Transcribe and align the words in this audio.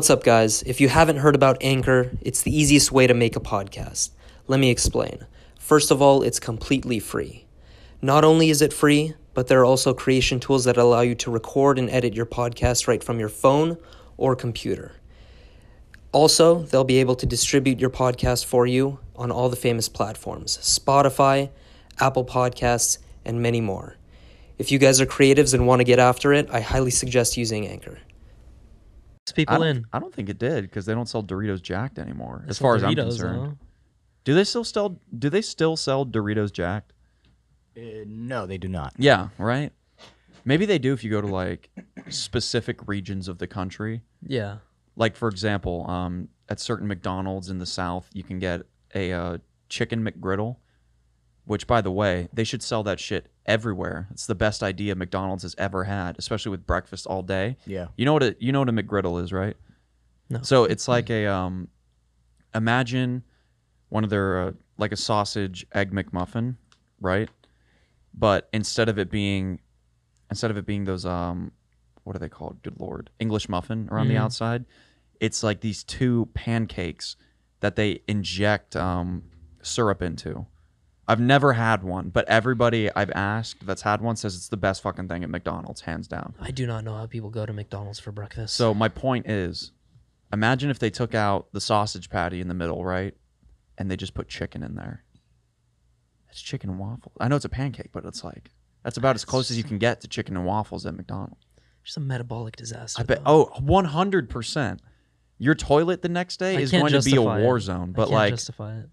What's 0.00 0.08
up, 0.08 0.24
guys? 0.24 0.62
If 0.62 0.80
you 0.80 0.88
haven't 0.88 1.18
heard 1.18 1.34
about 1.34 1.58
Anchor, 1.60 2.12
it's 2.22 2.40
the 2.40 2.56
easiest 2.56 2.90
way 2.90 3.06
to 3.06 3.12
make 3.12 3.36
a 3.36 3.38
podcast. 3.38 4.08
Let 4.46 4.58
me 4.58 4.70
explain. 4.70 5.26
First 5.58 5.90
of 5.90 6.00
all, 6.00 6.22
it's 6.22 6.40
completely 6.40 6.98
free. 6.98 7.44
Not 8.00 8.24
only 8.24 8.48
is 8.48 8.62
it 8.62 8.72
free, 8.72 9.12
but 9.34 9.48
there 9.48 9.60
are 9.60 9.64
also 9.66 9.92
creation 9.92 10.40
tools 10.40 10.64
that 10.64 10.78
allow 10.78 11.02
you 11.02 11.14
to 11.16 11.30
record 11.30 11.78
and 11.78 11.90
edit 11.90 12.14
your 12.14 12.24
podcast 12.24 12.88
right 12.88 13.04
from 13.04 13.20
your 13.20 13.28
phone 13.28 13.76
or 14.16 14.34
computer. 14.34 14.92
Also, 16.12 16.62
they'll 16.62 16.82
be 16.82 16.96
able 16.96 17.16
to 17.16 17.26
distribute 17.26 17.78
your 17.78 17.90
podcast 17.90 18.46
for 18.46 18.66
you 18.66 19.00
on 19.16 19.30
all 19.30 19.50
the 19.50 19.54
famous 19.54 19.90
platforms 19.90 20.56
Spotify, 20.62 21.50
Apple 21.98 22.24
Podcasts, 22.24 22.96
and 23.26 23.42
many 23.42 23.60
more. 23.60 23.98
If 24.56 24.72
you 24.72 24.78
guys 24.78 24.98
are 24.98 25.06
creatives 25.06 25.52
and 25.52 25.66
want 25.66 25.80
to 25.80 25.84
get 25.84 25.98
after 25.98 26.32
it, 26.32 26.48
I 26.50 26.60
highly 26.60 26.90
suggest 26.90 27.36
using 27.36 27.68
Anchor. 27.68 27.98
I 29.32 29.34
people 29.34 29.58
don't, 29.58 29.66
in. 29.66 29.84
I 29.92 29.98
don't 29.98 30.14
think 30.14 30.28
it 30.28 30.38
did 30.38 30.62
because 30.62 30.86
they 30.86 30.94
don't 30.94 31.08
sell 31.08 31.22
Doritos 31.22 31.62
Jacked 31.62 31.98
anymore. 31.98 32.42
They 32.44 32.50
as 32.50 32.58
sell 32.58 32.66
far 32.66 32.76
as 32.76 32.84
I'm 32.84 32.94
Doritos, 32.94 33.04
concerned, 33.08 33.38
though. 33.42 33.58
do 34.24 34.34
they 34.34 34.44
still 34.44 34.64
sell? 34.64 35.00
Do 35.18 35.30
they 35.30 35.42
still 35.42 35.76
sell 35.76 36.04
Doritos 36.06 36.52
Jacked? 36.52 36.92
Uh, 37.76 38.04
no, 38.06 38.46
they 38.46 38.58
do 38.58 38.68
not. 38.68 38.94
Yeah, 38.98 39.28
right. 39.38 39.72
Maybe 40.44 40.66
they 40.66 40.78
do 40.78 40.92
if 40.92 41.04
you 41.04 41.10
go 41.10 41.20
to 41.20 41.26
like 41.26 41.70
specific 42.08 42.88
regions 42.88 43.28
of 43.28 43.38
the 43.38 43.46
country. 43.46 44.02
Yeah. 44.26 44.58
Like 44.96 45.16
for 45.16 45.28
example, 45.28 45.88
um, 45.88 46.28
at 46.48 46.60
certain 46.60 46.88
McDonald's 46.88 47.50
in 47.50 47.58
the 47.58 47.66
South, 47.66 48.08
you 48.12 48.22
can 48.22 48.38
get 48.38 48.62
a 48.94 49.12
uh, 49.12 49.38
chicken 49.68 50.04
McGriddle. 50.04 50.56
Which, 51.46 51.66
by 51.66 51.80
the 51.80 51.90
way, 51.90 52.28
they 52.32 52.44
should 52.44 52.62
sell 52.62 52.82
that 52.84 53.00
shit 53.00 53.26
everywhere. 53.50 54.06
It's 54.12 54.26
the 54.26 54.34
best 54.36 54.62
idea 54.62 54.94
McDonald's 54.94 55.42
has 55.42 55.54
ever 55.58 55.84
had, 55.84 56.16
especially 56.18 56.50
with 56.50 56.66
breakfast 56.66 57.06
all 57.06 57.22
day. 57.22 57.56
Yeah. 57.66 57.88
You 57.96 58.04
know 58.06 58.12
what 58.14 58.22
a 58.22 58.36
you 58.38 58.52
know 58.52 58.60
what 58.60 58.68
a 58.68 58.72
McGriddle 58.72 59.22
is, 59.22 59.32
right? 59.32 59.56
No. 60.30 60.40
So 60.42 60.64
it's 60.64 60.86
like 60.88 61.10
a 61.10 61.26
um, 61.26 61.68
imagine 62.54 63.24
one 63.88 64.04
of 64.04 64.10
their 64.10 64.40
uh, 64.40 64.52
like 64.78 64.92
a 64.92 64.96
sausage 64.96 65.66
egg 65.74 65.90
McMuffin, 65.92 66.56
right? 67.00 67.28
But 68.14 68.48
instead 68.52 68.88
of 68.88 68.98
it 68.98 69.10
being 69.10 69.60
instead 70.30 70.50
of 70.50 70.56
it 70.56 70.64
being 70.66 70.84
those 70.84 71.04
um, 71.04 71.52
what 72.04 72.14
are 72.16 72.20
they 72.20 72.28
called? 72.28 72.62
Good 72.62 72.78
lord, 72.80 73.10
English 73.18 73.48
muffin 73.48 73.88
around 73.90 74.08
the 74.08 74.14
Mhm. 74.14 74.20
outside, 74.20 74.64
it's 75.20 75.42
like 75.42 75.60
these 75.60 75.82
two 75.84 76.28
pancakes 76.34 77.16
that 77.60 77.76
they 77.76 78.00
inject 78.08 78.74
um, 78.76 79.24
syrup 79.62 80.00
into. 80.02 80.46
I've 81.10 81.18
never 81.18 81.54
had 81.54 81.82
one, 81.82 82.10
but 82.10 82.28
everybody 82.28 82.88
I've 82.94 83.10
asked 83.10 83.66
that's 83.66 83.82
had 83.82 84.00
one 84.00 84.14
says 84.14 84.36
it's 84.36 84.46
the 84.48 84.56
best 84.56 84.80
fucking 84.80 85.08
thing 85.08 85.24
at 85.24 85.28
McDonald's, 85.28 85.80
hands 85.80 86.06
down. 86.06 86.36
I 86.40 86.52
do 86.52 86.68
not 86.68 86.84
know 86.84 86.94
how 86.94 87.06
people 87.06 87.30
go 87.30 87.44
to 87.44 87.52
McDonald's 87.52 87.98
for 87.98 88.12
breakfast. 88.12 88.54
So 88.54 88.72
my 88.72 88.88
point 88.88 89.28
is, 89.28 89.72
imagine 90.32 90.70
if 90.70 90.78
they 90.78 90.88
took 90.88 91.12
out 91.12 91.48
the 91.52 91.60
sausage 91.60 92.10
patty 92.10 92.40
in 92.40 92.46
the 92.46 92.54
middle, 92.54 92.84
right, 92.84 93.12
and 93.76 93.90
they 93.90 93.96
just 93.96 94.14
put 94.14 94.28
chicken 94.28 94.62
in 94.62 94.76
there. 94.76 95.02
It's 96.28 96.40
chicken 96.40 96.70
and 96.70 96.78
waffles. 96.78 97.16
I 97.18 97.26
know 97.26 97.34
it's 97.34 97.44
a 97.44 97.48
pancake, 97.48 97.90
but 97.90 98.04
it's 98.04 98.22
like 98.22 98.52
that's 98.84 98.96
about 98.96 99.16
as 99.16 99.24
close 99.24 99.50
as 99.50 99.58
you 99.58 99.64
can 99.64 99.78
get 99.78 100.00
to 100.02 100.06
chicken 100.06 100.36
and 100.36 100.46
waffles 100.46 100.86
at 100.86 100.94
McDonald's. 100.94 101.44
just 101.82 101.96
a 101.96 102.00
metabolic 102.00 102.54
disaster. 102.54 103.02
I 103.02 103.04
bet. 103.04 103.24
though. 103.24 103.50
Oh, 103.52 103.60
100 103.60 104.30
percent. 104.30 104.80
Your 105.38 105.56
toilet 105.56 106.02
the 106.02 106.08
next 106.08 106.36
day 106.36 106.56
I 106.56 106.60
is 106.60 106.70
going 106.70 106.84
to 106.84 106.90
be 106.90 106.96
a 106.96 107.00
justify 107.00 107.40
it. 107.40 107.42
war 107.42 107.58
zone. 107.58 107.90
But 107.90 108.10
like, 108.10 108.32
justify 108.34 108.78
it. 108.78 108.90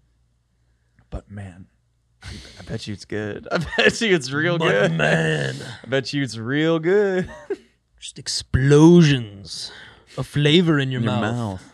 but 1.10 1.30
man, 1.30 1.66
I 2.22 2.62
bet 2.66 2.86
you 2.86 2.92
it's 2.94 3.04
good. 3.04 3.46
I 3.52 3.58
bet 3.76 4.00
you 4.00 4.14
it's 4.14 4.30
real 4.32 4.58
But 4.58 4.70
good. 4.70 4.92
man, 4.92 5.56
I 5.84 5.86
bet 5.86 6.12
you 6.12 6.22
it's 6.22 6.36
real 6.36 6.78
good. 6.78 7.30
just 8.00 8.18
explosions 8.18 9.72
of 10.16 10.26
flavor 10.26 10.78
in 10.78 10.90
your, 10.90 11.00
in 11.00 11.04
your 11.04 11.12
mouth. 11.14 11.34
mouth. 11.36 11.72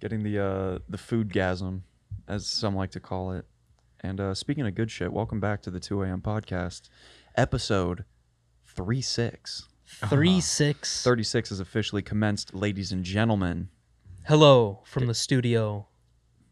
Getting 0.00 0.22
the 0.22 0.38
uh 0.38 0.78
the 0.88 0.98
food 0.98 1.30
gasm, 1.32 1.82
as 2.28 2.46
some 2.46 2.74
like 2.74 2.90
to 2.92 3.00
call 3.00 3.32
it. 3.32 3.46
And 4.00 4.20
uh 4.20 4.34
speaking 4.34 4.66
of 4.66 4.74
good 4.74 4.90
shit, 4.90 5.12
welcome 5.12 5.40
back 5.40 5.62
to 5.62 5.70
the 5.70 5.80
2 5.80 6.02
a.m. 6.02 6.20
podcast, 6.22 6.88
episode 7.36 8.04
36. 8.66 9.68
Three 10.08 10.40
six. 10.40 11.02
36 11.02 11.48
has 11.48 11.58
officially 11.60 12.00
commenced, 12.00 12.54
ladies 12.54 12.92
and 12.92 13.02
gentlemen. 13.04 13.68
Hello 14.26 14.80
from 14.84 15.06
the 15.06 15.14
studio 15.14 15.88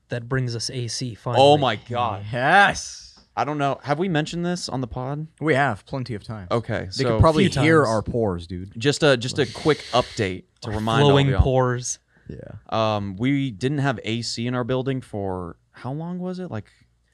that 0.09 0.29
brings 0.29 0.55
us 0.57 0.71
AC. 0.71 1.15
Finally. 1.15 1.43
Oh 1.43 1.57
my 1.59 1.77
god. 1.77 2.25
Yes. 2.33 3.05
I 3.37 3.45
don't 3.45 3.59
know. 3.59 3.79
Have 3.85 4.01
we 4.01 4.09
mentioned 4.09 4.45
this 4.45 4.69
on 4.69 4.81
the 4.81 4.89
pod? 4.89 5.29
We 5.41 5.55
have 5.55 5.87
plenty 5.87 6.15
of 6.17 6.25
time. 6.25 6.49
Okay, 6.51 6.87
They 6.87 6.91
so 6.91 7.05
could 7.05 7.21
probably 7.21 7.49
Few 7.49 7.63
hear 7.63 7.79
times. 7.85 7.89
our 7.89 8.03
pores, 8.03 8.49
dude. 8.49 8.73
just 8.77 9.05
a 9.05 9.17
just 9.17 9.39
a 9.39 9.47
quick 9.47 9.79
update 9.93 10.45
to 10.63 10.71
remind 10.71 11.03
all 11.05 11.11
of 11.11 11.13
Flowing 11.13 11.29
y'all. 11.29 11.43
pores. 11.43 12.01
Yeah. 12.29 12.39
Um, 12.69 13.17
we 13.17 13.53
didn't 13.53 13.79
have 13.79 14.01
AC 14.03 14.45
in 14.45 14.55
our 14.57 14.65
building 14.65 15.01
for 15.01 15.57
how 15.71 15.93
long 15.93 16.19
was 16.19 16.41
it? 16.41 16.51
Like 16.51 16.67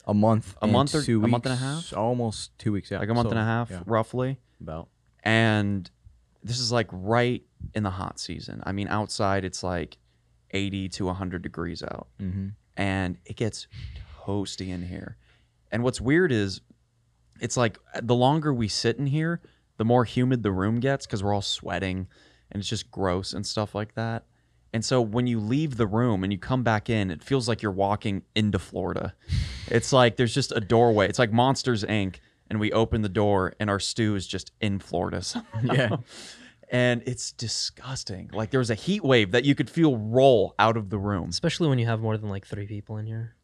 A 0.07 0.15
month. 0.15 0.55
A 0.61 0.63
and 0.63 0.73
month 0.73 0.95
or- 0.95 1.03
two 1.03 1.23
a 1.23 1.27
month 1.27 1.45
and 1.45 1.53
a 1.53 1.63
weeks, 1.75 1.89
half? 1.91 1.97
Almost 1.97 2.57
two 2.57 2.71
weeks. 2.71 2.89
Yeah. 2.89 2.99
like 2.99 3.09
a 3.09 3.13
month 3.13 3.27
So, 3.27 3.31
and 3.31 3.39
a 3.39 3.43
half, 3.43 3.69
Yeah. 3.69 3.81
roughly. 3.85 4.39
About. 4.59 4.87
and 5.21 5.89
this 6.43 6.59
is 6.59 6.71
like 6.71 6.87
right 6.91 7.43
in 7.75 7.83
the 7.83 7.89
hot 7.91 8.19
season. 8.19 8.63
I 8.65 8.71
mean, 8.71 8.87
outside 8.87 9.45
it's 9.45 9.61
like 9.63 9.97
80 10.51 10.89
to 10.89 11.05
100 11.05 11.41
degrees 11.43 11.83
out, 11.83 12.07
Mm-hmm. 12.19 12.47
And 12.77 13.17
it 13.25 13.35
gets 13.35 13.67
toasty 14.25 14.69
in 14.69 14.83
here. 14.83 15.17
And 15.71 15.83
what's 15.83 16.01
weird 16.01 16.31
is, 16.31 16.61
it's 17.41 17.57
like 17.57 17.77
the 18.01 18.15
longer 18.15 18.53
we 18.53 18.67
sit 18.67 18.97
in 18.97 19.07
here, 19.07 19.41
the 19.77 19.85
more 19.85 20.05
humid 20.05 20.43
the 20.43 20.51
room 20.51 20.79
gets 20.79 21.05
because 21.05 21.23
we're 21.23 21.33
all 21.33 21.41
sweating, 21.41 22.07
and 22.51 22.61
it's 22.61 22.69
just 22.69 22.91
gross 22.91 23.33
and 23.33 23.45
stuff 23.45 23.75
like 23.75 23.95
that. 23.95 24.25
And 24.75 24.83
so 24.83 24.99
when 24.99 25.25
you 25.25 25.39
leave 25.39 25.77
the 25.77 25.87
room 25.87 26.23
and 26.25 26.33
you 26.33 26.37
come 26.37 26.61
back 26.61 26.89
in, 26.89 27.09
it 27.09 27.23
feels 27.23 27.47
like 27.47 27.61
you're 27.61 27.71
walking 27.71 28.23
into 28.35 28.59
Florida. 28.59 29.13
It's 29.67 29.93
like 29.93 30.17
there's 30.17 30.33
just 30.33 30.51
a 30.51 30.59
doorway. 30.59 31.07
It's 31.07 31.17
like 31.17 31.31
Monsters 31.31 31.85
Inc. 31.85 32.17
And 32.49 32.59
we 32.59 32.73
open 32.73 33.01
the 33.01 33.07
door 33.07 33.53
and 33.57 33.69
our 33.69 33.79
stew 33.79 34.15
is 34.15 34.27
just 34.27 34.51
in 34.59 34.79
Florida 34.79 35.21
somehow. 35.23 35.73
Yeah. 35.73 35.95
And 36.71 37.03
it's 37.05 37.31
disgusting. 37.31 38.29
Like 38.33 38.49
there 38.51 38.59
was 38.59 38.69
a 38.71 38.75
heat 38.75 39.03
wave 39.03 39.31
that 39.31 39.45
you 39.45 39.53
could 39.55 39.69
feel 39.69 39.97
roll 39.97 40.55
out 40.57 40.77
of 40.77 40.89
the 40.89 40.97
room. 40.97 41.29
Especially 41.29 41.67
when 41.67 41.79
you 41.79 41.85
have 41.85 41.99
more 42.01 42.17
than 42.17 42.29
like 42.29 42.45
three 42.45 42.65
people 42.67 42.97
in 42.97 43.05
here. 43.05 43.35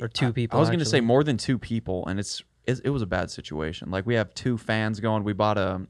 Or 0.00 0.08
two 0.08 0.28
I- 0.28 0.32
people, 0.32 0.56
I 0.58 0.60
was 0.60 0.68
going 0.68 0.78
to 0.78 0.84
say 0.84 1.00
more 1.00 1.22
than 1.24 1.36
two 1.36 1.58
people, 1.58 2.06
and 2.06 2.18
it's 2.18 2.42
it, 2.66 2.80
it 2.84 2.90
was 2.90 3.02
a 3.02 3.06
bad 3.06 3.30
situation. 3.30 3.90
Like 3.90 4.06
we 4.06 4.14
have 4.14 4.32
two 4.34 4.56
fans 4.58 5.00
going. 5.00 5.24
We 5.24 5.32
bought 5.32 5.58
a 5.58 5.86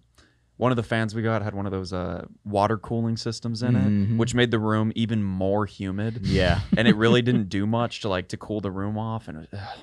one 0.56 0.70
of 0.72 0.76
the 0.76 0.82
fans 0.82 1.14
we 1.14 1.22
got 1.22 1.42
had 1.42 1.54
one 1.54 1.66
of 1.66 1.72
those 1.72 1.92
uh, 1.92 2.24
water 2.44 2.78
cooling 2.78 3.16
systems 3.16 3.62
in 3.62 3.74
it, 3.76 3.84
Mhm. 3.88 4.16
which 4.16 4.34
made 4.34 4.50
the 4.52 4.58
room 4.60 4.92
even 4.94 5.22
more 5.22 5.66
humid. 5.66 6.20
Yeah. 6.26 6.60
and 6.76 6.86
it 6.88 6.94
really 6.96 7.22
didn't 7.22 7.48
do 7.48 7.66
much 7.66 8.00
to 8.00 8.08
like 8.08 8.28
to 8.28 8.36
cool 8.36 8.60
the 8.60 8.70
room 8.70 8.96
off. 8.98 9.26
And 9.28 9.38
it, 9.44 9.48
ugh. 9.52 9.78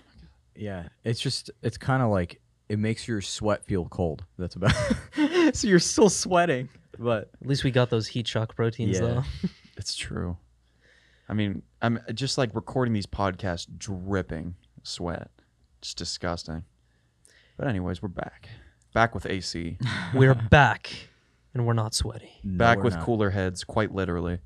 Yeah. 0.55 0.87
It's 1.03 1.19
just. 1.19 1.51
It's 1.61 1.77
kind 1.77 2.01
of 2.03 2.09
like 2.09 2.39
it 2.69 2.79
makes 2.79 3.07
your 3.07 3.19
sweat 3.21 3.65
feel 3.65 3.85
cold. 3.85 4.23
That's 4.37 4.55
about. 4.55 4.73
so 5.55 5.67
you're 5.67 5.79
still 5.79 6.09
sweating, 6.09 6.69
but 6.97 7.29
At 7.41 7.47
least 7.47 7.63
we 7.63 7.71
got 7.71 7.89
those 7.89 8.07
heat 8.07 8.27
shock 8.27 8.55
proteins 8.55 8.99
Yeah. 8.99 9.05
though. 9.07 9.23
it's 9.77 9.95
true. 9.95 10.37
I 11.27 11.33
mean, 11.33 11.61
I'm 11.81 11.99
just 12.13 12.37
like 12.37 12.53
recording 12.55 12.93
these 12.93 13.05
podcasts 13.05 13.67
dripping 13.77 14.55
sweat. 14.83 15.29
It's 15.79 15.93
disgusting. 15.93 16.63
But 17.57 17.67
anyways, 17.67 18.01
we're 18.01 18.07
back. 18.09 18.49
Back 18.93 19.13
with 19.13 19.25
AC. 19.27 19.77
We're 20.15 20.33
back 20.33 20.89
and 21.53 21.65
we're 21.67 21.73
not 21.73 21.93
sweaty. 21.93 22.31
no, 22.43 22.57
back 22.57 22.77
we're 22.77 22.85
with 22.85 22.95
not. 22.95 23.05
cooler 23.05 23.29
heads, 23.31 23.63
quite 23.63 23.93
literally. 23.93 24.39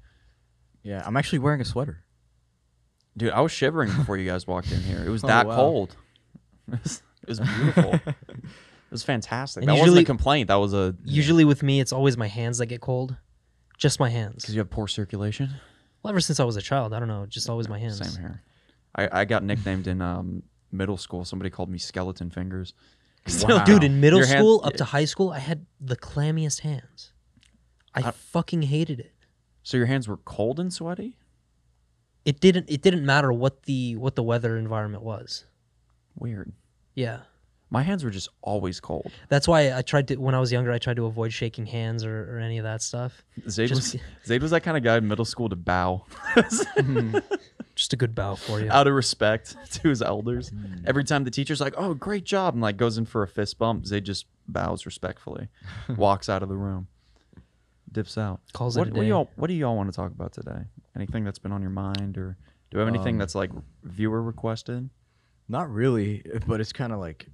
Yeah. 0.83 1.01
I'm 1.05 1.15
actually 1.15 1.39
wearing 1.39 1.61
a 1.61 1.65
sweater. 1.65 2.03
Dude, 3.15 3.31
I 3.31 3.39
was 3.41 3.51
shivering 3.51 3.89
before 3.95 4.17
you 4.17 4.25
guys 4.29 4.45
walked 4.47 4.71
in 4.71 4.81
here. 4.81 5.03
It 5.05 5.09
was 5.09 5.23
Oh, 5.23 5.27
that 5.27 5.47
wow. 5.47 5.55
cold. 5.55 5.95
It 7.23 7.29
was, 7.29 7.39
beautiful. 7.39 7.93
it 8.05 8.15
was 8.91 9.03
fantastic. 9.03 9.63
And 9.63 9.69
that 9.69 9.73
wasn't 9.73 9.87
usually- 9.87 10.03
a 10.03 10.05
complaint. 10.05 10.47
That 10.49 10.55
was 10.55 10.73
a 10.73 10.95
Usually 11.05 11.45
with 11.45 11.63
me, 11.63 11.79
it's 11.79 11.91
always 11.93 12.17
my 12.17 12.27
hands 12.27 12.57
that 12.59 12.67
get 12.67 12.81
cold. 12.81 13.15
Just 13.77 13.99
my 13.99 14.09
hands. 14.09 14.43
because 14.43 14.53
you 14.55 14.59
have 14.59 14.69
poor 14.69 14.87
circulation. 14.87 15.49
Well, 16.03 16.09
ever 16.09 16.19
since 16.21 16.39
I 16.39 16.43
was 16.43 16.55
a 16.57 16.61
child, 16.61 16.93
I 16.93 16.99
don't 16.99 17.07
know, 17.07 17.25
just 17.25 17.49
always 17.49 17.67
my 17.67 17.79
hands. 17.79 17.97
Same 17.97 18.21
here. 18.21 18.41
I, 18.95 19.21
I 19.21 19.25
got 19.25 19.43
nicknamed 19.43 19.87
in 19.87 20.01
um, 20.01 20.43
middle 20.71 20.97
school. 20.97 21.25
Somebody 21.25 21.49
called 21.49 21.69
me 21.69 21.77
skeleton 21.79 22.29
fingers. 22.29 22.73
Wow. 23.43 23.63
Dude, 23.63 23.85
in 23.85 24.01
middle 24.01 24.19
Your 24.19 24.27
hand- 24.27 24.39
school 24.39 24.61
up 24.65 24.73
to 24.73 24.83
high 24.83 25.05
school, 25.05 25.31
I 25.31 25.39
had 25.39 25.65
the 25.79 25.95
clammiest 25.95 26.59
hands. 26.59 27.13
I 27.95 28.01
I- 28.09 28.11
fucking 28.11 28.63
hated 28.63 28.99
it. 28.99 29.13
So 29.63 29.77
your 29.77 29.85
hands 29.85 30.09
were 30.09 30.17
cold 30.17 30.59
and 30.59 30.73
sweaty. 30.73 31.15
It 32.25 32.41
didn't. 32.41 32.69
It 32.69 32.81
didn't 32.81 33.05
matter 33.05 33.31
what 33.31 33.63
the 33.63 33.95
what 33.95 34.15
the 34.15 34.23
weather 34.23 34.57
environment 34.57 35.03
was. 35.03 35.45
Weird. 36.17 36.51
Yeah, 36.95 37.19
My 37.69 37.81
hands 37.81 38.03
were 38.03 38.11
just 38.11 38.29
always 38.41 38.79
cold. 38.79 39.11
that's 39.29 39.47
why 39.47 39.75
I 39.75 39.81
tried 39.81 40.07
to. 40.09 40.15
When 40.17 40.35
I 40.35 40.39
was 40.39 40.51
younger, 40.51 40.71
I 40.71 40.77
tried 40.77 40.97
to 40.97 41.05
avoid 41.07 41.33
shaking 41.33 41.65
hands 41.65 42.03
or, 42.05 42.35
or 42.35 42.39
any 42.39 42.57
of 42.59 42.63
that 42.65 42.81
stuff. 42.83 43.23
Zayd 43.49 43.69
Just- 43.69 43.93
was 43.93 44.01
Zayd 44.27 44.41
was 44.41 44.51
that 44.51 44.61
kind 44.61 44.77
of 44.77 44.83
guy 44.83 44.97
in 44.97 45.07
middle 45.07 45.25
school 45.25 45.49
to 45.49 45.55
bow 45.55 46.05
Just 47.75 47.91
a 47.91 47.95
good 47.95 48.13
bow 48.13 48.35
for 48.35 48.59
you. 48.59 48.69
out 48.71 48.85
of 48.85 48.93
respect 48.93 49.55
to 49.71 49.89
his 49.89 50.01
elders. 50.03 50.49
Hmm. 50.49 50.83
Every 50.85 51.03
time 51.03 51.23
the 51.23 51.31
teacher's 51.31 51.59
like, 51.59 51.73
"Oh, 51.75 51.95
great 51.95 52.23
job," 52.23 52.53
and 52.53 52.61
like 52.61 52.77
goes 52.77 52.99
in 52.99 53.05
for 53.05 53.23
a 53.23 53.27
fist 53.27 53.57
bump, 53.57 53.87
Zayd 53.87 54.03
just 54.05 54.27
bows 54.47 54.85
respectfully, 54.85 55.47
walks 55.97 56.29
out 56.29 56.43
of 56.43 56.49
the 56.49 56.55
room. 56.55 56.87
dips 57.91 58.15
out. 58.17 58.41
Calls 58.53 58.77
it 58.77 58.81
what, 58.81 58.87
a 58.89 58.91
what 58.91 59.01
do 59.01 59.07
y'all 59.07 59.29
What 59.37 59.47
do 59.47 59.53
y'all 59.55 59.75
want 59.75 59.89
to 59.91 59.95
talk 59.95 60.11
about 60.11 60.33
today? 60.33 60.65
Anything 60.95 61.23
that's 61.23 61.39
been 61.39 61.51
on 61.51 61.61
your 61.63 61.71
mind, 61.71 62.15
or 62.19 62.37
do 62.69 62.77
we 62.77 62.79
have 62.79 62.87
anything 62.93 63.15
Um, 63.15 63.19
that's 63.19 63.33
like 63.33 63.49
viewer 63.83 64.21
requested? 64.21 64.91
Not 65.53 65.71
really, 65.71 66.23
but 66.47 66.59
it's 66.61 66.73
kind 66.73 66.91
of 66.91 66.99
like 66.99 67.27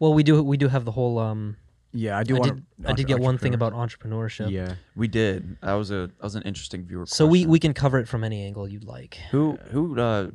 Well, 0.00 0.12
we 0.14 0.22
do 0.22 0.42
we 0.42 0.56
do 0.56 0.68
have 0.68 0.84
the 0.84 0.90
whole. 0.90 1.18
Um, 1.18 1.56
yeah. 1.92 2.18
I 2.18 2.22
do 2.24 2.36
I 2.36 2.38
want. 2.40 2.54
did 2.54 2.86
I 2.90 2.92
did 2.92 3.06
get 3.06 3.18
one 3.20 3.38
thing 3.38 3.54
about 3.54 3.72
entrepreneurship. 3.72 4.50
Yeah. 4.50 4.74
We 4.96 5.06
did. 5.08 5.56
That 5.62 5.74
was 5.74 5.90
a 5.90 6.10
that 6.18 6.22
was 6.22 6.34
an 6.34 6.42
interesting 6.42 6.84
viewer. 6.84 7.06
So 7.06 7.26
we 7.26 7.40
question. 7.40 7.50
we 7.50 7.58
can 7.60 7.72
cover 7.74 7.98
it 7.98 8.08
from 8.08 8.24
any 8.24 8.44
angle 8.44 8.66
you'd 8.68 8.84
like. 8.84 9.14
who 9.30 9.56
who 9.70 9.98
uh, 9.98 10.30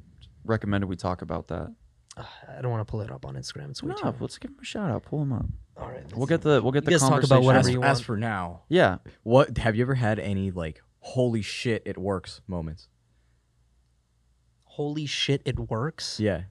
recommended 0.45 0.87
we 0.87 0.95
talk 0.95 1.21
about 1.21 1.47
that? 1.49 1.73
I 2.17 2.61
don't 2.61 2.71
want 2.71 2.85
to 2.87 2.89
pull 2.89 3.01
it 3.01 3.11
up 3.11 3.25
on 3.25 3.35
Instagram. 3.35 3.69
It's 3.71 3.83
way 3.83 3.89
No, 4.01 4.11
too. 4.11 4.17
let's 4.21 4.37
give 4.37 4.51
him 4.51 4.57
a 4.61 4.65
shout 4.65 4.89
out. 4.89 5.03
Pull 5.03 5.21
him 5.23 5.33
up. 5.33 5.45
All 5.77 5.89
right. 5.89 6.03
We'll 6.15 6.27
get 6.27 6.41
the 6.43 6.61
we'll 6.63 6.71
get 6.71 6.83
You 6.83 6.85
the 6.85 6.91
guys 6.91 7.01
talk 7.01 7.23
about 7.23 7.43
conversation. 7.43 7.45
whatever 7.45 7.67
As, 7.67 7.73
you 7.73 7.83
as 7.83 7.97
want. 7.97 8.05
for 8.05 8.17
now, 8.17 8.61
Yeah, 8.69 8.97
what 9.23 9.57
have 9.57 9.75
you 9.75 9.81
ever 9.83 9.95
had 9.95 10.17
any 10.19 10.49
like 10.51 10.81
holy 10.99 11.41
shit 11.41 11.83
it 11.85 11.97
works 11.97 12.39
moments? 12.47 12.87
Holy 14.63 15.05
shit! 15.05 15.41
It 15.45 15.57
works. 15.69 16.19
Yeah. 16.19 16.43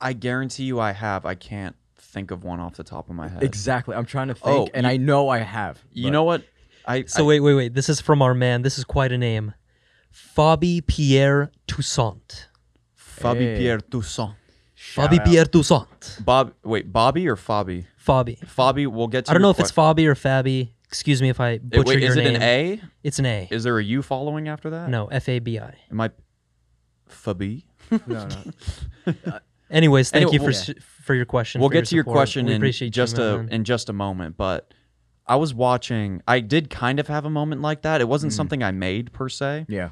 I 0.00 0.12
guarantee 0.12 0.64
you, 0.64 0.78
I 0.80 0.92
have. 0.92 1.24
I 1.26 1.34
can't 1.34 1.74
think 1.96 2.30
of 2.30 2.44
one 2.44 2.60
off 2.60 2.74
the 2.76 2.84
top 2.84 3.08
of 3.10 3.16
my 3.16 3.28
head. 3.28 3.42
Exactly. 3.42 3.94
I'm 3.94 4.06
trying 4.06 4.28
to 4.28 4.36
oh, 4.42 4.46
think, 4.64 4.70
Oh, 4.70 4.72
and 4.74 4.84
you- 4.86 4.92
I 4.92 4.96
know 4.96 5.28
I 5.28 5.38
have. 5.38 5.82
You 5.92 6.04
but- 6.04 6.10
know 6.10 6.24
what? 6.24 6.42
I 6.86 7.04
So 7.04 7.24
I- 7.24 7.26
wait, 7.26 7.40
wait, 7.40 7.54
wait. 7.54 7.74
This 7.74 7.88
is 7.88 8.00
from 8.00 8.22
our 8.22 8.34
man. 8.34 8.62
This 8.62 8.78
is 8.78 8.84
quite 8.84 9.12
a 9.12 9.18
name. 9.18 9.54
Fabi 10.12 10.84
Pierre 10.86 11.50
Toussaint. 11.66 12.48
Fabi 12.96 13.38
Hey. 13.40 13.58
Pierre 13.58 13.78
Toussaint. 13.80 14.34
Shout 14.74 15.10
Fabi 15.10 15.18
out. 15.20 15.26
Pierre 15.26 15.44
Toussaint. 15.44 16.24
Bob, 16.24 16.54
wait, 16.64 16.92
Bobby 16.92 17.28
or 17.28 17.36
Fabi? 17.36 17.86
Fabi. 18.04 18.38
Fabi, 18.46 18.86
we'll 18.86 19.08
get 19.08 19.26
to. 19.26 19.30
I 19.30 19.34
don't 19.34 19.40
your 19.42 19.46
know 19.48 19.50
if 19.50 19.60
it's 19.60 19.70
que- 19.72 19.82
Fabi 19.82 20.06
or 20.06 20.14
Fabi. 20.14 20.70
Excuse 20.86 21.20
me 21.20 21.28
if 21.28 21.40
I 21.40 21.50
It- 21.50 21.68
butcher 21.68 21.84
wait, 21.88 22.00
your 22.00 22.10
is 22.12 22.16
it 22.16 22.24
name. 22.24 22.36
an 22.36 22.42
A? 22.42 22.80
It's 23.02 23.18
an 23.18 23.26
A. 23.26 23.48
Is 23.50 23.64
there 23.64 23.78
a 23.78 23.84
U 23.84 24.00
following 24.00 24.48
after 24.48 24.70
that? 24.70 24.88
No, 24.88 25.06
F 25.08 25.28
A 25.28 25.40
B 25.40 25.58
I. 25.58 25.74
Am 25.90 26.00
I 26.00 26.10
Fabi. 27.10 27.64
No, 28.06 28.26
no. 28.26 29.14
Uh, 29.26 29.38
Anyways, 29.70 30.10
thank 30.10 30.22
Anyway, 30.22 30.32
you 30.32 30.38
for 30.38 30.44
we'll- 30.46 30.78
s- 30.78 30.84
for 31.02 31.14
your 31.14 31.24
question. 31.26 31.60
We'll 31.60 31.68
for 31.70 31.74
get 31.74 31.86
to 31.86 31.94
your 31.94 32.02
support. 32.04 32.14
question 32.16 32.46
We 32.46 32.54
in 32.54 32.60
just 32.90 33.16
you, 33.18 33.22
a 33.24 33.36
man. 33.38 33.48
in 33.50 33.64
just 33.64 33.88
a 33.88 33.92
moment, 33.92 34.36
but 34.36 34.72
I 35.26 35.36
was 35.36 35.52
watching. 35.54 36.22
I 36.26 36.40
did 36.40 36.70
kind 36.70 36.98
of 36.98 37.08
have 37.08 37.24
a 37.26 37.30
moment 37.30 37.60
like 37.60 37.82
that. 37.82 38.00
It 38.00 38.04
Mm. 38.06 38.08
wasn't 38.10 38.32
something 38.32 38.62
I 38.62 38.70
made 38.70 39.12
per 39.12 39.28
se, 39.28 39.66
Yeah. 39.68 39.90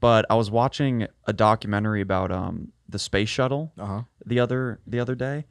but 0.00 0.26
I 0.28 0.34
was 0.34 0.50
watching 0.50 1.06
a 1.26 1.32
documentary 1.32 2.00
about 2.00 2.32
um 2.32 2.72
the 2.88 2.98
space 2.98 3.28
shuttle 3.28 3.72
Uh 3.78 3.86
huh. 3.86 4.02
the 4.26 4.40
other 4.40 4.80
the 4.86 4.98
other 5.00 5.14
day, 5.14 5.46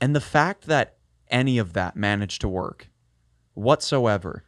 and 0.00 0.14
the 0.14 0.20
fact 0.20 0.66
that 0.66 0.96
any 1.28 1.56
of 1.58 1.72
that 1.72 1.96
managed 1.96 2.40
to 2.42 2.48
work 2.48 2.88
whatsoever. 3.54 4.44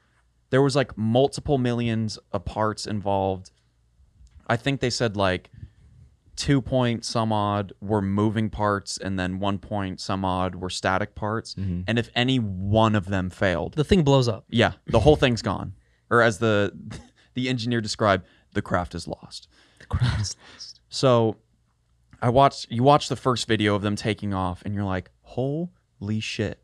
There 0.50 0.62
was 0.62 0.77
like 0.77 0.97
multiple 0.97 1.59
millions 1.59 2.19
of 2.33 2.44
parts 2.44 2.87
involved. 2.87 3.50
I 4.47 4.56
think 4.56 4.81
they 4.81 4.91
said 4.91 5.17
like 5.17 5.50
two 6.37 6.61
point 6.62 7.05
some 7.05 7.33
odd 7.33 7.73
were 7.81 8.03
moving 8.03 8.50
parts, 8.50 8.99
and 8.99 9.19
then 9.19 9.38
one 9.38 9.59
point 9.59 10.00
some 10.00 10.25
odd 10.25 10.55
were 10.55 10.71
static 10.71 11.15
parts. 11.15 11.55
Mm-hmm. 11.55 11.83
And 11.87 11.99
if 11.99 12.11
any 12.15 12.38
one 12.38 12.94
of 12.94 13.06
them 13.06 13.31
failed, 13.31 13.75
the 13.75 13.85
thing 13.85 14.03
blows 14.03 14.29
up. 14.29 14.44
yeah, 14.49 14.73
the 14.87 15.00
whole 15.00 15.17
thing's 15.17 15.43
gone. 15.43 15.75
Or 16.11 16.23
as 16.23 16.38
the 16.38 16.73
the 17.35 17.49
engineer 17.49 17.81
described, 17.81 18.27
the 18.53 18.62
craft 18.62 18.94
is 18.94 19.09
lost. 19.09 19.49
The 19.81 19.87
craft 19.87 20.21
is 20.21 20.37
lost. 20.53 20.81
So 20.88 21.37
I 22.23 22.29
watched 22.29 22.71
you 22.71 22.83
watch 22.83 23.09
the 23.09 23.17
first 23.17 23.49
video 23.49 23.75
of 23.75 23.83
them 23.83 23.97
taking 23.97 24.33
off 24.35 24.62
and 24.65 24.75
you're 24.75 24.85
like, 24.85 25.11
"Holy 25.23 26.21
shit. 26.21 26.62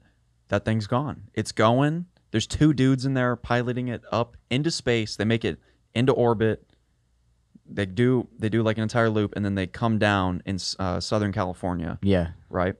That 0.49 0.65
thing's 0.65 0.87
gone. 0.87 1.29
It's 1.35 1.53
going. 1.53 2.07
There's 2.31 2.47
two 2.47 2.73
dudes 2.73 3.05
in 3.05 3.15
there 3.15 3.37
piloting 3.37 3.89
it 3.89 4.03
up 4.11 4.37
into 4.51 4.71
space. 4.71 5.17
They 5.17 5.25
make 5.25 5.45
it 5.45 5.59
into 5.95 6.13
orbit. 6.13 6.67
They 7.75 7.87
do 7.87 8.29
they 8.39 8.49
do 8.49 8.63
like 8.63 8.77
an 8.77 8.83
entire 8.83 9.09
loop 9.11 9.33
and 9.37 9.45
then 9.45 9.55
they 9.55 9.67
come 9.67 9.99
down 9.99 10.43
in 10.47 10.59
uh, 10.79 11.01
Southern 11.01 11.33
California, 11.33 11.99
Yeah. 12.03 12.29
right? 12.51 12.75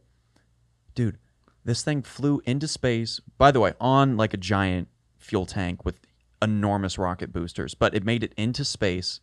Dude, 0.95 1.19
this 1.65 1.83
thing 1.83 2.03
flew 2.03 2.43
into 2.45 2.69
space. 2.69 3.21
By 3.39 3.51
the 3.51 3.61
way, 3.61 3.73
on 3.81 4.17
like 4.17 4.35
a 4.35 4.37
giant 4.37 4.89
fuel 5.19 5.47
tank 5.47 5.85
with 5.85 5.99
enormous 6.43 6.99
rocket 6.99 7.33
boosters, 7.33 7.75
but 7.75 7.95
it 7.95 8.05
made 8.05 8.23
it 8.25 8.35
into 8.37 8.65
space. 8.65 9.21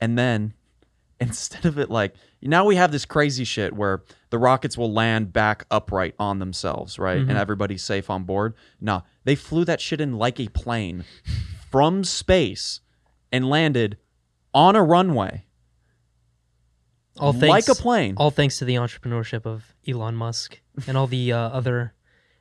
And 0.00 0.18
then 0.18 0.52
instead 1.20 1.64
of 1.64 1.78
it 1.78 1.90
like 1.90 2.14
now 2.42 2.64
we 2.66 2.76
have 2.76 2.92
this 2.92 3.06
crazy 3.06 3.44
shit 3.44 3.72
where 3.74 4.02
the 4.30 4.38
rockets 4.38 4.76
will 4.76 4.92
land 4.92 5.32
back 5.32 5.64
upright 5.70 6.14
on 6.18 6.38
themselves, 6.38 6.98
right? 6.98 7.18
And 7.18 7.32
everybody's 7.32 7.82
safe 7.82 8.10
on 8.10 8.24
board. 8.24 8.54
No, 8.80 9.02
they 9.24 9.34
flew 9.34 9.64
that 9.64 9.80
shit 9.80 10.00
in 10.00 10.12
like 10.18 10.38
a 10.38 10.48
plane 10.48 11.04
from 11.70 12.04
space 12.04 12.80
and 13.32 13.48
landed 13.48 13.96
on 14.56 14.74
a 14.74 14.82
runway 14.82 15.44
All 17.18 17.32
like 17.32 17.40
thanks, 17.66 17.68
a 17.68 17.74
plane. 17.74 18.14
All 18.16 18.30
thanks 18.30 18.58
to 18.58 18.64
the 18.64 18.76
entrepreneurship 18.76 19.44
of 19.44 19.74
Elon 19.86 20.16
Musk 20.16 20.60
and 20.86 20.96
all 20.96 21.06
the 21.06 21.32
uh, 21.32 21.38
other 21.38 21.92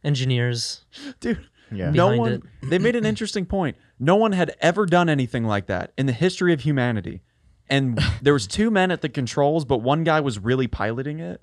engineers. 0.03 0.85
Dude, 1.19 1.45
Yeah. 1.71 1.91
no 1.91 2.15
one 2.15 2.31
it. 2.33 2.41
they 2.69 2.79
made 2.79 2.95
an 2.95 3.05
interesting 3.05 3.45
point. 3.45 3.75
No 3.99 4.15
one 4.15 4.31
had 4.31 4.55
ever 4.61 4.85
done 4.85 5.09
anything 5.09 5.43
like 5.43 5.67
that 5.67 5.91
in 5.97 6.05
the 6.05 6.13
history 6.13 6.53
of 6.53 6.61
humanity. 6.61 7.21
And 7.69 7.99
there 8.21 8.33
was 8.33 8.47
two 8.47 8.71
men 8.71 8.91
at 8.91 9.01
the 9.01 9.09
controls, 9.09 9.65
but 9.65 9.79
one 9.79 10.03
guy 10.05 10.21
was 10.21 10.39
really 10.39 10.67
piloting 10.67 11.19
it. 11.19 11.41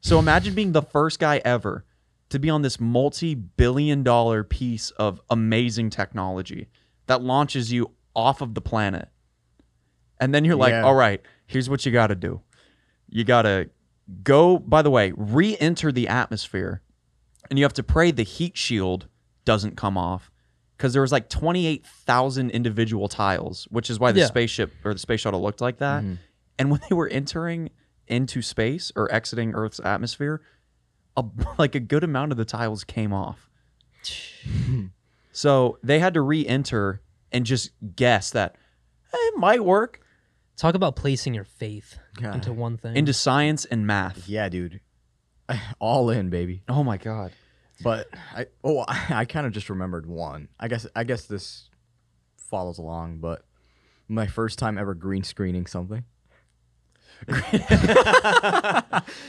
So 0.00 0.18
imagine 0.18 0.54
being 0.54 0.72
the 0.72 0.82
first 0.82 1.18
guy 1.18 1.40
ever 1.44 1.84
to 2.28 2.38
be 2.38 2.48
on 2.50 2.62
this 2.62 2.78
multi-billion 2.78 4.02
dollar 4.02 4.44
piece 4.44 4.90
of 4.92 5.20
amazing 5.30 5.90
technology 5.90 6.68
that 7.06 7.22
launches 7.22 7.72
you 7.72 7.90
off 8.14 8.40
of 8.40 8.54
the 8.54 8.60
planet. 8.60 9.08
And 10.20 10.34
then 10.34 10.44
you're 10.44 10.56
like, 10.56 10.70
Yeah. 10.72 10.82
"All 10.84 10.94
right, 10.94 11.20
here's 11.46 11.68
what 11.68 11.84
you 11.86 11.92
got 11.92 12.08
to 12.08 12.14
do. 12.14 12.40
You 13.08 13.24
got 13.24 13.42
to 13.42 13.68
go, 14.22 14.58
by 14.58 14.82
the 14.82 14.90
way, 14.90 15.12
re-enter 15.16 15.92
the 15.92 16.08
atmosphere 16.08 16.82
and 17.50 17.58
you 17.58 17.64
have 17.64 17.72
to 17.74 17.82
pray 17.82 18.10
the 18.10 18.22
heat 18.22 18.56
shield 18.56 19.08
doesn't 19.44 19.76
come 19.76 19.98
off 19.98 20.30
because 20.76 20.92
there 20.92 21.02
was 21.02 21.12
like 21.12 21.28
28,000 21.28 22.50
individual 22.50 23.08
tiles, 23.08 23.66
which 23.70 23.90
is 23.90 23.98
why 24.00 24.12
the 24.12 24.20
Yeah. 24.20 24.26
spaceship 24.26 24.72
or 24.84 24.92
the 24.94 24.98
space 25.00 25.20
shuttle 25.20 25.42
looked 25.42 25.60
like 25.60 25.78
that. 25.78 26.04
And 26.58 26.70
when 26.70 26.80
they 26.88 26.94
were 26.94 27.08
entering 27.08 27.70
into 28.06 28.42
space 28.42 28.92
or 28.96 29.12
exiting 29.12 29.54
Earth's 29.54 29.80
atmosphere, 29.80 30.40
a, 31.16 31.24
like 31.58 31.74
a 31.74 31.80
good 31.80 32.04
amount 32.04 32.32
of 32.32 32.38
the 32.38 32.44
tiles 32.44 32.84
came 32.84 33.12
off. 33.12 33.48
so 35.32 35.78
they 35.82 35.98
had 35.98 36.14
to 36.14 36.20
re-enter 36.20 37.00
and 37.30 37.46
just 37.46 37.70
guess 37.96 38.30
that 38.30 38.56
"Eh, 39.12 39.16
it 39.16 39.36
might 39.38 39.64
work 39.64 40.00
Talk 40.56 40.74
about 40.74 40.96
placing 40.96 41.34
your 41.34 41.44
faith 41.44 41.98
God. 42.20 42.34
into 42.36 42.52
one 42.52 42.76
thing. 42.76 42.96
into 42.96 43.12
science 43.12 43.64
and 43.64 43.86
math. 43.86 44.28
Yeah, 44.28 44.48
dude. 44.48 44.80
All 45.78 46.10
in, 46.10 46.30
baby. 46.30 46.62
Oh 46.68 46.84
my 46.84 46.98
god. 46.98 47.32
But 47.82 48.08
I 48.34 48.46
oh 48.62 48.84
I, 48.86 49.06
I 49.10 49.24
kind 49.24 49.46
of 49.46 49.52
just 49.52 49.70
remembered 49.70 50.06
one. 50.06 50.48
I 50.58 50.68
guess 50.68 50.86
I 50.94 51.04
guess 51.04 51.24
this 51.24 51.68
follows 52.36 52.78
along, 52.78 53.18
but 53.18 53.44
my 54.08 54.26
first 54.26 54.58
time 54.58 54.78
ever 54.78 54.94
green 54.94 55.22
screening 55.24 55.66
something. 55.66 56.04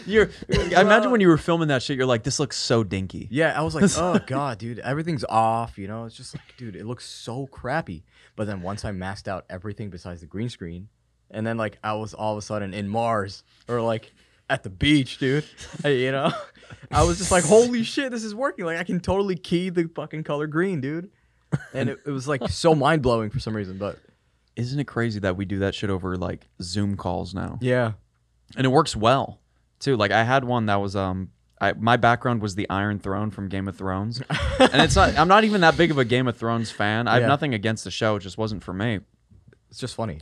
You're 0.07 0.31
I 0.49 0.81
imagine 0.81 1.11
when 1.11 1.21
you 1.21 1.27
were 1.27 1.37
filming 1.37 1.67
that 1.67 1.83
shit, 1.83 1.95
you're 1.95 2.07
like, 2.07 2.23
this 2.23 2.39
looks 2.39 2.57
so 2.57 2.83
dinky. 2.83 3.27
Yeah, 3.29 3.57
I 3.57 3.61
was 3.61 3.75
like, 3.75 3.85
oh 3.97 4.19
god, 4.25 4.57
dude, 4.57 4.79
everything's 4.79 5.23
off. 5.25 5.77
You 5.77 5.87
know, 5.87 6.05
it's 6.05 6.15
just 6.15 6.33
like, 6.33 6.57
dude, 6.57 6.75
it 6.75 6.85
looks 6.85 7.05
so 7.05 7.45
crappy. 7.47 8.03
But 8.35 8.47
then 8.47 8.63
once 8.63 8.83
I 8.83 8.91
maxed 8.91 9.27
out 9.27 9.45
everything 9.47 9.91
besides 9.91 10.21
the 10.21 10.27
green 10.27 10.49
screen, 10.49 10.89
and 11.33 11.45
then 11.45 11.57
like 11.57 11.77
I 11.83 11.93
was 11.93 12.13
all 12.13 12.33
of 12.33 12.37
a 12.37 12.41
sudden 12.41 12.73
in 12.73 12.87
Mars 12.87 13.43
or 13.67 13.81
like 13.81 14.13
at 14.49 14.63
the 14.63 14.69
beach, 14.69 15.17
dude. 15.17 15.45
You 15.85 16.11
know, 16.11 16.31
I 16.91 17.03
was 17.03 17.17
just 17.17 17.31
like, 17.31 17.43
holy 17.43 17.83
shit, 17.83 18.11
this 18.11 18.23
is 18.23 18.33
working. 18.35 18.65
Like 18.65 18.77
I 18.77 18.83
can 18.83 18.99
totally 18.99 19.35
key 19.35 19.69
the 19.69 19.89
fucking 19.95 20.23
color 20.23 20.47
green, 20.47 20.81
dude. 20.81 21.09
And 21.73 21.89
it, 21.89 21.99
it 22.05 22.11
was 22.11 22.27
like 22.27 22.47
so 22.49 22.73
mind 22.75 23.01
blowing 23.01 23.29
for 23.29 23.39
some 23.39 23.55
reason, 23.55 23.77
but 23.77 23.99
Isn't 24.55 24.79
it 24.79 24.85
crazy 24.85 25.19
that 25.19 25.37
we 25.37 25.45
do 25.45 25.59
that 25.59 25.75
shit 25.75 25.89
over 25.89 26.15
like 26.17 26.47
Zoom 26.61 26.95
calls 26.97 27.33
now? 27.33 27.57
yeah, 27.61 27.93
And 28.55 28.65
it 28.65 28.69
works 28.69 28.95
well 28.95 29.39
too. 29.79 29.95
Like 29.97 30.11
I 30.11 30.23
had 30.23 30.43
one 30.43 30.65
that 30.67 30.75
was 30.81 30.95
um 30.95 31.29
I, 31.61 31.73
my 31.73 31.95
background 31.97 32.41
was 32.41 32.55
the 32.55 32.69
Iron 32.69 32.99
Throne 32.99 33.29
from 33.31 33.47
Game 33.49 33.67
of 33.69 33.77
Thrones. 33.77 34.21
and 34.59 34.81
it's 34.81 34.95
not 34.95 35.17
I'm 35.17 35.27
not 35.27 35.43
even 35.43 35.61
that 35.61 35.77
big 35.77 35.91
of 35.91 35.97
a 35.97 36.05
Game 36.05 36.27
of 36.27 36.35
Thrones 36.37 36.71
fan. 36.71 37.07
I 37.07 37.13
have 37.13 37.21
Yeah. 37.23 37.27
nothing 37.27 37.53
against 37.53 37.83
the 37.83 37.91
show, 37.91 38.15
it 38.17 38.21
just 38.21 38.37
wasn't 38.37 38.63
for 38.63 38.73
me. 38.73 38.99
it's 39.69 39.79
just 39.79 39.95
funny. 39.95 40.19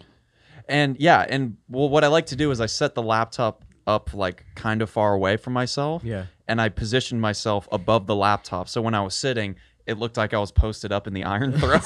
And 0.70 0.96
yeah, 1.00 1.25
and 1.27 1.58
well 1.70 1.89
what 1.89 2.03
I 2.03 2.08
like 2.08 2.27
to 2.27 2.36
do 2.36 2.51
is 2.51 2.60
I 2.62 2.65
set 2.68 2.96
the 2.96 3.01
laptop 3.01 3.63
up 3.88 4.13
like 4.13 4.46
kind 4.56 4.82
of 4.82 4.89
far 4.89 5.13
away 5.13 5.38
from 5.38 5.53
myself. 5.53 6.03
Yeah. 6.03 6.25
And 6.48 6.62
I 6.62 6.70
positioned 6.70 7.22
myself 7.22 7.68
above 7.72 8.08
the 8.08 8.15
laptop. 8.15 8.68
So 8.70 8.82
when 8.82 8.94
I 8.94 9.01
was 9.01 9.15
sitting, 9.15 9.56
it 9.88 9.98
looked 9.98 10.18
like 10.18 10.34
I 10.34 10.38
was 10.39 10.51
posted 10.51 10.91
up 10.91 11.08
in 11.08 11.13
the 11.13 11.24
Iron 11.36 11.51
Throne. 11.53 11.82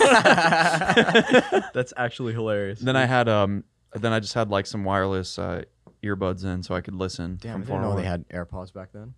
That's 1.74 1.94
actually 1.98 2.34
hilarious. 2.34 2.79
then 2.79 2.96
I 2.96 3.05
had 3.05 3.29
um 3.29 3.63
then 3.94 4.12
I 4.12 4.20
just 4.20 4.34
had 4.34 4.50
like 4.50 4.65
some 4.65 4.84
wireless 4.84 5.39
uh, 5.39 5.63
earbuds 6.03 6.44
in 6.44 6.63
so 6.63 6.75
I 6.75 6.82
could 6.82 6.96
listen 6.96 7.38
Damn, 7.41 7.62
I 7.62 7.65
didn't 7.65 7.82
know 7.82 7.91
away. 7.94 8.01
they 8.01 8.08
had 8.08 8.27
AirPods 8.29 8.74
back 8.74 8.89
then. 8.94 9.13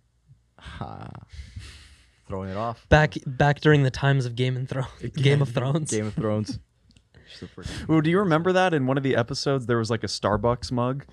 Ha. 0.58 1.08
throwing 2.26 2.50
it 2.50 2.56
off. 2.56 2.86
Back 2.88 3.14
back 3.26 3.60
during 3.60 3.82
the 3.82 3.90
times 3.90 4.26
of 4.26 4.34
Game 4.36 4.56
and 4.56 4.68
Thrones. 4.68 4.88
Game 5.16 5.42
of 5.42 5.48
Thrones. 5.50 5.90
Game 5.90 6.06
of 6.06 6.14
Thrones. 6.14 6.58
Just 7.40 7.56
freaking- 7.56 7.88
Well, 7.88 8.00
do 8.00 8.10
you 8.10 8.18
remember 8.18 8.52
that 8.52 8.74
in 8.74 8.86
one 8.86 8.96
of 8.96 9.02
the 9.02 9.16
episodes 9.16 9.66
there 9.66 9.78
was 9.78 9.90
like 9.90 10.04
a 10.04 10.08
Starbucks 10.08 10.70
mug 10.72 11.04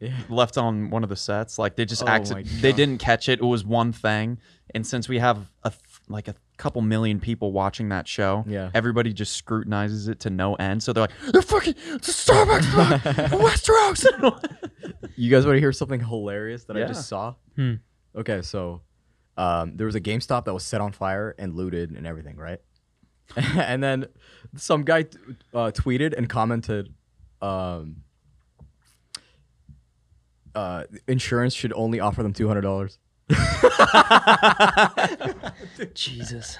yeah. 0.00 0.14
left 0.28 0.58
on 0.58 0.90
one 0.90 1.02
of 1.02 1.08
the 1.10 1.16
sets? 1.16 1.58
Like 1.58 1.76
they 1.76 1.84
just 1.84 2.02
Oh 2.02 2.06
acci- 2.06 2.34
my 2.34 2.42
they 2.60 2.70
God. 2.72 2.76
didn't 2.76 2.98
catch 2.98 3.28
it. 3.28 3.40
It 3.40 3.44
was 3.44 3.64
one 3.64 3.92
thing, 3.92 4.38
and 4.74 4.86
since 4.86 5.08
we 5.08 5.18
have 5.18 5.50
a 5.62 5.70
th- 5.70 5.80
like 6.08 6.28
a 6.28 6.34
couple 6.56 6.82
million 6.82 7.18
people 7.20 7.50
watching 7.52 7.88
that 7.88 8.06
show, 8.06 8.44
Yeah. 8.46 8.70
everybody 8.74 9.12
just 9.12 9.32
scrutinizes 9.36 10.08
it 10.08 10.20
to 10.20 10.30
no 10.30 10.54
end. 10.54 10.82
So 10.82 10.92
they're 10.92 11.02
like, 11.04 11.32
"They're 11.32 11.42
fucking 11.42 11.74
it's 11.88 12.08
a 12.08 12.32
Starbucks 12.32 12.76
mug, 12.76 13.00
Westeros." 13.40 14.04
You 15.16 15.30
guys 15.30 15.46
want 15.46 15.56
to 15.56 15.60
hear 15.60 15.72
something 15.72 16.00
hilarious 16.00 16.64
that 16.64 16.76
I 16.76 16.80
Yeah. 16.80 16.86
just 16.88 17.08
saw? 17.08 17.34
Hmm. 17.56 17.74
Okay, 18.16 18.42
so 18.42 18.82
um, 19.36 19.76
there 19.76 19.86
was 19.86 19.94
a 19.94 20.00
GameStop 20.00 20.44
that 20.46 20.52
was 20.54 20.64
set 20.64 20.80
on 20.80 20.92
fire 20.92 21.34
and 21.38 21.54
looted 21.54 21.92
and 21.92 22.04
everything, 22.06 22.36
right? 22.36 22.58
and 23.36 23.82
then 23.82 24.06
some 24.56 24.84
guy 24.84 25.02
t- 25.04 25.18
uh, 25.52 25.70
tweeted 25.74 26.14
and 26.16 26.28
commented, 26.28 26.92
um, 27.42 27.96
uh, 30.54 30.84
"Insurance 31.08 31.54
should 31.54 31.72
only 31.74 32.00
offer 32.00 32.22
them 32.22 32.32
two 32.32 32.48
hundred 32.48 32.62
dollars." 32.62 32.98
Jesus. 35.94 36.58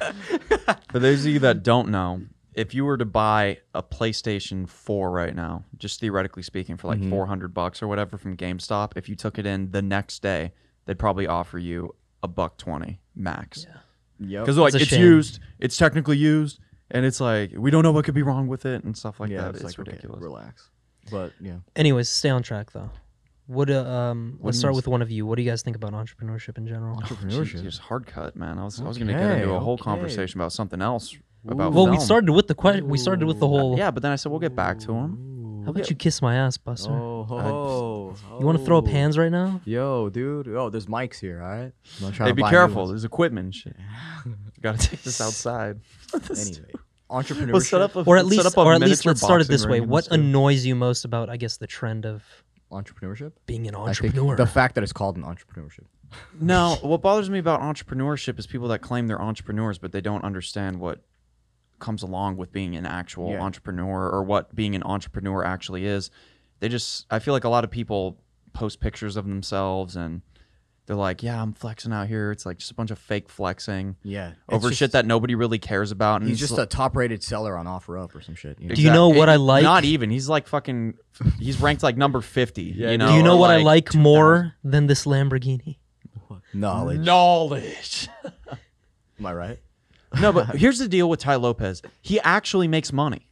For 0.90 0.98
those 0.98 1.24
of 1.26 1.32
you 1.32 1.38
that 1.40 1.62
don't 1.62 1.90
know, 1.90 2.22
if 2.54 2.74
you 2.74 2.84
were 2.84 2.96
to 2.96 3.04
buy 3.04 3.58
a 3.74 3.82
PlayStation 3.82 4.68
4 4.68 5.10
right 5.10 5.34
now, 5.34 5.64
just 5.78 6.00
theoretically 6.00 6.42
speaking, 6.42 6.76
for 6.76 6.88
like 6.88 7.00
Mhm. 7.00 7.10
400 7.10 7.52
bucks 7.52 7.82
or 7.82 7.88
whatever 7.88 8.16
from 8.16 8.36
GameStop, 8.36 8.92
if 8.96 9.08
you 9.08 9.16
took 9.16 9.38
it 9.38 9.46
in 9.46 9.70
the 9.72 9.82
next 9.82 10.22
day, 10.22 10.52
they'd 10.84 10.98
probably 10.98 11.26
offer 11.26 11.58
you 11.58 11.94
a 12.22 12.28
buck 12.28 12.56
20 12.58 13.00
max. 13.14 13.66
Yep. 14.20 14.42
Because 14.44 14.58
like 14.58 14.74
It's 14.74 14.86
shame. 14.86 15.00
used, 15.00 15.40
it's 15.58 15.76
technically 15.76 16.16
used, 16.16 16.60
and 16.90 17.04
it's 17.04 17.20
like 17.20 17.52
we 17.56 17.70
don't 17.70 17.82
know 17.82 17.92
what 17.92 18.04
could 18.04 18.14
be 18.14 18.22
wrong 18.22 18.46
with 18.46 18.66
it 18.66 18.84
and 18.84 18.96
stuff 18.96 19.20
like 19.20 19.30
yeah, 19.30 19.42
that. 19.42 19.50
it's, 19.50 19.60
It's, 19.60 19.64
like 19.64 19.78
okay, 19.80 19.90
ridiculous. 19.92 20.22
relax. 20.22 20.70
But 21.10 21.32
yeah, 21.40 21.56
Anyways, 21.76 22.08
stay 22.08 22.30
on 22.30 22.42
track 22.42 22.72
though. 22.72 22.90
What 23.46 23.68
uh, 23.68 23.84
um 23.84 24.36
What 24.38 24.46
let's 24.48 24.58
start 24.58 24.74
with 24.74 24.88
one 24.88 25.02
of 25.02 25.10
you. 25.10 25.26
What 25.26 25.36
do 25.36 25.42
you 25.42 25.50
guys 25.50 25.62
think 25.62 25.76
about 25.76 25.92
entrepreneurship 25.92 26.56
in 26.56 26.66
general? 26.66 26.96
entrepreneurship. 26.98 27.62
Jeez, 27.62 27.78
hard 27.78 28.06
cut, 28.06 28.36
man. 28.36 28.58
I 28.58 28.64
was, 28.64 28.80
I 28.80 28.84
was 28.84 28.96
going 28.96 29.08
to 29.08 29.14
get 29.14 29.38
into 29.38 29.52
a 29.52 29.60
whole 29.60 29.74
okay. 29.74 29.82
conversation 29.82 30.40
about 30.40 30.52
something 30.52 30.80
else 30.80 31.14
about. 31.46 31.74
Well, 31.74 31.88
we 31.88 31.98
started 32.00 32.32
with 32.32 32.46
the 32.46 32.54
question. 32.54 32.88
We 32.88 32.96
started 32.96 33.26
with 33.26 33.40
the 33.40 33.48
whole. 33.48 33.76
Yeah, 33.76 33.90
but 33.90 34.02
then 34.02 34.12
I 34.12 34.16
said 34.16 34.30
we'll 34.32 34.40
get 34.40 34.56
back 34.56 34.78
to 34.80 34.92
him. 34.92 35.62
How 35.64 35.70
about 35.70 35.88
you 35.88 35.96
kiss 35.96 36.20
my 36.20 36.36
ass, 36.36 36.58
Buster? 36.58 36.92
Oh, 36.92 37.24
ho, 37.24 37.38
you 38.38 38.46
want 38.46 38.58
to 38.58 38.64
throw 38.64 38.78
up 38.78 38.84
oh. 38.86 38.90
hands 38.90 39.16
right 39.18 39.30
now? 39.32 39.60
Yo, 39.64 40.08
dude. 40.08 40.48
Oh, 40.48 40.70
there's 40.70 40.86
mics 40.86 41.18
here. 41.18 41.42
All 41.42 41.48
right. 41.48 41.72
I'm 41.98 42.02
not 42.02 42.14
trying 42.14 42.26
Hey, 42.26 42.30
to 42.32 42.34
be 42.34 42.42
buy 42.42 42.50
new 42.50 42.56
careful. 42.56 42.76
ones. 42.82 42.90
There's 42.90 43.04
equipment 43.04 43.44
and 43.46 43.54
shit. 43.54 43.76
Got 44.62 44.78
to 44.80 44.88
take 44.88 45.02
this 45.02 45.20
outside. 45.20 45.80
Anyway, 46.30 46.72
entrepreneurship. 47.10 47.52
Let's 47.52 47.68
set 47.68 47.80
up 47.82 47.96
a, 47.96 48.00
Or 48.04 48.16
at 48.16 48.24
let's 48.26 48.36
set 48.36 48.44
least, 48.44 48.56
up 48.58 48.64
a 48.64 48.66
or 48.66 48.72
at 48.74 48.80
least, 48.80 49.04
miniature 49.04 49.10
let's 49.10 49.20
start 49.20 49.40
it 49.40 49.44
boxing 49.44 49.52
this 49.54 49.66
way. 49.66 49.72
ring 49.72 49.82
in 49.84 49.88
What 49.88 50.04
studio. 50.04 50.24
annoys 50.24 50.64
you 50.66 50.74
most 50.74 51.04
about, 51.04 51.28
I 51.28 51.36
guess, 51.36 51.56
the 51.56 51.66
trend 51.66 52.06
of 52.06 52.22
entrepreneurship. 52.72 53.32
being 53.46 53.66
an 53.68 53.74
I 53.74 53.92
think 53.92 54.04
entrepreneur? 54.14 54.36
the 54.36 54.46
fact 54.46 54.74
that 54.76 54.82
it's 54.84 54.92
called 54.92 55.16
an 55.16 55.22
entrepreneurship. 55.24 55.84
No, 56.40 56.76
what 56.82 57.02
bothers 57.02 57.28
me 57.28 57.40
about 57.40 57.60
entrepreneurship 57.60 58.38
is 58.38 58.46
people 58.46 58.68
that 58.68 58.78
claim 58.80 59.08
they're 59.08 59.20
entrepreneurs, 59.20 59.78
but 59.78 59.90
they 59.90 60.00
don't 60.00 60.22
understand 60.22 60.78
what 60.78 61.00
comes 61.80 62.02
along 62.04 62.36
with 62.36 62.52
being 62.52 62.76
an 62.76 62.86
actual 62.86 63.30
Yeah. 63.32 63.40
entrepreneur 63.42 64.08
or 64.08 64.22
what 64.22 64.54
being 64.54 64.76
an 64.76 64.84
entrepreneur 64.84 65.44
actually 65.44 65.86
is. 65.86 66.10
They 66.60 66.68
just, 66.68 67.06
I 67.10 67.18
feel 67.18 67.34
like 67.34 67.44
a 67.44 67.48
lot 67.48 67.64
of 67.64 67.70
people 67.70 68.18
post 68.52 68.80
pictures 68.80 69.16
of 69.16 69.26
themselves 69.26 69.96
and 69.96 70.22
they're 70.86 70.96
like, 70.96 71.22
yeah, 71.22 71.40
I'm 71.40 71.54
flexing 71.54 71.92
out 71.94 72.08
here. 72.08 72.30
It's 72.30 72.44
like 72.44 72.58
just 72.58 72.70
a 72.70 72.74
bunch 72.74 72.90
of 72.90 72.98
fake 72.98 73.30
flexing 73.30 73.96
Yeah. 74.02 74.32
over 74.50 74.70
shit 74.70 74.92
that 74.92 75.06
nobody 75.06 75.34
really 75.34 75.58
cares 75.58 75.90
about. 75.90 76.20
And 76.20 76.28
he's 76.28 76.42
it's 76.42 76.50
just 76.50 76.60
a 76.60 76.66
top-rated 76.66 77.22
seller 77.22 77.56
on 77.56 77.64
OfferUp 77.66 78.14
or 78.14 78.20
some 78.20 78.34
shit. 78.34 78.60
You 78.60 78.68
know? 78.68 78.74
Do 78.74 78.82
you 78.82 78.92
know 78.92 79.08
what 79.08 79.30
I 79.30 79.36
like? 79.36 79.62
Not 79.62 79.84
even. 79.84 80.10
He's 80.10 80.28
like 80.28 80.46
fucking. 80.46 80.94
He's 81.38 81.58
ranked 81.58 81.82
like 81.82 81.96
number 81.96 82.20
fifty. 82.20 82.74
Yeah, 82.76 82.90
you 82.90 82.98
know. 82.98 83.08
Do 83.08 83.14
you 83.14 83.22
know 83.22 83.36
or 83.36 83.40
what 83.40 83.50
I 83.50 83.56
like 83.62 83.94
like 83.94 83.94
more 83.94 84.54
than 84.62 84.86
this 84.86 85.06
Lamborghini? 85.06 85.78
Knowledge. 86.52 87.00
Knowledge. 87.00 88.08
Am 89.18 89.26
I 89.26 89.32
right? 89.32 89.58
no, 90.20 90.32
but 90.32 90.46
here's 90.56 90.78
the 90.78 90.88
deal 90.88 91.08
with 91.08 91.20
Tai 91.20 91.36
Lopez. 91.36 91.80
He 92.02 92.20
actually 92.20 92.68
makes 92.68 92.92
money. 92.92 93.28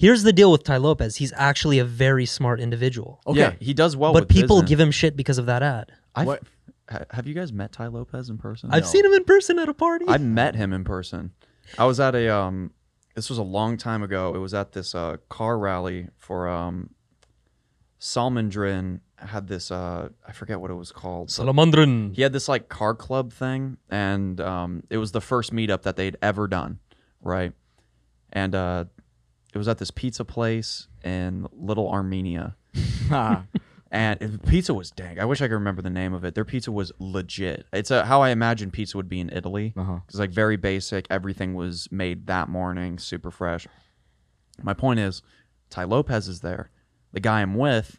Here's 0.00 0.22
the 0.22 0.32
deal 0.32 0.50
with 0.50 0.64
Tai 0.64 0.78
Lopez. 0.78 1.16
He's 1.16 1.32
actually 1.36 1.78
a 1.78 1.84
very 1.84 2.24
smart 2.24 2.58
individual. 2.58 3.20
Okay. 3.26 3.38
Yeah, 3.40 3.52
he 3.60 3.74
does 3.74 3.96
well. 3.96 4.12
but 4.14 4.22
with 4.22 4.28
people 4.30 4.56
business. 4.56 4.68
give 4.70 4.80
him 4.80 4.90
shit 4.90 5.14
because 5.16 5.36
of 5.38 5.44
that 5.46 5.62
ad. 5.62 5.92
I've- 6.14 6.26
What- 6.26 6.42
ha- 6.90 7.04
Have 7.10 7.26
you 7.26 7.34
guys 7.34 7.52
met 7.52 7.70
Tai 7.72 7.88
Lopez 7.88 8.30
in 8.30 8.38
person? 8.38 8.70
I've 8.72 8.86
seen 8.86 9.04
him 9.04 9.12
in 9.12 9.24
person 9.24 9.58
at 9.58 9.68
a 9.68 9.74
party. 9.74 10.06
I 10.08 10.16
met 10.16 10.54
him 10.56 10.72
in 10.72 10.84
person. 10.84 11.32
I 11.78 11.84
was 11.84 12.00
at 12.00 12.14
a 12.14 12.34
um 12.34 12.70
this 13.14 13.28
was 13.28 13.38
a 13.38 13.42
long 13.42 13.76
time 13.76 14.02
ago. 14.02 14.34
It 14.34 14.38
was 14.38 14.54
at 14.54 14.72
this 14.72 14.94
uh 14.94 15.18
car 15.28 15.58
rally 15.58 16.08
for 16.16 16.48
um 16.48 16.90
Salomondrin 18.00 19.00
had 19.18 19.48
this 19.48 19.70
uh 19.70 20.08
I 20.26 20.32
forget 20.32 20.60
what 20.60 20.70
it 20.70 20.74
was 20.74 20.90
called. 20.92 21.26
but 21.36 21.44
Salomondrin. 21.46 22.14
He 22.16 22.22
had 22.22 22.32
this 22.32 22.48
like 22.48 22.68
car 22.68 22.94
club 22.94 23.32
thing 23.32 23.76
and 23.90 24.40
um 24.40 24.82
it 24.88 24.96
was 24.96 25.12
the 25.12 25.20
first 25.20 25.52
meetup 25.52 25.82
that 25.82 25.96
they'd 25.96 26.16
ever 26.22 26.48
done, 26.48 26.78
right? 27.20 27.52
And 28.32 28.54
uh 28.54 28.84
it 29.54 29.58
was 29.58 29.68
at 29.68 29.78
this 29.78 29.90
pizza 29.90 30.24
place 30.24 30.86
in 31.04 31.46
Little 31.52 31.90
Armenia. 31.90 32.56
And 33.92 34.22
it- 34.22 34.46
pizza 34.46 34.72
was 34.72 34.92
dang. 34.92 35.18
I 35.18 35.24
wish 35.24 35.42
I 35.42 35.48
could 35.48 35.54
remember 35.54 35.82
the 35.82 35.90
name 35.90 36.14
of 36.14 36.24
it. 36.24 36.36
Their 36.36 36.44
pizza 36.44 36.70
was 36.70 36.92
legit. 37.00 37.66
It's 37.72 37.90
a, 37.90 38.04
how 38.04 38.22
I 38.22 38.28
imagine 38.30 38.70
pizza 38.70 38.96
would 38.96 39.08
be 39.08 39.18
in 39.18 39.30
Italy. 39.30 39.74
Uh-huh. 39.76 39.98
It's 40.06 40.14
like 40.16 40.30
very 40.30 40.56
basic. 40.56 41.08
Everything 41.10 41.54
was 41.54 41.88
made 41.90 42.28
that 42.28 42.48
morning, 42.48 42.98
super 43.00 43.32
fresh. 43.32 43.66
My 44.62 44.74
point 44.74 45.00
is, 45.00 45.22
Tai 45.70 45.84
Lopez 45.84 46.28
is 46.28 46.40
there. 46.40 46.70
The 47.12 47.18
guy 47.18 47.42
I'm 47.42 47.56
with 47.56 47.98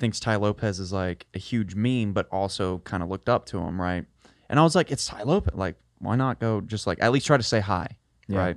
thinks 0.00 0.18
Tai 0.18 0.34
Lopez 0.36 0.80
is 0.80 0.92
like 0.92 1.26
a 1.32 1.38
huge 1.38 1.76
meme, 1.76 2.12
but 2.12 2.26
also 2.32 2.78
kind 2.78 3.00
of 3.00 3.08
looked 3.08 3.28
up 3.28 3.46
to 3.46 3.58
him, 3.58 3.80
right? 3.80 4.04
And 4.48 4.58
I 4.58 4.64
was 4.64 4.74
like, 4.74 4.90
it's 4.90 5.06
Tai 5.06 5.22
Lopez. 5.22 5.54
Like, 5.54 5.76
why 6.00 6.16
not 6.16 6.40
go 6.40 6.60
just 6.60 6.88
like 6.88 6.98
at 7.00 7.12
least 7.12 7.26
try 7.26 7.36
to 7.36 7.42
say 7.44 7.60
hi, 7.60 7.86
Yeah. 8.26 8.38
right? 8.38 8.56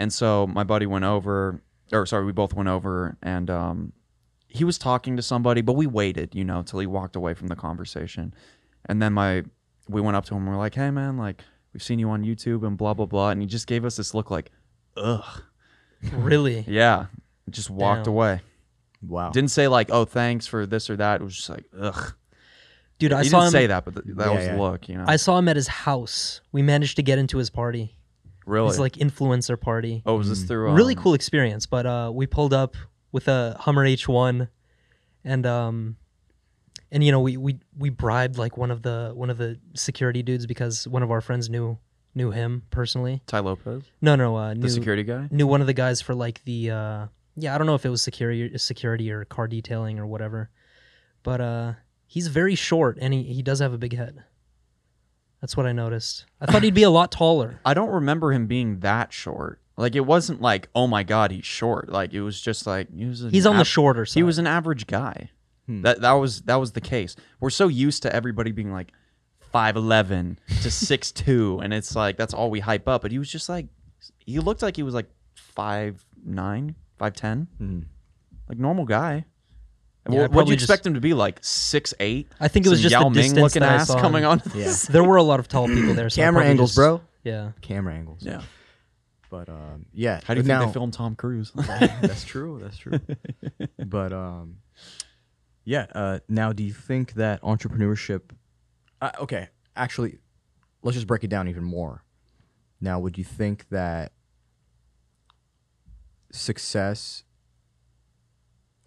And 0.00 0.10
so 0.12 0.46
my 0.46 0.64
buddy 0.64 0.86
went 0.86 1.04
over, 1.04 1.60
or 1.92 2.06
sorry, 2.06 2.24
we 2.24 2.32
both 2.32 2.54
went 2.54 2.68
over, 2.70 3.16
and 3.22 3.50
um, 3.50 3.92
he 4.48 4.64
was 4.64 4.78
talking 4.78 5.14
to 5.16 5.22
somebody, 5.22 5.60
but 5.60 5.74
we 5.74 5.86
waited, 5.86 6.34
you 6.34 6.42
know, 6.44 6.62
till 6.62 6.78
he 6.80 6.86
walked 6.86 7.14
away 7.16 7.34
from 7.34 7.48
the 7.48 7.54
conversation. 7.54 8.32
And 8.86 9.00
then 9.02 9.12
my 9.12 9.44
we 9.88 10.00
went 10.00 10.16
up 10.16 10.24
to 10.26 10.34
him 10.34 10.42
and 10.44 10.48
we're 10.50 10.56
like, 10.58 10.74
Hey 10.74 10.90
man, 10.90 11.18
like 11.18 11.42
we've 11.74 11.82
seen 11.82 11.98
you 11.98 12.08
on 12.10 12.24
YouTube 12.24 12.66
and 12.66 12.76
blah 12.78 12.94
blah 12.94 13.06
blah. 13.06 13.28
And 13.30 13.40
he 13.42 13.46
just 13.46 13.66
gave 13.66 13.84
us 13.84 13.96
this 13.96 14.14
look 14.14 14.30
like, 14.30 14.50
ugh. 14.96 15.42
Really? 16.12 16.64
Yeah. 16.66 17.06
Just 17.50 17.68
walked 17.70 18.04
Damn. 18.04 18.14
away. 18.14 18.40
Wow. 19.06 19.30
Didn't 19.30 19.50
say 19.50 19.68
like, 19.68 19.90
oh 19.90 20.04
thanks 20.06 20.46
for 20.46 20.64
this 20.66 20.88
or 20.88 20.96
that. 20.96 21.20
It 21.20 21.24
was 21.24 21.36
just 21.36 21.50
like, 21.50 21.66
ugh. 21.78 22.14
Dude, 22.98 23.12
I 23.12 23.22
he 23.22 23.28
saw 23.28 23.40
didn't 23.40 23.46
him. 23.48 23.52
say 23.52 23.66
that, 23.66 23.84
but 23.84 23.94
th- 23.94 24.16
that 24.16 24.26
Yeah, 24.28 24.34
was 24.34 24.44
yeah. 24.46 24.54
the 24.56 24.62
look, 24.62 24.88
you 24.88 24.96
know. 24.96 25.04
I 25.06 25.16
saw 25.16 25.36
him 25.38 25.48
at 25.48 25.56
his 25.56 25.68
house. 25.68 26.40
We 26.52 26.62
managed 26.62 26.96
to 26.96 27.02
get 27.02 27.18
into 27.18 27.36
his 27.38 27.50
party. 27.50 27.96
Really? 28.46 28.68
His 28.68 28.78
like 28.78 28.94
influencer 28.94 29.60
party. 29.60 30.02
oh, 30.06 30.16
was 30.16 30.28
this 30.28 30.42
through 30.42 30.72
really 30.72 30.96
um, 30.96 31.02
cool 31.02 31.14
experience. 31.14 31.66
But 31.66 31.86
uh, 31.86 32.10
we 32.12 32.26
pulled 32.26 32.52
up 32.54 32.76
with 33.12 33.28
a 33.28 33.56
Hummer 33.60 33.86
H1, 33.86 34.48
and 35.24 35.46
um, 35.46 35.96
and 36.90 37.04
you 37.04 37.12
know 37.12 37.20
we 37.20 37.36
we 37.36 37.58
we 37.76 37.90
bribed 37.90 38.38
like 38.38 38.56
one 38.56 38.70
of 38.70 38.82
the 38.82 39.12
one 39.14 39.30
of 39.30 39.38
the 39.38 39.58
security 39.74 40.22
dudes 40.22 40.46
because 40.46 40.88
one 40.88 41.02
of 41.02 41.10
our 41.10 41.20
friends 41.20 41.48
knew 41.48 41.78
knew 42.14 42.30
him 42.30 42.62
personally. 42.70 43.22
Tai 43.26 43.40
Lopez, 43.40 43.84
No, 44.00 44.16
no, 44.16 44.36
uh, 44.36 44.48
the 44.50 44.54
knew 44.56 44.68
security 44.68 45.04
guy? 45.04 45.28
knew 45.30 45.46
one 45.46 45.60
of 45.60 45.66
the 45.66 45.72
guys 45.72 46.00
for 46.00 46.14
like 46.14 46.42
the 46.44 46.70
uh, 46.70 47.06
yeah 47.36 47.54
I 47.54 47.58
don't 47.58 47.66
know 47.66 47.74
if 47.76 47.84
it 47.86 47.90
was 47.90 48.02
security 48.02 48.56
security 48.58 49.10
or 49.12 49.24
car 49.24 49.46
detailing 49.46 49.98
or 49.98 50.06
whatever, 50.06 50.50
but 51.22 51.40
uh, 51.40 51.72
he's 52.06 52.26
very 52.28 52.54
short 52.54 52.98
and 53.00 53.14
he 53.14 53.22
he 53.22 53.42
does 53.42 53.60
have 53.60 53.72
a 53.72 53.78
big 53.78 53.94
head. 53.96 54.24
That's 55.40 55.56
what 55.56 55.66
I 55.66 55.72
noticed. 55.72 56.26
I 56.40 56.46
thought 56.46 56.62
he'd 56.62 56.74
be 56.74 56.82
a 56.82 56.90
lot 56.90 57.10
taller. 57.10 57.60
I 57.64 57.72
don't 57.74 57.90
remember 57.90 58.32
him 58.32 58.46
being 58.46 58.80
that 58.80 59.12
short. 59.12 59.58
Like 59.76 59.94
it 59.94 60.00
wasn't 60.06 60.42
like, 60.42 60.68
oh 60.74 60.86
my 60.86 61.02
god, 61.02 61.30
he's 61.30 61.46
short. 61.46 61.88
Like 61.88 62.12
it 62.12 62.20
was 62.20 62.40
just 62.40 62.66
like 62.66 62.94
he 62.94 63.06
was. 63.06 63.20
He's 63.30 63.46
on 63.46 63.56
the 63.56 63.64
shorter 63.64 64.04
side. 64.04 64.18
He 64.18 64.22
was 64.22 64.38
an 64.38 64.46
average 64.46 64.86
guy. 64.86 65.30
Hmm. 65.66 65.82
That 65.82 66.02
that 66.02 66.12
was 66.12 66.42
that 66.42 66.56
was 66.56 66.72
the 66.72 66.80
case. 66.82 67.16
We're 67.40 67.48
so 67.50 67.68
used 67.68 68.02
to 68.02 68.14
everybody 68.14 68.52
being 68.52 68.70
like 68.72 68.92
five 69.40 69.76
eleven 69.76 70.38
to 70.62 70.70
six 70.70 71.10
two, 71.10 71.60
and 71.62 71.72
it's 71.72 71.96
like 71.96 72.18
that's 72.18 72.34
all 72.34 72.50
we 72.50 72.60
hype 72.60 72.86
up. 72.88 73.00
But 73.00 73.10
he 73.10 73.18
was 73.18 73.30
just 73.30 73.48
like 73.48 73.68
he 74.18 74.38
looked 74.38 74.60
like 74.60 74.76
he 74.76 74.82
was 74.82 74.92
like 74.92 75.08
five 75.34 76.04
nine, 76.22 76.74
five 76.98 77.14
ten, 77.14 77.48
Mhm. 77.58 77.84
like 78.48 78.58
normal 78.58 78.84
guy. 78.84 79.24
And 80.04 80.14
Yeah, 80.14 80.20
what, 80.22 80.30
would 80.30 80.34
probably 80.34 80.52
you 80.52 80.56
just- 80.56 80.70
expect 80.70 80.86
him 80.86 80.94
to 80.94 81.00
be 81.00 81.12
like 81.14 81.38
six 81.42 81.92
eight? 82.00 82.28
I 82.40 82.48
think 82.48 82.66
it 82.66 82.70
was 82.70 82.80
just 82.80 82.92
Yao 82.92 83.04
the 83.04 83.10
Ming 83.10 83.14
distance 83.34 83.42
looking 83.42 83.62
ass 83.62 83.94
coming 83.94 84.22
him. 84.24 84.30
on. 84.30 84.42
Yeah. 84.54 84.72
There 84.90 85.04
were 85.04 85.16
a 85.16 85.22
lot 85.22 85.40
of 85.40 85.48
tall 85.48 85.68
people 85.68 85.94
there. 85.94 86.08
So 86.10 86.22
Camera 86.22 86.44
angles, 86.44 86.70
just- 86.70 86.76
bro. 86.76 87.00
Yeah. 87.22 87.52
Camera 87.60 87.94
angles. 87.94 88.22
Yeah. 88.22 88.42
But 89.30 89.48
um, 89.48 89.86
yeah. 89.92 90.20
How 90.24 90.34
do 90.34 90.40
you 90.40 90.46
now, 90.46 90.60
think 90.60 90.70
they 90.70 90.72
filmed 90.72 90.92
Tom 90.94 91.14
Cruise? 91.14 91.52
that's 91.54 92.24
true. 92.24 92.58
That's 92.62 92.76
true. 92.78 92.98
but 93.86 94.12
um, 94.12 94.56
yeah. 95.64 95.86
Uh, 95.94 96.18
now, 96.28 96.52
do 96.52 96.64
you 96.64 96.72
think 96.72 97.12
that 97.14 97.40
entrepreneurship? 97.42 98.22
Uh, 99.00 99.12
okay, 99.20 99.48
actually, 99.76 100.18
let's 100.82 100.96
just 100.96 101.06
break 101.06 101.22
it 101.24 101.28
down 101.30 101.46
even 101.48 101.62
more. 101.62 102.02
Now, 102.80 102.98
would 102.98 103.18
you 103.18 103.24
think 103.24 103.68
that 103.68 104.12
success, 106.32 107.24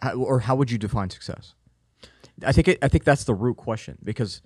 how, 0.04 0.16
or 0.16 0.42
how 0.42 0.56
would 0.56 0.70
you 0.70 0.78
define 0.78 1.10
success? 1.10 1.56
I 2.46 2.52
think 2.52 2.68
it, 2.68 2.78
I 2.82 2.90
think 2.90 3.06
that's 3.06 3.24
the 3.24 3.34
root 3.34 3.56
question 3.56 3.98
because 4.04 4.42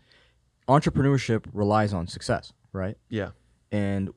entrepreneurship 0.67 1.45
relies 1.51 1.93
on 1.93 2.07
success, 2.07 2.53
right? 2.73 2.95
Yeah. 3.09 3.29
And 3.71 4.11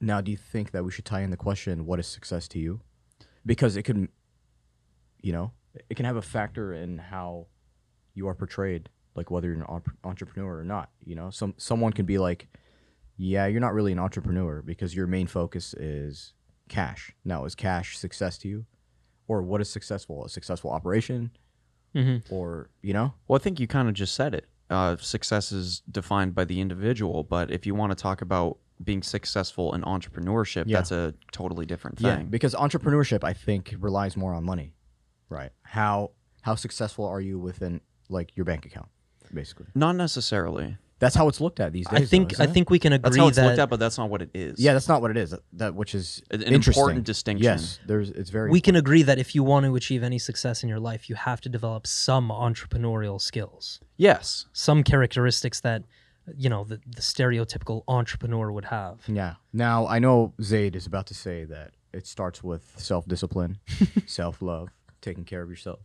now, 0.00 0.20
do 0.20 0.30
you 0.30 0.36
think 0.36 0.72
that 0.72 0.84
we 0.84 0.90
should 0.90 1.06
tie 1.06 1.22
in 1.22 1.30
the 1.30 1.36
question, 1.36 1.86
what 1.86 1.98
is 1.98 2.06
success 2.06 2.46
to 2.48 2.58
you? 2.58 2.80
Because 3.46 3.76
it 3.76 3.84
can, 3.84 4.08
you 5.22 5.32
know, 5.32 5.52
it 5.88 5.94
can 5.94 6.04
have 6.04 6.16
a 6.16 6.22
factor 6.22 6.74
in 6.74 6.98
how 6.98 7.46
you 8.12 8.28
are 8.28 8.34
portrayed, 8.34 8.90
like 9.14 9.30
whether 9.30 9.48
you're 9.48 9.56
an 9.56 9.82
entrepreneur 10.04 10.58
or 10.58 10.64
not. 10.64 10.90
You 11.04 11.14
know, 11.14 11.30
some 11.30 11.54
someone 11.56 11.92
can 11.92 12.04
be 12.04 12.18
like, 12.18 12.48
yeah, 13.16 13.46
you're 13.46 13.60
not 13.60 13.72
really 13.72 13.92
an 13.92 13.98
entrepreneur 13.98 14.60
because 14.62 14.94
your 14.94 15.06
main 15.06 15.26
focus 15.26 15.72
is 15.74 16.34
cash. 16.68 17.12
Now, 17.24 17.44
is 17.44 17.54
cash 17.54 17.96
success 17.96 18.36
to 18.38 18.48
you? 18.48 18.66
Or 19.28 19.42
what 19.42 19.60
is 19.60 19.70
successful? 19.70 20.24
A 20.24 20.28
successful 20.28 20.70
operation? 20.70 21.30
Mm-hmm. 21.94 22.34
Or, 22.34 22.68
you 22.82 22.92
know? 22.92 23.14
Well, 23.28 23.38
I 23.38 23.42
think 23.42 23.60
you 23.60 23.66
kind 23.66 23.88
of 23.88 23.94
just 23.94 24.14
said 24.14 24.34
it. 24.34 24.46
Uh, 24.70 24.96
success 24.98 25.52
is 25.52 25.80
defined 25.90 26.34
by 26.34 26.44
the 26.44 26.60
individual, 26.60 27.22
but 27.22 27.50
if 27.50 27.66
you 27.66 27.74
want 27.74 27.90
to 27.92 27.96
talk 27.96 28.20
about 28.22 28.58
being 28.82 29.02
successful 29.02 29.72
in 29.74 29.82
entrepreneurship, 29.82 30.64
Yeah. 30.66 30.78
that's 30.78 30.90
a 30.90 31.14
totally 31.32 31.64
different 31.66 31.98
thing. 31.98 32.06
Yeah, 32.06 32.16
thing. 32.16 32.26
because 32.26 32.54
entrepreneurship, 32.54 33.22
I 33.22 33.32
think, 33.32 33.74
relies 33.78 34.16
more 34.16 34.34
on 34.34 34.42
money, 34.44 34.74
right? 35.28 35.52
How 35.62 36.10
how 36.42 36.54
successful 36.56 37.06
are 37.06 37.20
you 37.20 37.38
within 37.38 37.80
like 38.08 38.36
your 38.36 38.44
bank 38.44 38.66
account, 38.66 38.88
basically? 39.32 39.66
Not 39.74 39.96
necessarily. 39.96 40.76
That's 41.04 41.14
how 41.14 41.28
it's 41.28 41.40
looked 41.40 41.60
at 41.60 41.72
these 41.72 41.86
days. 41.88 42.02
I 42.02 42.04
think 42.04 42.36
though, 42.36 42.44
I 42.44 42.46
it? 42.46 42.50
think 42.52 42.70
we 42.70 42.78
can 42.78 42.92
agree 42.92 43.10
That's 43.10 43.16
how 43.18 43.28
it's 43.28 43.36
that 43.36 43.46
looked 43.46 43.58
at, 43.60 43.70
but 43.70 43.78
that's 43.78 43.98
not 43.98 44.10
what 44.10 44.22
it 44.22 44.30
is. 44.34 44.58
yeah, 44.58 44.72
that's 44.72 44.88
not 44.88 45.00
what 45.02 45.10
it 45.10 45.16
is. 45.16 45.30
That, 45.30 45.40
that 45.54 45.74
which 45.74 45.94
is 45.94 46.22
An- 46.30 46.42
an 46.42 46.52
interesting. 46.52 46.80
important 46.80 47.04
distinction. 47.04 47.44
Yes, 47.44 47.78
there's 47.86 48.10
it's 48.10 48.30
very 48.30 48.50
we 48.50 48.60
can 48.60 48.76
agree 48.76 49.02
that 49.02 49.18
if 49.18 49.34
you 49.34 49.42
want 49.44 49.66
to 49.66 49.76
achieve 49.76 50.02
any 50.02 50.18
success 50.18 50.62
in 50.62 50.68
your 50.68 50.80
life, 50.80 51.08
you 51.08 51.14
have 51.14 51.40
to 51.42 51.48
develop 51.48 51.86
some 51.86 52.30
entrepreneurial 52.30 53.20
skills, 53.20 53.80
Yes. 53.96 54.46
some 54.52 54.82
characteristics 54.82 55.60
that 55.60 55.82
you 56.38 56.48
know 56.48 56.64
the, 56.64 56.80
the 56.86 57.02
stereotypical 57.02 57.82
entrepreneur 57.86 58.50
would 58.50 58.64
have. 58.66 59.00
Yeah. 59.06 59.34
Now 59.52 59.86
I 59.86 59.98
know 59.98 60.32
Zaid 60.42 60.74
is 60.76 60.86
about 60.86 61.06
to 61.08 61.14
say 61.14 61.44
that 61.44 61.72
it 61.92 62.06
starts 62.06 62.42
with 62.42 62.72
self 62.76 63.06
discipline, 63.06 63.58
self 64.06 64.40
love, 64.40 64.70
taking 65.02 65.24
care 65.24 65.42
of 65.42 65.50
yourself, 65.50 65.80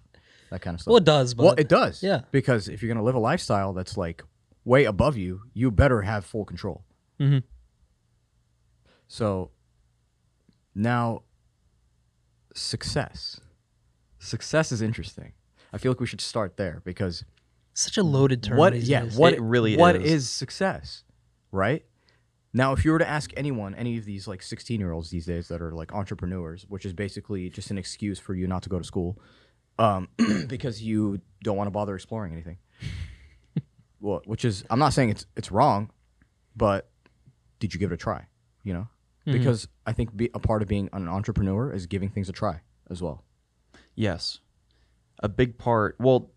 that 0.49 0.61
kind 0.61 0.75
of 0.75 0.81
stuff. 0.81 0.91
Well, 0.91 0.97
it 0.97 1.03
does, 1.03 1.33
but 1.33 1.43
well, 1.43 1.55
it 1.57 1.67
does. 1.67 2.01
yeah. 2.01 2.21
Because 2.31 2.69
if 2.69 2.81
you're 2.81 2.87
gonna 2.93 3.03
live 3.05 3.15
a 3.15 3.19
lifestyle 3.19 3.73
that's 3.73 3.97
like 3.97 4.23
way 4.69 4.85
above 4.85 5.17
you, 5.17 5.41
you 5.53 5.71
better 5.71 6.01
have 6.03 6.23
full 6.25 6.45
control. 6.45 6.85
Mhm. 7.19 7.43
So 9.07 9.51
now 10.75 11.23
success. 12.53 13.39
Success 14.19 14.71
is 14.71 14.81
interesting. 14.81 15.33
I 15.73 15.77
feel 15.77 15.91
like 15.91 15.99
we 15.99 16.07
should 16.07 16.21
start 16.21 16.57
there 16.57 16.81
because 16.85 17.23
such 17.73 17.97
a 17.97 18.03
loaded 18.03 18.43
term. 18.43 18.57
what 18.57 18.75
yeah, 18.75 19.01
days. 19.03 19.15
what 19.17 19.33
It 19.33 19.41
really 19.41 19.77
what 19.77 19.95
is. 19.95 20.11
is 20.13 20.29
success? 20.29 21.03
Right? 21.51 21.85
Now, 22.51 22.73
if 22.73 22.83
you 22.83 22.91
were 22.91 22.99
to 22.99 23.07
ask 23.07 23.31
anyone, 23.37 23.75
any 23.75 23.97
of 23.97 24.05
these 24.05 24.27
like 24.27 24.41
16 24.41 24.79
year 24.79 24.91
olds 24.91 25.09
these 25.11 25.25
days 25.25 25.47
that 25.49 25.61
are 25.61 25.71
like 25.73 25.93
entrepreneurs, 25.93 26.65
which 26.67 26.85
is 26.85 26.93
basically 26.93 27.49
just 27.49 27.69
an 27.71 27.77
excuse 27.77 28.19
for 28.19 28.33
you 28.35 28.47
not 28.47 28.63
to 28.63 28.69
go 28.69 28.77
to 28.79 28.83
school, 28.85 29.19
um, 29.77 30.07
because 30.47 30.81
you 30.81 31.21
don't 31.43 31.57
want 31.57 31.67
to 31.67 31.71
bother 31.71 31.95
exploring 31.95 32.33
anything. 32.33 32.57
Well, 33.99 34.21
which 34.25 34.45
is 34.45 34.63
I'm 34.69 34.79
not 34.79 34.93
saying 34.93 35.09
it's 35.09 35.25
it's 35.35 35.51
wrong, 35.51 35.91
but 36.55 36.89
did 37.59 37.73
you 37.73 37.79
give 37.79 37.91
it 37.91 37.95
a 37.95 37.97
try? 37.97 38.25
You 38.63 38.73
know, 38.73 38.87
because 39.25 39.67
I 39.85 39.93
think 39.93 40.15
be, 40.15 40.29
a 40.33 40.39
part 40.39 40.61
of 40.61 40.67
being 40.67 40.89
an 40.93 41.07
entrepreneur 41.07 41.71
is 41.71 41.85
giving 41.85 42.09
things 42.09 42.29
a 42.29 42.31
try 42.33 42.61
as 42.89 43.01
well. 43.01 43.23
Yes. 43.95 44.39
A 45.21 45.27
big 45.29 45.57
part. 45.57 45.95
Well, 45.99 46.31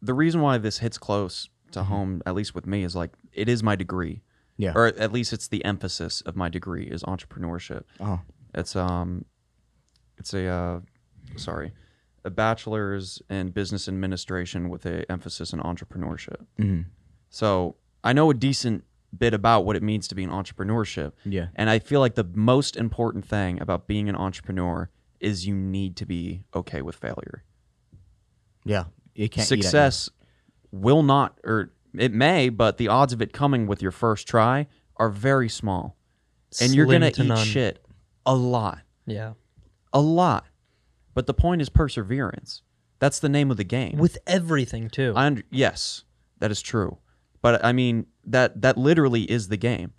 the 0.00 0.14
reason 0.14 0.40
why 0.40 0.58
this 0.58 0.78
hits 0.78 0.98
close 0.98 1.48
to 1.70 1.84
home, 1.84 2.22
at 2.26 2.34
least 2.34 2.54
with 2.54 2.66
me, 2.66 2.82
is 2.82 2.96
like 2.96 3.12
it 3.32 3.48
is 3.48 3.62
my 3.62 3.76
degree. 3.76 4.22
Yeah. 4.56 4.72
Or 4.74 4.86
at 4.88 5.12
least 5.12 5.32
it's 5.32 5.48
the 5.48 5.64
emphasis 5.64 6.20
of 6.22 6.36
my 6.36 6.48
degree 6.48 6.84
is 6.84 7.02
entrepreneurship. 7.04 7.84
Oh, 8.00 8.20
It's 8.54 8.76
um 8.76 9.24
it's 10.18 10.34
a 10.34 10.46
uh 10.46 10.80
sorry, 11.36 11.72
a 12.24 12.30
bachelor's 12.30 13.20
in 13.28 13.50
business 13.50 13.88
administration 13.88 14.68
with 14.68 14.86
a 14.86 15.10
emphasis 15.10 15.52
in 15.52 15.60
entrepreneurship. 15.60 16.46
Mhm. 16.58 16.86
So, 17.30 17.76
I 18.04 18.12
know 18.12 18.30
a 18.30 18.34
decent 18.34 18.84
bit 19.16 19.34
about 19.34 19.64
what 19.64 19.76
it 19.76 19.82
means 19.82 20.08
to 20.08 20.14
be 20.14 20.24
an 20.24 20.30
entrepreneurship. 20.30 21.12
yeah. 21.24 21.48
And 21.54 21.68
I 21.68 21.78
feel 21.78 22.00
like 22.00 22.14
the 22.14 22.24
most 22.34 22.76
important 22.76 23.24
thing 23.26 23.60
about 23.60 23.86
being 23.86 24.08
an 24.08 24.16
entrepreneur 24.16 24.88
is 25.20 25.46
you 25.46 25.54
need 25.54 25.96
to 25.96 26.06
be 26.06 26.44
okay 26.54 26.80
with 26.82 26.96
failure. 26.96 27.44
Yeah. 28.64 28.84
You 29.14 29.28
can't 29.28 29.46
eat 29.48 29.52
at 29.52 29.56
you. 29.58 29.62
Success 29.62 30.10
will 30.70 31.02
not, 31.02 31.38
or 31.44 31.72
it 31.94 32.12
may, 32.12 32.48
but 32.48 32.78
the 32.78 32.88
odds 32.88 33.12
of 33.12 33.20
it 33.20 33.32
coming 33.32 33.66
with 33.66 33.82
your 33.82 33.90
first 33.92 34.26
try 34.26 34.66
are 34.96 35.10
very 35.10 35.48
small. 35.48 35.96
And 36.60 36.74
you're 36.74 36.86
going 36.86 37.02
to 37.02 37.10
to 37.10 37.22
eat 37.24 37.28
none. 37.28 37.44
shit 37.46 37.84
a 38.24 38.34
lot, 38.34 38.80
Yeah, 39.06 39.32
a 39.92 40.00
lot. 40.00 40.46
But 41.14 41.26
the 41.26 41.34
point 41.34 41.62
is 41.62 41.68
perseverance. 41.68 42.62
That's 42.98 43.18
the 43.18 43.28
name 43.28 43.50
of 43.50 43.56
the 43.56 43.64
game. 43.64 43.98
with 43.98 44.18
everything 44.26 44.88
too. 44.88 45.12
I 45.16 45.26
under, 45.26 45.42
yes, 45.50 46.04
that 46.38 46.50
is 46.50 46.62
true. 46.62 46.98
But 47.40 47.64
I 47.64 47.72
mean 47.72 48.06
that 48.24 48.62
that 48.62 48.78
literally 48.78 49.22
is 49.30 49.48
the 49.48 49.56
game. 49.56 49.92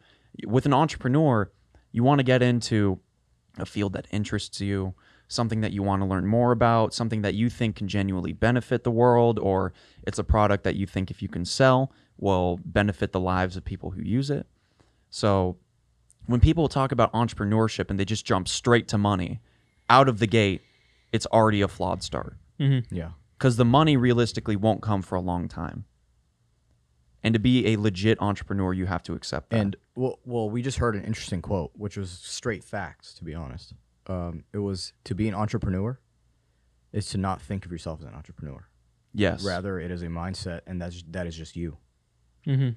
With 0.47 0.65
an 0.65 0.73
entrepreneur, 0.73 1.51
you 1.91 2.03
want 2.03 2.19
to 2.19 2.23
get 2.23 2.41
into 2.41 2.99
a 3.59 3.65
field 3.65 3.93
that 3.93 4.07
interests 4.11 4.61
you, 4.61 4.95
something 5.27 5.61
that 5.61 5.73
you 5.73 5.83
want 5.83 6.01
to 6.01 6.07
learn 6.07 6.25
more 6.25 6.51
about, 6.51 6.93
something 6.93 7.21
that 7.21 7.33
you 7.33 7.49
think 7.49 7.75
can 7.75 7.87
genuinely 7.87 8.33
benefit 8.33 8.83
the 8.83 8.91
world, 8.91 9.37
or 9.37 9.73
it's 10.07 10.17
a 10.17 10.23
product 10.23 10.63
that 10.63 10.75
you 10.75 10.87
think 10.87 11.11
if 11.11 11.21
you 11.21 11.27
can 11.27 11.45
sell 11.45 11.91
will 12.17 12.59
benefit 12.63 13.11
the 13.11 13.19
lives 13.19 13.57
of 13.57 13.65
people 13.65 13.91
who 13.91 14.01
use 14.01 14.29
it. 14.29 14.47
So 15.09 15.57
when 16.25 16.39
people 16.39 16.67
talk 16.67 16.91
about 16.91 17.11
entrepreneurship 17.13 17.89
and 17.89 17.99
they 17.99 18.05
just 18.05 18.25
jump 18.25 18.47
straight 18.47 18.87
to 18.87 18.97
money 18.97 19.41
out 19.89 20.07
of 20.07 20.19
the 20.19 20.27
gate, 20.27 20.61
it's 21.13 21.25
already 21.27 21.61
a 21.61 21.67
flawed 21.69 22.03
start 22.03 22.35
Yeah. 22.57 23.11
because 23.37 23.55
the 23.55 23.63
money 23.65 23.95
realistically 23.95 24.55
won't 24.57 24.81
come 24.81 25.01
for 25.01 25.15
a 25.15 25.21
long 25.21 25.47
time. 25.47 25.85
And 27.25 27.33
to 27.33 27.39
be 27.39 27.67
a 27.67 27.77
legit 27.77 28.21
entrepreneur, 28.21 28.73
you 28.73 28.85
have 28.87 29.01
to 29.03 29.13
accept 29.13 29.51
that. 29.51 29.59
And 29.59 29.75
well, 29.95 30.19
well, 30.25 30.49
we 30.49 30.61
just 30.61 30.79
heard 30.79 30.95
an 30.95 31.05
interesting 31.05 31.41
quote, 31.41 31.71
which 31.75 31.95
was 31.95 32.09
straight 32.11 32.63
facts. 32.65 33.13
To 33.13 33.23
be 33.23 33.33
honest, 33.33 33.73
um, 34.07 34.43
it 34.51 34.57
was 34.57 34.91
to 35.05 35.15
be 35.15 35.29
an 35.29 35.33
entrepreneur 35.35 35.99
is 36.91 37.07
to 37.11 37.17
not 37.17 37.41
think 37.41 37.65
of 37.65 37.71
yourself 37.71 38.01
as 38.01 38.07
an 38.07 38.13
entrepreneur. 38.13 38.67
yes, 39.13 39.43
Rather, 39.45 39.79
it 39.79 39.89
is 39.89 40.01
a 40.03 40.07
mindset, 40.07 40.61
and 40.67 40.81
that's 40.81 41.01
that 41.11 41.25
is 41.25 41.35
just 41.37 41.55
you. 41.55 41.77
hmm 42.43 42.71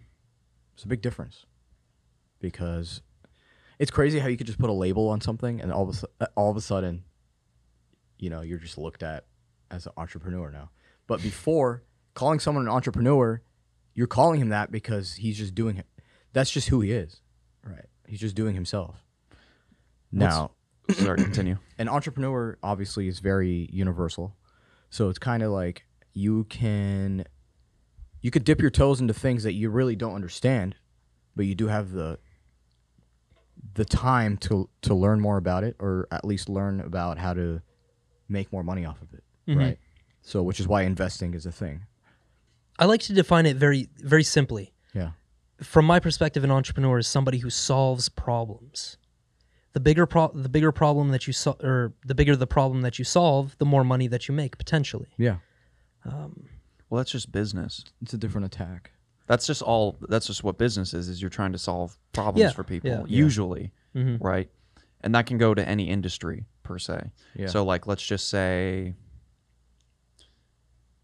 It's 0.74 0.84
a 0.84 0.88
big 0.88 1.02
difference 1.02 1.44
because 2.40 3.00
it's 3.78 3.90
crazy 3.90 4.20
how 4.20 4.28
you 4.28 4.36
could 4.36 4.46
just 4.46 4.58
put 4.60 4.70
a 4.70 4.72
label 4.72 5.08
on 5.08 5.20
something, 5.20 5.60
and 5.60 5.72
all 5.72 5.88
of 5.88 6.04
a, 6.20 6.28
all 6.36 6.50
of 6.52 6.56
a 6.56 6.60
sudden, 6.60 7.02
you 8.18 8.30
know, 8.30 8.42
you're 8.42 8.58
just 8.58 8.78
looked 8.78 9.02
at 9.02 9.24
as 9.70 9.86
an 9.86 9.92
entrepreneur 9.96 10.50
now. 10.50 10.70
But 11.06 11.22
before 11.22 11.82
calling 12.14 12.40
someone 12.40 12.64
an 12.64 12.72
entrepreneur, 12.72 13.42
you're 13.94 14.06
calling 14.06 14.40
him 14.40 14.48
that 14.50 14.70
because 14.70 15.14
he's 15.14 15.38
just 15.38 15.54
doing 15.54 15.76
it. 15.76 15.86
That's 16.32 16.50
just 16.50 16.68
who 16.68 16.80
he 16.80 16.92
is, 16.92 17.20
right? 17.64 17.86
He's 18.06 18.20
just 18.20 18.34
doing 18.34 18.54
himself. 18.54 19.04
Now, 20.12 20.52
Sorry, 20.90 21.16
continue. 21.16 21.58
an 21.78 21.88
entrepreneur 21.88 22.58
obviously 22.62 23.08
is 23.08 23.18
very 23.18 23.68
universal. 23.72 24.36
So 24.90 25.08
it's 25.08 25.18
kind 25.18 25.42
of 25.42 25.50
like 25.50 25.84
you 26.12 26.44
can 26.44 27.24
you 28.22 28.30
could 28.30 28.44
dip 28.44 28.60
your 28.60 28.70
toes 28.70 29.00
into 29.00 29.14
things 29.14 29.42
that 29.42 29.52
you 29.52 29.68
really 29.70 29.96
don't 29.96 30.14
understand, 30.14 30.76
but 31.34 31.46
you 31.46 31.54
do 31.54 31.68
have 31.68 31.92
the 31.92 32.18
the 33.74 33.84
time 33.84 34.36
to 34.36 34.68
to 34.82 34.94
learn 34.94 35.20
more 35.20 35.36
about 35.36 35.64
it 35.64 35.76
or 35.78 36.06
at 36.10 36.24
least 36.24 36.48
learn 36.48 36.80
about 36.80 37.18
how 37.18 37.34
to 37.34 37.62
make 38.28 38.52
more 38.52 38.62
money 38.62 38.84
off 38.84 39.00
of 39.02 39.12
it, 39.14 39.24
Mhm. 39.48 39.56
right? 39.58 39.78
So 40.22 40.42
which 40.42 40.58
is 40.60 40.66
why 40.68 40.82
investing 40.82 41.34
is 41.34 41.46
a 41.46 41.52
thing. 41.52 41.82
I 42.78 42.84
like 42.84 43.00
to 43.02 43.12
define 43.14 43.46
it 43.46 43.56
very 43.56 43.88
very 43.98 44.22
simply. 44.24 44.72
Yeah. 44.94 45.12
From 45.62 45.86
my 45.86 46.00
perspective, 46.00 46.44
an 46.44 46.50
entrepreneur 46.50 46.98
is 46.98 47.06
somebody 47.06 47.38
who 47.38 47.48
solves 47.50 48.08
problems. 48.08 48.98
The 49.72 49.80
bigger 49.80 50.06
pro- 50.06 50.32
the 50.32 50.48
bigger 50.48 50.72
problem 50.72 51.10
that 51.10 51.26
you 51.26 51.32
sol- 51.32 51.58
or 51.62 51.92
the 52.04 52.14
bigger 52.14 52.34
the 52.36 52.46
problem 52.46 52.82
that 52.82 52.98
you 52.98 53.04
solve, 53.04 53.56
the 53.58 53.64
more 53.66 53.84
money 53.84 54.06
that 54.08 54.26
you 54.28 54.34
make 54.34 54.58
potentially. 54.58 55.08
Yeah. 55.16 55.38
Well, 56.88 56.98
that's 56.98 57.10
just 57.10 57.32
business. 57.32 57.84
It's 58.00 58.14
a 58.14 58.18
different 58.18 58.44
attack. 58.46 58.92
That's 59.26 59.46
just 59.46 59.60
all. 59.62 59.96
That's 60.08 60.26
just 60.28 60.44
what 60.44 60.56
business 60.56 60.94
is. 60.94 61.08
Is 61.08 61.20
you're 61.20 61.30
trying 61.30 61.52
to 61.52 61.58
solve 61.58 61.98
problems 62.12 62.50
Yeah, 62.50 62.50
for 62.52 62.62
people. 62.62 62.90
yeah. 62.90 63.02
Usually, 63.06 63.72
Mhm. 63.94 64.18
right? 64.22 64.48
And 65.00 65.14
that 65.14 65.26
can 65.26 65.36
go 65.36 65.52
to 65.52 65.66
any 65.68 65.88
industry 65.88 66.46
per 66.66 66.78
se. 66.78 67.10
Yeah. 67.36 67.46
So, 67.46 67.64
like, 67.64 67.86
let's 67.86 68.04
just 68.04 68.28
say 68.28 68.94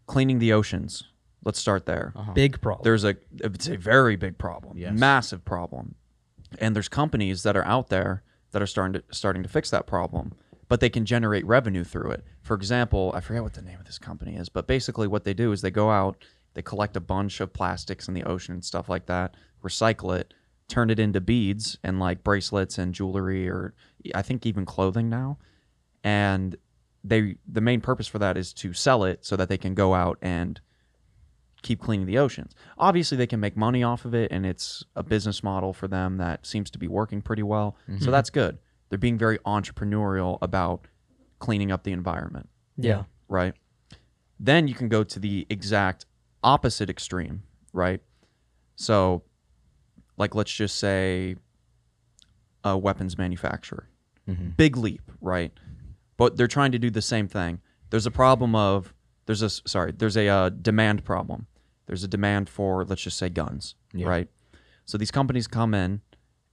cleaning 0.05 0.39
the 0.39 0.53
oceans. 0.53 1.03
Let's 1.45 1.59
start 1.59 1.85
there. 1.85 2.13
Uh-huh. 2.15 2.33
Big 2.33 2.61
problem. 2.61 2.83
There's 2.83 3.03
a 3.03 3.15
it's 3.39 3.67
a 3.67 3.77
very 3.77 4.15
big 4.15 4.37
problem, 4.37 4.77
Yes. 4.77 4.97
massive 4.97 5.43
problem, 5.43 5.95
and 6.59 6.75
there's 6.75 6.87
companies 6.89 7.43
that 7.43 7.57
are 7.57 7.65
out 7.65 7.89
there 7.89 8.23
that 8.51 8.61
are 8.61 8.67
starting 8.67 8.93
to 9.01 9.03
starting 9.15 9.43
to 9.43 9.49
fix 9.49 9.69
that 9.71 9.85
problem, 9.87 10.33
but 10.69 10.79
they 10.79 10.89
can 10.89 11.05
generate 11.05 11.45
revenue 11.45 11.83
through 11.83 12.11
it. 12.11 12.23
For 12.41 12.53
example, 12.55 13.11
I 13.15 13.19
forget 13.21 13.43
what 13.43 13.53
the 13.53 13.61
name 13.61 13.79
of 13.79 13.85
this 13.85 13.97
company 13.99 14.35
is, 14.35 14.49
but 14.49 14.67
basically 14.67 15.07
what 15.07 15.23
they 15.25 15.33
do 15.33 15.51
is 15.51 15.61
they 15.61 15.71
go 15.71 15.89
out, 15.91 16.23
they 16.53 16.61
collect 16.61 16.95
a 16.95 17.01
bunch 17.01 17.39
of 17.41 17.51
plastics 17.53 18.07
in 18.07 18.13
the 18.13 18.23
ocean 18.23 18.53
and 18.55 18.63
stuff 18.65 18.87
like 18.87 19.05
that, 19.07 19.35
recycle 19.63 20.17
it, 20.17 20.33
turn 20.69 20.89
it 20.89 20.99
into 20.99 21.19
beads 21.19 21.77
and 21.83 21.99
like 21.99 22.23
bracelets 22.23 22.77
and 22.77 22.93
jewelry, 22.93 23.49
or 23.49 23.73
I 24.15 24.21
think 24.21 24.45
even 24.45 24.65
clothing 24.65 25.09
now, 25.09 25.39
and 26.03 26.55
they 27.03 27.35
the 27.47 27.61
main 27.61 27.81
purpose 27.81 28.07
for 28.07 28.19
that 28.19 28.37
is 28.37 28.53
to 28.53 28.73
sell 28.73 29.03
it 29.03 29.25
so 29.25 29.35
that 29.35 29.49
they 29.49 29.57
can 29.57 29.73
go 29.73 29.93
out 29.93 30.17
and 30.21 30.61
keep 31.61 31.81
cleaning 31.81 32.05
the 32.05 32.17
oceans. 32.17 32.53
Obviously, 32.77 33.17
they 33.17 33.27
can 33.27 33.39
make 33.39 33.57
money 33.57 33.83
off 33.83 34.05
of 34.05 34.13
it, 34.13 34.31
and 34.31 34.45
it's 34.45 34.83
a 34.95 35.03
business 35.03 35.41
model 35.41 35.73
for 35.73 35.87
them 35.87 36.17
that 36.17 36.45
seems 36.45 36.69
to 36.69 36.77
be 36.77 36.87
working 36.87 37.21
pretty 37.21 37.43
well. 37.43 37.77
So 37.87 37.93
mm-hmm. 37.93 38.11
that's 38.11 38.29
good. 38.29 38.59
They're 38.89 38.99
being 38.99 39.17
very 39.17 39.39
entrepreneurial 39.39 40.37
about 40.41 40.87
cleaning 41.39 41.71
up 41.71 41.83
the 41.83 41.91
environment, 41.91 42.49
yeah. 42.77 43.03
right? 43.27 43.53
Then 44.39 44.67
you 44.67 44.75
can 44.75 44.89
go 44.89 45.03
to 45.03 45.19
the 45.19 45.47
exact 45.49 46.05
opposite 46.43 46.89
extreme, 46.89 47.43
right? 47.71 48.01
So, 48.75 49.23
like, 50.17 50.35
let's 50.35 50.53
just 50.53 50.77
say 50.77 51.37
a 52.63 52.77
weapons 52.77 53.17
manufacturer. 53.17 53.89
Mm-hmm. 54.29 54.49
Big 54.57 54.77
leap, 54.77 55.11
right? 55.21 55.53
But 56.17 56.37
they're 56.37 56.47
trying 56.47 56.71
to 56.73 56.79
do 56.79 56.89
the 56.89 57.01
same 57.01 57.27
thing. 57.27 57.59
There's 57.89 58.05
a 58.05 58.11
problem 58.11 58.55
of 58.55 58.93
there's 59.25 59.41
a 59.41 59.49
sorry, 59.49 59.91
there's 59.91 60.17
a 60.17 60.27
uh, 60.27 60.49
demand 60.49 61.03
problem. 61.03 61.47
There's 61.85 62.03
a 62.03 62.07
demand 62.07 62.49
for 62.49 62.85
let's 62.85 63.01
just 63.01 63.17
say 63.17 63.29
guns, 63.29 63.75
Yeah. 63.93 64.07
right? 64.07 64.27
So 64.85 64.97
these 64.97 65.11
companies 65.11 65.47
come 65.47 65.73
in 65.73 66.01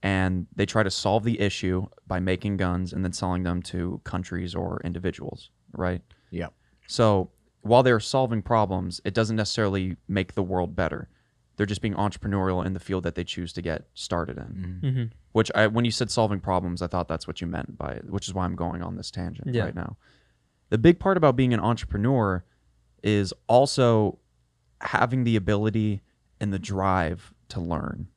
and 0.02 0.46
they 0.56 0.66
try 0.66 0.82
to 0.82 0.90
solve 0.90 1.24
the 1.24 1.40
issue 1.40 1.86
by 2.06 2.20
making 2.20 2.56
guns 2.56 2.92
and 2.92 3.04
then 3.04 3.12
selling 3.12 3.42
them 3.42 3.60
to 3.64 4.00
countries 4.04 4.54
or 4.54 4.80
individuals, 4.84 5.50
right? 5.72 6.00
Yeah. 6.30 6.48
So 6.86 7.30
while 7.62 7.82
they're 7.82 8.00
solving 8.00 8.40
problems, 8.42 9.00
it 9.04 9.12
doesn't 9.14 9.36
necessarily 9.36 9.96
make 10.08 10.34
the 10.34 10.42
world 10.42 10.74
better. 10.74 11.08
They're 11.56 11.66
just 11.66 11.82
being 11.82 11.94
entrepreneurial 11.94 12.64
in 12.64 12.72
the 12.72 12.80
field 12.80 13.02
that 13.04 13.14
they 13.14 13.24
choose 13.24 13.52
to 13.52 13.62
get 13.62 13.88
started 13.94 14.38
in. 14.38 14.78
hmm 14.82 15.04
Which 15.32 15.50
I, 15.54 15.68
when 15.68 15.84
you 15.84 15.90
said 15.92 16.10
solving 16.10 16.40
problems, 16.40 16.82
I 16.82 16.88
thought 16.88 17.06
that's 17.06 17.26
what 17.28 17.40
you 17.40 17.46
meant 17.46 17.78
by 17.78 17.92
it, 17.92 18.10
which 18.10 18.26
is 18.26 18.34
why 18.34 18.44
I'm 18.44 18.56
going 18.56 18.82
on 18.82 18.96
this 18.96 19.10
tangent 19.12 19.54
Yeah. 19.54 19.64
right 19.64 19.74
now. 19.74 19.96
The 20.70 20.78
big 20.78 20.98
part 20.98 21.16
about 21.16 21.36
being 21.36 21.54
an 21.54 21.60
entrepreneur 21.60 22.44
is 23.02 23.32
also 23.48 24.18
having 24.80 25.24
the 25.24 25.36
ability 25.36 26.00
and 26.40 26.52
the 26.52 26.58
drive 26.58 27.32
to 27.50 27.60
learn. 27.60 28.08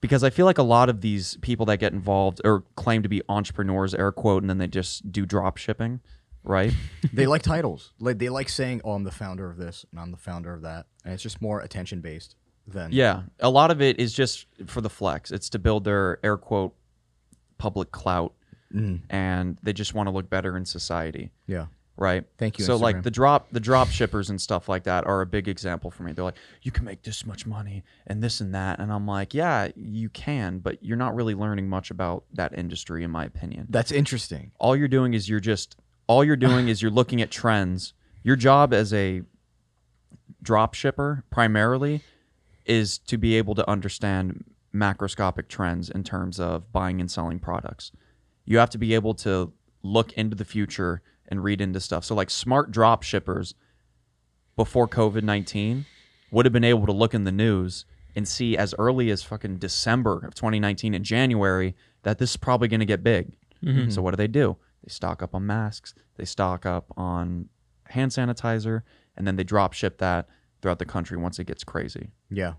Because 0.00 0.24
I 0.24 0.30
feel 0.30 0.46
like 0.46 0.58
a 0.58 0.62
lot 0.62 0.88
of 0.88 1.02
these 1.02 1.36
people 1.42 1.66
that 1.66 1.76
get 1.78 1.92
involved 1.92 2.40
or 2.42 2.64
claim 2.74 3.02
to 3.02 3.08
be 3.08 3.22
entrepreneurs, 3.28 3.94
air 3.94 4.10
quote, 4.12 4.42
and 4.42 4.48
then 4.48 4.58
they 4.58 4.66
just 4.66 5.12
do 5.12 5.26
drop 5.26 5.58
shipping, 5.58 6.00
right? 6.42 6.72
they 7.12 7.26
like 7.26 7.42
titles. 7.42 7.92
Like 8.00 8.18
they 8.18 8.30
like 8.30 8.48
saying, 8.48 8.80
"Oh, 8.82 8.92
I'm 8.92 9.04
the 9.04 9.10
founder 9.10 9.50
of 9.50 9.58
this 9.58 9.84
and 9.90 10.00
I'm 10.00 10.10
the 10.10 10.16
founder 10.16 10.54
of 10.54 10.62
that," 10.62 10.86
and 11.04 11.12
it's 11.12 11.22
just 11.22 11.42
more 11.42 11.60
attention 11.60 12.00
based 12.00 12.34
than 12.66 12.92
Yeah, 12.92 13.22
a 13.40 13.50
lot 13.50 13.70
of 13.70 13.80
it 13.82 13.98
is 13.98 14.12
just 14.12 14.46
for 14.66 14.80
the 14.80 14.90
flex. 14.90 15.30
It's 15.30 15.48
to 15.50 15.58
build 15.58 15.84
their 15.84 16.18
air 16.24 16.36
quote 16.36 16.74
public 17.58 17.90
clout, 17.92 18.32
Mhm. 18.74 19.00
and 19.10 19.58
they 19.62 19.72
just 19.72 19.94
want 19.94 20.06
to 20.06 20.10
look 20.12 20.30
better 20.30 20.56
in 20.56 20.64
society, 20.64 21.32
yeah. 21.46 21.66
right? 21.96 22.24
Thank 22.38 22.58
you, 22.58 22.64
So 22.64 22.76
like 22.76 23.02
the 23.02 23.10
drop 23.10 23.50
the 23.50 23.60
drop 23.60 23.88
shippers 23.88 24.30
and 24.30 24.40
stuff 24.40 24.68
like 24.68 24.84
that 24.84 25.06
are 25.06 25.20
a 25.20 25.26
big 25.26 25.48
example 25.48 25.90
for 25.90 26.02
me. 26.04 26.12
They're 26.12 26.24
like, 26.24 26.38
you 26.62 26.70
can 26.70 26.84
make 26.86 27.02
this 27.02 27.26
much 27.26 27.44
money 27.46 27.82
and 28.06 28.22
this 28.22 28.40
and 28.40 28.54
that, 28.54 28.78
and 28.78 28.90
I'm 28.92 29.06
like, 29.06 29.34
yeah, 29.34 29.68
you 29.76 30.08
can, 30.08 30.60
but 30.60 30.82
you're 30.82 30.96
not 30.96 31.14
really 31.14 31.34
learning 31.34 31.68
much 31.68 31.90
about 31.90 32.24
that 32.32 32.56
industry, 32.56 33.04
in 33.04 33.10
my 33.10 33.24
opinion. 33.26 33.66
That's 33.68 33.92
interesting. 33.92 34.52
all 34.58 34.74
you're 34.76 34.88
doing 34.88 35.12
is 35.12 35.28
you're 35.28 35.40
just 35.40 35.76
all 36.06 36.24
you're 36.24 36.36
doing 36.36 36.68
is 36.68 36.80
you're 36.80 36.90
looking 36.90 37.20
at 37.20 37.30
trends. 37.30 37.92
Your 38.22 38.36
job 38.36 38.72
as 38.72 38.92
a 38.94 39.22
drop 40.42 40.74
shipper 40.74 41.24
primarily 41.30 42.02
is 42.70 42.98
to 42.98 43.18
be 43.18 43.34
able 43.34 43.56
to 43.56 43.68
understand 43.68 44.44
macroscopic 44.72 45.48
trends 45.48 45.90
in 45.90 46.04
terms 46.04 46.38
of 46.38 46.72
buying 46.72 47.00
and 47.00 47.10
selling 47.10 47.40
products. 47.40 47.90
You 48.44 48.58
have 48.58 48.70
to 48.70 48.78
be 48.78 48.94
able 48.94 49.14
to 49.14 49.52
look 49.82 50.12
into 50.12 50.36
the 50.36 50.44
future 50.44 51.02
and 51.26 51.42
read 51.42 51.60
into 51.60 51.80
stuff. 51.80 52.04
So 52.04 52.14
like 52.14 52.30
smart 52.30 52.70
drop 52.70 53.02
shippers 53.02 53.54
before 54.54 54.86
COVID-19 54.86 55.84
would 56.30 56.46
have 56.46 56.52
been 56.52 56.62
able 56.62 56.86
to 56.86 56.92
look 56.92 57.12
in 57.12 57.24
the 57.24 57.32
news 57.32 57.84
and 58.14 58.28
see 58.28 58.56
as 58.56 58.72
early 58.78 59.10
as 59.10 59.24
fucking 59.24 59.56
December 59.58 60.24
of 60.24 60.34
2019 60.34 60.94
and 60.94 61.04
January 61.04 61.74
that 62.02 62.18
this 62.18 62.30
is 62.30 62.36
probably 62.36 62.68
going 62.68 62.80
to 62.80 62.86
get 62.86 63.02
big. 63.02 63.32
Mm-hmm. 63.64 63.90
So 63.90 64.00
what 64.02 64.12
do 64.12 64.16
they 64.16 64.28
do? 64.28 64.56
They 64.84 64.90
stock 64.90 65.22
up 65.22 65.34
on 65.34 65.46
masks, 65.46 65.94
they 66.16 66.24
stock 66.24 66.64
up 66.64 66.92
on 66.96 67.48
hand 67.86 68.12
sanitizer, 68.12 68.82
and 69.16 69.26
then 69.26 69.34
they 69.34 69.44
drop 69.44 69.72
ship 69.72 69.98
that 69.98 70.28
throughout 70.60 70.78
the 70.78 70.84
country 70.84 71.16
once 71.16 71.38
it 71.38 71.44
gets 71.44 71.64
crazy. 71.64 72.10
Yeah. 72.30 72.54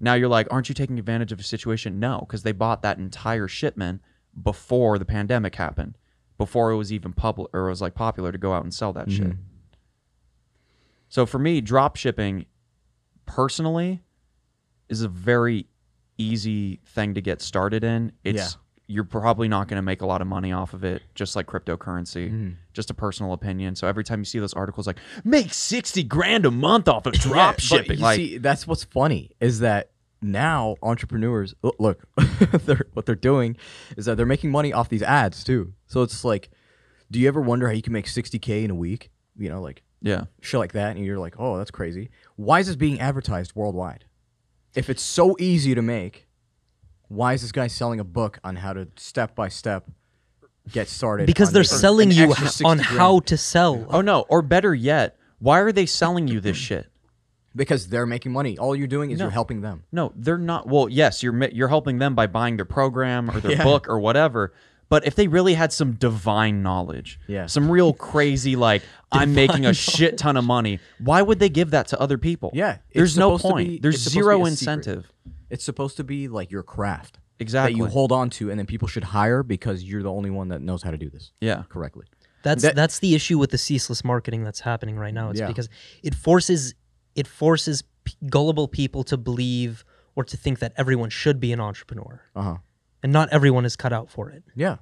Now 0.00 0.14
you're 0.14 0.28
like, 0.28 0.48
aren't 0.50 0.68
you 0.68 0.74
taking 0.74 0.98
advantage 0.98 1.32
of 1.32 1.40
a 1.40 1.44
situation? 1.44 2.00
No, 2.00 2.20
because 2.20 2.42
they 2.42 2.52
bought 2.52 2.82
that 2.82 2.98
entire 2.98 3.48
shipment 3.48 4.02
before 4.40 4.98
the 4.98 5.04
pandemic 5.04 5.54
happened, 5.54 5.96
before 6.36 6.70
it 6.70 6.76
was 6.76 6.92
even 6.92 7.12
public 7.12 7.48
or 7.54 7.66
it 7.66 7.70
was 7.70 7.80
like 7.80 7.94
popular 7.94 8.32
to 8.32 8.38
go 8.38 8.52
out 8.52 8.64
and 8.64 8.74
sell 8.74 8.92
that 8.92 9.08
mm-hmm. 9.08 9.30
shit. 9.30 9.36
So 11.08 11.26
for 11.26 11.38
me, 11.38 11.60
drop 11.60 11.96
shipping 11.96 12.46
personally 13.26 14.02
is 14.88 15.02
a 15.02 15.08
very 15.08 15.68
easy 16.18 16.80
thing 16.84 17.14
to 17.14 17.20
get 17.20 17.40
started 17.40 17.84
in. 17.84 18.12
It's 18.24 18.36
Yeah. 18.36 18.60
You're 18.86 19.04
probably 19.04 19.48
not 19.48 19.68
going 19.68 19.76
to 19.76 19.82
make 19.82 20.02
a 20.02 20.06
lot 20.06 20.20
of 20.20 20.26
money 20.26 20.52
off 20.52 20.74
of 20.74 20.84
it, 20.84 21.02
just 21.14 21.36
like 21.36 21.46
cryptocurrency. 21.46 22.28
Mm-hmm. 22.28 22.50
Just 22.72 22.90
a 22.90 22.94
personal 22.94 23.32
opinion. 23.32 23.76
So 23.76 23.86
every 23.86 24.04
time 24.04 24.20
you 24.20 24.24
see 24.24 24.38
those 24.38 24.52
articles 24.52 24.86
like 24.86 24.98
make 25.24 25.54
sixty 25.54 26.02
grand 26.02 26.44
a 26.44 26.50
month 26.50 26.88
off 26.88 27.06
of 27.06 27.12
drop 27.14 27.56
Yeah, 27.58 27.78
shipping, 27.78 27.98
like 27.98 28.16
see, 28.16 28.38
that's 28.38 28.66
what's 28.66 28.84
funny 28.84 29.30
is 29.40 29.60
that 29.60 29.90
now 30.20 30.76
entrepreneurs 30.82 31.54
look, 31.78 32.04
they're, 32.64 32.86
what 32.94 33.06
they're 33.06 33.14
doing 33.14 33.56
is 33.96 34.06
that 34.06 34.16
they're 34.16 34.26
making 34.26 34.50
money 34.50 34.72
off 34.72 34.88
these 34.88 35.02
ads 35.02 35.44
too. 35.44 35.72
So 35.86 36.02
it's 36.02 36.24
like, 36.24 36.50
do 37.10 37.18
you 37.20 37.28
ever 37.28 37.40
wonder 37.40 37.68
how 37.68 37.74
you 37.74 37.82
can 37.82 37.92
make 37.92 38.06
60k 38.06 38.64
in 38.64 38.70
a 38.70 38.74
week? 38.74 39.10
You 39.36 39.48
know, 39.48 39.60
like 39.60 39.82
yeah. 40.00 40.24
shit 40.40 40.60
like 40.60 40.72
that, 40.72 40.96
and 40.96 41.04
you're 41.04 41.18
like, 41.18 41.36
oh, 41.38 41.56
that's 41.56 41.70
crazy. 41.70 42.10
Why 42.36 42.60
is 42.60 42.66
this 42.66 42.76
being 42.76 43.00
advertised 43.00 43.54
worldwide? 43.54 44.04
If 44.74 44.90
it's 44.90 45.02
so 45.02 45.36
easy 45.38 45.74
to 45.74 45.82
make, 45.82 46.23
why 47.08 47.32
is 47.34 47.42
this 47.42 47.52
guy 47.52 47.66
selling 47.66 48.00
a 48.00 48.04
book 48.04 48.38
on 48.44 48.56
how 48.56 48.72
to 48.72 48.88
step 48.96 49.34
by 49.34 49.48
step 49.48 49.86
get 50.72 50.88
started? 50.88 51.26
Because 51.26 51.52
they're 51.52 51.62
making 51.62 51.78
selling 51.78 52.10
an 52.10 52.16
you 52.16 52.24
extra 52.30 52.46
h- 52.46 52.52
60 52.52 52.64
on 52.64 52.76
grand? 52.78 52.98
how 52.98 53.18
to 53.20 53.36
sell. 53.36 53.86
Oh 53.90 54.00
no, 54.00 54.20
or 54.28 54.42
better 54.42 54.74
yet, 54.74 55.16
why 55.38 55.60
are 55.60 55.72
they 55.72 55.86
selling 55.86 56.28
you 56.28 56.40
this 56.40 56.56
shit? 56.56 56.86
because 57.56 57.86
they're 57.86 58.04
making 58.04 58.32
money. 58.32 58.58
All 58.58 58.74
you're 58.74 58.88
doing 58.88 59.12
is 59.12 59.20
No. 59.20 59.26
you're 59.26 59.30
helping 59.30 59.60
them. 59.60 59.84
No, 59.92 60.12
they're 60.16 60.36
not. 60.38 60.66
Well, 60.66 60.88
yes, 60.88 61.22
you're 61.22 61.32
mi- 61.32 61.50
you're 61.52 61.68
helping 61.68 61.98
them 61.98 62.16
by 62.16 62.26
buying 62.26 62.56
their 62.56 62.64
program 62.64 63.30
or 63.30 63.38
their 63.38 63.52
Yeah. 63.52 63.62
book 63.62 63.88
or 63.88 64.00
whatever. 64.00 64.52
But 64.88 65.06
if 65.06 65.14
they 65.14 65.28
really 65.28 65.54
had 65.54 65.72
some 65.72 65.92
divine 65.92 66.64
knowledge, 66.64 67.20
Yeah. 67.28 67.46
some 67.46 67.70
real 67.70 67.92
crazy 67.92 68.56
like 68.56 68.82
I'm 69.12 69.34
making 69.36 69.66
a 69.66 69.72
shit 69.72 70.18
ton 70.18 70.36
of 70.36 70.44
money, 70.44 70.80
why 70.98 71.22
would 71.22 71.38
they 71.38 71.48
give 71.48 71.70
that 71.70 71.86
to 71.88 72.00
other 72.00 72.18
people? 72.18 72.50
Yeah, 72.54 72.78
it's 72.90 72.94
there's 72.94 73.16
no 73.16 73.28
supposed 73.36 73.42
to 73.44 73.48
point. 73.52 73.68
be- 73.68 73.78
there's 73.78 73.94
it's 73.94 74.02
supposed 74.02 74.14
to 74.16 74.22
zero 74.24 74.36
be 74.38 74.42
a 74.42 74.44
secret. 74.56 74.72
incentive. 74.72 75.12
It's 75.54 75.64
supposed 75.64 75.96
to 75.98 76.04
be 76.04 76.26
like 76.28 76.50
your 76.50 76.62
craft 76.62 77.18
Exactly. 77.38 77.72
that 77.72 77.78
you 77.78 77.86
hold 77.86 78.10
on 78.12 78.28
to, 78.30 78.50
and 78.50 78.58
then 78.58 78.66
people 78.66 78.88
should 78.88 79.04
hire 79.04 79.42
because 79.42 79.82
you're 79.84 80.02
the 80.02 80.12
only 80.12 80.30
one 80.30 80.48
that 80.48 80.60
knows 80.60 80.82
how 80.82 80.90
to 80.90 80.98
do 80.98 81.08
this 81.08 81.32
Yeah. 81.40 81.62
correctly. 81.68 82.06
That's 82.42 82.62
That- 82.62 82.74
that's 82.76 82.98
the 82.98 83.14
issue 83.14 83.38
with 83.38 83.50
the 83.50 83.58
ceaseless 83.58 84.02
marketing 84.04 84.42
that's 84.44 84.60
happening 84.60 84.96
right 84.96 85.14
now. 85.14 85.30
It's 85.30 85.40
Yeah. 85.40 85.46
because 85.48 85.68
it 86.02 86.14
forces 86.14 86.74
it 87.14 87.28
forces 87.28 87.84
p- 88.02 88.14
gullible 88.28 88.66
people 88.66 89.04
to 89.04 89.16
believe 89.16 89.84
or 90.16 90.24
to 90.24 90.36
think 90.36 90.58
that 90.58 90.72
everyone 90.76 91.10
should 91.10 91.38
be 91.38 91.52
an 91.52 91.60
entrepreneur, 91.60 92.22
Uh 92.34 92.42
huh. 92.42 92.56
and 93.04 93.12
not 93.12 93.28
everyone 93.30 93.64
is 93.64 93.76
cut 93.76 93.92
out 93.92 94.10
for 94.10 94.28
it. 94.30 94.42
Yeah. 94.56 94.78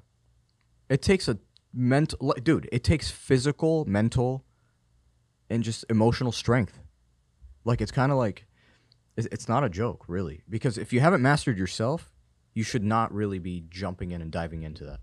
It 0.88 1.02
takes 1.02 1.28
a 1.28 1.38
mental, 1.74 2.18
like, 2.22 2.42
dude. 2.42 2.68
It 2.72 2.82
takes 2.84 3.10
physical, 3.10 3.84
mental, 3.84 4.44
and 5.50 5.62
just 5.62 5.84
emotional 5.90 6.32
strength. 6.32 6.80
Like 7.64 7.80
it's 7.82 7.92
kind 7.92 8.10
of 8.10 8.16
like, 8.18 8.46
it's, 9.16 9.28
it's 9.32 9.48
not 9.48 9.64
a 9.64 9.68
joke, 9.68 10.04
really. 10.08 10.42
Because 10.48 10.78
if 10.78 10.92
you 10.92 11.00
haven't 11.00 11.22
mastered 11.22 11.58
yourself, 11.58 12.12
you 12.54 12.62
should 12.62 12.84
not 12.84 13.12
really 13.12 13.38
be 13.38 13.64
jumping 13.68 14.10
in 14.10 14.20
and 14.22 14.30
diving 14.30 14.62
into 14.62 14.84
that, 14.84 15.00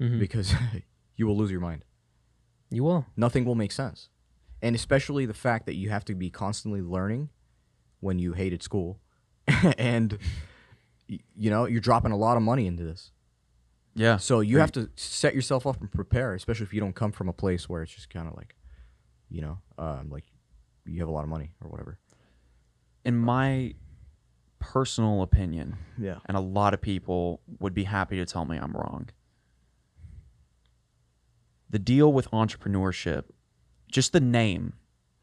Mhm. 0.00 0.18
because 0.18 0.54
you 1.16 1.26
will 1.26 1.36
lose 1.36 1.50
your 1.50 1.60
mind. 1.60 1.84
You 2.70 2.82
will. 2.84 3.06
nothing 3.16 3.44
will 3.44 3.54
make 3.54 3.72
sense. 3.72 4.08
And 4.62 4.74
especially 4.74 5.26
the 5.26 5.34
fact 5.34 5.66
that 5.66 5.74
you 5.74 5.90
have 5.90 6.04
to 6.06 6.14
be 6.14 6.30
constantly 6.30 6.80
learning 6.82 7.28
when 8.00 8.18
you 8.18 8.32
hated 8.32 8.62
school. 8.62 9.00
and 9.78 10.18
you 11.06 11.50
know, 11.50 11.66
you're 11.66 11.80
dropping 11.82 12.12
a 12.12 12.16
lot 12.16 12.36
of 12.36 12.42
money 12.42 12.66
into 12.66 12.82
this. 12.82 13.12
Yeah. 13.94 14.16
So 14.16 14.40
you 14.40 14.58
have 14.58 14.72
to 14.72 14.90
set 14.96 15.34
yourself 15.34 15.66
up 15.66 15.80
and 15.80 15.92
prepare, 15.92 16.34
especially 16.34 16.64
if 16.64 16.72
you 16.74 16.80
don't 16.80 16.94
come 16.94 17.12
from 17.12 17.28
a 17.28 17.32
place 17.32 17.68
where 17.68 17.82
it's 17.82 17.92
just 17.94 18.08
kind 18.10 18.26
of 18.26 18.34
like, 18.36 18.56
you 19.28 19.42
know, 19.42 19.58
um, 19.78 20.08
like 20.10 20.24
you 20.86 20.98
have 21.00 21.08
a 21.08 21.12
lot 21.12 21.22
of 21.24 21.28
money 21.30 21.52
or 21.62 21.68
whatever. 21.70 21.98
In 23.04 23.16
my 23.16 23.74
personal 24.58 25.22
opinion, 25.22 25.76
Yeah. 25.98 26.18
and 26.26 26.36
a 26.36 26.40
lot 26.40 26.72
of 26.74 26.80
people 26.80 27.40
would 27.58 27.74
be 27.74 27.84
happy 27.84 28.16
to 28.16 28.24
tell 28.24 28.44
me 28.46 28.56
I'm 28.56 28.72
wrong. 28.72 29.08
The 31.70 31.78
deal 31.78 32.12
with 32.12 32.30
entrepreneurship, 32.30 33.24
just 33.90 34.12
the 34.12 34.20
name, 34.20 34.74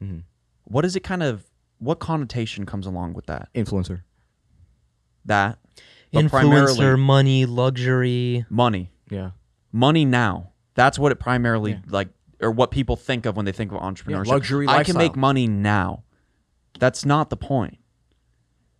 Mhm. 0.02 0.24
what 0.66 0.86
is 0.86 0.96
it 0.96 1.00
kind 1.02 1.24
of, 1.24 1.50
what 1.80 2.00
connotation 2.00 2.66
comes 2.66 2.86
along 2.86 3.14
with 3.14 3.26
that? 3.28 3.50
Influencer. 3.56 4.04
That, 5.26 5.60
but 6.12 6.26
Influencer, 6.26 7.00
money, 7.00 7.46
luxury. 7.46 8.46
money, 8.50 8.92
Yeah. 9.10 9.32
money 9.72 10.06
now. 10.06 10.52
That's 10.76 11.00
what 11.00 11.12
it 11.12 11.20
primarily 11.20 11.72
Yeah. 11.74 11.80
like, 11.88 12.10
or 12.42 12.52
what 12.52 12.72
people 12.72 12.96
think 12.96 13.26
of 13.26 13.36
when 13.36 13.46
they 13.46 13.52
think 13.52 13.72
of 13.72 13.80
entrepreneurship. 13.80 14.28
luxury 14.28 14.68
I 14.68 14.84
can 14.84 14.98
make 14.98 15.16
money 15.16 15.48
now. 15.48 16.04
That's 16.80 17.06
not 17.06 17.30
the 17.30 17.38
point. 17.38 17.78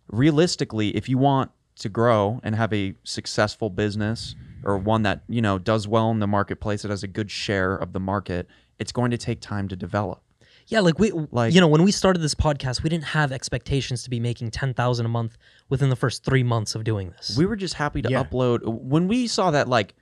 Realistically, 0.08 0.88
if 0.96 1.08
you 1.08 1.16
want 1.18 1.50
to 1.76 1.88
grow 1.88 2.40
and 2.42 2.54
have 2.54 2.72
a 2.72 2.94
successful 3.04 3.70
business 3.70 4.34
or 4.64 4.76
one 4.76 5.02
that 5.02 5.22
you 5.28 5.40
know 5.40 5.58
does 5.58 5.88
well 5.88 6.10
in 6.10 6.18
the 6.18 6.26
marketplace, 6.26 6.82
that 6.82 6.90
has 6.90 7.02
a 7.02 7.08
good 7.08 7.30
share 7.30 7.74
of 7.74 7.92
the 7.92 8.00
market, 8.00 8.46
it's 8.78 8.92
going 8.92 9.10
to 9.10 9.16
take 9.18 9.40
time 9.40 9.68
to 9.68 9.76
develop. 9.76 10.22
Yeah, 10.68 10.80
like 10.80 10.98
we, 10.98 11.10
Like- 11.32 11.52
you 11.54 11.60
know, 11.60 11.66
when 11.68 11.82
we 11.82 11.90
started 11.90 12.20
this 12.20 12.34
podcast, 12.34 12.82
we 12.82 12.90
didn't 12.90 13.04
have 13.06 13.32
expectations 13.32 14.02
to 14.04 14.10
be 14.10 14.20
making 14.20 14.50
ten 14.50 14.74
thousand 14.74 15.06
a 15.06 15.08
month 15.08 15.36
within 15.68 15.88
the 15.88 15.96
first 15.96 16.24
three 16.24 16.42
months 16.42 16.74
of 16.74 16.84
doing 16.84 17.10
this. 17.10 17.36
We 17.36 17.46
were 17.46 17.56
just 17.56 17.74
happy 17.74 18.02
to 18.02 18.10
Yeah. 18.10 18.22
upload 18.24 18.60
when 18.64 19.08
we 19.08 19.26
saw 19.26 19.50
that 19.50 19.66
like 19.68 19.94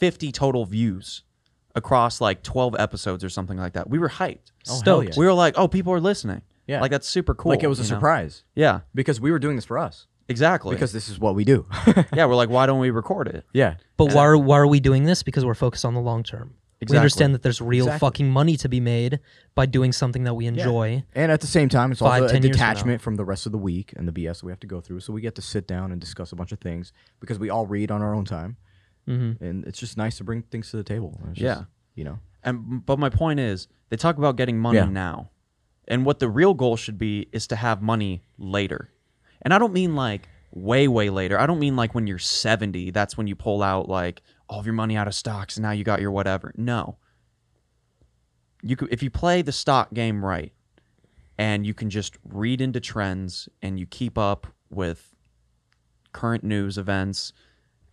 50 0.00 0.32
total 0.32 0.64
views 0.66 1.22
across 1.74 2.20
like 2.20 2.42
12 2.42 2.74
episodes 2.78 3.22
or 3.24 3.28
something 3.30 3.56
like 3.56 3.72
that. 3.74 3.88
We 3.88 3.98
were 3.98 4.08
hyped. 4.10 4.50
Oh, 4.68 4.72
hell 4.72 4.76
Stoked. 4.76 5.08
yeah. 5.10 5.14
We 5.20 5.24
were 5.26 5.32
like, 5.32 5.54
"Oh, 5.56 5.68
people 5.68 5.92
are 5.94 6.00
listening." 6.00 6.42
Yeah. 6.66 6.80
Like 6.80 6.90
that's 6.90 7.08
super 7.08 7.34
cool. 7.34 7.50
like 7.50 7.62
it 7.62 7.66
was 7.68 7.80
a 7.80 7.82
you 7.82 7.90
know? 7.90 7.96
surprise 7.96 8.44
Yeah, 8.54 8.80
because 8.94 9.20
we 9.20 9.30
were 9.32 9.38
doing 9.38 9.56
this 9.56 9.64
for 9.64 9.78
us 9.78 10.06
exactly. 10.28 10.74
because 10.74 10.92
this 10.92 11.08
is 11.08 11.18
what 11.18 11.34
we 11.34 11.44
do. 11.44 11.66
yeah, 12.14 12.26
we're 12.26 12.34
like, 12.36 12.48
why 12.50 12.66
don't 12.66 12.78
we 12.80 12.90
record 12.90 13.28
it? 13.28 13.44
yeah. 13.52 13.74
but 13.96 14.12
why 14.14 14.22
are, 14.24 14.36
why 14.38 14.58
are 14.58 14.66
we 14.66 14.80
doing 14.80 15.04
this? 15.04 15.22
Because 15.22 15.44
we're 15.44 15.54
focused 15.54 15.84
on 15.84 15.94
the 15.94 16.00
long 16.00 16.22
term. 16.22 16.54
We 16.88 16.96
understand 16.96 17.32
that 17.34 17.42
there's 17.42 17.60
real 17.60 17.84
Exactly. 17.86 18.06
fucking 18.08 18.30
money 18.30 18.56
to 18.56 18.68
be 18.68 18.80
made 18.80 19.20
by 19.54 19.66
doing 19.66 19.92
something 19.92 20.24
that 20.24 20.34
we 20.34 20.46
enjoy. 20.46 21.04
And 21.14 21.30
at 21.30 21.40
the 21.40 21.46
same 21.46 21.68
time, 21.68 21.92
it's 21.92 22.00
Five, 22.00 22.22
also 22.22 22.24
a 22.24 22.28
10 22.32 22.42
years 22.42 22.56
from 22.56 22.58
detachment 22.58 23.00
from, 23.00 23.14
the 23.14 23.24
rest 23.24 23.46
of 23.46 23.52
the 23.52 23.58
week 23.58 23.92
and 23.96 24.08
the 24.08 24.12
BS 24.12 24.40
that 24.40 24.44
we 24.46 24.50
have 24.50 24.58
to 24.60 24.66
go 24.66 24.80
through. 24.80 24.98
So 24.98 25.12
we 25.12 25.20
get 25.20 25.36
to 25.36 25.42
sit 25.42 25.68
down 25.68 25.92
and 25.92 26.00
discuss 26.00 26.32
a 26.32 26.36
bunch 26.36 26.50
of 26.50 26.58
things 26.58 26.92
because 27.20 27.38
we 27.38 27.50
all 27.50 27.66
read 27.66 27.90
on 27.92 28.02
our 28.02 28.14
own 28.14 28.24
time, 28.24 28.56
Mm-hmm. 29.08 29.44
and 29.44 29.64
it's 29.64 29.78
just 29.78 29.96
nice 29.96 30.16
to 30.18 30.24
bring 30.24 30.42
things 30.42 30.70
to 30.72 30.76
the 30.76 30.82
table. 30.84 31.16
And 31.20 31.30
it's 31.30 31.38
just, 31.40 31.60
Yeah. 31.60 31.64
you 31.94 32.02
know. 32.04 32.18
And 32.42 32.84
but 32.84 32.98
my 32.98 33.08
point 33.10 33.38
is, 33.38 33.68
they 33.90 33.96
talk 33.96 34.16
about 34.18 34.34
getting 34.36 34.58
money 34.58 34.78
Yeah. 34.78 34.84
now, 34.86 35.30
and 35.88 36.04
what 36.04 36.20
the 36.20 36.28
real 36.28 36.54
goal 36.54 36.76
should 36.76 36.98
be 36.98 37.28
is 37.32 37.46
to 37.48 37.56
have 37.56 37.82
money 37.82 38.22
later. 38.38 38.90
And 39.42 39.52
I 39.52 39.58
don't 39.58 39.72
mean 39.72 39.94
like 39.94 40.28
way 40.52 40.86
way 40.88 41.10
later. 41.10 41.38
I 41.38 41.46
don't 41.46 41.58
mean 41.58 41.76
like 41.76 41.94
when 41.94 42.06
you're 42.06 42.18
70. 42.18 42.90
That's 42.90 43.16
when 43.16 43.26
you 43.26 43.34
pull 43.34 43.62
out 43.62 43.88
like 43.88 44.22
all 44.48 44.60
of 44.60 44.66
your 44.66 44.74
money 44.74 44.96
out 44.96 45.08
of 45.08 45.14
stocks 45.14 45.56
and 45.56 45.62
now 45.62 45.72
you 45.72 45.84
got 45.84 46.00
your 46.00 46.10
whatever. 46.10 46.52
No. 46.56 46.98
You 48.62 48.76
could, 48.76 48.92
if 48.92 49.02
you 49.02 49.10
play 49.10 49.42
the 49.42 49.52
stock 49.52 49.92
game 49.92 50.24
right, 50.24 50.52
and 51.38 51.66
you 51.66 51.74
can 51.74 51.90
just 51.90 52.16
read 52.24 52.60
into 52.60 52.78
trends 52.78 53.48
and 53.62 53.80
you 53.80 53.86
keep 53.86 54.16
up 54.16 54.46
with 54.70 55.14
current 56.12 56.44
news 56.44 56.78
events, 56.78 57.32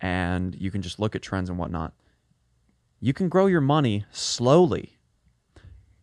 and 0.00 0.54
you 0.54 0.70
can 0.70 0.82
just 0.82 1.00
look 1.00 1.16
at 1.16 1.22
trends 1.22 1.48
and 1.48 1.58
whatnot 1.58 1.92
you 3.00 3.14
can 3.14 3.28
grow 3.28 3.46
your 3.46 3.62
money 3.62 4.04
slowly. 4.12 4.98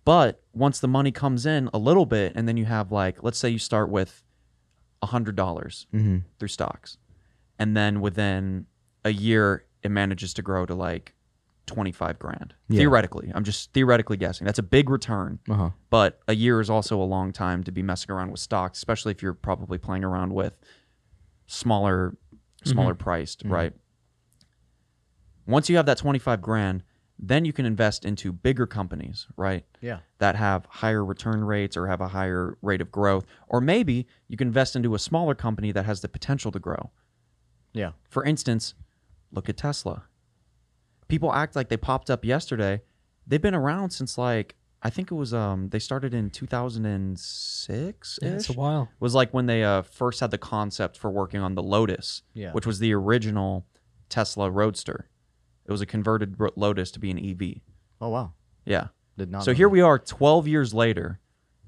But 0.07 0.41
once 0.53 0.79
the 0.79 0.87
money 0.87 1.11
comes 1.11 1.45
in 1.45 1.69
a 1.73 1.77
little 1.77 2.05
bit, 2.05 2.31
and 2.33 2.47
then 2.47 2.55
you 2.55 2.63
have 2.63 2.93
like, 2.93 3.21
let's 3.23 3.37
say 3.37 3.49
you 3.49 3.59
start 3.59 3.89
with 3.89 4.23
$100 5.03 5.35
Mm-hmm. 5.35 6.17
through 6.39 6.47
stocks, 6.47 6.97
and 7.59 7.75
then 7.75 7.99
within 7.99 8.67
a 9.03 9.09
year, 9.11 9.65
it 9.83 9.91
manages 9.91 10.33
to 10.35 10.41
grow 10.41 10.65
to 10.65 10.73
like 10.73 11.13
25 11.65 12.19
grand. 12.19 12.53
Yeah. 12.69 12.79
Theoretically, 12.79 13.33
I'm 13.35 13.43
just 13.43 13.73
theoretically 13.73 14.15
guessing. 14.15 14.45
That's 14.45 14.59
a 14.59 14.63
big 14.63 14.89
return, 14.89 15.39
Uh 15.49 15.53
huh. 15.55 15.69
but 15.89 16.21
a 16.29 16.35
year 16.35 16.61
is 16.61 16.69
also 16.69 17.01
a 17.01 17.03
long 17.03 17.33
time 17.33 17.61
to 17.65 17.71
be 17.73 17.83
messing 17.83 18.09
around 18.09 18.31
with 18.31 18.39
stocks, 18.39 18.79
especially 18.79 19.11
if 19.11 19.21
you're 19.21 19.33
probably 19.33 19.77
playing 19.77 20.05
around 20.05 20.33
with 20.33 20.53
smaller, 21.47 22.15
smaller 22.63 22.95
priced, 22.95 23.43
right? 23.43 23.73
Once 25.45 25.69
you 25.69 25.75
have 25.75 25.85
that 25.85 25.97
25 25.97 26.41
grand, 26.41 26.83
then 27.19 27.45
you 27.45 27.51
can 27.53 27.65
invest 27.65 28.05
into 28.05 28.31
bigger 28.31 28.67
companies, 28.67 29.25
right? 29.37 29.65
Yeah. 29.81 29.99
That 30.19 30.35
have 30.35 30.65
higher 30.69 31.03
return 31.03 31.43
rates 31.43 31.75
or 31.75 31.87
have 31.87 31.99
a 32.01 32.09
higher 32.09 32.57
rate 32.61 32.79
of 32.81 32.91
growth. 32.91 33.25
Or 33.47 33.59
maybe 33.59 34.05
you 34.27 34.37
can 34.37 34.47
invest 34.47 34.75
into 34.75 34.93
a 34.93 34.99
smaller 34.99 35.33
company 35.33 35.71
that 35.71 35.85
has 35.85 36.01
the 36.01 36.09
potential 36.09 36.51
to 36.51 36.59
grow. 36.59 36.91
Yeah. 37.73 37.91
For 38.09 38.23
instance, 38.23 38.75
look 39.31 39.49
at 39.49 39.57
Tesla. 39.57 40.03
People 41.07 41.33
act 41.33 41.55
like 41.55 41.69
they 41.69 41.77
popped 41.77 42.09
up 42.09 42.23
yesterday. 42.23 42.81
They've 43.25 43.41
been 43.41 43.55
around 43.55 43.89
since 43.91 44.17
like 44.17 44.55
I 44.83 44.89
think 44.91 45.09
it 45.11 45.15
was 45.15 45.33
um 45.33 45.69
they 45.69 45.79
started 45.79 46.13
in 46.13 46.29
2006 46.29 48.19
Yeah, 48.21 48.29
it's 48.29 48.49
a 48.49 48.53
while. 48.53 48.83
It 48.83 49.01
was 49.01 49.15
like 49.15 49.33
when 49.33 49.45
they 49.47 49.63
uh, 49.63 49.81
first 49.81 50.19
had 50.19 50.31
the 50.31 50.37
concept 50.37 50.97
for 50.97 51.09
working 51.09 51.41
on 51.41 51.55
the 51.55 51.63
Lotus, 51.63 52.21
Yeah. 52.33 52.51
which 52.51 52.65
was 52.65 52.79
the 52.79 52.93
original 52.93 53.65
Tesla 54.09 54.49
Roadster. 54.51 55.09
It 55.67 55.71
was 55.71 55.81
a 55.81 55.85
converted 55.85 56.37
Lotus 56.55 56.91
to 56.91 56.99
be 56.99 57.11
an 57.11 57.19
EV. 57.19 57.61
Oh 58.01 58.09
wow. 58.09 58.33
Yeah. 58.65 58.87
Did 59.17 59.31
not. 59.31 59.43
So 59.43 59.53
here 59.53 59.67
that. 59.67 59.71
we 59.71 59.81
are 59.81 59.99
12 59.99 60.47
years 60.47 60.73
later. 60.73 61.19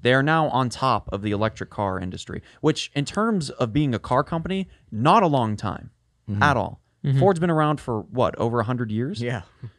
They 0.02 0.14
are 0.14 0.22
now 0.22 0.48
on 0.48 0.70
top 0.70 1.10
of 1.12 1.20
the 1.20 1.30
electric 1.30 1.68
car 1.68 2.00
industry, 2.00 2.42
which 2.62 2.90
in 2.94 3.04
terms 3.04 3.50
of 3.50 3.72
being 3.72 3.94
a 3.94 3.98
car 3.98 4.24
company, 4.24 4.66
not 4.90 5.22
a 5.22 5.26
long 5.26 5.56
time 5.56 5.90
mm-hmm. 6.28 6.42
at 6.42 6.56
all. 6.56 6.80
Mm-hmm. 7.04 7.18
Ford's 7.18 7.38
been 7.38 7.50
around 7.50 7.80
for 7.80 8.00
what, 8.00 8.38
over 8.38 8.56
100 8.58 8.90
years? 8.90 9.20
Yeah. 9.20 9.42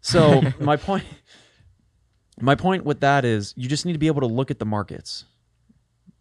So 0.00 0.42
my 0.60 0.76
point 0.76 1.04
my 2.40 2.54
point 2.54 2.84
with 2.84 3.00
that 3.00 3.24
is 3.24 3.52
you 3.56 3.68
just 3.68 3.84
need 3.84 3.94
to 3.94 3.98
be 3.98 4.06
able 4.06 4.20
to 4.20 4.26
look 4.26 4.50
at 4.50 4.58
the 4.58 4.64
markets. 4.64 5.24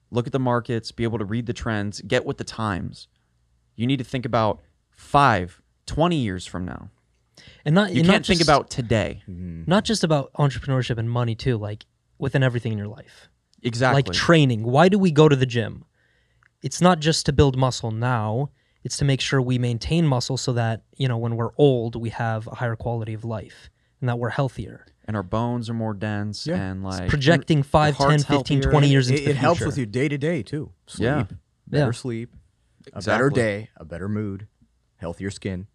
Look 0.09 0.25
at 0.25 0.33
the 0.33 0.39
markets, 0.39 0.91
be 0.91 1.03
able 1.03 1.19
to 1.19 1.25
read 1.25 1.45
the 1.45 1.53
trends, 1.53 2.01
get 2.01 2.25
with 2.25 2.37
the 2.37 2.43
times. 2.43 3.07
You 3.75 3.85
need 3.85 3.97
to 3.97 4.03
think 4.03 4.25
about 4.25 4.61
5, 4.91 5.61
20 5.85 6.15
years 6.15 6.45
from 6.45 6.65
now. 6.65 6.89
And 7.65 7.75
not 7.75 7.91
You 7.91 8.01
and 8.01 8.07
can't 8.09 8.21
not 8.21 8.25
think 8.25 8.39
just- 8.39 8.49
about 8.49 8.69
today. 8.69 9.23
Mm-hmm. 9.29 9.63
not 9.67 9.83
just 9.83 10.03
about 10.03 10.31
entrepreneurship 10.33 10.97
and 10.97 11.09
money 11.09 11.35
too, 11.35 11.57
like 11.57 11.85
within 12.17 12.43
everything 12.43 12.71
in 12.71 12.77
your 12.77 12.87
life. 12.87 13.29
Exactly. 13.63 13.95
Like 14.03 14.11
training. 14.13 14.63
Why 14.63 14.89
do 14.89 14.97
we 14.99 15.11
go 15.11 15.27
to 15.27 15.35
the 15.35 15.45
gym? 15.45 15.85
It's 16.61 16.81
not 16.81 16.99
just 16.99 17.25
to 17.27 17.33
build 17.33 17.57
muscle 17.57 17.91
now. 17.91 18.51
It's 18.83 18.97
to 18.97 19.05
make 19.05 19.19
sure 19.21 19.41
we 19.41 19.57
maintain 19.57 20.07
muscle 20.07 20.37
so 20.37 20.53
that, 20.53 20.83
you 20.95 21.07
know, 21.07 21.17
when 21.17 21.35
we're 21.35 21.51
old, 21.57 21.95
we 21.95 22.09
have 22.11 22.47
a 22.47 22.55
higher 22.55 22.75
quality 22.75 23.13
of 23.13 23.25
life 23.25 23.69
and 23.99 24.07
that 24.09 24.17
we're 24.19 24.29
healthier. 24.29 24.85
and 25.05 25.15
our 25.15 25.23
bones 25.23 25.69
are 25.69 25.73
more 25.73 25.93
dense 25.93 26.45
Yeah. 26.45 26.55
and 26.57 26.83
like 26.83 27.07
Projecting 27.09 27.63
5, 27.63 27.97
10, 27.97 28.19
15, 28.19 28.25
healthier. 28.57 28.71
20 28.71 28.89
years 28.89 29.07
It, 29.09 29.13
into 29.13 29.21
the 29.21 29.25
future, 29.27 29.37
it 29.37 29.39
helps 29.39 29.65
with 29.65 29.77
your 29.77 29.85
day 29.85 30.07
to 30.09 30.17
day 30.17 30.43
too. 30.43 30.71
Sleep. 30.85 31.05
Yeah. 31.05 31.23
Better 31.67 31.85
Yeah. 31.85 31.91
sleep. 31.91 32.35
A 32.93 33.01
better 33.01 33.29
day. 33.29 33.69
A 33.77 33.85
better 33.85 34.07
mood. 34.09 34.47
Healthier 34.97 35.29
skin. 35.31 35.67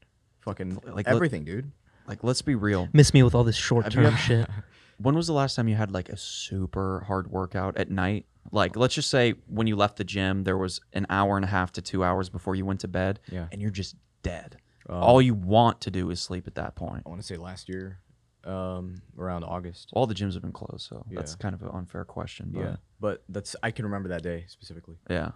Fucking 0.42 0.74
Like, 0.76 0.86
like 0.86 1.06
let- 1.06 1.14
everything, 1.16 1.44
dude. 1.44 1.70
like 2.06 2.22
let's 2.22 2.42
be 2.42 2.54
real. 2.54 2.88
Miss 2.92 3.12
me 3.14 3.22
with 3.22 3.34
all 3.34 3.44
this 3.44 3.56
short 3.56 3.90
term 3.90 4.14
shit. 4.16 4.48
When 4.98 5.16
was 5.16 5.26
the 5.26 5.32
last 5.32 5.56
time 5.56 5.66
you 5.66 5.74
had 5.74 5.90
like 5.90 6.10
a 6.10 6.16
super 6.16 7.00
hard 7.08 7.28
workout 7.28 7.76
at 7.76 7.90
night? 7.90 8.26
Like 8.52 8.76
let's 8.76 8.94
just 8.94 9.10
say 9.10 9.34
when 9.48 9.66
you 9.66 9.74
left 9.74 9.96
the 9.96 10.04
gym 10.04 10.44
there 10.44 10.56
was 10.56 10.80
an 10.92 11.06
hour 11.10 11.34
and 11.36 11.44
a 11.44 11.48
half 11.48 11.72
to 11.72 11.82
2 11.82 12.04
hours 12.04 12.28
before 12.28 12.54
you 12.54 12.64
went 12.64 12.80
to 12.80 12.88
bed 12.88 13.18
Yeah. 13.28 13.46
and 13.50 13.60
you're 13.60 13.72
just 13.72 13.96
dead. 14.22 14.58
Um, 14.88 14.96
All 15.02 15.20
you 15.20 15.34
want 15.34 15.80
to 15.80 15.90
do 15.90 16.10
is 16.10 16.20
sleep 16.20 16.46
at 16.46 16.54
that 16.54 16.76
point. 16.76 17.02
I 17.04 17.08
want 17.08 17.20
to 17.20 17.26
say 17.26 17.36
last 17.36 17.68
year, 17.68 17.98
um, 18.44 18.96
around 19.18 19.42
August. 19.44 19.90
All 19.92 20.06
the 20.06 20.14
gyms 20.14 20.34
have 20.34 20.42
been 20.42 20.52
closed, 20.52 20.86
so 20.88 21.04
that's 21.10 21.32
Yeah. 21.32 21.36
kind 21.42 21.54
of 21.54 21.62
an 21.62 21.68
unfair 21.72 22.04
question, 22.04 22.50
but 22.52 22.60
Yeah, 22.60 22.66
yeah. 22.66 22.76
but 23.00 23.24
that's 23.28 23.56
I 23.62 23.70
can 23.72 23.84
remember 23.84 24.08
that 24.10 24.22
day 24.22 24.44
specifically. 24.48 24.98
Yeah. 25.10 25.32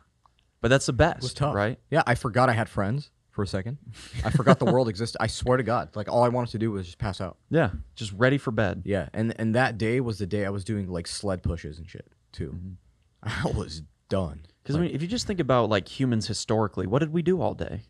But 0.60 0.68
that's 0.68 0.86
the 0.86 0.92
best, 0.92 1.18
It 1.18 1.22
was 1.22 1.34
tough, 1.34 1.54
right? 1.54 1.78
Yeah, 1.90 2.02
I 2.06 2.14
forgot 2.14 2.48
I 2.48 2.52
had 2.52 2.68
friends 2.68 3.10
for 3.36 3.44
a 3.44 3.46
second. 3.46 3.78
I 4.24 4.30
forgot 4.30 4.58
the 4.58 4.64
world 4.64 4.88
existed. 4.88 5.18
I 5.20 5.28
swear 5.28 5.56
to 5.58 5.62
God, 5.62 5.94
like 5.94 6.08
all 6.08 6.24
I 6.24 6.28
wanted 6.28 6.50
to 6.52 6.58
do 6.58 6.72
was 6.72 6.86
just 6.86 6.98
pass 6.98 7.20
out. 7.20 7.36
Yeah, 7.50 7.70
just 7.94 8.12
ready 8.12 8.38
for 8.38 8.50
bed. 8.50 8.82
Yeah, 8.84 9.08
and 9.12 9.32
and 9.38 9.54
that 9.54 9.78
day 9.78 10.00
was 10.00 10.18
the 10.18 10.26
day 10.26 10.44
I 10.44 10.50
was 10.50 10.64
doing 10.64 10.88
like 10.88 11.06
sled 11.06 11.44
pushes 11.44 11.78
and 11.78 11.88
shit 11.88 12.08
too. 12.32 12.58
I 13.22 13.52
was 13.54 13.82
done. 14.08 14.40
Because 14.62 14.74
I 14.76 14.80
mean, 14.80 14.90
if 14.92 15.02
you 15.02 15.06
just 15.08 15.26
think 15.28 15.38
about 15.38 15.68
like 15.68 15.86
humans 15.86 16.26
historically, 16.26 16.88
what 16.88 16.98
did 16.98 17.12
we 17.12 17.22
do 17.22 17.40
all 17.40 17.54
day 17.54 17.82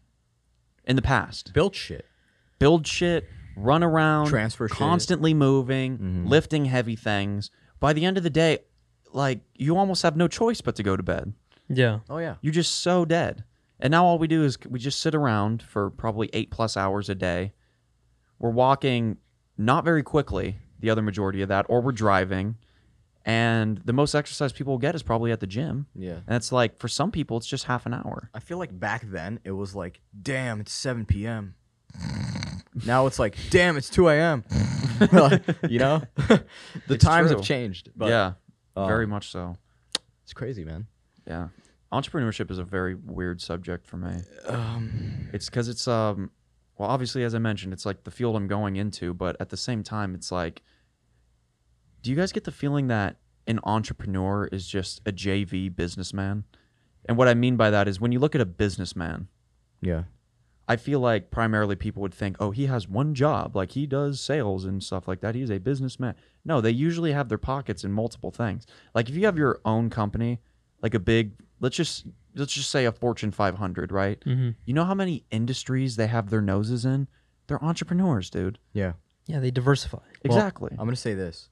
in 0.85 0.97
the 0.97 1.03
past? 1.03 1.53
Build 1.55 1.75
shit. 1.75 2.05
build 2.59 2.87
shit, 2.87 3.27
run 3.57 3.83
around, 3.85 4.27
Transfer 4.27 4.69
shit. 4.69 4.77
constantly 4.77 5.33
moving, 5.33 5.99
Mhm. 5.99 6.29
lifting 6.29 6.65
heavy 6.67 6.97
things. 6.97 7.51
By 7.81 7.93
the 7.93 8.05
end 8.05 8.17
of 8.19 8.23
the 8.25 8.31
day, 8.31 8.59
like 9.13 9.41
you 9.55 9.77
almost 9.77 10.03
have 10.03 10.17
no 10.17 10.27
choice 10.29 10.61
but 10.61 10.75
to 10.77 10.83
go 10.83 10.97
to 10.97 11.03
bed. 11.03 11.33
Yeah. 11.69 12.01
Oh 12.11 12.19
yeah. 12.19 12.35
You're 12.43 12.53
just 12.53 12.77
so 12.77 13.05
dead. 13.05 13.45
And 13.81 13.91
now 13.91 14.05
all 14.05 14.19
we 14.19 14.27
do 14.27 14.43
is 14.45 14.59
we 14.69 14.79
just 14.79 15.01
sit 15.01 15.15
around 15.15 15.63
for 15.63 15.91
probably 15.91 16.31
eight 16.33 16.51
plus 16.51 16.77
hours 16.77 17.09
a 17.09 17.15
day. 17.15 17.53
We're 18.39 18.51
walking 18.51 19.19
not 19.59 19.85
very 19.85 20.03
quickly, 20.03 20.59
the 20.81 20.91
other 20.91 21.03
majority 21.03 21.43
of 21.43 21.49
that, 21.49 21.67
or 21.69 21.81
we're 21.81 21.93
driving. 21.93 22.57
and 23.25 23.79
the 23.85 23.93
most 23.93 24.15
exercise 24.15 24.53
people 24.53 24.73
will 24.75 24.79
get 24.79 24.95
is 24.95 25.03
probably 25.03 25.33
at 25.33 25.41
the 25.41 25.47
gym. 25.47 25.87
Yeah. 25.95 26.21
And 26.27 26.37
it's 26.37 26.53
like 26.53 26.79
for 26.79 26.87
some 26.89 27.11
people, 27.11 27.37
it's 27.39 27.47
just 27.47 27.65
half 27.65 27.85
an 27.87 27.93
hour. 27.95 28.31
I 28.33 28.39
feel 28.41 28.57
like 28.59 28.79
back 28.79 29.03
then 29.11 29.41
it 29.45 29.51
was 29.53 29.75
like, 29.75 30.01
damn, 30.23 30.61
it's 30.61 30.73
7 30.73 31.05
p.m. 31.07 31.55
now 32.85 33.07
it's 33.07 33.19
like, 33.19 33.37
damn, 33.51 33.77
it's 33.77 33.91
2 33.91 34.09
a.m. 34.09 34.45
Like, 35.13 35.43
you 35.69 35.79
know, 35.79 36.01
the 36.17 36.45
It's 36.89 37.05
times 37.05 37.29
true. 37.29 37.37
have 37.37 37.45
changed. 37.45 37.91
But 37.95 38.09
yeah, 38.09 38.33
uh, 38.75 38.87
very 38.87 39.07
much 39.07 39.29
so. 39.31 39.57
it's 40.23 40.33
crazy, 40.33 40.65
man. 40.65 40.87
Yeah, 41.27 41.49
entrepreneurship 41.93 42.51
is 42.51 42.59
a 42.59 42.65
very 42.65 42.95
weird 42.95 43.41
subject 43.41 43.87
for 43.87 43.97
me. 43.97 44.17
Um, 44.47 45.29
It's 45.33 45.47
because 45.47 45.69
it's 45.69 45.87
um, 45.89 46.31
well, 46.79 46.89
obviously 46.89 47.25
as 47.25 47.35
I 47.35 47.39
mentioned, 47.39 47.73
it's 47.73 47.87
like 47.87 48.05
the 48.05 48.11
field 48.11 48.37
I'm 48.37 48.49
going 48.49 48.77
into, 48.77 49.15
but 49.15 49.37
at 49.41 49.49
the 49.49 49.57
same 49.57 49.83
time, 49.83 50.15
it's 50.15 50.31
like, 50.31 50.63
do 52.03 52.11
you 52.11 52.17
guys 52.17 52.33
get 52.33 52.45
the 52.45 52.53
feeling 52.53 52.89
that 52.89 53.17
an 53.47 53.61
entrepreneur 53.65 54.47
is 54.47 54.67
just 54.67 55.01
a 55.07 55.13
JV 55.13 55.75
businessman? 55.75 56.45
And 57.09 57.17
what 57.17 57.29
I 57.29 57.35
mean 57.35 57.57
by 57.57 57.71
that 57.71 57.89
is 57.89 58.01
when 58.01 58.13
you 58.13 58.19
look 58.19 58.35
at 58.35 58.41
a 58.41 58.47
businessman, 58.47 59.29
yeah. 59.81 60.05
I 60.69 60.75
feel 60.75 60.99
like 60.99 61.31
primarily 61.31 61.77
people 61.77 62.03
would 62.03 62.13
think, 62.13 62.37
oh, 62.41 62.51
he 62.51 62.67
has 62.67 62.89
one 62.89 63.15
job, 63.15 63.55
like 63.55 63.73
he 63.73 63.87
does 63.87 64.21
sales 64.21 64.65
and 64.65 64.83
stuff 64.83 65.07
like 65.07 65.21
that. 65.21 65.37
He's 65.37 65.51
a 65.51 65.59
businessman. 65.59 66.17
No, 66.45 66.61
they 66.61 66.73
usually 66.73 67.13
have 67.13 67.29
their 67.29 67.39
pockets 67.39 67.85
in 67.85 67.93
multiple 67.93 68.33
things. 68.33 68.67
Like 68.93 69.09
if 69.09 69.15
you 69.15 69.27
have 69.27 69.39
your 69.39 69.61
own 69.65 69.91
company, 69.91 70.41
like 70.83 70.95
a 70.95 70.99
big, 70.99 71.33
let's 71.61 71.77
just 71.77 72.07
let's 72.35 72.53
just 72.53 72.71
say 72.71 72.85
a 72.85 72.93
Fortune 72.93 73.31
500, 73.33 73.93
right? 73.93 74.23
hmm 74.25 74.51
You 74.65 74.75
know 74.75 74.85
how 74.85 74.95
many 74.95 75.25
industries 75.31 75.97
they 75.97 76.07
have 76.07 76.31
their 76.31 76.43
noses 76.43 76.85
in? 76.85 77.09
They're 77.47 77.63
entrepreneurs, 77.65 78.31
dude. 78.31 78.59
Yeah. 78.73 78.93
Yeah, 79.27 79.41
they 79.41 79.51
diversify. 79.51 79.99
Well, 79.99 80.07
Exactly. 80.25 80.71
I'm 80.73 80.87
gonna 80.87 80.97
say 80.97 81.15
this. 81.15 81.49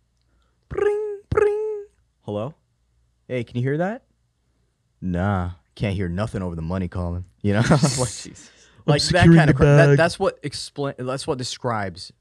Bring, 0.68 1.20
bring. 1.30 1.86
Hello. 2.22 2.54
Hey, 3.28 3.44
can 3.44 3.56
you 3.56 3.62
hear 3.62 3.78
that? 3.78 4.04
Nah, 5.00 5.52
can't 5.74 5.94
hear 5.94 6.08
nothing 6.08 6.42
over 6.42 6.54
the 6.54 6.62
money 6.62 6.88
calling. 6.88 7.24
You 7.42 7.54
know, 7.54 7.62
like, 7.98 8.26
like 8.86 9.02
that 9.02 9.26
kind 9.26 9.50
of. 9.50 9.56
Cra- 9.56 9.66
that, 9.66 9.96
that's 9.96 10.18
what 10.18 10.38
explain. 10.42 10.94
That's 10.98 11.26
what 11.26 11.38
describes 11.38 12.12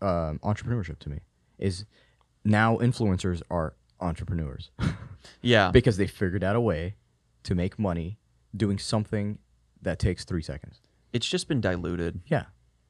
um, 0.00 0.38
entrepreneurship 0.42 0.98
to 1.00 1.10
me. 1.10 1.20
Is 1.58 1.84
now 2.44 2.76
influencers 2.78 3.42
are 3.50 3.74
entrepreneurs 4.00 4.70
yeah. 5.42 5.70
because 5.70 5.96
they 5.96 6.06
figured 6.06 6.42
out 6.42 6.56
a 6.56 6.60
way 6.60 6.96
to 7.44 7.54
make 7.54 7.78
money 7.78 8.18
doing 8.56 8.78
something 8.78 9.38
that 9.80 9.98
takes 9.98 10.24
three 10.24 10.42
seconds. 10.42 10.80
It's 11.12 11.26
just 11.26 11.48
been 11.48 11.60
diluted. 11.60 12.20
Yeah, 12.26 12.44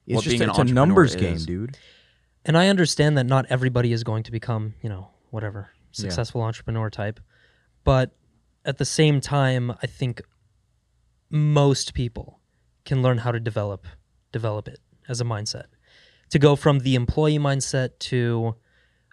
it's 0.06 0.16
What 0.16 0.24
just 0.24 0.32
being 0.32 0.42
an 0.42 0.50
it's 0.50 0.58
a 0.58 0.60
entrepreneur 0.60 0.86
numbers 0.86 1.16
game, 1.16 1.34
is. 1.34 1.46
dude. 1.46 1.76
And 2.44 2.58
I 2.58 2.68
understand 2.68 3.16
that 3.18 3.24
not 3.24 3.46
everybody 3.48 3.92
is 3.92 4.02
going 4.02 4.24
to 4.24 4.32
become, 4.32 4.74
you 4.82 4.88
know, 4.88 5.10
whatever, 5.30 5.70
successful 5.92 6.42
entrepreneur 6.42 6.90
type. 6.90 7.20
But 7.84 8.10
at 8.64 8.78
the 8.78 8.84
same 8.84 9.20
time, 9.20 9.70
I 9.82 9.86
think 9.86 10.22
most 11.30 11.94
people 11.94 12.40
can 12.84 13.00
learn 13.02 13.18
how 13.18 13.32
to 13.32 13.40
develop 13.40 13.86
develop 14.32 14.66
it 14.68 14.80
as 15.08 15.20
a 15.20 15.24
mindset. 15.24 15.66
To 16.30 16.38
go 16.38 16.56
from 16.56 16.80
the 16.80 16.94
employee 16.94 17.38
mindset 17.38 17.98
to 18.00 18.56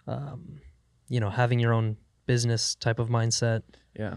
um, 0.06 0.60
you 1.08 1.20
know, 1.20 1.30
having 1.30 1.58
your 1.58 1.72
own 1.72 1.96
business 2.26 2.74
type 2.74 2.98
of 2.98 3.08
mindset. 3.08 3.62
Yeah. 3.98 4.16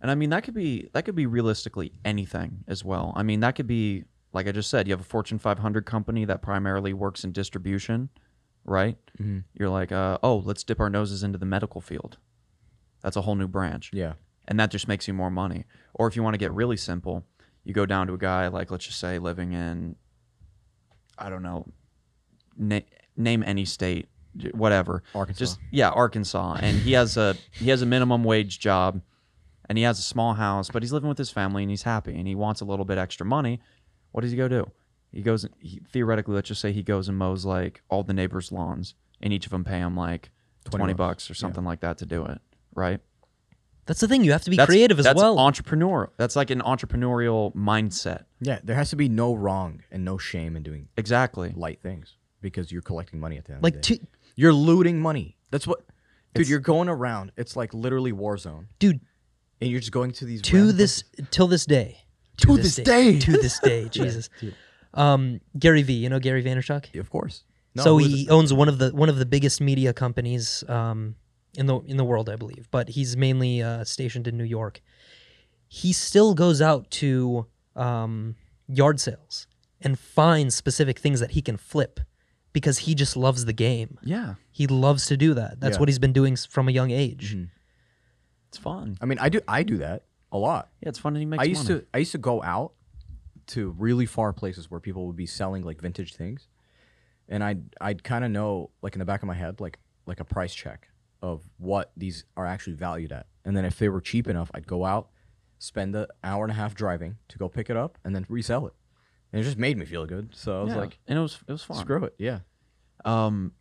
And 0.00 0.10
I 0.10 0.14
mean 0.14 0.30
that 0.30 0.44
could 0.44 0.54
be 0.54 0.88
that 0.92 1.04
could 1.04 1.14
be 1.16 1.26
realistically 1.26 1.92
anything 2.04 2.64
as 2.68 2.84
well. 2.84 3.12
I 3.16 3.22
mean 3.22 3.40
that 3.40 3.54
could 3.56 3.66
be 3.66 4.04
like 4.32 4.46
I 4.46 4.52
just 4.52 4.70
said, 4.70 4.86
you 4.86 4.92
have 4.92 5.00
a 5.00 5.04
Fortune 5.04 5.38
500 5.38 5.86
company 5.86 6.24
that 6.26 6.42
primarily 6.42 6.92
works 6.92 7.24
in 7.24 7.32
distribution, 7.32 8.10
right? 8.64 8.96
Mhm. 9.20 9.44
You're 9.54 9.70
like, 9.70 9.90
uh, 9.90 10.18
oh, 10.22 10.36
let's 10.44 10.62
dip 10.62 10.78
our 10.80 10.90
noses 10.90 11.22
into 11.22 11.38
the 11.38 11.46
medical 11.46 11.80
field. 11.80 12.18
That's 13.00 13.16
a 13.16 13.22
whole 13.22 13.34
new 13.36 13.48
branch, 13.48 13.90
Yeah, 13.92 14.14
and 14.46 14.58
that 14.60 14.70
just 14.70 14.86
makes 14.88 15.08
you 15.08 15.14
more 15.14 15.30
money. 15.30 15.64
Or 15.94 16.06
if 16.08 16.14
you 16.16 16.22
want 16.22 16.34
to 16.34 16.38
get 16.38 16.52
really 16.52 16.76
simple, 16.76 17.24
you 17.64 17.72
go 17.72 17.86
down 17.86 18.06
to 18.08 18.12
a 18.14 18.18
guy 18.18 18.48
like 18.48 18.70
let's 18.70 18.86
just 18.86 18.98
say 19.00 19.18
living 19.18 19.52
in, 19.52 19.96
I 21.16 21.30
don't 21.30 21.42
know, 21.42 21.66
na- 22.56 22.80
name 23.16 23.42
any 23.44 23.64
state, 23.64 24.08
whatever. 24.52 25.02
Arkansas. 25.14 25.38
Just 25.38 25.58
yeah, 25.70 25.88
Arkansas, 25.90 26.58
and 26.60 26.76
he 26.78 26.92
has 26.92 27.16
a 27.16 27.34
he 27.52 27.70
has 27.70 27.82
a 27.82 27.86
minimum 27.86 28.24
wage 28.24 28.58
job, 28.60 29.00
and 29.68 29.78
he 29.78 29.84
has 29.84 29.98
a 29.98 30.02
small 30.02 30.34
house, 30.34 30.70
but 30.70 30.82
he's 30.82 30.92
living 30.92 31.08
with 31.08 31.18
his 31.18 31.30
family 31.30 31.62
and 31.62 31.70
he's 31.70 31.82
happy, 31.82 32.16
and 32.16 32.26
he 32.26 32.34
wants 32.34 32.60
a 32.60 32.64
little 32.64 32.84
bit 32.84 32.98
extra 32.98 33.26
money. 33.26 33.60
What 34.12 34.22
does 34.22 34.30
he 34.30 34.36
go 34.36 34.48
do? 34.48 34.70
He 35.12 35.22
goes 35.22 35.46
he, 35.58 35.80
theoretically. 35.90 36.34
Let's 36.34 36.48
just 36.48 36.60
say 36.60 36.72
he 36.72 36.82
goes 36.82 37.08
and 37.08 37.16
mows 37.18 37.44
like 37.44 37.82
all 37.88 38.02
the 38.02 38.12
neighbors' 38.14 38.52
lawns, 38.52 38.94
and 39.20 39.32
each 39.32 39.46
of 39.46 39.50
them 39.50 39.64
pay 39.64 39.78
him 39.78 39.96
like 39.96 40.30
20 40.64 40.78
twenty 40.78 40.92
bucks. 40.94 41.24
bucks 41.24 41.30
or 41.30 41.34
something 41.34 41.64
like 41.64 41.80
that 41.80 41.98
to 41.98 42.06
do 42.06 42.24
it. 42.26 42.40
Right? 42.74 43.00
That's 43.86 44.00
the 44.00 44.08
thing, 44.08 44.22
you 44.22 44.32
have 44.32 44.42
to 44.42 44.50
be 44.50 44.56
That's- 44.56 44.68
creative 44.68 44.98
as 44.98 45.06
that's 45.06 45.16
well. 45.16 45.38
Entrepreneur. 45.38 46.10
That's 46.18 46.36
like 46.36 46.50
an 46.50 46.60
entrepreneurial 46.60 47.54
mindset. 47.54 48.24
yeah. 48.40 48.58
There 48.62 48.76
has 48.76 48.90
to 48.90 48.96
be 48.96 49.08
no 49.08 49.34
wrong 49.34 49.82
and 49.90 50.04
no 50.04 50.18
shame 50.18 50.56
in 50.56 50.62
doing 50.62 50.88
Exactly. 50.98 51.54
light 51.56 51.80
things 51.82 52.16
because 52.42 52.70
you're 52.70 52.82
collecting 52.82 53.18
money 53.18 53.38
at 53.38 53.46
the 53.46 53.54
end. 53.54 53.62
like 53.62 53.76
of 53.76 53.82
the 53.82 53.96
day. 53.96 54.02
to, 54.02 54.06
you're 54.36 54.52
looting 54.52 55.00
money. 55.00 55.38
That's 55.50 55.66
what, 55.66 55.78
dude. 55.86 56.42
It's- 56.42 56.50
you're 56.50 56.58
going 56.60 56.90
around. 56.90 57.32
It's 57.38 57.56
like 57.56 57.72
literally 57.72 58.12
war 58.12 58.36
zone, 58.36 58.68
dude, 58.78 59.00
and 59.60 59.70
you're 59.70 59.80
just 59.80 59.92
going 59.92 60.12
to 60.12 60.24
these 60.24 60.42
to 60.42 60.72
this 60.72 61.04
till 61.30 61.46
this 61.48 61.64
day. 61.66 61.98
To 62.38 62.56
this 62.56 62.76
day. 62.76 63.18
To 63.26 63.32
this 63.32 63.58
day, 63.58 63.88
Jesus. 63.90 64.30
Um, 64.94 65.40
Gary 65.58 65.82
V, 65.82 65.92
you 65.92 66.08
know 66.08 66.18
Gary 66.20 66.42
Vaynerchuk? 66.42 66.82
places. 66.84 67.00
Of 67.00 67.10
course. 67.10 67.44
No, 67.74 67.82
so 67.84 67.96
he 67.98 68.22
it? 68.22 68.30
owns 68.30 68.52
one 68.52 68.68
of 68.68 68.78
the 68.78 68.90
one 68.90 69.08
of 69.08 69.18
the 69.18 69.26
biggest 69.26 69.60
media 69.60 69.92
companies 69.92 70.64
um, 70.68 71.16
in 71.56 71.66
the 71.66 71.78
in 71.80 71.96
the 71.96 72.04
world, 72.04 72.28
I 72.30 72.36
believe. 72.36 72.68
But 72.70 72.90
he's 72.90 73.16
mainly 73.16 73.62
uh, 73.62 73.84
stationed 73.84 74.26
in 74.26 74.36
New 74.36 74.44
York. 74.44 74.80
He 75.68 75.92
still 75.92 76.34
goes 76.34 76.62
out 76.62 76.90
to 76.92 77.46
um, 77.76 78.36
yard 78.68 79.00
sales 79.00 79.46
and 79.82 79.98
finds 79.98 80.54
specific 80.54 80.98
things 80.98 81.20
that 81.20 81.32
he 81.32 81.42
can 81.42 81.56
flip 81.56 82.00
because 82.54 82.78
he 82.78 82.94
just 82.94 83.16
loves 83.16 83.44
the 83.44 83.52
game. 83.52 83.98
Yeah. 84.02 84.34
He 84.50 84.66
loves 84.66 85.06
to 85.06 85.16
do 85.16 85.34
that. 85.34 85.60
That's 85.60 85.76
Yeah. 85.76 85.80
what 85.80 85.88
he's 85.88 85.98
been 85.98 86.14
doing 86.14 86.36
from 86.36 86.68
a 86.68 86.72
young 86.72 86.90
age. 86.90 87.36
Mhm. 87.36 87.50
It's 88.48 88.58
fun. 88.58 88.96
I 89.00 89.06
mean, 89.06 89.18
I 89.18 89.28
do. 89.28 89.40
I 89.46 89.62
do 89.62 89.78
that 89.78 90.04
a 90.32 90.38
lot. 90.38 90.70
Yeah, 90.80 90.88
it's 90.90 90.98
fun 90.98 91.14
and 91.14 91.20
he 91.20 91.26
makes 91.26 91.40
I 91.42 91.44
used 91.44 91.68
money. 91.68 91.80
to. 91.80 91.86
I 91.94 91.98
used 91.98 92.12
to 92.12 92.18
go 92.18 92.42
out 92.42 92.72
to 93.48 93.70
really 93.78 94.06
far 94.06 94.32
places 94.32 94.70
where 94.70 94.80
people 94.80 95.06
would 95.06 95.16
be 95.16 95.26
selling 95.26 95.62
like 95.64 95.80
vintage 95.80 96.14
things, 96.14 96.48
and 97.28 97.42
I'd 97.44 97.74
I'd 97.80 98.04
kind 98.04 98.24
of 98.24 98.30
know 98.30 98.70
like 98.82 98.94
in 98.94 98.98
the 98.98 99.04
back 99.04 99.22
of 99.22 99.26
my 99.26 99.34
head 99.34 99.60
like 99.60 99.78
like 100.06 100.20
a 100.20 100.24
price 100.24 100.54
check 100.54 100.88
of 101.20 101.42
what 101.58 101.92
these 101.96 102.24
are 102.36 102.46
actually 102.46 102.74
valued 102.74 103.12
at, 103.12 103.26
and 103.44 103.56
then 103.56 103.64
if 103.64 103.78
they 103.78 103.88
were 103.88 104.00
cheap 104.00 104.26
enough, 104.28 104.50
I'd 104.54 104.66
go 104.66 104.84
out, 104.84 105.08
spend 105.58 105.94
an 105.94 106.06
hour 106.24 106.44
and 106.44 106.52
a 106.52 106.54
half 106.54 106.74
driving 106.74 107.16
to 107.28 107.38
go 107.38 107.48
pick 107.48 107.68
it 107.68 107.76
up, 107.76 107.98
and 108.04 108.14
then 108.14 108.24
resell 108.28 108.66
it. 108.66 108.72
And 109.32 109.40
it 109.42 109.44
just 109.44 109.58
made 109.58 109.76
me 109.76 109.84
feel 109.84 110.06
good. 110.06 110.30
So 110.34 110.60
I 110.60 110.64
was 110.64 110.72
Yeah, 110.72 110.78
like, 110.80 110.98
and 111.06 111.18
it 111.18 111.22
was 111.22 111.38
it 111.46 111.52
was 111.52 111.62
fun. 111.64 111.76
screw 111.76 112.04
it. 112.04 112.14
Yeah, 112.18 112.40
Um, 113.04 113.52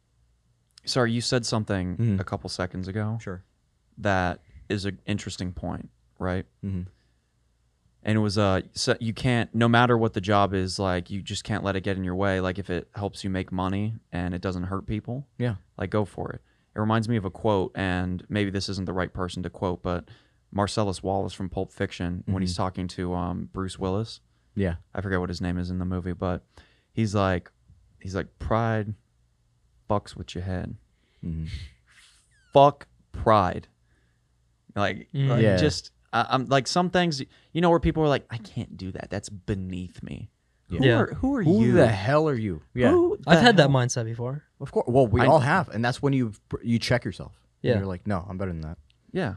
sorry, 0.85 1.11
you 1.11 1.19
said 1.21 1.45
something 1.45 1.97
Mhm. 1.97 2.19
a 2.19 2.23
couple 2.23 2.49
seconds 2.49 2.87
ago 2.87 3.17
sure. 3.21 3.43
that 3.97 4.39
is 4.69 4.85
an 4.85 4.99
interesting 5.05 5.51
point, 5.53 5.89
right? 6.19 6.45
hmm 6.61 6.83
And 8.03 8.17
it 8.17 8.21
was 8.21 8.37
uh, 8.37 8.61
so 8.73 8.95
you 8.99 9.13
can't, 9.13 9.53
no 9.53 9.67
matter 9.67 9.97
what 9.97 10.13
the 10.13 10.21
job 10.21 10.53
is, 10.53 10.79
like 10.79 11.09
you 11.09 11.21
just 11.21 11.43
can't 11.43 11.63
let 11.63 11.75
it 11.75 11.81
get 11.81 11.97
in 11.97 12.03
your 12.03 12.15
way. 12.15 12.39
Like 12.39 12.57
if 12.59 12.69
it 12.69 12.87
helps 12.95 13.23
you 13.23 13.29
make 13.29 13.51
money 13.51 13.95
and 14.11 14.33
it 14.33 14.41
doesn't 14.41 14.63
hurt 14.63 14.85
people, 14.85 15.27
Yeah. 15.37 15.55
like 15.77 15.89
go 15.89 16.05
for 16.05 16.31
it. 16.31 16.41
It 16.75 16.79
reminds 16.79 17.09
me 17.09 17.15
of 17.17 17.25
a 17.25 17.31
quote, 17.31 17.71
and 17.75 18.23
maybe 18.29 18.51
this 18.51 18.69
isn't 18.69 18.85
the 18.85 18.93
right 18.93 19.11
person 19.11 19.41
to 19.43 19.49
quote, 19.49 19.81
but 19.81 20.05
Marcellus 20.51 21.01
Wallace 21.03 21.33
from 21.33 21.49
Pulp 21.49 21.71
Fiction 21.73 22.23
when 22.27 22.41
he's 22.43 22.55
talking 22.55 22.87
to 22.89 23.13
um, 23.15 23.49
Bruce 23.51 23.77
Willis. 23.79 24.21
Yeah. 24.55 24.75
I 24.93 25.01
forget 25.01 25.19
what 25.19 25.29
his 25.29 25.41
name 25.41 25.57
is 25.57 25.69
in 25.71 25.79
the 25.79 25.85
movie, 25.85 26.13
but 26.13 26.43
he's 26.93 27.13
like, 27.15 27.51
he's 27.99 28.15
like, 28.15 28.27
pride 28.39 28.93
fucks 29.89 30.15
with 30.15 30.35
your 30.35 30.43
head. 30.43 30.75
hmm 31.21 31.45
Fuck 32.53 32.87
pride. 33.11 33.67
Like, 34.77 35.07
Mm. 35.13 35.27
like, 35.29 35.41
Yeah. 35.41 35.57
just, 35.57 35.91
I, 36.13 36.25
I'm 36.29 36.45
like 36.45 36.67
some 36.67 36.89
things, 36.89 37.21
you 37.51 37.61
know, 37.61 37.69
where 37.69 37.79
people 37.79 38.03
are 38.03 38.07
like, 38.07 38.25
I 38.29 38.37
can't 38.37 38.77
do 38.77 38.91
that. 38.93 39.09
That's 39.09 39.29
beneath 39.29 40.01
me. 40.03 40.29
Who 40.69 40.79
Yeah. 40.85 40.99
are 40.99 41.07
who 41.15 41.35
are 41.35 41.43
Who 41.43 41.61
you? 41.61 41.71
Who 41.71 41.77
the 41.77 41.87
hell 41.87 42.27
are 42.29 42.35
you? 42.35 42.61
Yeah. 42.73 42.91
Who 42.91 43.17
I've 43.25 43.37
the 43.39 43.41
had 43.43 43.57
that 43.57 43.69
mindset 43.69 44.05
before. 44.05 44.43
Of 44.59 44.71
course. 44.71 44.85
Well, 44.87 45.07
we 45.07 45.21
I- 45.21 45.25
all 45.25 45.39
have, 45.39 45.69
and 45.69 45.83
that's 45.83 46.01
when 46.01 46.13
you 46.13 46.33
you 46.61 46.77
check 46.79 47.05
yourself. 47.05 47.33
And 47.63 47.69
Yeah. 47.71 47.77
You're 47.79 47.87
like, 47.87 48.05
no, 48.05 48.25
I'm 48.29 48.37
better 48.37 48.51
than 48.51 48.61
that. 48.61 48.77
Yeah. 49.11 49.35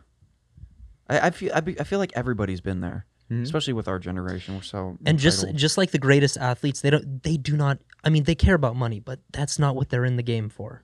I, 1.09 1.29
I 1.29 1.31
feel 1.31 1.53
I, 1.55 1.61
be, 1.61 1.79
I 1.81 1.85
feel 1.85 1.99
like 2.01 2.13
everybody's 2.15 2.61
been 2.61 2.81
there, 2.81 3.07
Mhm. 3.31 3.43
especially 3.43 3.73
with 3.75 3.87
our 3.89 3.99
generation. 3.99 4.55
We're 4.57 4.63
so 4.63 4.99
and 5.07 5.19
just 5.19 5.47
just 5.55 5.79
like 5.79 5.91
the 5.93 5.99
greatest 5.99 6.37
athletes 6.37 6.81
they 6.81 6.91
don't 6.91 7.23
they 7.23 7.37
do 7.37 7.57
not 7.57 7.79
i 8.05 8.09
mean 8.11 8.25
they 8.25 8.35
care 8.35 8.55
about 8.55 8.75
money 8.77 8.99
but 9.01 9.21
that's 9.33 9.59
not 9.59 9.77
what 9.77 9.89
they're 9.91 10.05
in 10.05 10.17
the 10.17 10.23
game 10.23 10.49
for 10.49 10.83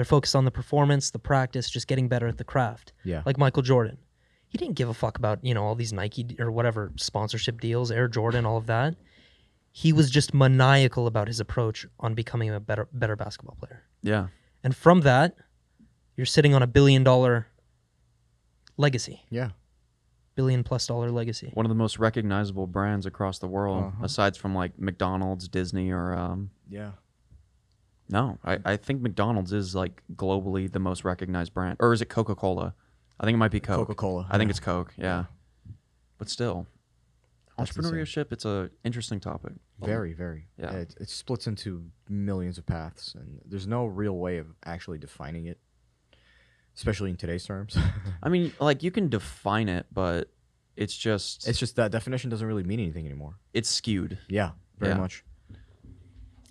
they're 0.00 0.04
focused 0.06 0.34
on 0.34 0.46
the 0.46 0.50
performance 0.50 1.10
the 1.10 1.18
practice 1.18 1.68
just 1.68 1.86
getting 1.86 2.08
better 2.08 2.26
at 2.26 2.38
the 2.38 2.44
craft 2.44 2.94
Yeah. 3.04 3.22
like 3.26 3.36
michael 3.36 3.62
jordan 3.62 3.98
he 4.48 4.56
didn't 4.56 4.76
give 4.76 4.88
a 4.88 4.94
fuck 4.94 5.18
about 5.18 5.44
you 5.44 5.52
know 5.52 5.62
all 5.62 5.74
these 5.74 5.92
nike 5.92 6.22
d- 6.22 6.36
or 6.38 6.50
whatever 6.50 6.90
sponsorship 6.96 7.60
deals 7.60 7.90
air 7.90 8.08
jordan 8.08 8.46
all 8.46 8.56
of 8.56 8.64
that 8.66 8.96
he 9.72 9.92
was 9.92 10.10
just 10.10 10.32
maniacal 10.32 11.06
about 11.06 11.26
his 11.28 11.38
approach 11.38 11.86
on 12.00 12.14
becoming 12.14 12.48
a 12.48 12.58
better 12.58 12.88
better 12.94 13.14
basketball 13.14 13.56
player 13.60 13.82
yeah, 14.02 14.28
and 14.64 14.74
from 14.74 15.02
that 15.02 15.36
you're 16.16 16.24
sitting 16.26 16.54
on 16.54 16.62
a 16.62 16.66
billion 16.66 17.04
dollar 17.04 17.46
legacy, 18.76 19.22
Yeah. 19.30 19.50
billion 20.34 20.64
plus 20.64 20.86
dollar 20.86 21.10
legacy. 21.10 21.50
One 21.54 21.66
of 21.66 21.70
the 21.70 21.74
most 21.76 21.98
recognizable 21.98 22.66
brands 22.66 23.04
across 23.06 23.38
the 23.38 23.46
world, 23.46 23.84
Uh-huh. 23.84 24.04
aside 24.04 24.36
from 24.36 24.54
like 24.54 24.78
McDonald's, 24.78 25.48
Disney, 25.48 25.90
or 25.90 26.14
um, 26.14 26.50
Yeah. 26.68 26.92
No, 28.10 28.38
I, 28.44 28.56
hmm. 28.56 28.62
I 28.68 28.76
think 28.76 29.00
McDonald's 29.02 29.52
is 29.52 29.74
like 29.74 30.02
globally 30.14 30.70
the 30.70 30.78
most 30.80 31.04
recognized 31.04 31.54
brand, 31.54 31.76
or 31.80 31.92
is 31.92 32.02
it 32.02 32.06
Coca 32.08 32.34
Cola? 32.34 32.74
I 33.18 33.24
think 33.24 33.34
it 33.34 33.38
might 33.38 33.50
be 33.50 33.60
Coke. 33.60 33.86
Coca-Cola, 33.88 34.26
I 34.30 34.38
think 34.38 34.48
it's 34.50 34.60
Coke. 34.60 34.94
Yeah, 34.96 35.24
but 36.18 36.28
still, 36.30 36.66
That's 37.58 37.76
insane. 37.76 37.92
entrepreneurship. 37.92 38.32
It's 38.32 38.44
a 38.46 38.70
interesting 38.82 39.20
topic. 39.20 39.52
Very, 39.78 40.12
very. 40.14 40.46
Yeah. 40.58 40.72
It, 40.72 40.94
it 41.00 41.08
splits 41.10 41.46
into 41.46 41.84
millions 42.08 42.56
of 42.58 42.64
paths, 42.66 43.14
and 43.14 43.40
there's 43.44 43.66
no 43.66 43.84
real 43.86 44.16
way 44.16 44.38
of 44.38 44.46
actually 44.64 44.98
defining 44.98 45.46
it, 45.46 45.58
especially 46.76 47.10
in 47.10 47.16
today's 47.16 47.44
terms. 47.44 47.76
I 48.22 48.28
mean, 48.30 48.52
like 48.58 48.82
you 48.82 48.90
can 48.90 49.08
define 49.08 49.68
it, 49.68 49.86
but 49.92 50.30
it's 50.76 50.96
just 50.96 51.46
it's 51.46 51.58
just 51.58 51.76
that 51.76 51.90
definition 51.92 52.30
doesn't 52.30 52.46
really 52.46 52.62
mean 52.64 52.80
anything 52.80 53.04
anymore. 53.06 53.34
it's 53.52 53.68
skewed. 53.68 54.18
Yeah, 54.28 54.52
very 54.78 54.92
Yeah. 54.92 54.98
much. 54.98 55.24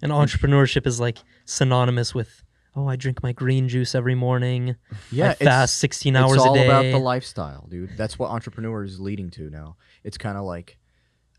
And 0.02 0.12
entrepreneurship 0.12 0.88
is 0.88 1.00
like 1.00 1.20
synonymous 1.46 2.16
with, 2.16 2.44
oh, 2.76 2.88
I 2.88 2.96
drink 2.96 3.22
my 3.22 3.32
green 3.32 3.68
juice 3.68 3.96
every 3.96 4.16
morning. 4.16 4.76
Yeah, 5.12 5.32
I 5.32 5.34
fast 5.34 5.78
16 5.78 6.16
hours 6.16 6.34
it's 6.34 6.42
all 6.42 6.60
about 6.60 6.84
the 6.84 6.98
lifestyle, 6.98 7.68
dude. 7.70 7.98
That's 7.98 8.18
what 8.18 8.30
entrepreneur 8.32 8.84
is 8.84 9.00
leading 9.00 9.30
to 9.32 9.50
now. 9.50 9.78
It's 10.04 10.18
kind 10.18 10.38
of 10.38 10.46
like, 10.46 10.78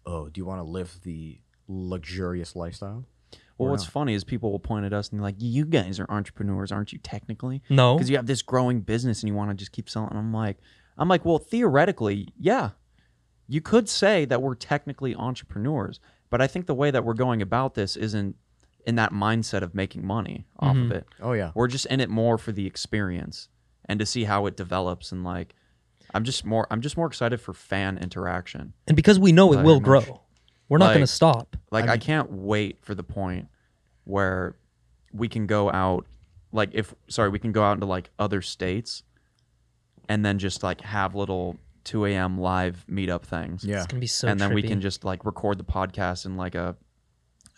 oh, 0.07 0.29
do 0.29 0.39
you 0.41 0.45
want 0.45 0.61
to 0.61 0.65
live 0.65 0.99
the 1.03 1.41
luxurious 1.69 2.57
lifestyle? 2.57 3.05
Well, 3.57 3.71
what's 3.71 3.85
not. 3.85 3.93
funny 3.93 4.15
is 4.15 4.25
people 4.25 4.51
will 4.51 4.59
point 4.59 4.87
at 4.87 4.95
us 4.95 5.11
and 5.11 5.19
they're 5.19 5.25
like, 5.25 5.35
"You 5.39 5.67
guys 5.67 6.01
are 6.01 6.07
entrepreneurs, 6.09 6.73
aren't 6.73 6.95
you? 6.95 6.99
Technically, 6.99 7.63
no. 7.69 7.95
because 7.95 8.09
you 8.09 8.17
have 8.17 8.25
this 8.25 8.41
growing 8.41 8.81
business 8.81 9.21
and 9.21 9.29
you 9.29 9.35
want 9.35 9.51
to 9.51 9.55
just 9.55 9.71
keep 9.71 9.91
selling." 9.91 10.09
And 10.09 10.19
I'm 10.19 10.33
like, 10.33 10.57
I'm 10.97 11.09
like, 11.09 11.27
well, 11.27 11.39
theoretically, 11.39 12.29
yeah, 12.39 12.71
you 13.49 13.61
could 13.61 13.89
say 13.89 14.25
that 14.27 14.41
we're 14.41 14.55
technically 14.55 15.15
entrepreneurs, 15.15 16.01
but 16.31 16.41
I 16.41 16.47
think 16.47 16.67
the 16.67 16.75
way 16.75 16.91
that 16.91 17.05
we're 17.05 17.15
going 17.15 17.43
about 17.43 17.75
this 17.75 17.97
isn't 17.97 18.37
in 18.87 18.97
that 18.97 19.13
mindset 19.13 19.63
of 19.63 19.75
making 19.75 20.07
money 20.07 20.47
off 20.59 20.77
of 20.77 20.83
mm-hmm. 20.83 20.93
it. 20.93 21.07
Oh 21.21 21.33
yeah, 21.33 21.53
We're 21.55 21.69
just 21.69 21.87
in 21.87 22.01
it 22.01 22.09
more 22.09 22.39
for 22.39 22.53
the 22.53 22.67
experience 22.67 23.49
and 23.87 23.99
to 24.01 24.07
see 24.07 24.25
how 24.25 24.47
it 24.47 24.57
develops 24.57 25.13
and 25.13 25.25
like. 25.25 25.55
I'm 26.13 26.25
just 26.25 26.45
more. 26.45 26.67
I'm 26.73 26.81
just 26.81 26.97
more 26.97 27.07
excited 27.07 27.41
for 27.41 27.53
fan 27.53 27.97
interaction. 27.97 28.73
and 28.89 28.97
because 28.97 29.21
we 29.21 29.31
know 29.31 29.53
it 29.53 29.57
Very 29.57 29.67
will 29.67 29.81
much. 29.81 29.85
grow, 29.85 30.21
we're 30.69 30.79
not 30.79 30.89
going 30.89 31.03
to 31.03 31.07
stop. 31.07 31.57
Like 31.71 31.85
I, 31.85 31.93
mean- 31.93 32.01
can't 32.01 32.33
wait 32.33 32.79
for 32.83 32.97
the 32.97 33.05
point 33.05 33.47
where 34.03 34.57
we 35.13 35.29
can 35.29 35.47
go 35.47 35.71
out 35.71 36.07
like 36.53 36.71
if 36.73 36.95
sorry, 37.09 37.29
we 37.29 37.39
can 37.39 37.53
go 37.53 37.63
out 37.63 37.75
into 37.75 37.87
like 37.87 38.11
other 38.19 38.43
states 38.43 39.03
and 40.09 40.25
then 40.25 40.39
just 40.39 40.63
like 40.63 40.81
have 40.81 41.15
little 41.15 41.57
2 41.85 42.07
a.m. 42.07 42.41
live 42.41 42.85
meetup 42.91 43.23
things. 43.23 43.65
yeah. 43.65 43.77
It's 43.77 43.87
going 43.87 43.99
to 43.99 44.01
be 44.01 44.07
so 44.07 44.29
and 44.29 44.41
then 44.41 44.55
we 44.55 44.63
can 44.63 44.81
just 44.81 45.05
like 45.05 45.25
record 45.25 45.59
the 45.59 45.65
podcast 45.65 46.27
in 46.27 46.37
like 46.37 46.55
a 46.55 46.77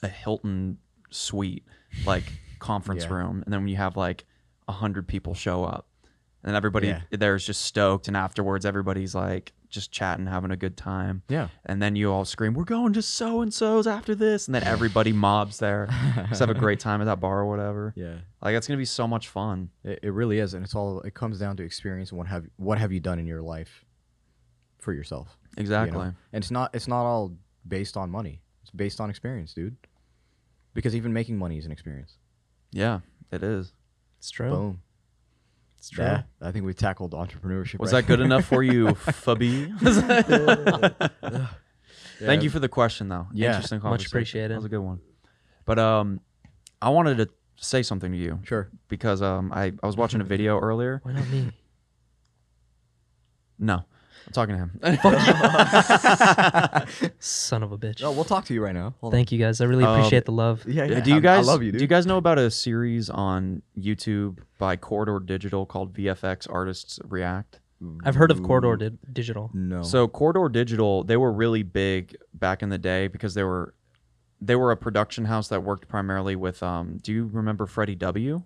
a 0.02 0.08
Hilton 0.08 0.78
suite, 1.14 1.64
like 2.06 2.24
conference 2.58 3.04
Yeah. 3.04 3.14
room. 3.14 3.42
And 3.44 3.52
then 3.52 3.60
when 3.60 3.68
you 3.68 3.76
have 3.76 3.96
like 3.96 4.24
a 4.68 4.72
hundred 4.72 5.08
people 5.08 5.34
show 5.34 5.64
up. 5.64 5.86
And 6.44 6.56
everybody 6.56 6.88
Yeah. 6.88 7.02
there's 7.10 7.46
just 7.46 7.62
stoked 7.62 8.08
and 8.08 8.16
afterwards 8.16 8.66
everybody's 8.66 9.14
like 9.14 9.52
just 9.68 9.92
chatting, 9.92 10.26
having 10.26 10.50
a 10.50 10.56
good 10.56 10.76
time 10.76 11.22
Yeah. 11.28 11.48
and 11.64 11.80
then 11.80 11.94
you 11.96 12.12
all 12.12 12.24
scream, 12.24 12.52
"We're 12.52 12.64
going 12.64 12.92
to 12.94 13.00
so 13.02 13.40
and 13.42 13.54
so's 13.54 13.86
after 13.86 14.14
this," 14.14 14.46
and 14.48 14.54
then 14.54 14.64
everybody 14.64 15.12
mobs 15.12 15.58
there, 15.60 15.86
just 16.28 16.40
have 16.40 16.50
a 16.50 16.54
great 16.54 16.80
time 16.80 17.00
at 17.00 17.04
that 17.04 17.20
bar 17.20 17.40
or 17.40 17.46
whatever. 17.46 17.92
Yeah. 17.96 18.16
Like 18.42 18.56
it's 18.56 18.66
gonna 18.66 18.76
be 18.78 18.84
so 18.84 19.06
much 19.06 19.28
fun. 19.28 19.70
It, 19.84 20.00
it 20.02 20.10
really 20.10 20.40
is, 20.40 20.52
and 20.54 20.64
it's 20.64 20.74
all 20.74 21.00
it 21.02 21.14
comes 21.14 21.38
down 21.38 21.56
to 21.58 21.62
experience 21.62 22.10
and 22.10 22.18
what 22.18 22.26
have 22.26 22.44
what 22.56 22.78
have 22.78 22.90
you 22.92 22.98
done 23.00 23.18
in 23.20 23.26
your 23.26 23.40
life 23.42 23.84
for 24.78 24.92
yourself. 24.92 25.38
you 25.56 25.56
know? 25.56 25.60
Exactly. 25.62 26.00
And 26.06 26.16
it's 26.42 26.50
not 26.50 26.74
it's 26.74 26.88
not 26.88 27.04
all 27.04 27.36
based 27.66 27.96
on 27.96 28.10
money. 28.10 28.42
It's 28.62 28.70
based 28.72 29.00
on 29.00 29.10
experience, 29.10 29.54
dude. 29.54 29.76
Because 30.74 30.96
even 30.96 31.12
making 31.12 31.36
money 31.38 31.58
is 31.58 31.66
an 31.66 31.72
experience. 31.72 32.16
Yeah, 32.70 33.00
it 33.30 33.42
is. 33.42 33.72
It's 34.18 34.30
true. 34.30 34.50
Boom. 34.50 34.82
It's 35.78 35.90
true. 35.90 36.04
Yeah, 36.04 36.22
I 36.40 36.52
think 36.52 36.64
we 36.64 36.74
tackled 36.74 37.12
entrepreneurship. 37.12 37.78
Was 37.80 37.92
right 37.92 38.02
that 38.02 38.06
good 38.06 38.20
enough 38.20 38.44
for 38.44 38.62
you, 38.62 38.86
Fabi? 38.94 39.68
Thank 42.18 42.42
you 42.44 42.50
for 42.50 42.60
the 42.60 42.68
question, 42.68 43.08
though. 43.08 43.26
Yeah, 43.32 43.48
Interesting 43.48 43.80
much 43.82 44.06
appreciated. 44.06 44.52
That 44.52 44.56
was 44.56 44.64
a 44.64 44.68
good 44.68 44.78
one. 44.80 45.00
But 45.64 45.78
um, 45.78 46.20
I 46.80 46.90
wanted 46.90 47.16
to 47.18 47.28
say 47.56 47.82
something 47.82 48.12
to 48.12 48.18
you 48.18 48.40
Sure. 48.44 48.70
because 48.88 49.22
um, 49.22 49.52
I 49.52 49.72
I 49.82 49.86
was 49.86 49.96
watching 49.96 50.20
a 50.20 50.24
video 50.24 50.58
earlier. 50.60 51.00
Why 51.02 51.12
not 51.12 51.28
me? 51.28 51.50
No, 53.58 53.84
I'm 54.26 54.32
talking 54.32 54.54
to 54.56 54.60
him. 54.60 54.80
Fuck 55.02 57.00
you. 57.02 57.08
Son 57.18 57.62
of 57.62 57.72
a 57.72 57.78
bitch. 57.78 58.00
No, 58.00 58.12
we'll 58.12 58.24
talk 58.24 58.44
to 58.46 58.54
you 58.54 58.62
right 58.62 58.74
now. 58.74 58.94
Hold 59.00 59.12
Thank 59.12 59.32
you 59.32 59.38
guys. 59.38 59.60
I 59.60 59.64
really 59.64 59.84
Um, 59.84 59.96
appreciate 59.98 60.24
the 60.24 60.32
love. 60.32 60.64
Yeah, 60.66 60.84
yeah. 60.84 61.00
do 61.00 61.14
you 61.14 61.20
guys 61.20 61.46
I 61.48 61.52
love 61.52 61.62
you, 61.62 61.72
dude. 61.72 61.78
do 61.78 61.84
you 61.84 61.88
guys 61.88 62.06
know 62.06 62.16
about 62.16 62.38
a 62.38 62.50
series 62.50 63.10
on 63.10 63.62
YouTube 63.78 64.38
by 64.58 64.76
Corridor 64.76 65.20
Digital 65.20 65.66
called 65.66 65.92
VFX 65.94 66.46
Artists 66.52 66.98
React? 67.04 67.60
I've 68.04 68.14
heard 68.14 68.30
of 68.30 68.44
Corridor 68.44 68.76
di- 68.90 68.96
Digital. 69.12 69.50
No. 69.52 69.82
So 69.82 70.06
Corridor 70.06 70.48
Digital, 70.48 71.02
they 71.02 71.16
were 71.16 71.32
really 71.32 71.64
big 71.64 72.16
back 72.32 72.62
in 72.62 72.68
the 72.68 72.78
day 72.78 73.08
because 73.08 73.34
they 73.34 73.42
were 73.42 73.74
they 74.40 74.54
were 74.56 74.70
a 74.70 74.76
production 74.76 75.24
house 75.24 75.48
that 75.48 75.62
worked 75.64 75.88
primarily 75.88 76.36
with 76.36 76.62
um 76.62 76.98
do 77.02 77.12
you 77.12 77.28
remember 77.32 77.66
Freddie 77.66 77.96
W? 77.96 78.42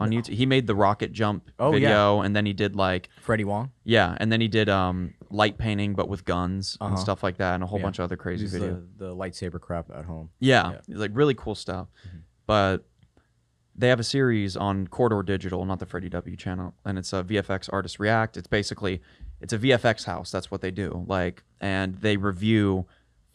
On 0.00 0.10
YouTube. 0.10 0.34
He 0.34 0.46
made 0.46 0.66
the 0.68 0.74
rocket 0.76 1.12
jump 1.12 1.50
Oh, 1.58 1.72
yeah. 1.72 1.78
video 1.88 2.20
and 2.20 2.36
then 2.36 2.46
he 2.46 2.52
did 2.52 2.76
like 2.76 3.08
Freddie 3.20 3.44
Wong. 3.44 3.72
yeah, 3.84 4.16
and 4.20 4.30
then 4.30 4.40
he 4.40 4.46
did 4.48 4.68
um 4.68 5.14
light 5.30 5.58
painting 5.58 5.94
but 5.94 6.08
with 6.08 6.24
guns 6.24 6.76
and 6.80 6.92
Uh-huh. 6.94 7.02
stuff 7.02 7.22
like 7.22 7.38
that 7.38 7.54
and 7.54 7.62
a 7.64 7.66
whole 7.66 7.78
Yeah. 7.80 7.84
bunch 7.86 7.98
of 7.98 8.04
other 8.04 8.16
crazy 8.16 8.46
videos. 8.46 8.86
the, 8.96 9.06
the 9.06 9.14
lightsaber 9.14 9.60
crap 9.60 9.90
at 9.90 10.04
home. 10.04 10.30
Yeah, 10.40 10.72
Yeah. 10.88 10.98
like 10.98 11.10
really 11.14 11.34
cool 11.34 11.54
stuff. 11.54 11.88
Mm-hmm. 12.06 12.18
But 12.46 12.86
they 13.74 13.88
have 13.88 14.00
a 14.00 14.04
series 14.04 14.56
on 14.56 14.86
Corridor 14.88 15.22
Digital, 15.22 15.64
not 15.64 15.78
the 15.78 15.86
Freddie 15.86 16.08
W 16.08 16.36
channel, 16.36 16.74
and 16.84 16.98
it's 16.98 17.12
a 17.12 17.22
VFX 17.22 17.68
Artist 17.72 17.98
React. 18.00 18.36
It's 18.36 18.48
basically 18.48 19.00
it's 19.40 19.52
a 19.52 19.58
VFX 19.58 20.04
house. 20.04 20.30
That's 20.32 20.50
what 20.50 20.60
they 20.62 20.70
do. 20.72 21.04
Like, 21.06 21.44
and 21.60 21.94
they 21.96 22.16
review 22.16 22.86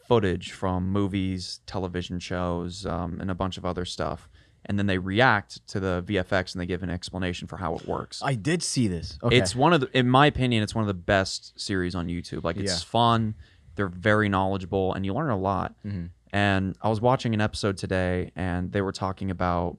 footage 0.06 0.52
from 0.52 0.90
movies, 0.90 1.60
television 1.66 2.18
shows, 2.18 2.84
um, 2.84 3.18
and 3.20 3.30
a 3.30 3.34
bunch 3.34 3.56
of 3.56 3.64
other 3.64 3.86
stuff. 3.86 4.28
And 4.66 4.78
then 4.78 4.86
they 4.86 4.96
react 4.98 5.66
to 5.68 5.80
the 5.80 6.02
VFX 6.06 6.52
and 6.54 6.60
they 6.62 6.66
give 6.66 6.82
an 6.82 6.90
explanation 6.90 7.46
for 7.46 7.56
how 7.58 7.74
it 7.76 7.86
works. 7.86 8.20
I 8.24 8.34
did 8.34 8.62
see 8.62 8.88
this. 8.88 9.18
Okay. 9.22 9.36
It's 9.36 9.54
one 9.54 9.72
of 9.74 9.80
the, 9.80 9.90
in 9.98 10.08
my 10.08 10.26
opinion, 10.26 10.62
it's 10.62 10.74
one 10.74 10.82
of 10.82 10.88
the 10.88 10.94
best 10.94 11.58
series 11.60 11.94
on 11.94 12.08
YouTube. 12.08 12.44
Like 12.44 12.56
it's 12.56 12.72
Yeah. 12.72 12.78
fun, 12.86 13.34
they're 13.76 13.88
very 13.88 14.28
knowledgeable, 14.28 14.94
and 14.94 15.04
you 15.04 15.12
learn 15.12 15.30
a 15.30 15.36
lot. 15.36 15.74
Mhm. 15.84 16.10
And 16.32 16.76
I 16.82 16.88
was 16.88 17.00
watching 17.00 17.34
an 17.34 17.40
episode 17.40 17.76
today, 17.76 18.32
and 18.36 18.72
they 18.72 18.80
were 18.80 18.92
talking 18.92 19.30
about. 19.30 19.76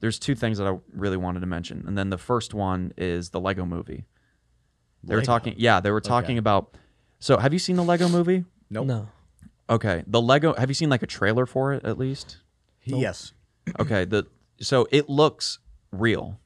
There's 0.00 0.18
two 0.18 0.34
things 0.34 0.58
that 0.58 0.66
I 0.66 0.78
really 0.92 1.16
wanted 1.16 1.40
to 1.40 1.46
mention, 1.46 1.84
and 1.86 1.96
then 1.96 2.10
the 2.10 2.18
first 2.18 2.52
one 2.54 2.92
is 2.98 3.30
the 3.30 3.40
Lego 3.40 3.64
Movie. 3.64 4.04
They 5.02 5.14
were 5.14 5.22
talking, 5.22 5.54
yeah, 5.56 5.80
they 5.80 5.90
were 5.90 6.00
talking 6.02 6.32
Okay. 6.32 6.38
about. 6.38 6.76
So, 7.18 7.38
have 7.38 7.52
you 7.52 7.58
seen 7.58 7.76
the 7.76 7.82
Lego 7.82 8.08
Movie? 8.08 8.44
Nope. 8.70 8.86
No. 8.86 9.08
Okay, 9.70 10.04
the 10.06 10.20
Lego. 10.20 10.54
Have 10.54 10.68
you 10.68 10.74
seen 10.74 10.90
like 10.90 11.02
a 11.02 11.06
trailer 11.06 11.46
for 11.46 11.72
it 11.72 11.84
at 11.84 11.98
least? 11.98 12.38
Yes. 12.84 13.32
Okay, 13.80 14.04
the 14.04 14.26
so 14.60 14.86
it 14.90 15.08
looks 15.08 15.58
real. 15.92 16.38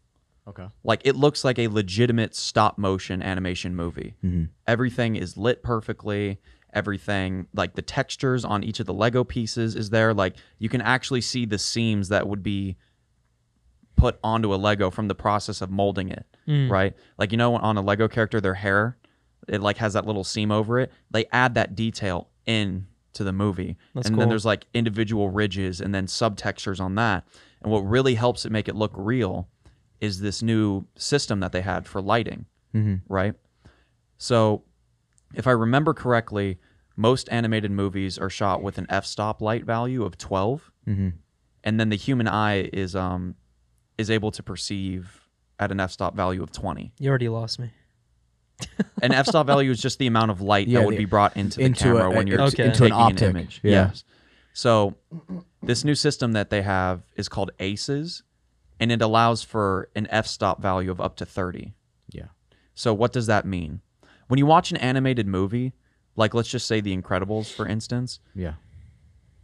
Okay. 0.48 0.66
Like 0.82 1.02
it 1.04 1.14
looks 1.16 1.44
like 1.44 1.58
a 1.58 1.68
legitimate 1.68 2.34
stop 2.34 2.76
motion 2.78 3.22
animation 3.22 3.76
movie. 3.76 4.14
Mm-hmm. 4.24 4.44
Everything 4.66 5.16
is 5.16 5.36
lit 5.36 5.62
perfectly. 5.62 6.38
Everything 6.72 7.46
like 7.54 7.74
the 7.74 7.82
textures 7.82 8.44
on 8.44 8.64
each 8.64 8.80
of 8.80 8.86
the 8.86 8.94
Lego 8.94 9.22
pieces 9.22 9.74
is 9.76 9.90
there. 9.90 10.12
Like 10.14 10.36
you 10.58 10.68
can 10.68 10.80
actually 10.80 11.20
see 11.20 11.44
the 11.44 11.58
seams 11.58 12.08
that 12.08 12.26
would 12.28 12.42
be 12.42 12.76
put 13.96 14.18
onto 14.24 14.54
a 14.54 14.56
Lego 14.56 14.90
from 14.90 15.08
the 15.08 15.14
process 15.14 15.60
of 15.60 15.70
molding 15.70 16.08
it, 16.08 16.24
Mm. 16.48 16.70
right? 16.70 16.94
Like 17.18 17.32
you 17.32 17.38
know 17.38 17.54
on 17.56 17.76
a 17.76 17.82
Lego 17.82 18.08
character 18.08 18.40
their 18.40 18.54
hair 18.54 18.96
it 19.48 19.60
like 19.60 19.76
has 19.78 19.92
that 19.94 20.06
little 20.06 20.24
seam 20.24 20.50
over 20.52 20.78
it. 20.78 20.90
They 21.10 21.26
add 21.32 21.54
that 21.54 21.74
detail 21.74 22.28
in 22.46 22.86
to 23.14 23.24
the 23.24 23.32
movie. 23.32 23.76
That's 23.94 24.06
and 24.06 24.14
cool. 24.14 24.20
then 24.20 24.28
there's 24.28 24.44
like 24.44 24.66
individual 24.74 25.30
ridges 25.30 25.80
and 25.80 25.94
then 25.94 26.06
subtextures 26.06 26.80
on 26.80 26.94
that. 26.96 27.26
And 27.62 27.70
what 27.72 27.80
really 27.80 28.14
helps 28.14 28.44
it 28.46 28.52
make 28.52 28.68
it 28.68 28.74
look 28.76 28.92
real 28.94 29.48
is 30.00 30.20
this 30.20 30.42
new 30.42 30.86
system 30.96 31.40
that 31.40 31.52
they 31.52 31.60
had 31.62 31.86
for 31.86 32.00
lighting, 32.00 32.46
Mm-hmm. 32.74 33.12
right? 33.12 33.34
So, 34.18 34.62
if 35.34 35.46
I 35.46 35.52
remember 35.52 35.94
correctly, 35.94 36.58
most 36.96 37.28
animated 37.30 37.70
movies 37.70 38.18
are 38.18 38.30
shot 38.30 38.62
with 38.62 38.78
an 38.78 38.86
f-stop 38.88 39.40
light 39.40 39.64
value 39.64 40.04
of 40.04 40.16
12, 40.18 40.70
Mm-hmm. 40.88 41.08
and 41.64 41.78
then 41.80 41.88
the 41.90 41.96
human 41.96 42.26
eye 42.26 42.68
is 42.72 42.96
um 42.96 43.34
is 43.98 44.10
able 44.10 44.30
to 44.30 44.42
perceive 44.42 45.28
at 45.58 45.70
an 45.70 45.78
f-stop 45.78 46.16
value 46.16 46.42
of 46.42 46.50
20. 46.50 46.92
You 46.98 47.08
already 47.10 47.28
lost 47.28 47.58
me. 47.58 47.70
An 49.02 49.12
f-stop 49.12 49.46
value 49.46 49.70
is 49.70 49.80
just 49.80 49.98
the 49.98 50.06
amount 50.06 50.30
of 50.30 50.40
light 50.40 50.68
Yeah, 50.68 50.80
that 50.80 50.86
would 50.86 50.94
the- 50.94 50.98
be 50.98 51.04
brought 51.04 51.36
into 51.36 51.58
the 51.58 51.64
into 51.64 51.84
camera 51.84 52.10
a- 52.10 52.14
when 52.14 52.26
you're 52.26 52.40
Okay. 52.42 52.64
into 52.66 52.84
an 52.84 52.90
taking 52.90 52.92
optic. 52.92 53.22
an 53.22 53.30
image. 53.30 53.60
Yeah. 53.62 53.70
Yes. 53.70 54.04
So 54.52 54.96
this 55.62 55.84
new 55.84 55.94
system 55.94 56.32
that 56.32 56.50
they 56.50 56.62
have 56.62 57.02
is 57.16 57.28
called 57.28 57.50
ACES, 57.60 58.22
and 58.78 58.90
it 58.92 59.00
allows 59.02 59.42
for 59.42 59.88
an 59.94 60.06
f-stop 60.10 60.60
value 60.60 60.90
of 60.90 61.00
up 61.00 61.16
to 61.16 61.24
30. 61.26 61.74
Yeah. 62.10 62.26
So 62.74 62.92
what 62.94 63.12
does 63.12 63.26
that 63.26 63.46
mean? 63.46 63.80
When 64.28 64.38
you 64.38 64.46
watch 64.46 64.70
an 64.70 64.76
animated 64.78 65.26
movie, 65.26 65.72
like 66.16 66.34
let's 66.34 66.48
just 66.48 66.66
say 66.66 66.80
The 66.80 66.96
Incredibles, 66.96 67.52
for 67.52 67.66
instance, 67.66 68.20
Yeah. 68.34 68.54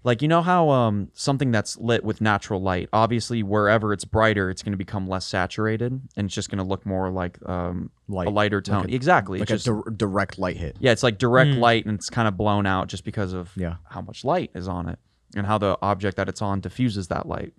Like 0.07 0.23
you 0.23 0.29
know 0.29 0.41
how 0.41 0.71
um 0.71 1.11
something 1.15 1.51
that's 1.51 1.77
lit 1.79 2.05
with 2.05 2.21
natural 2.23 2.63
light, 2.63 2.89
obviously 2.93 3.43
wherever 3.43 3.93
it's 3.93 4.05
brighter, 4.05 4.49
it's 4.49 4.63
going 4.63 4.73
to 4.73 4.79
become 4.79 5.07
less 5.07 5.27
saturated 5.27 5.93
and 6.17 6.27
it's 6.27 6.35
just 6.35 6.49
going 6.49 6.59
to 6.59 6.65
look 6.65 6.87
more 6.87 7.11
like 7.11 7.39
um 7.49 7.91
Light. 8.09 8.29
a 8.29 8.31
lighter 8.31 8.63
tone. 8.63 8.83
Like 8.83 8.93
a- 8.93 8.95
exactly. 8.95 9.39
Like 9.41 9.51
It's 9.51 9.67
a 9.67 9.71
just, 9.71 9.85
dir- 9.85 9.91
direct 9.91 10.39
light 10.39 10.57
hit. 10.57 10.77
yeah, 10.81 10.93
it's 10.93 11.03
like 11.03 11.19
direct 11.19 11.51
Mm. 11.51 11.59
light 11.59 11.85
and 11.87 11.99
it's 11.99 12.09
kind 12.09 12.29
of 12.29 12.37
blown 12.37 12.65
out 12.67 12.87
just 12.89 13.05
because 13.05 13.33
of 13.35 13.51
Yeah. 13.57 13.77
how 13.91 14.01
much 14.01 14.25
light 14.25 14.51
is 14.55 14.69
on 14.69 14.89
it 14.89 14.99
and 15.35 15.45
how 15.47 15.59
the 15.59 15.77
object 15.83 16.17
that 16.17 16.29
it's 16.29 16.41
on 16.41 16.61
diffuses 16.61 17.09
that 17.09 17.27
light. 17.27 17.53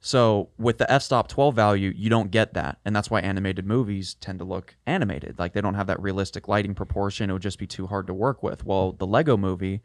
So 0.00 0.50
with 0.58 0.78
the 0.78 0.90
f-stop 0.90 1.26
12 1.28 1.56
value, 1.56 1.92
you 1.94 2.08
don't 2.08 2.30
get 2.30 2.54
that, 2.54 2.78
and 2.84 2.94
that's 2.94 3.10
why 3.10 3.20
animated 3.20 3.66
movies 3.66 4.14
tend 4.14 4.38
to 4.38 4.44
look 4.44 4.76
animated. 4.86 5.40
Like 5.40 5.54
they 5.54 5.60
don't 5.60 5.74
have 5.74 5.88
that 5.88 6.00
realistic 6.00 6.46
lighting 6.46 6.74
proportion. 6.76 7.28
It 7.30 7.32
would 7.32 7.42
just 7.42 7.58
be 7.58 7.66
too 7.66 7.88
hard 7.88 8.06
to 8.06 8.14
work 8.14 8.40
with. 8.42 8.64
Well, 8.64 8.92
the 8.92 9.06
Lego 9.08 9.36
movie 9.36 9.82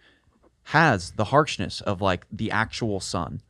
has 0.64 1.12
the 1.12 1.26
harshness 1.26 1.82
of 1.82 2.02
like 2.02 2.26
the 2.32 2.52
actual 2.52 3.00
sun. 3.00 3.42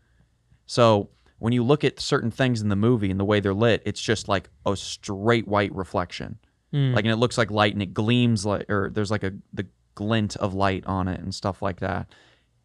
So 0.66 1.10
when 1.40 1.54
you 1.54 1.64
look 1.64 1.84
at 1.84 2.00
certain 2.00 2.32
things 2.32 2.62
in 2.62 2.70
the 2.70 2.76
movie 2.76 3.12
and 3.12 3.20
the 3.20 3.26
way 3.26 3.40
they're 3.40 3.54
lit, 3.54 3.82
it's 3.86 4.02
just 4.02 4.28
like 4.28 4.50
a 4.66 4.76
straight 4.76 5.48
white 5.48 5.74
reflection. 5.76 6.38
Mm. 6.74 6.96
Like 6.96 7.06
and 7.06 7.12
it 7.12 7.18
looks 7.18 7.38
like 7.38 7.52
light 7.52 7.74
and 7.74 7.82
it 7.82 7.94
gleams 7.94 8.46
like 8.46 8.70
or 8.70 8.90
there's 8.90 9.12
like 9.12 9.24
a 9.24 9.34
the 9.54 9.68
glint 9.96 10.36
of 10.38 10.54
light 10.54 10.84
on 10.86 11.08
it 11.08 11.20
and 11.20 11.34
stuff 11.36 11.62
like 11.62 11.80
that. 11.82 12.08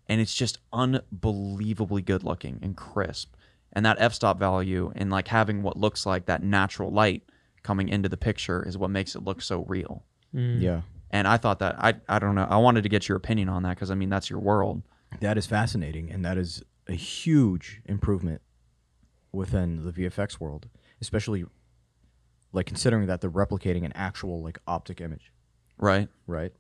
And 0.09 0.21
it's 0.21 0.35
just 0.35 0.59
unbelievably 0.73 2.03
good 2.03 2.25
looking 2.25 2.59
and 2.63 2.77
crisp. 2.77 3.35
And 3.73 3.85
that 3.85 3.99
f-stop 4.01 4.39
value 4.39 4.93
and 4.97 5.11
like 5.11 5.29
having 5.29 5.63
what 5.63 5.77
looks 5.77 6.07
like 6.07 6.25
that 6.27 6.43
natural 6.43 6.91
light 6.91 7.23
coming 7.63 7.89
into 7.91 8.09
the 8.09 8.17
picture 8.17 8.67
is 8.67 8.79
what 8.79 8.91
makes 8.91 9.15
it 9.15 9.25
look 9.25 9.43
so 9.43 9.65
real. 9.69 10.05
Mm. 10.35 10.61
Yeah. 10.63 10.81
And 11.11 11.27
I 11.27 11.37
thought 11.39 11.59
that 11.61 11.77
I 11.79 11.95
I 12.09 12.19
don't 12.19 12.35
know. 12.35 12.47
I 12.49 12.59
wanted 12.59 12.83
to 12.83 12.89
get 12.89 13.09
your 13.09 13.17
opinion 13.17 13.49
on 13.49 13.63
that 13.63 13.71
because 13.77 13.91
I 13.91 13.95
mean 13.95 14.09
that's 14.11 14.29
your 14.31 14.41
world. 14.41 14.83
That 15.21 15.39
is 15.39 15.47
fascinating, 15.47 16.11
and 16.11 16.25
that 16.25 16.37
is 16.37 16.63
a 16.87 16.93
huge 16.93 17.81
improvement 17.87 18.43
within 19.33 19.85
the 19.85 19.93
VFX 19.93 20.39
world, 20.41 20.69
especially 21.01 21.45
like 22.53 22.67
considering 22.67 23.07
that 23.07 23.21
they're 23.21 23.31
replicating 23.31 23.85
an 23.85 23.93
actual 23.95 24.43
like 24.43 24.59
optic 24.67 25.01
image, 25.01 25.33
Right? 25.79 26.09
right? 26.27 26.53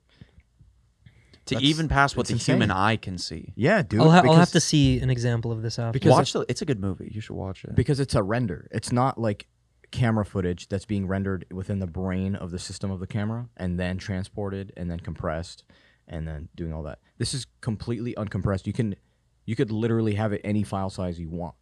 To 1.47 1.55
That's- 1.55 1.69
even 1.71 1.89
pass 1.89 2.15
what 2.15 2.23
it's 2.23 2.29
the 2.29 2.35
insane. 2.35 2.57
human 2.57 2.71
eye 2.71 2.97
can 2.97 3.17
see. 3.17 3.53
Yeah, 3.57 3.81
dude. 3.83 4.01
I'll, 4.01 4.11
ha- 4.11 4.17
I'll 4.19 4.23
have 4.25 4.33
because- 4.35 4.53
to 4.53 4.61
see 4.61 5.01
an 5.01 5.09
example 5.09 5.51
of 5.51 5.63
this 5.63 5.79
after. 5.79 5.93
Because 5.93 6.11
Watch 6.11 6.33
the, 6.35 6.45
it's 6.49 6.61
a 6.61 6.67
good 6.67 6.79
movie. 6.81 7.11
You 7.15 7.23
should 7.23 7.37
watch 7.37 7.65
it. 7.65 7.75
because 7.75 8.01
it's 8.01 8.15
a 8.15 8.23
render. 8.23 8.69
It's 8.71 8.93
not 8.93 9.19
like 9.19 9.47
camera 9.91 10.25
footage 10.25 10.69
that's 10.69 10.85
being 10.85 11.07
rendered 11.07 11.45
within 11.53 11.79
the 11.79 11.87
brain 11.87 12.35
of 12.35 12.51
the 12.51 12.59
system 12.59 12.91
of 12.91 13.01
the 13.01 13.07
camera 13.07 13.49
and 13.57 13.79
then 13.79 13.97
transported 13.99 14.73
and 14.77 14.91
then 14.91 15.01
compressed 15.01 15.65
and 16.07 16.27
then 16.29 16.49
doing 16.57 16.73
all 16.73 16.83
that. 16.83 16.99
This 17.19 17.35
is 17.35 17.47
completely 17.61 18.15
uncompressed. 18.15 18.67
You 18.67 18.73
can 18.73 18.97
you 19.45 19.57
could 19.57 19.71
literally 19.71 20.15
have 20.15 20.33
it 20.33 20.41
any 20.45 20.63
file 20.63 20.91
size 20.91 21.19
you 21.19 21.31
want. 21.31 21.55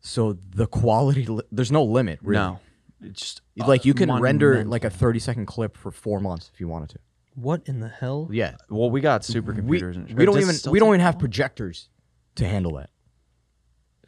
So 0.00 0.32
the 0.54 0.66
quality 0.66 1.26
li- 1.26 1.42
there's 1.52 1.70
no 1.72 1.84
limit, 1.84 2.20
really. 2.22 2.40
No. 2.40 2.58
It's 3.02 3.20
just 3.20 3.42
Like 3.56 3.84
you 3.84 3.92
uh, 3.92 3.96
can 3.96 4.12
render 4.20 4.64
like 4.64 4.84
a 4.84 4.90
30 4.90 5.18
second 5.18 5.46
clip 5.46 5.76
for 5.76 5.90
4 5.90 6.20
months 6.20 6.50
if 6.52 6.60
you 6.60 6.68
wanted 6.68 6.90
to. 6.90 6.98
what 7.34 7.62
in 7.66 7.80
the 7.80 7.88
hell? 7.88 8.28
Yeah. 8.30 8.56
Well, 8.68 8.90
we 8.90 9.00
got 9.00 9.22
supercomputers. 9.22 9.64
We, 9.94 10.10
and 10.10 10.14
we 10.18 10.24
don't 10.24 10.38
even 10.38 10.54
we 10.70 10.78
don't 10.78 10.88
even 10.88 11.00
have 11.00 11.18
projectors 11.18 11.88
to 12.36 12.46
handle 12.46 12.76
that. 12.76 12.90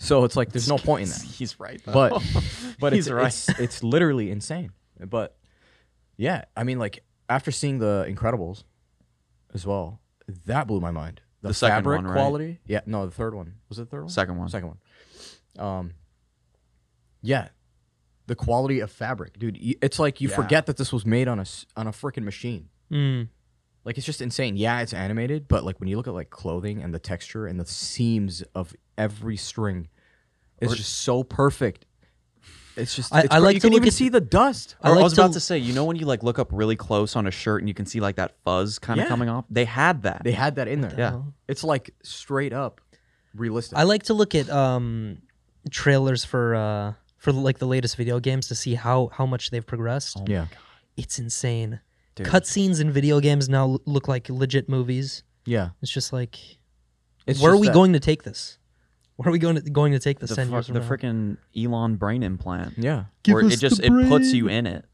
So 0.03 0.25
it's 0.25 0.35
like 0.37 0.51
there's 0.53 0.69
no 0.69 0.79
point 0.79 1.05
in 1.05 1.09
that. 1.11 1.23
He's 1.39 1.61
right. 1.61 1.81
though. 1.85 1.93
but 1.93 2.23
but 2.81 2.93
He's 2.93 3.07
it's, 3.07 3.13
right. 3.13 3.27
it's 3.27 3.49
it's 3.61 3.83
literally 3.85 4.31
insane. 4.31 4.73
But 4.99 5.37
yeah, 6.17 6.45
I 6.57 6.65
mean, 6.65 6.79
like 6.79 7.05
after 7.29 7.51
seeing 7.51 7.79
the 7.79 8.05
Incredibles 8.09 8.65
as 9.55 9.67
well, 9.67 10.01
that 10.47 10.67
blew 10.67 10.81
my 10.81 10.91
mind. 10.91 11.21
The, 11.43 11.49
The 11.49 11.55
second 11.55 11.77
fabric 11.79 11.99
one, 11.99 12.07
right? 12.07 12.15
quality. 12.15 12.59
Yeah, 12.67 12.81
no, 12.87 13.05
the 13.07 13.13
third 13.13 13.35
one 13.35 13.55
was 13.69 13.79
it 13.79 13.83
the 13.83 13.91
third 13.91 14.01
one. 14.03 14.09
Second 14.11 14.39
one. 14.39 14.49
Second 14.49 14.69
one. 15.59 15.65
Um. 15.67 15.93
Yeah, 17.21 17.49
the 18.27 18.35
quality 18.35 18.81
of 18.81 18.91
fabric, 18.91 19.39
dude. 19.39 19.57
y- 19.63 19.75
It's 19.81 19.99
like 19.99 20.21
you 20.21 20.29
Yeah. 20.29 20.35
forget 20.37 20.67
that 20.67 20.77
this 20.77 20.93
was 20.93 21.07
made 21.07 21.29
on 21.29 21.39
a 21.39 21.43
s- 21.43 21.67
on 21.77 21.87
a 21.87 21.93
freaking 21.93 22.25
machine. 22.25 22.69
Mm. 22.91 23.29
Like 23.85 23.97
it's 23.97 24.07
just 24.07 24.21
insane. 24.21 24.57
Yeah, 24.57 24.81
it's 24.81 24.93
animated, 24.93 25.49
but 25.49 25.65
like 25.65 25.79
when 25.81 25.89
you 25.89 25.97
look 25.97 26.09
at 26.09 26.15
like 26.15 26.31
clothing 26.31 26.83
and 26.83 26.93
the 26.93 26.99
texture 26.99 27.47
and 27.47 27.59
the 27.61 27.67
seams 27.67 28.43
of 28.55 28.75
every 28.99 29.37
string, 29.37 29.89
it's 30.63 30.73
Or- 30.73 30.77
just 30.77 30.99
so 31.01 31.23
perfect. 31.23 31.85
It's 32.75 32.97
just 32.97 33.15
I- 33.15 33.21
it's 33.21 33.29
I 33.35 33.37
cra- 33.37 33.45
like 33.45 33.55
you 33.55 33.61
to 33.61 33.67
can 33.67 33.73
look 33.75 33.83
even 33.83 33.89
at- 33.89 33.93
see 33.95 34.09
the 34.09 34.21
dust. 34.21 34.77
I 34.81 34.91
Or 34.91 34.99
I, 34.99 35.03
was 35.03 35.13
to- 35.13 35.21
about 35.23 35.35
to 35.35 35.41
say, 35.41 35.59
you 35.59 35.75
know, 35.75 35.85
when 35.85 35.97
you 35.97 36.07
like 36.07 36.23
look 36.23 36.39
up 36.39 36.49
really 36.53 36.75
close 36.77 37.15
on 37.17 37.27
a 37.27 37.31
shirt 37.31 37.61
and 37.61 37.69
you 37.69 37.75
can 37.75 37.85
see 37.85 38.01
like 38.01 38.17
that 38.17 38.35
fuzz 38.45 38.79
kind 38.79 38.99
of 38.99 39.05
Yeah. 39.05 39.09
coming 39.09 39.29
off. 39.29 39.45
They 39.51 39.67
had 39.67 40.03
that. 40.05 40.23
They 40.25 40.33
had 40.33 40.55
that 40.57 40.69
in 40.69 40.81
there. 40.81 40.95
Yeah. 40.97 41.21
It's 41.49 41.63
like 41.63 41.91
straight 42.03 42.55
up 42.55 42.81
realistic. 43.35 43.77
I 43.77 43.83
like 43.83 44.05
to 44.05 44.15
look 44.15 44.35
at 44.35 44.49
um 44.49 45.19
trailers 45.71 46.25
for 46.25 46.55
uh 46.55 46.95
for 47.19 47.31
like 47.33 47.59
the 47.59 47.67
latest 47.67 47.97
video 47.97 48.19
games 48.21 48.49
to 48.49 48.55
see 48.55 48.75
how 48.75 49.11
how 49.13 49.27
much 49.27 49.51
they've 49.51 49.67
progressed. 49.67 50.17
Oh 50.19 50.25
yeah. 50.27 50.47
It's 50.97 51.19
insane. 51.19 51.81
Dude. 52.15 52.27
Cutscenes 52.27 52.81
in 52.81 52.91
video 52.91 53.21
games 53.21 53.49
now 53.49 53.79
look 53.87 54.09
like 54.09 54.29
legit 54.31 54.69
movies. 54.69 55.23
Yeah. 55.47 55.71
It's 55.81 55.91
just 55.91 56.13
like, 56.13 56.39
It's 57.27 57.41
where 57.41 57.53
are 57.53 57.57
we 57.57 57.67
that- 57.69 57.73
going 57.75 57.93
to 57.95 58.01
take 58.01 58.23
this? 58.23 58.59
Where 59.23 59.31
are 59.31 59.33
we 59.33 59.39
going 59.39 59.57
to 59.57 59.63
going 59.63 59.93
to 59.93 59.99
take 59.99 60.19
this 60.19 60.31
the 60.31 60.37
ten 60.37 60.49
fu- 60.49 60.55
years 60.55 60.67
from 60.67 60.75
the 60.75 60.81
now? 60.81 60.89
freaking 60.89 61.37
Elon 61.57 61.97
brain 61.97 62.23
implant. 62.23 62.75
Yeah. 62.77 63.05
Give 63.23 63.35
where 63.35 63.45
us 63.45 63.55
it 63.55 63.61
just 63.61 63.79
the 63.79 63.87
it 63.87 64.09
puts 64.09 64.31
brain. 64.31 64.35
you 64.35 64.49
in 64.49 64.67
it. 64.67 64.85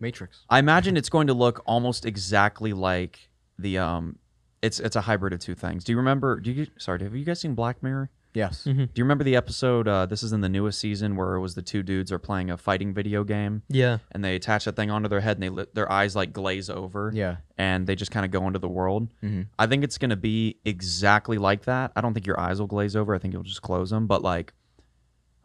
Matrix. 0.00 0.44
I 0.50 0.58
imagine 0.58 0.96
it's 0.96 1.08
going 1.08 1.28
to 1.28 1.34
look 1.34 1.62
almost 1.66 2.04
exactly 2.04 2.72
like 2.72 3.28
the 3.58 3.78
um 3.78 4.18
it's 4.62 4.80
it's 4.80 4.96
a 4.96 5.02
hybrid 5.02 5.32
of 5.32 5.40
two 5.40 5.54
things. 5.54 5.84
Do 5.84 5.92
you 5.92 5.98
remember 5.98 6.40
do 6.40 6.50
you 6.50 6.66
sorry, 6.78 7.02
have 7.02 7.14
you 7.14 7.24
guys 7.24 7.40
seen 7.40 7.54
Black 7.54 7.82
Mirror? 7.82 8.10
Yes. 8.34 8.64
Mhm. 8.64 8.76
Do 8.92 8.98
you 8.98 9.04
remember 9.04 9.22
the 9.24 9.36
episode 9.36 9.86
uh 9.86 10.06
this 10.06 10.22
is 10.24 10.32
in 10.32 10.40
the 10.40 10.48
newest 10.48 10.80
season 10.80 11.14
where 11.16 11.34
it 11.34 11.40
was 11.40 11.54
the 11.54 11.62
two 11.62 11.82
dudes 11.82 12.10
are 12.10 12.18
playing 12.18 12.50
a 12.50 12.56
fighting 12.56 12.92
video 12.92 13.22
game 13.24 13.62
Yeah. 13.68 13.98
and 14.10 14.24
they 14.24 14.34
attach 14.34 14.64
that 14.64 14.74
thing 14.76 14.90
onto 14.90 15.08
their 15.08 15.20
head 15.20 15.36
and 15.36 15.42
they 15.42 15.48
let 15.48 15.74
their 15.74 15.90
eyes 15.90 16.16
like 16.16 16.32
glaze 16.32 16.68
over 16.68 17.12
Yeah. 17.14 17.36
and 17.56 17.86
they 17.86 17.94
just 17.94 18.10
kind 18.10 18.24
of 18.26 18.32
go 18.32 18.46
into 18.46 18.58
the 18.58 18.68
world. 18.68 19.08
Mhm. 19.22 19.46
I 19.58 19.66
think 19.66 19.84
it's 19.84 19.98
going 19.98 20.10
to 20.10 20.16
be 20.16 20.58
exactly 20.64 21.38
like 21.38 21.62
that. 21.66 21.92
I 21.94 22.00
don't 22.00 22.12
think 22.12 22.26
your 22.26 22.38
eyes 22.40 22.58
will 22.60 22.66
glaze 22.66 22.96
over. 22.96 23.14
I 23.14 23.18
think 23.18 23.32
you'll 23.34 23.42
just 23.44 23.62
close 23.62 23.90
them. 23.90 24.06
But 24.08 24.22
like, 24.22 24.52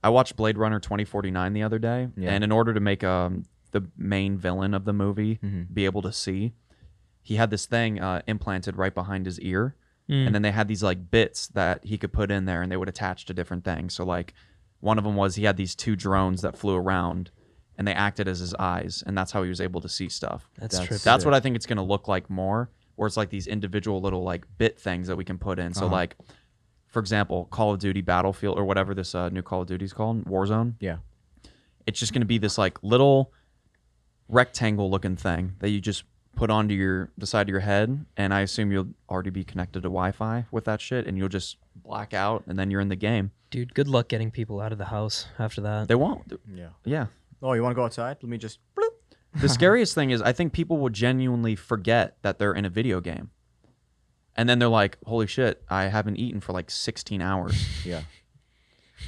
I 0.03 0.09
watched 0.09 0.35
Blade 0.35 0.57
Runner 0.57 0.79
2049 0.79 1.53
the 1.53 1.61
other 1.63 1.77
day, 1.77 2.07
Yeah. 2.17 2.31
and 2.31 2.43
in 2.43 2.51
order 2.51 2.73
to 2.73 2.79
make 2.79 3.03
um 3.03 3.43
the 3.71 3.87
main 3.97 4.35
villain 4.37 4.73
of 4.73 4.85
the 4.85 4.93
movie 4.93 5.37
Mhm. 5.43 5.71
be 5.71 5.85
able 5.85 6.01
to 6.01 6.11
see, 6.11 6.53
he 7.21 7.35
had 7.35 7.51
this 7.51 7.67
thing 7.67 7.99
uh, 7.99 8.21
implanted 8.25 8.77
right 8.77 8.95
behind 8.95 9.27
his 9.27 9.39
ear, 9.41 9.75
Mm. 10.09 10.25
and 10.25 10.35
then 10.35 10.41
they 10.41 10.51
had 10.51 10.67
these 10.67 10.81
like 10.83 11.11
bits 11.11 11.47
that 11.49 11.85
he 11.85 11.97
could 11.97 12.11
put 12.11 12.31
in 12.31 12.45
there, 12.45 12.61
and 12.63 12.71
they 12.71 12.77
would 12.77 12.89
attach 12.89 13.25
to 13.25 13.33
different 13.33 13.63
things. 13.63 13.93
So 13.93 14.03
like, 14.03 14.33
one 14.79 14.97
of 14.97 15.03
them 15.03 15.15
was 15.15 15.35
he 15.35 15.43
had 15.43 15.55
these 15.57 15.75
two 15.75 15.95
drones 15.95 16.41
that 16.41 16.57
flew 16.57 16.75
around. 16.75 17.31
And 17.77 17.87
they 17.87 17.93
acted 17.93 18.27
as 18.27 18.39
his 18.39 18.53
eyes, 18.55 19.05
and 19.07 19.17
that's 19.17 19.31
how 19.31 19.41
he 19.41 19.47
was 19.47 19.61
able 19.61 19.79
to 19.79 19.87
see 19.87 20.09
stuff. 20.09 20.49
That's, 20.57 20.77
That's- 20.77 20.99
trippy. 20.99 21.03
That's 21.05 21.23
what 21.23 21.33
I 21.33 21.39
think 21.39 21.55
it's 21.55 21.65
going 21.65 21.77
to 21.77 21.81
look 21.81 22.09
like 22.09 22.29
more, 22.29 22.69
where 22.97 23.07
it's 23.07 23.15
like 23.15 23.29
these 23.29 23.47
individual 23.47 24.01
little 24.01 24.21
like 24.21 24.43
bit 24.57 24.77
things 24.77 25.07
that 25.07 25.15
we 25.15 25.23
can 25.23 25.37
put 25.37 25.59
in. 25.59 25.73
So 25.73 25.85
Uh-huh. 25.85 25.95
like, 25.95 26.17
for 26.87 26.99
example, 26.99 27.45
Call 27.45 27.71
of 27.71 27.79
Duty 27.79 28.01
Battlefield 28.01 28.57
or 28.57 28.65
whatever 28.65 28.93
this 28.93 29.15
uh, 29.15 29.29
new 29.29 29.41
Call 29.41 29.61
of 29.61 29.67
Duty 29.69 29.85
is 29.85 29.93
called, 29.93 30.25
Warzone. 30.25 30.73
Yeah. 30.81 30.97
It's 31.87 31.97
just 32.01 32.11
going 32.11 32.19
to 32.19 32.25
be 32.27 32.37
this 32.37 32.57
like 32.57 32.77
little 32.83 33.31
rectangle 34.27 34.89
looking 34.91 35.15
thing 35.15 35.53
that 35.59 35.69
you 35.69 35.79
just 35.81 36.03
put 36.39 36.49
onto 36.49 36.73
your 36.73 37.11
the 37.17 37.27
side 37.27 37.41
of 37.47 37.49
your 37.49 37.59
head, 37.59 38.05
and 38.15 38.33
I 38.33 38.39
assume 38.41 38.71
you'll 38.71 38.87
already 39.09 39.29
be 39.29 39.43
connected 39.43 39.81
to 39.81 39.89
Wi-Fi 39.89 40.45
with 40.51 40.63
that 40.65 40.79
shit, 40.79 41.05
and 41.05 41.17
you'll 41.17 41.27
just 41.27 41.57
black 41.75 42.13
out, 42.13 42.43
and 42.47 42.57
then 42.57 42.71
you're 42.71 42.79
in 42.79 42.87
the 42.87 42.95
game. 42.95 43.31
Dude, 43.51 43.73
good 43.73 43.89
luck 43.89 44.07
getting 44.07 44.31
people 44.31 44.61
out 44.61 44.71
of 44.71 44.77
the 44.77 44.85
house 44.85 45.27
after 45.37 45.59
that. 45.61 45.89
They 45.89 45.95
won't. 45.95 46.31
Yeah. 46.51 46.69
Yeah. 46.85 47.07
Oh, 47.41 47.51
you 47.53 47.61
want 47.61 47.73
to 47.73 47.75
go 47.75 47.83
outside? 47.83 48.17
Let 48.21 48.29
me 48.29 48.37
just. 48.37 48.59
bloop. 48.77 49.41
The 49.41 49.49
scariest 49.59 49.93
thing 49.93 50.11
is 50.11 50.21
I 50.21 50.31
think 50.31 50.53
people 50.53 50.77
will 50.77 50.89
genuinely 50.89 51.55
forget 51.57 52.17
that 52.21 52.39
they're 52.39 52.53
in 52.53 52.63
a 52.63 52.69
video 52.69 53.01
game. 53.01 53.31
And 54.37 54.47
then 54.47 54.59
they're 54.59 54.69
like, 54.69 54.97
"Holy 55.05 55.27
shit, 55.27 55.61
I 55.69 55.83
haven't 55.85 56.15
eaten 56.15 56.39
for 56.39 56.53
like 56.53 56.71
16 56.71 57.21
hours." 57.21 57.85
Yeah. 57.85 58.03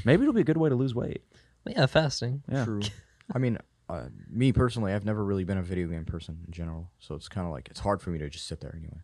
Maybe 0.03 0.23
it'll 0.23 0.34
be 0.34 0.41
a 0.41 0.45
good 0.51 0.57
way 0.57 0.67
to 0.67 0.75
lose 0.75 0.93
weight. 0.93 1.21
yeah, 1.65 1.86
fasting. 1.86 2.43
Yeah. 2.51 2.65
True. 2.65 2.82
I 3.34 3.38
mean, 3.39 3.57
uh, 3.92 4.10
me 4.30 4.54
personally, 4.54 4.94
I've 4.94 5.04
never 5.06 5.24
really 5.24 5.44
been 5.44 5.58
a 5.58 5.62
video 5.64 5.88
game 5.88 6.06
person 6.06 6.39
in 6.48 6.54
general, 6.54 6.89
so 7.00 7.14
it's 7.16 7.28
kind 7.28 7.46
of 7.46 7.52
like 7.52 7.68
it's 7.70 7.82
hard 7.82 8.02
for 8.02 8.10
me 8.10 8.20
to 8.20 8.30
just 8.30 8.48
sit 8.48 8.62
there 8.62 8.74
anyway. 8.76 9.02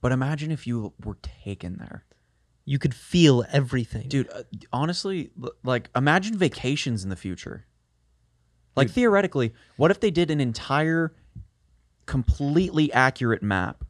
But 0.00 0.10
imagine 0.12 0.50
if 0.50 0.66
you 0.66 0.92
were 1.04 1.16
taken 1.44 1.76
there. 1.78 2.04
You 2.64 2.78
could 2.78 2.94
feel 2.94 3.44
everything. 3.52 4.08
Dude, 4.08 4.28
uh, 4.30 4.42
honestly, 4.72 5.30
l- 5.42 5.52
like 5.62 5.90
imagine 5.94 6.36
vacations 6.36 7.04
in 7.04 7.10
the 7.10 7.16
future. 7.16 7.66
Like 8.76 8.90
theoretically, 8.90 9.52
what 9.76 9.90
if 9.90 10.00
they 10.00 10.10
did 10.10 10.30
an 10.30 10.40
entire 10.40 11.12
completely 12.06 12.92
accurate 12.92 13.42
map 13.42 13.84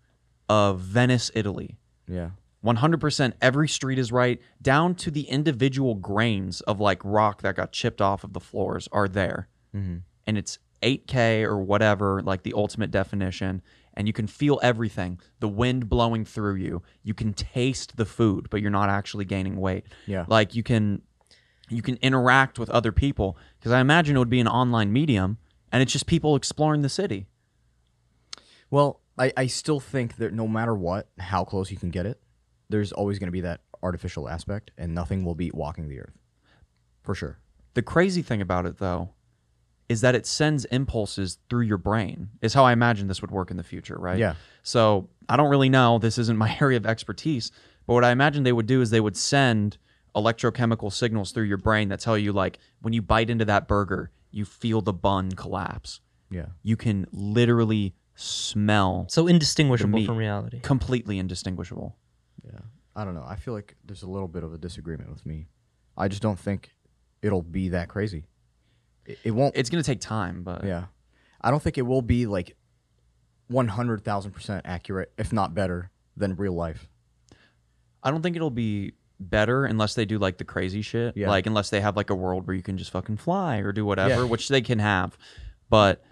of 0.49 0.81
Venice, 0.81 1.31
Italy? 1.35 1.79
Yeah. 2.09 2.31
100% 2.65 3.33
every 3.41 3.69
street 3.69 3.99
is 3.99 4.13
right 4.13 4.41
down 4.61 4.95
to 4.97 5.11
the 5.11 5.23
individual 5.23 5.95
grains 5.95 6.61
of 6.63 6.79
like 6.81 7.01
rock 7.05 7.41
that 7.43 7.57
got 7.57 7.73
chipped 7.73 8.03
off 8.03 8.23
of 8.25 8.33
the 8.35 8.41
floors 8.41 8.89
are 8.93 9.09
there 9.09 9.49
Mm-hmm. 9.75 9.99
And 10.27 10.39
it's 10.39 10.59
8K 10.83 11.45
or 11.45 11.59
whatever, 11.59 12.23
like 12.23 12.43
the 12.43 12.55
ultimate 12.55 12.91
definition, 12.91 13.63
and 13.95 14.07
you 14.07 14.13
can 14.13 14.27
feel 14.27 14.59
everything 14.63 15.21
the 15.41 15.49
wind 15.49 15.89
blowing 15.89 16.25
through 16.25 16.55
you. 16.57 16.83
You 17.03 17.15
can 17.15 17.33
taste 17.33 17.97
the 17.97 18.07
food, 18.07 18.49
but 18.51 18.61
you're 18.61 18.71
not 18.71 18.89
actually 18.89 19.25
gaining 19.25 19.57
weight. 19.57 19.85
Yeah. 20.07 20.25
Like 20.29 20.55
you 20.55 20.63
can 20.63 21.03
you 21.69 21.83
can 21.83 21.97
interact 22.03 22.59
with 22.59 22.71
other 22.71 22.93
people 22.93 23.37
because 23.59 23.73
I 23.73 23.81
imagine 23.81 24.17
it 24.17 24.19
would 24.19 24.31
be 24.31 24.41
an 24.41 24.49
online 24.49 24.93
medium 24.93 25.39
and 25.71 25.83
it's 25.83 25.93
just 25.93 26.07
people 26.07 26.35
exploring 26.35 26.83
the 26.83 26.89
city. 26.89 27.27
Well, 28.71 29.01
I, 29.19 29.33
I 29.37 29.47
still 29.47 29.81
think 29.81 30.17
that 30.17 30.33
no 30.33 30.49
matter 30.49 30.75
what, 30.75 31.09
how 31.19 31.45
close 31.45 31.71
you 31.71 31.77
can 31.77 31.91
get 31.91 32.07
it, 32.07 32.21
there's 32.69 32.93
always 32.93 33.19
going 33.19 33.29
to 33.29 33.33
be 33.33 33.41
that 33.43 33.61
artificial 33.83 34.29
aspect, 34.29 34.71
and 34.79 34.95
nothing 34.95 35.25
will 35.25 35.35
beat 35.35 35.55
walking 35.55 35.89
the 35.89 36.01
earth, 36.01 36.17
for 37.03 37.15
sure. 37.15 37.39
The 37.75 37.83
crazy 37.83 38.23
thing 38.23 38.41
about 38.41 38.67
it 38.67 38.79
though 38.79 39.11
is 39.91 40.01
that 40.03 40.15
it 40.15 40.25
sends 40.25 40.65
impulses 40.67 41.39
through 41.51 41.63
your 41.63 41.77
brain. 41.77 42.29
Is 42.41 42.55
how 42.55 42.65
I 42.65 42.73
imagine 42.73 43.09
this 43.09 43.21
would 43.21 43.31
work 43.33 43.51
in 43.51 43.57
the 43.59 43.63
future, 43.63 43.97
right? 43.99 44.19
Yeah. 44.19 44.35
So, 44.63 45.09
I 45.29 45.37
don't 45.37 45.51
really 45.51 45.69
know, 45.69 45.99
this 45.99 46.17
isn't 46.17 46.39
my 46.39 46.57
area 46.61 46.77
of 46.79 46.87
expertise, 46.87 47.51
but 47.87 47.95
what 47.95 48.05
I 48.05 48.11
imagine 48.13 48.45
they 48.45 48.53
would 48.53 48.67
do 48.67 48.81
is 48.81 48.91
they 48.91 49.01
would 49.01 49.17
send 49.17 49.79
electrochemical 50.15 50.93
signals 50.93 51.33
through 51.33 51.45
your 51.45 51.57
brain 51.57 51.89
that 51.89 52.01
tell 52.01 52.17
you 52.19 52.33
like 52.33 52.59
when 52.83 52.93
you 52.93 53.03
bite 53.03 53.31
into 53.31 53.45
that 53.47 53.69
burger, 53.69 54.11
you 54.31 54.45
feel 54.45 54.81
the 54.81 54.93
bun 54.93 55.33
collapse. 55.33 56.01
Yeah. 56.31 56.47
You 56.63 56.77
can 56.77 57.07
literally 57.13 57.95
smell 58.15 59.07
So 59.09 59.27
indistinguishable 59.27 59.99
meat. 60.01 60.07
from 60.07 60.17
reality. 60.17 60.61
completely 60.61 61.19
indistinguishable. 61.19 61.97
Yeah. 62.45 62.61
I 62.95 63.05
don't 63.05 63.15
know. 63.15 63.25
I 63.27 63.37
feel 63.37 63.55
like 63.55 63.77
there's 63.85 64.03
a 64.03 64.09
little 64.11 64.29
bit 64.29 64.43
of 64.45 64.53
a 64.53 64.59
disagreement 64.59 65.11
with 65.11 65.25
me. 65.25 65.47
I 65.97 66.09
just 66.09 66.23
don't 66.23 66.39
think 66.39 66.71
it'll 67.23 67.43
be 67.43 67.69
that 67.71 67.89
crazy. 67.89 68.25
It, 69.11 69.19
it 69.25 69.31
won't. 69.33 69.57
It's 69.57 69.71
going 69.71 69.83
to 69.83 69.87
take 69.87 70.01
time, 70.01 70.43
but 70.43 70.65
yeah. 70.65 70.85
I 71.41 71.51
don't 71.51 71.63
think 71.63 71.79
it 71.79 71.83
will 71.83 72.03
be 72.03 72.27
like 72.27 72.57
100,000% 73.51 74.61
accurate, 74.65 75.13
if 75.19 75.33
not 75.33 75.55
better, 75.55 75.91
than 76.17 76.37
real 76.37 76.53
life. 76.55 76.89
I 78.03 78.11
don't 78.11 78.23
think 78.23 78.37
it'll 78.37 78.51
be 78.51 78.93
better 79.19 79.65
unless 79.67 79.95
they 79.95 80.05
do 80.07 80.19
like 80.19 80.39
the 80.39 80.45
crazy 80.45 80.83
shit. 80.83 81.17
Yeah. 81.17 81.29
Like 81.29 81.47
unless 81.47 81.71
they 81.71 81.81
have 81.81 81.97
like 81.97 82.11
a 82.11 82.15
world 82.15 82.47
where 82.47 82.57
you 82.57 82.63
can 82.63 82.79
just 82.79 82.91
fucking 82.91 83.19
fly 83.19 83.59
or 83.59 83.73
do 83.73 83.85
whatever, 83.85 84.23
Yeah. 84.23 84.25
which 84.25 84.49
they 84.49 84.63
can 84.63 84.79
have. 84.79 85.19
But 85.69 86.03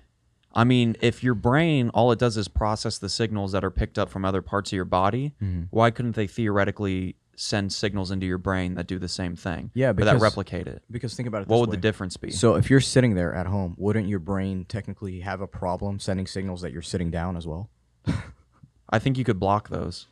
I 0.55 0.65
mean, 0.65 0.97
if 1.01 1.23
your 1.23 1.35
brain 1.35 1.91
all 1.91 2.13
it 2.13 2.19
does 2.19 2.37
is 2.37 2.49
process 2.49 2.99
the 2.99 3.09
signals 3.09 3.53
that 3.53 3.65
are 3.65 3.71
picked 3.71 3.99
up 3.99 4.11
from 4.11 4.25
other 4.25 4.43
parts 4.43 4.71
of 4.73 4.77
your 4.77 4.85
body, 4.85 5.35
Mm-hmm. 5.43 5.63
why 5.71 5.91
couldn't 5.91 6.17
they 6.17 6.27
theoretically 6.27 7.17
send 7.41 7.73
signals 7.73 8.11
into 8.11 8.27
your 8.27 8.39
brain 8.39 8.75
that 8.75 8.87
do 8.87 8.99
the 8.99 9.09
same 9.09 9.37
thing? 9.37 9.71
Yeah, 9.75 9.91
or 9.91 9.93
that 9.95 10.05
because- 10.05 10.23
replicate 10.23 10.67
it. 10.67 10.83
Because 10.91 11.15
think 11.15 11.29
about 11.29 11.43
it. 11.43 11.49
What 11.49 11.57
this 11.57 11.61
would 11.61 11.69
way. 11.71 11.77
the 11.77 11.81
difference 11.83 12.17
be? 12.17 12.31
So 12.31 12.57
if 12.57 12.69
you're 12.71 12.81
sitting 12.81 13.15
there 13.15 13.35
at 13.35 13.47
home, 13.47 13.75
wouldn't 13.79 14.09
your 14.09 14.19
brain 14.19 14.65
technically 14.69 15.21
have 15.21 15.41
a 15.41 15.47
problem 15.47 15.99
sending 16.01 16.27
signals 16.27 16.61
that 16.63 16.73
you're 16.73 16.83
sitting 16.83 17.11
down 17.11 17.37
as 17.37 17.47
well? 17.47 17.71
I 18.91 18.99
think 18.99 19.19
you 19.19 19.25
could 19.25 19.39
block 19.39 19.69
those. 19.69 20.07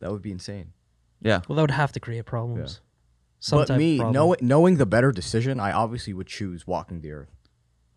That 0.00 0.12
would 0.12 0.22
be 0.22 0.30
insane. 0.30 0.72
Yeah. 1.20 1.40
Well, 1.48 1.56
that 1.56 1.62
would 1.62 1.70
have 1.72 1.92
to 1.92 2.00
create 2.00 2.24
problems. 2.26 2.80
Some 3.40 3.60
but 3.60 3.66
type 3.68 3.74
of 3.76 3.78
me, 3.78 3.98
problem. 3.98 4.14
know, 4.14 4.36
knowing 4.40 4.76
the 4.76 4.86
better 4.86 5.12
decision, 5.12 5.58
I 5.60 5.72
obviously 5.72 6.12
would 6.12 6.26
choose 6.26 6.66
walking 6.66 7.00
the 7.00 7.12
earth. 7.12 7.30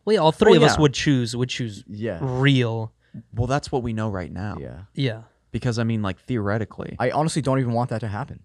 Well, 0.05 0.13
yeah, 0.15 0.19
all 0.19 0.31
three 0.31 0.53
Well, 0.53 0.63
of 0.63 0.71
us 0.71 0.79
would 0.79 0.93
choose 0.93 1.35
would 1.35 1.49
choose 1.49 1.83
Yeah. 1.87 2.19
real. 2.21 2.93
Well, 3.35 3.47
that's 3.47 3.71
what 3.71 3.83
we 3.83 3.93
know 3.93 4.09
right 4.09 4.31
now. 4.31 4.57
Yeah. 4.59 4.79
Yeah. 4.93 5.21
Because 5.51 5.77
I 5.79 5.83
mean, 5.83 6.01
like 6.01 6.19
theoretically, 6.19 6.95
I 6.99 7.11
honestly 7.11 7.41
don't 7.41 7.59
even 7.59 7.73
want 7.73 7.89
that 7.89 7.99
to 7.99 8.07
happen. 8.07 8.43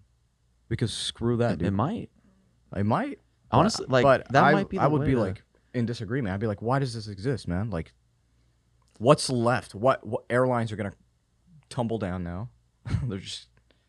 Because 0.69 0.91
screw 0.91 1.37
that, 1.37 1.53
it 1.53 1.59
dude. 1.59 1.73
might. 1.73 2.09
It 2.75 2.85
might. 2.85 3.19
Honestly, 3.51 3.85
like 3.87 4.03
but 4.03 4.27
that 4.33 4.43
I, 4.43 4.51
might 4.51 4.69
be. 4.69 4.77
The 4.77 4.83
I 4.83 4.87
would 4.87 5.05
be 5.05 5.13
to- 5.13 5.19
like 5.19 5.43
in 5.73 5.85
disagreement. 5.85 6.33
I'd 6.33 6.39
be 6.39 6.47
like, 6.47 6.61
why 6.61 6.79
does 6.79 6.93
this 6.93 7.07
exist, 7.07 7.47
man? 7.47 7.69
Like, 7.69 7.93
what's 8.97 9.29
left? 9.29 9.73
What 9.75 10.05
what 10.05 10.23
airlines 10.29 10.71
are 10.71 10.75
gonna 10.75 10.93
tumble 11.69 11.97
down 11.97 12.23
now? 12.23 12.49
They're 13.03 13.19
just 13.19 13.47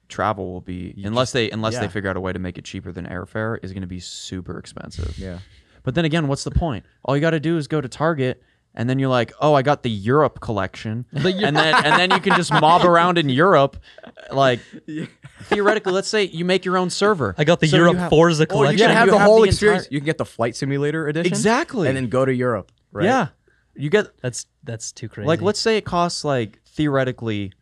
travel 0.09 0.53
will 0.53 0.61
be 0.63 0.95
unless 1.05 1.29
just- 1.29 1.33
they 1.35 1.51
unless 1.51 1.79
they 1.79 1.89
figure 1.89 2.09
out 2.09 2.17
a 2.17 2.21
way 2.21 2.33
to 2.33 2.39
make 2.39 2.57
it 2.57 2.65
cheaper 2.65 2.93
than 2.93 3.07
airfare 3.07 3.59
is 3.63 3.73
going 3.73 3.83
to 3.83 3.87
be 3.89 4.01
super 4.01 4.59
expensive. 4.59 5.19
yeah. 5.19 5.39
But 5.83 5.95
then 5.95 6.05
again, 6.05 6.29
what's 6.29 6.45
the 6.45 6.51
point? 6.51 6.85
All 7.05 7.17
you 7.17 7.21
got 7.21 7.31
to 7.31 7.41
do 7.41 7.57
is 7.57 7.67
go 7.69 7.81
to 7.81 7.89
Target 7.89 8.43
and 8.79 8.89
then 8.89 8.99
you're 8.99 9.11
like, 9.11 9.33
"Oh, 9.41 9.53
I 9.53 9.61
got 9.63 9.83
the 9.83 9.91
Europe 9.91 10.41
collection." 10.41 11.05
and 11.13 11.25
then 11.57 11.75
and 11.85 12.01
then 12.01 12.11
you 12.13 12.21
can 12.21 12.35
just 12.37 12.51
mob 12.51 12.85
around 12.87 13.19
in 13.19 13.29
Europe 13.29 13.77
like 14.31 14.61
theoretically, 15.45 15.93
let's 15.93 16.09
say 16.09 16.25
you 16.25 16.45
make 16.47 16.65
your 16.65 16.79
own 16.79 16.89
server. 16.89 17.35
I 17.37 17.45
got 17.45 17.61
the 17.61 17.67
So 17.69 17.77
Europe 17.77 17.97
have- 17.97 18.11
Forza 18.11 18.47
Or 18.51 18.65
you 18.67 18.79
can 18.79 18.89
Yeah, 18.89 18.95
have 18.95 19.07
you 19.07 19.13
the 19.13 19.19
have 19.19 19.27
whole 19.27 19.43
the 19.43 19.49
experience. 19.49 19.85
entire- 19.85 19.95
You 19.95 20.01
can 20.01 20.07
get 20.07 20.19
the 20.19 20.25
flight 20.25 20.57
simulator 20.57 21.07
edition, 21.09 21.31
Exactly. 21.31 21.89
and 21.89 21.97
then 21.97 22.09
go 22.09 22.25
to 22.25 22.33
Europe. 22.35 22.73
Right? 22.93 23.05
Yeah. 23.05 23.29
You 23.75 23.91
get 23.91 24.17
That's 24.23 24.47
that's 24.65 24.93
too 24.93 25.09
crazy. 25.09 25.27
like 25.29 25.43
let's 25.43 25.61
say 25.61 25.77
it 25.77 25.85
costs 25.85 26.25
like 26.25 26.61
theoretically 26.67 27.53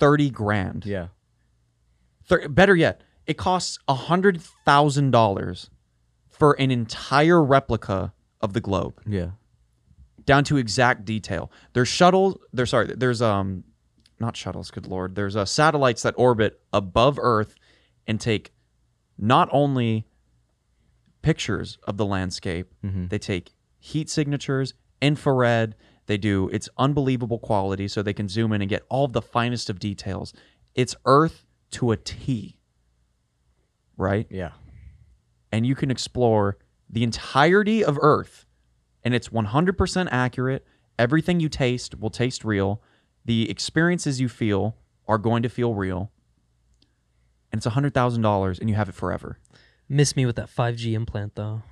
30 0.00 0.30
grand. 0.30 0.86
Yeah. 0.86 1.08
Thir- 2.26 2.48
better 2.48 2.74
yet, 2.74 3.02
it 3.26 3.34
costs 3.36 3.78
a 3.88 3.94
$100,000 3.94 5.68
for 6.28 6.52
an 6.60 6.70
entire 6.70 7.42
replica 7.42 8.12
of 8.40 8.52
the 8.52 8.60
globe. 8.60 9.00
Yeah. 9.06 9.30
Down 10.26 10.44
to 10.44 10.56
exact 10.56 11.04
detail. 11.04 11.50
There's 11.72 11.88
shuttles. 11.88 12.38
There's 12.52 12.70
sorry. 12.70 12.92
There's 12.96 13.20
um, 13.22 13.64
not 14.20 14.36
shuttles. 14.36 14.70
Good 14.70 14.86
lord. 14.86 15.14
There's 15.14 15.36
uh, 15.36 15.44
satellites 15.44 16.02
that 16.02 16.14
orbit 16.16 16.60
above 16.72 17.18
Earth 17.20 17.54
and 18.06 18.20
take 18.20 18.52
not 19.18 19.48
only 19.52 20.06
pictures 21.22 21.78
of 21.84 21.96
the 21.96 22.04
landscape. 22.06 22.72
They 22.82 23.18
take 23.18 23.52
heat 23.78 24.10
signatures, 24.10 24.74
infrared. 25.00 25.74
They 26.06 26.18
do. 26.18 26.50
It's 26.52 26.68
unbelievable 26.76 27.38
quality, 27.38 27.88
so 27.88 28.02
they 28.02 28.12
can 28.12 28.28
zoom 28.28 28.52
in 28.52 28.60
and 28.60 28.68
get 28.68 28.82
all 28.90 29.08
the 29.08 29.22
finest 29.22 29.70
of 29.70 29.78
details. 29.78 30.34
It's 30.74 30.94
Earth 31.06 31.46
to 31.72 31.92
a 31.92 31.96
T. 31.96 32.58
Right 33.96 34.26
Yeah. 34.30 34.50
and 35.52 35.64
you 35.64 35.74
can 35.76 35.90
explore 35.90 36.58
the 36.90 37.04
entirety 37.04 37.84
of 37.84 37.96
Earth, 38.02 38.43
and 39.04 39.14
it's 39.14 39.28
100% 39.28 40.08
accurate. 40.10 40.64
Everything 40.98 41.40
you 41.40 41.48
taste 41.48 41.98
will 42.00 42.10
taste 42.10 42.44
real. 42.44 42.82
The 43.24 43.50
experiences 43.50 44.20
you 44.20 44.28
feel 44.28 44.76
are 45.06 45.18
going 45.18 45.42
to 45.42 45.48
feel 45.48 45.74
real. 45.74 46.10
And 47.52 47.58
it's 47.58 47.66
$100,000 47.66 48.60
and 48.60 48.68
you 48.70 48.76
have 48.76 48.88
it 48.88 48.94
forever. 48.94 49.38
miss 49.88 50.16
me 50.16 50.26
with 50.26 50.36
that 50.36 50.48
5G 50.48 50.92
implant 50.94 51.34
though. 51.36 51.62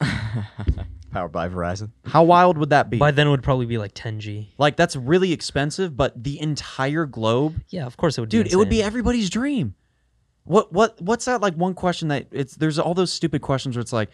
Powered 1.12 1.32
by 1.32 1.48
Verizon. 1.48 1.90
How 2.06 2.22
wild 2.22 2.56
would 2.56 2.70
that 2.70 2.88
be? 2.88 2.96
By 2.96 3.10
then 3.10 3.26
it 3.26 3.30
would 3.30 3.42
probably 3.42 3.66
be 3.66 3.76
like 3.76 3.92
10G. 3.94 4.48
like, 4.56 4.76
that's 4.76 4.96
really 4.96 5.32
expensive, 5.32 5.94
but 5.96 6.22
the 6.22 6.40
entire 6.40 7.04
globe, 7.04 7.62
Yeah, 7.68 7.84
of 7.86 7.96
course 7.98 8.16
it 8.16 8.22
would. 8.22 8.30
dude, 8.30 8.46
be 8.46 8.52
it 8.52 8.56
would 8.56 8.70
be 8.70 8.82
everybody's 8.82 9.28
dream. 9.28 9.74
What, 10.44 10.72
what, 10.72 11.00
what's 11.02 11.26
that 11.26 11.40
like 11.42 11.54
one 11.54 11.74
question 11.74 12.08
that 12.08 12.28
it's, 12.32 12.56
there's 12.56 12.78
all 12.78 12.94
those 12.94 13.12
stupid 13.12 13.42
questions 13.42 13.76
where 13.76 13.82
it's 13.82 13.92
like, 13.92 14.08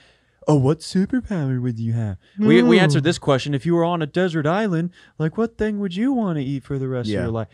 oh, 0.49 0.57
what 0.57 0.80
superpower 0.80 1.61
would 1.61 1.78
you 1.78 1.92
have? 1.92 2.16
We, 2.38 2.62
we 2.62 2.78
answered 2.80 3.05
this 3.05 3.18
question. 3.18 3.55
If 3.55 3.64
you 3.66 3.74
were 3.74 3.84
on 3.84 4.03
a 4.03 4.07
desert 4.07 4.46
island, 4.46 4.90
like 5.18 5.36
what 5.36 5.59
thing 5.59 5.78
would 5.78 5.94
you 5.94 6.12
want 6.12 6.38
to 6.38 6.42
eat 6.44 6.64
for 6.64 6.78
the 6.78 6.88
rest 6.88 7.09
Yeah. 7.09 7.18
of 7.18 7.24
your 7.26 7.32
life? 7.32 7.49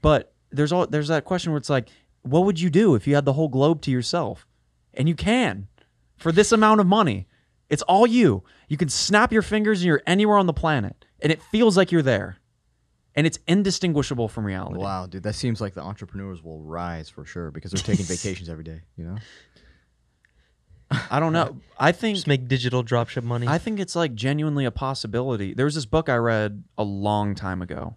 But 0.00 0.32
there's 0.50 0.72
all 0.72 0.86
there's 0.86 1.08
that 1.08 1.24
question 1.24 1.52
where 1.52 1.58
it's 1.58 1.68
like, 1.68 1.88
what 2.22 2.44
would 2.44 2.60
you 2.60 2.70
do 2.70 2.94
if 2.94 3.06
you 3.06 3.14
had 3.14 3.24
the 3.24 3.32
whole 3.34 3.48
globe 3.48 3.82
to 3.82 3.90
yourself? 3.90 4.46
And 4.94 5.08
you 5.08 5.14
can 5.14 5.68
for 6.16 6.32
this 6.32 6.52
amount 6.52 6.80
of 6.80 6.86
money. 6.86 7.26
It's 7.68 7.82
all 7.82 8.06
you. 8.06 8.44
You 8.68 8.76
can 8.78 8.88
snap 8.88 9.30
your 9.32 9.42
fingers 9.42 9.80
and 9.80 9.86
you're 9.86 10.02
anywhere 10.06 10.38
on 10.38 10.46
the 10.46 10.54
planet, 10.54 11.04
and 11.20 11.30
it 11.30 11.42
feels 11.42 11.76
like 11.76 11.92
you're 11.92 12.00
there. 12.02 12.38
And 13.14 13.26
it's 13.26 13.38
indistinguishable 13.48 14.28
from 14.28 14.44
reality. 14.44 14.78
Wow, 14.78 15.06
dude, 15.06 15.24
that 15.24 15.34
seems 15.34 15.60
like 15.60 15.74
the 15.74 15.82
entrepreneurs 15.82 16.42
will 16.42 16.62
rise 16.62 17.08
for 17.08 17.24
sure 17.24 17.50
because 17.50 17.72
they're 17.72 17.82
taking 17.82 18.06
vacations 18.16 18.48
every 18.48 18.62
day. 18.64 18.80
You 18.96 19.04
know. 19.04 19.16
I 20.90 21.20
don't 21.20 21.32
know. 21.32 21.56
I 21.78 21.92
think 21.92 22.16
just 22.16 22.26
make 22.26 22.48
digital 22.48 22.82
dropship 22.82 23.22
money. 23.22 23.46
I 23.46 23.58
think 23.58 23.78
it's 23.78 23.94
like 23.94 24.14
genuinely 24.14 24.64
a 24.64 24.70
possibility. 24.70 25.54
There 25.54 25.64
was 25.64 25.74
this 25.74 25.86
book 25.86 26.08
I 26.08 26.16
read 26.16 26.64
a 26.76 26.84
long 26.84 27.34
time 27.34 27.62
ago. 27.62 27.96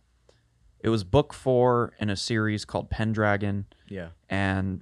It 0.81 0.89
was 0.89 1.03
book 1.03 1.33
four 1.33 1.93
in 1.99 2.09
a 2.09 2.15
series 2.15 2.65
called 2.65 2.89
Pendragon. 2.89 3.65
Yeah. 3.87 4.09
And 4.29 4.81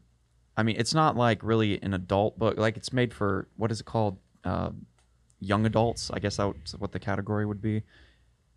I 0.57 0.63
mean, 0.63 0.75
it's 0.77 0.93
not 0.93 1.15
like 1.15 1.43
really 1.43 1.81
an 1.81 1.93
adult 1.93 2.39
book. 2.39 2.57
Like 2.57 2.77
it's 2.77 2.91
made 2.91 3.13
for, 3.13 3.47
what 3.57 3.71
is 3.71 3.79
it 3.81 3.85
called? 3.85 4.17
Uh, 4.43 4.71
young 5.39 5.65
adults. 5.65 6.09
I 6.13 6.19
guess 6.19 6.37
that's 6.37 6.73
what 6.75 6.91
the 6.91 6.99
category 6.99 7.45
would 7.45 7.61
be. 7.61 7.83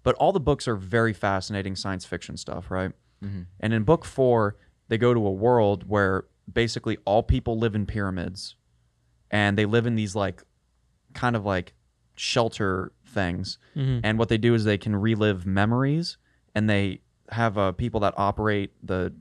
But 0.03 0.17
all 0.17 0.33
the 0.33 0.41
books 0.41 0.67
are 0.67 0.75
very 0.77 1.13
fascinating 1.13 1.77
science 1.77 2.05
fiction 2.05 2.37
stuff, 2.37 2.71
right? 2.71 2.93
And 3.61 3.73
in 3.73 3.85
book 3.85 4.05
four, 4.05 4.57
they 4.89 4.99
go 4.99 5.15
to 5.15 5.25
a 5.25 5.31
world 5.31 5.89
where 5.89 6.25
basically 6.53 6.99
all 7.05 7.23
people 7.23 7.57
live 7.57 7.77
in 7.77 7.87
pyramids 7.87 8.57
and 9.33 9.59
they 9.59 9.65
live 9.65 9.87
in 9.87 9.97
these 9.97 10.15
like 10.15 10.43
kind 11.15 11.35
of 11.35 11.45
like 11.45 11.73
shelter 12.15 12.93
things. 13.07 13.59
And 14.05 14.19
what 14.19 14.29
they 14.29 14.39
do 14.39 14.55
is 14.55 14.65
they 14.65 14.79
can 14.79 14.95
relive 14.95 15.47
memories 15.47 16.19
and 16.55 16.69
they 16.71 17.01
have 17.31 17.57
uh, 17.59 17.73
people 17.73 18.01
that 18.01 18.15
operate 18.17 18.71
the 18.83 19.13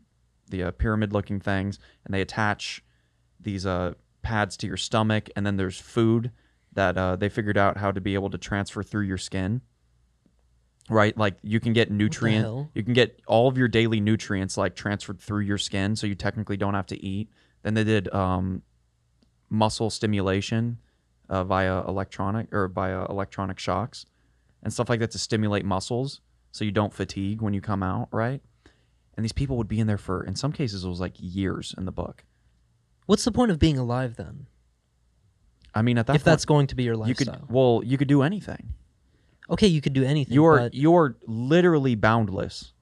the 0.49 0.63
uh, 0.63 0.71
pyramid 0.71 1.13
looking 1.13 1.39
things 1.39 1.79
and 2.03 2.13
they 2.13 2.19
attach 2.21 2.83
these 3.39 3.65
uh, 3.65 3.93
pads 4.21 4.57
to 4.57 4.67
your 4.67 4.75
stomach 4.77 5.29
and 5.35 5.45
then 5.45 5.55
there's 5.55 5.79
food 5.79 6.29
that 6.73 6.97
uh, 6.97 7.15
they 7.15 7.29
figured 7.29 7.57
out 7.57 7.77
how 7.77 7.89
to 7.91 8.01
be 8.01 8.13
able 8.13 8.29
to 8.29 8.37
transfer 8.37 8.83
through 8.83 9.05
your 9.05 9.17
skin. 9.17 9.61
Right, 10.89 11.17
like 11.17 11.35
you 11.41 11.61
can 11.61 11.71
get 11.71 11.89
nutrient, 11.89 12.45
you 12.73 12.83
can 12.83 12.91
get 12.93 13.21
all 13.25 13.47
of 13.47 13.57
your 13.57 13.69
daily 13.69 14.01
nutrients 14.01 14.57
like 14.57 14.75
transferred 14.75 15.21
through 15.21 15.43
your 15.45 15.57
skin, 15.57 15.95
so 15.95 16.05
you 16.05 16.15
technically 16.15 16.57
don't 16.57 16.73
have 16.73 16.87
to 16.87 17.01
eat. 17.01 17.29
Then 17.63 17.75
they 17.75 17.85
did 17.85 18.13
um, 18.13 18.61
muscle 19.51 19.91
stimulation 19.91 20.79
uh, 21.29 21.43
via 21.43 21.83
electronic 21.85 22.51
or 22.51 22.67
via 22.67 23.05
electronic 23.05 23.59
shocks 23.59 24.07
and 24.63 24.73
stuff 24.73 24.89
like 24.89 24.99
that 24.99 25.11
to 25.11 25.19
stimulate 25.19 25.65
muscles, 25.65 26.21
so 26.51 26.65
you 26.65 26.71
don't 26.71 26.93
fatigue 26.93 27.41
when 27.41 27.53
you 27.53 27.61
come 27.61 27.83
out. 27.83 28.07
Right, 28.11 28.41
and 29.15 29.23
these 29.23 29.33
people 29.33 29.57
would 29.57 29.67
be 29.67 29.79
in 29.79 29.87
there 29.87 29.97
for, 29.97 30.23
in 30.23 30.35
some 30.35 30.51
cases, 30.51 30.83
it 30.83 30.89
was 30.89 30.99
like 30.99 31.13
years 31.17 31.75
in 31.77 31.85
the 31.85 31.91
book. 31.91 32.23
What's 33.05 33.25
the 33.25 33.31
point 33.31 33.51
of 33.51 33.59
being 33.59 33.77
alive 33.77 34.15
then? 34.15 34.47
I 35.73 35.81
mean, 35.81 35.97
at 35.97 36.07
that 36.07 36.15
if 36.15 36.21
point, 36.21 36.25
that's 36.25 36.45
going 36.45 36.67
to 36.67 36.75
be 36.75 36.83
your 36.83 36.95
you 37.07 37.15
could 37.15 37.27
lifestyle. 37.27 37.47
well, 37.49 37.81
you 37.83 37.97
could 37.97 38.07
do 38.07 38.21
anything. 38.21 38.73
okay, 39.49 39.67
you 39.67 39.81
could 39.81 39.93
do 39.93 40.03
anything. 40.03 40.33
You're 40.33 40.69
you're 40.71 41.17
literally 41.27 41.95
boundless. 41.95 42.73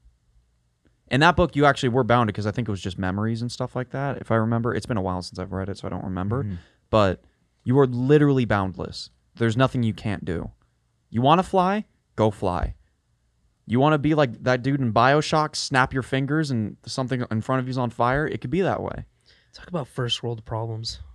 In 1.11 1.19
that 1.21 1.35
book, 1.35 1.55
you 1.55 1.65
actually 1.65 1.89
were 1.89 2.03
bounded 2.03 2.33
because 2.33 2.45
I 2.47 2.51
think 2.51 2.67
it 2.67 2.71
was 2.71 2.81
just 2.81 2.97
memories 2.99 3.41
and 3.41 3.51
stuff 3.51 3.75
like 3.75 3.89
that. 3.91 4.17
If 4.17 4.31
I 4.31 4.35
remember, 4.35 4.73
it's 4.75 4.85
been 4.85 4.97
a 4.97 5.01
while 5.01 5.21
since 5.21 5.39
I've 5.39 5.51
read 5.51 5.69
it, 5.69 5.77
so 5.77 5.87
I 5.87 5.89
don't 5.89 6.03
remember. 6.03 6.43
Mm-hmm. 6.43 6.55
But 6.89 7.23
you 7.63 7.77
are 7.79 7.87
literally 7.87 8.45
boundless. 8.45 9.09
There's 9.35 9.57
nothing 9.57 9.83
you 9.83 9.93
can't 9.93 10.23
do. 10.25 10.51
You 11.09 11.21
want 11.21 11.39
to 11.39 11.43
fly? 11.43 11.85
Go 12.15 12.29
fly. 12.31 12.75
You 13.65 13.79
want 13.79 13.93
to 13.93 13.97
be 13.99 14.13
like 14.15 14.43
that 14.43 14.61
dude 14.63 14.79
in 14.81 14.91
Bioshock? 14.93 15.55
Snap 15.55 15.93
your 15.93 16.03
fingers 16.03 16.51
and 16.51 16.77
something 16.85 17.23
in 17.31 17.41
front 17.41 17.59
of 17.61 17.67
you's 17.67 17.77
on 17.77 17.89
fire. 17.91 18.25
It 18.27 18.41
could 18.41 18.49
be 18.49 18.61
that 18.61 18.81
way. 18.81 19.05
talk 19.53 19.67
about 19.67 19.87
first 19.87 20.21
world 20.23 20.43
problems. 20.45 20.99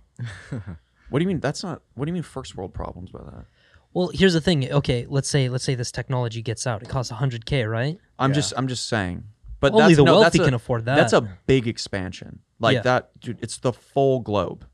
What 1.09 1.19
do 1.19 1.23
you 1.23 1.27
mean? 1.27 1.39
That's 1.39 1.63
not. 1.63 1.83
What 1.93 2.05
do 2.05 2.09
you 2.09 2.13
mean? 2.13 2.23
First 2.23 2.57
world 2.57 2.73
problems 2.73 3.11
by 3.11 3.19
that? 3.19 3.45
Well, 3.93 4.09
here's 4.11 4.33
the 4.33 4.41
thing. 4.41 4.71
Okay, 4.71 5.05
let's 5.07 5.29
say 5.29 5.49
let's 5.49 5.63
say 5.63 5.75
this 5.75 5.91
technology 5.91 6.41
gets 6.41 6.65
out. 6.65 6.81
It 6.81 6.89
costs 6.89 7.11
100k, 7.11 7.69
right? 7.69 7.99
I'm 8.17 8.31
Yeah. 8.31 8.35
just 8.35 8.53
I'm 8.57 8.67
just 8.67 8.87
saying. 8.89 9.23
But 9.71 9.73
Only 9.73 9.85
that's, 9.93 9.97
the 9.97 10.03
no, 10.03 10.11
wealthy 10.19 10.23
that's 10.37 10.39
a- 10.39 10.45
can 10.45 10.53
afford 10.53 10.85
that. 10.85 10.95
That's 10.95 11.13
a 11.13 11.37
big 11.47 11.67
expansion. 11.67 12.39
Like 12.59 12.75
Yeah. 12.75 12.81
that, 12.81 13.19
dude. 13.19 13.39
It's 13.41 13.57
the 13.57 13.73
full 13.73 14.19
globe. 14.21 14.65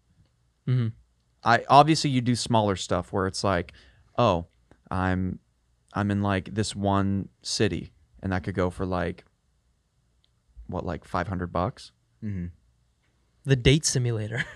Mm-hmm. 0.67 0.87
I 1.43 1.63
obviously 1.69 2.09
you 2.11 2.21
do 2.21 2.35
smaller 2.35 2.75
stuff 2.75 3.11
where 3.11 3.25
it's 3.27 3.43
like, 3.43 3.73
oh, 4.17 4.47
I'm 4.89 5.39
I'm 5.93 6.11
in 6.11 6.21
like 6.21 6.53
this 6.53 6.75
one 6.75 7.29
city, 7.41 7.91
and 8.21 8.31
that 8.31 8.43
could 8.43 8.53
go 8.55 8.69
for 8.69 8.85
like 8.85 9.25
what, 10.67 10.85
like 10.85 11.03
five 11.05 11.27
hundred 11.27 11.51
bucks. 11.51 11.91
Mm-hmm. 12.23 12.47
The 13.45 13.55
date 13.55 13.85
simulator. 13.85 14.45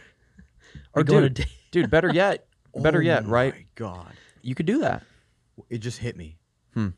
Or 0.93 1.01
Or 1.01 1.03
going 1.05 1.23
to 1.23 1.29
dude, 1.29 1.45
date. 1.47 1.55
dude, 1.71 1.89
better 1.89 2.11
yet, 2.13 2.47
better 2.75 3.01
yet, 3.01 3.25
right? 3.27 3.53
Oh 3.57 3.63
God, 3.75 4.11
You 4.41 4.55
could 4.55 4.65
do 4.65 4.79
that. 4.79 5.03
it 5.69 5.77
just 5.77 5.99
hit 5.99 6.17
me. 6.17 6.37
Hmm. 6.73 6.89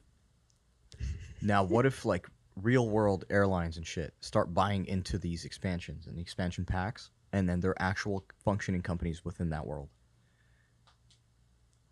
Now, 1.43 1.63
what 1.63 1.85
if 1.85 2.03
like 2.05 2.27
real 2.61 2.89
world 2.89 3.25
airlines 3.29 3.77
and 3.77 3.85
shit 3.85 4.13
start 4.19 4.53
buying 4.53 4.85
into 4.85 5.17
these 5.17 5.45
expansions 5.45 6.07
and 6.07 6.17
the 6.17 6.21
expansion 6.21 6.65
packs, 6.65 7.11
and 7.33 7.47
then 7.47 7.59
they're 7.59 7.79
actual 7.81 8.25
functioning 8.43 8.81
companies 8.81 9.23
within 9.23 9.49
that 9.49 9.65
world? 9.65 9.89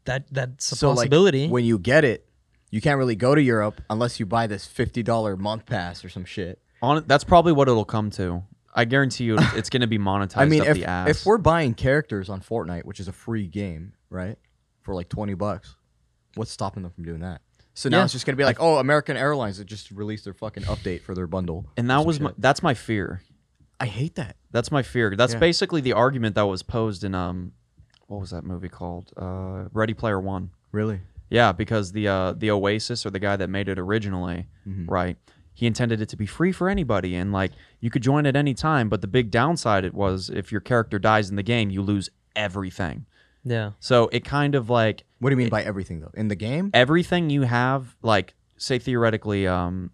That 0.06 0.26
that's 0.32 0.72
a 0.72 0.76
so 0.76 0.94
possibility. 0.94 1.44
like 1.44 1.52
when 1.52 1.66
you 1.66 1.80
get 1.80 2.04
it, 2.04 2.28
you 2.70 2.82
can't 2.82 2.98
really 2.98 3.16
go 3.16 3.34
to 3.36 3.42
Europe 3.42 3.82
unless 3.90 4.20
you 4.20 4.26
buy 4.26 4.48
this 4.48 4.66
fifty 4.66 5.02
dollar 5.04 5.36
month 5.36 5.66
pass 5.66 6.06
or 6.06 6.10
some 6.10 6.26
shit. 6.26 6.60
On 6.82 7.04
that's 7.08 7.24
probably 7.24 7.54
what 7.54 7.68
it'll 7.68 7.86
come 7.86 8.12
to. 8.12 8.44
I 8.78 8.84
guarantee 8.84 9.24
you, 9.24 9.38
it's, 9.38 9.54
it's 9.56 9.70
going 9.70 9.82
to 9.82 9.88
be 9.88 9.98
monetized 9.98 10.34
I 10.38 10.46
mean, 10.46 10.62
up 10.62 10.68
if 10.68 10.78
the 10.78 10.86
ass. 10.86 11.10
if 11.10 11.26
we're 11.26 11.38
buying 11.38 11.74
characters 11.74 12.30
on 12.30 12.42
Fortnite, 12.42 12.84
which 12.84 13.00
is 13.00 13.08
a 13.08 13.14
free 13.14 13.48
game, 13.48 13.94
right, 14.10 14.38
for 14.82 14.94
like 14.94 15.10
twenty 15.10 15.34
bucks, 15.34 15.76
what's 16.36 16.52
stopping 16.52 16.84
them 16.84 16.92
from 16.92 17.06
doing 17.06 17.22
that? 17.22 17.42
So 17.78 17.90
now 17.90 17.98
Yeah. 18.00 18.04
it's 18.06 18.14
just 18.14 18.26
gonna 18.26 18.38
be 18.38 18.46
like, 18.46 18.58
oh, 18.60 18.78
American 18.78 19.18
Airlines 19.18 19.58
that 19.60 19.66
just 19.66 19.92
released 19.92 20.24
their 20.24 20.34
fucking 20.34 20.64
update 20.64 21.02
for 21.02 21.14
their 21.14 21.28
bundle, 21.28 21.68
and 21.78 21.90
that 21.92 22.06
was 22.06 22.20
my, 22.20 22.32
that's 22.38 22.64
my 22.64 22.74
fear. 22.74 23.22
I 23.80 23.86
hate 23.88 24.16
that. 24.16 24.38
That's 24.52 24.72
my 24.72 24.82
fear. 24.82 25.14
That's 25.16 25.34
Yeah. 25.34 25.40
basically 25.40 25.82
the 25.82 25.92
argument 25.94 26.36
that 26.36 26.46
was 26.48 26.64
posed 26.64 27.04
in 27.04 27.14
um, 27.14 27.52
what 28.08 28.22
was 28.22 28.30
that 28.32 28.44
movie 28.46 28.70
called? 28.70 29.12
Uh, 29.18 29.66
Ready 29.74 29.94
Player 29.94 30.20
One. 30.20 30.52
Really? 30.72 31.02
Yeah, 31.30 31.52
because 31.52 31.92
the 31.92 32.08
uh, 32.08 32.32
the 32.34 32.50
Oasis 32.52 33.06
or 33.06 33.10
the 33.10 33.20
guy 33.20 33.36
that 33.36 33.50
made 33.50 33.68
it 33.68 33.78
originally, 33.78 34.48
Mhm. 34.68 34.90
right? 34.90 35.18
He 35.54 35.68
intended 35.68 36.00
it 36.02 36.08
to 36.10 36.18
be 36.18 36.26
free 36.26 36.52
for 36.54 36.70
anybody, 36.70 37.16
and 37.16 37.34
like 37.34 37.52
you 37.82 37.90
could 37.90 38.04
join 38.04 38.26
at 38.26 38.36
any 38.38 38.54
time. 38.54 38.88
But 38.88 39.02
the 39.02 39.08
big 39.08 39.32
downside 39.32 39.84
it 39.84 39.94
was 39.94 40.30
if 40.30 40.52
your 40.52 40.62
character 40.62 40.98
dies 41.00 41.30
in 41.30 41.36
the 41.36 41.44
game, 41.44 41.70
you 41.70 41.82
lose 41.82 42.10
everything. 42.38 43.06
Yeah. 43.46 43.72
So 43.80 44.10
it 44.12 44.26
kind 44.26 44.56
of 44.56 44.70
like 44.70 45.04
What 45.20 45.30
do 45.30 45.34
you 45.34 45.38
mean 45.38 45.50
by 45.50 45.64
everything 45.64 46.00
though? 46.02 46.12
In 46.16 46.28
the 46.28 46.36
game? 46.36 46.72
everything 46.74 47.30
you 47.30 47.44
have, 47.44 47.96
like 48.02 48.34
say 48.58 48.80
theoretically, 48.80 49.48
um, 49.48 49.92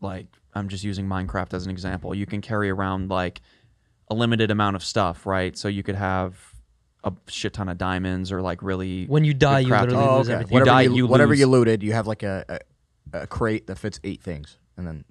like 0.00 0.26
I'm 0.54 0.68
just 0.68 0.84
using 0.84 1.06
Minecraft 1.06 1.54
as 1.54 1.64
an 1.64 1.70
example. 1.70 2.14
You 2.14 2.26
can 2.26 2.40
carry 2.40 2.70
around 2.70 3.08
like 3.08 3.40
a 4.10 4.14
limited 4.14 4.50
amount 4.50 4.76
of 4.76 4.84
stuff, 4.84 5.24
right? 5.26 5.56
So 5.56 5.68
you 5.68 5.82
could 5.82 5.94
have 5.94 6.36
a 7.04 7.12
shit 7.26 7.52
ton 7.54 7.68
of 7.68 7.78
diamonds 7.78 8.30
or 8.30 8.42
like 8.42 8.62
really 8.62 9.06
When 9.06 9.24
you 9.24 9.34
die, 9.34 9.60
you 9.60 9.68
craft 9.68 9.86
literally 9.88 10.08
Oh, 10.08 10.18
lose 10.18 10.28
everything. 10.28 10.52
You 10.52 10.60
Whatever 10.60 10.70
die, 10.76 10.82
you, 10.82 10.94
you 10.96 11.06
whatever 11.06 11.30
lose. 11.30 11.40
you 11.40 11.46
looted, 11.46 11.82
you 11.82 11.92
have 11.94 12.06
like 12.06 12.22
a, 12.22 12.60
a, 13.12 13.20
a 13.22 13.26
crate 13.26 13.66
that 13.68 13.78
fits 13.78 13.98
eight 14.04 14.22
things, 14.22 14.58
and 14.76 14.86
then. 14.86 15.04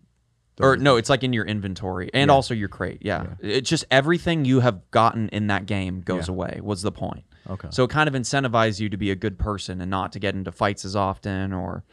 or 0.62 0.78
no, 0.78 0.96
it's 0.98 1.10
like 1.10 1.24
in 1.24 1.34
your 1.34 1.46
inventory 1.46 2.10
and 2.14 2.30
Yeah. 2.30 2.34
also 2.36 2.54
your 2.54 2.70
crate. 2.70 3.00
Yeah. 3.02 3.34
It's 3.42 3.70
just 3.70 3.86
everything 3.92 4.46
you 4.46 4.60
have 4.60 4.89
gotten 4.92 5.28
in 5.30 5.48
that 5.48 5.66
game 5.66 6.02
goes 6.02 6.28
Yeah. 6.28 6.34
away. 6.34 6.60
Was 6.62 6.82
the 6.82 6.92
point? 6.92 7.24
Okay. 7.50 7.68
So 7.72 7.84
it 7.84 7.89
kind 7.89 8.08
of 8.08 8.14
incentivizes 8.14 8.80
you 8.80 8.89
to 8.89 8.98
be 8.98 9.12
a 9.12 9.16
good 9.16 9.38
person 9.39 9.82
and 9.82 9.89
not 9.89 10.12
to 10.14 10.20
get 10.20 10.36
into 10.36 10.52
fights 10.52 10.86
as 10.86 10.96
often 10.96 11.54
or 11.54 11.84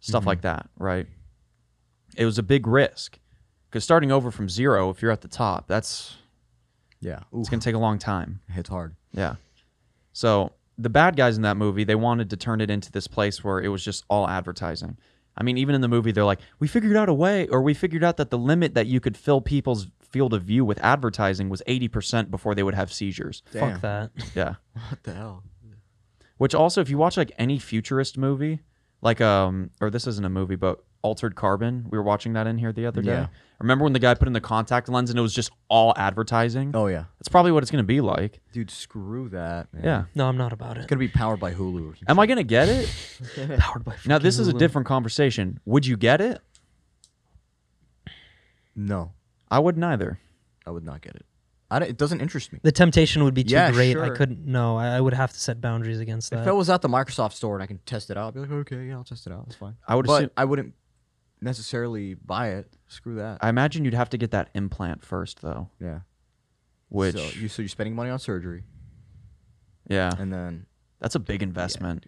stuff 0.00 0.20
Mm-hmm. 0.20 0.28
like 0.28 0.40
that, 0.42 0.68
right? 0.78 1.06
It 2.16 2.24
was 2.24 2.38
a 2.38 2.42
big 2.42 2.66
risk 2.66 3.18
because 3.70 3.84
starting 3.84 4.10
over 4.12 4.30
from 4.30 4.48
zero, 4.48 4.90
if 4.90 5.00
you're 5.02 5.10
at 5.10 5.20
the 5.22 5.28
top, 5.28 5.66
that's 5.68 6.16
yeah, 7.00 7.20
it's 7.34 7.48
gonna 7.48 7.60
take 7.62 7.74
a 7.74 7.78
long 7.78 7.98
time. 7.98 8.40
it 8.48 8.52
hits 8.52 8.68
hard. 8.68 8.94
Yeah. 9.12 9.36
So 10.12 10.52
the 10.76 10.88
bad 10.90 11.16
guys 11.16 11.36
in 11.36 11.42
that 11.42 11.56
movie, 11.56 11.84
they 11.84 11.94
wanted 11.94 12.30
to 12.30 12.36
turn 12.36 12.60
it 12.60 12.70
into 12.70 12.90
this 12.92 13.06
place 13.06 13.42
where 13.44 13.60
it 13.60 13.68
was 13.68 13.84
just 13.84 14.04
all 14.08 14.28
advertising. 14.28 14.96
I 15.36 15.44
mean, 15.44 15.56
even 15.58 15.74
in 15.76 15.80
the 15.80 15.88
movie, 15.88 16.10
they're 16.10 16.24
like, 16.24 16.40
we 16.58 16.66
figured 16.66 16.96
out 16.96 17.08
a 17.08 17.14
way, 17.14 17.46
or 17.48 17.62
we 17.62 17.72
figured 17.74 18.02
out 18.02 18.16
that 18.16 18.30
the 18.30 18.38
limit 18.38 18.74
that 18.74 18.86
you 18.88 18.98
could 19.00 19.16
fill 19.16 19.40
people's 19.40 19.86
field 20.10 20.32
of 20.34 20.42
view 20.42 20.64
with 20.64 20.78
advertising 20.82 21.48
was 21.48 21.62
80% 21.68 22.30
before 22.30 22.54
they 22.54 22.62
would 22.62 22.74
have 22.74 22.92
seizures. 22.92 23.42
Damn. 23.52 23.72
Fuck 23.72 23.80
that. 23.82 24.10
Yeah. 24.34 24.54
What 24.90 25.02
the 25.02 25.12
hell? 25.14 25.42
Which 26.36 26.54
also, 26.54 26.80
if 26.80 26.88
you 26.88 26.98
watch 26.98 27.16
like 27.16 27.32
any 27.36 27.58
futurist 27.58 28.16
movie, 28.16 28.60
like, 29.02 29.20
um, 29.20 29.70
or 29.80 29.90
this 29.90 30.06
isn't 30.06 30.24
a 30.24 30.28
movie, 30.28 30.54
but 30.56 30.84
Altered 31.02 31.34
Carbon, 31.34 31.86
we 31.90 31.98
were 31.98 32.04
watching 32.04 32.32
that 32.34 32.46
in 32.46 32.58
here 32.58 32.72
the 32.72 32.86
other 32.86 33.02
day. 33.02 33.10
Yeah. 33.12 33.26
Remember 33.58 33.82
when 33.84 33.92
the 33.92 33.98
guy 33.98 34.14
put 34.14 34.28
in 34.28 34.34
the 34.34 34.40
contact 34.40 34.88
lens 34.88 35.10
and 35.10 35.18
it 35.18 35.22
was 35.22 35.34
just 35.34 35.50
all 35.68 35.92
advertising? 35.96 36.70
Oh 36.74 36.86
yeah, 36.86 37.04
That's 37.18 37.28
probably 37.28 37.50
what 37.50 37.62
it's 37.64 37.70
going 37.72 37.82
to 37.82 37.86
be 37.86 38.00
like. 38.00 38.40
dude, 38.52 38.70
screw 38.70 39.28
that. 39.30 39.72
Man. 39.74 39.82
Yeah. 39.84 40.04
No, 40.14 40.28
I'm 40.28 40.36
not 40.36 40.52
about 40.52 40.76
it. 40.76 40.80
it's 40.80 40.86
gonna 40.86 41.00
be 41.00 41.08
powered 41.08 41.40
by 41.40 41.52
Hulu. 41.54 41.92
Or 41.92 41.96
some 41.96 42.04
Am 42.06 42.18
I 42.20 42.26
going 42.26 42.36
to 42.38 42.44
get 42.44 42.68
it? 42.68 42.88
Powered 43.58 43.84
by 43.84 43.94
Now 44.06 44.18
this 44.18 44.36
fucking 44.36 44.48
is 44.48 44.54
a 44.54 44.58
different 44.58 44.86
conversation. 44.86 45.58
Would 45.64 45.86
you 45.86 45.96
get 45.96 46.20
it? 46.20 46.40
No, 48.76 49.12
I 49.50 49.58
would 49.58 49.76
neither. 49.76 50.18
I 50.66 50.70
would 50.70 50.84
not 50.84 51.00
get 51.00 51.14
it. 51.14 51.24
I 51.70 51.78
it 51.78 51.96
doesn't 51.98 52.20
interest 52.20 52.52
me. 52.52 52.60
The 52.62 52.72
temptation 52.72 53.24
would 53.24 53.34
be 53.34 53.44
too 53.44 53.52
Yeah, 53.54 53.70
great. 53.72 53.96
I 53.96 54.06
sure. 54.06 54.16
couldn't. 54.16 54.46
No, 54.46 54.76
I, 54.78 54.96
I 54.96 55.00
would 55.00 55.12
have 55.14 55.32
to 55.32 55.38
set 55.38 55.60
boundaries 55.60 56.00
against 56.00 56.30
that. 56.30 56.42
If 56.42 56.48
I 56.48 56.52
was 56.52 56.70
at 56.70 56.80
the 56.82 56.88
Microsoft 56.88 57.32
store 57.34 57.54
and 57.56 57.62
I 57.62 57.66
can 57.66 57.78
test 57.84 58.10
it 58.10 58.16
out, 58.16 58.28
I'd 58.28 58.34
be 58.34 58.40
like, 58.40 58.50
okay, 58.50 58.86
yeah, 58.86 58.94
I'll 58.94 59.04
test 59.04 59.26
it 59.26 59.32
out. 59.32 59.46
That's 59.46 59.56
fine. 59.58 59.76
I 59.86 59.94
would 59.94 60.06
but 60.06 60.14
assume. 60.22 60.30
I 60.36 60.44
wouldn't 60.46 60.74
necessarily 61.40 62.14
buy 62.14 62.48
it. 62.50 62.72
Screw 62.88 63.16
that. 63.16 63.38
I 63.42 63.48
imagine 63.50 63.84
you'd 63.84 63.94
have 63.94 64.08
to 64.10 64.18
get 64.18 64.30
that 64.30 64.48
implant 64.54 65.04
first, 65.04 65.42
though. 65.42 65.68
yeah. 65.80 66.00
Which, 66.90 67.16
so, 67.16 67.38
you, 67.38 67.48
so 67.48 67.60
you're 67.60 67.68
spending 67.68 67.94
money 67.94 68.08
on 68.08 68.18
surgery, 68.18 68.64
yeah, 69.88 70.10
and 70.18 70.32
then 70.32 70.64
that's 71.00 71.14
a 71.14 71.18
big 71.20 71.42
investment 71.42 72.06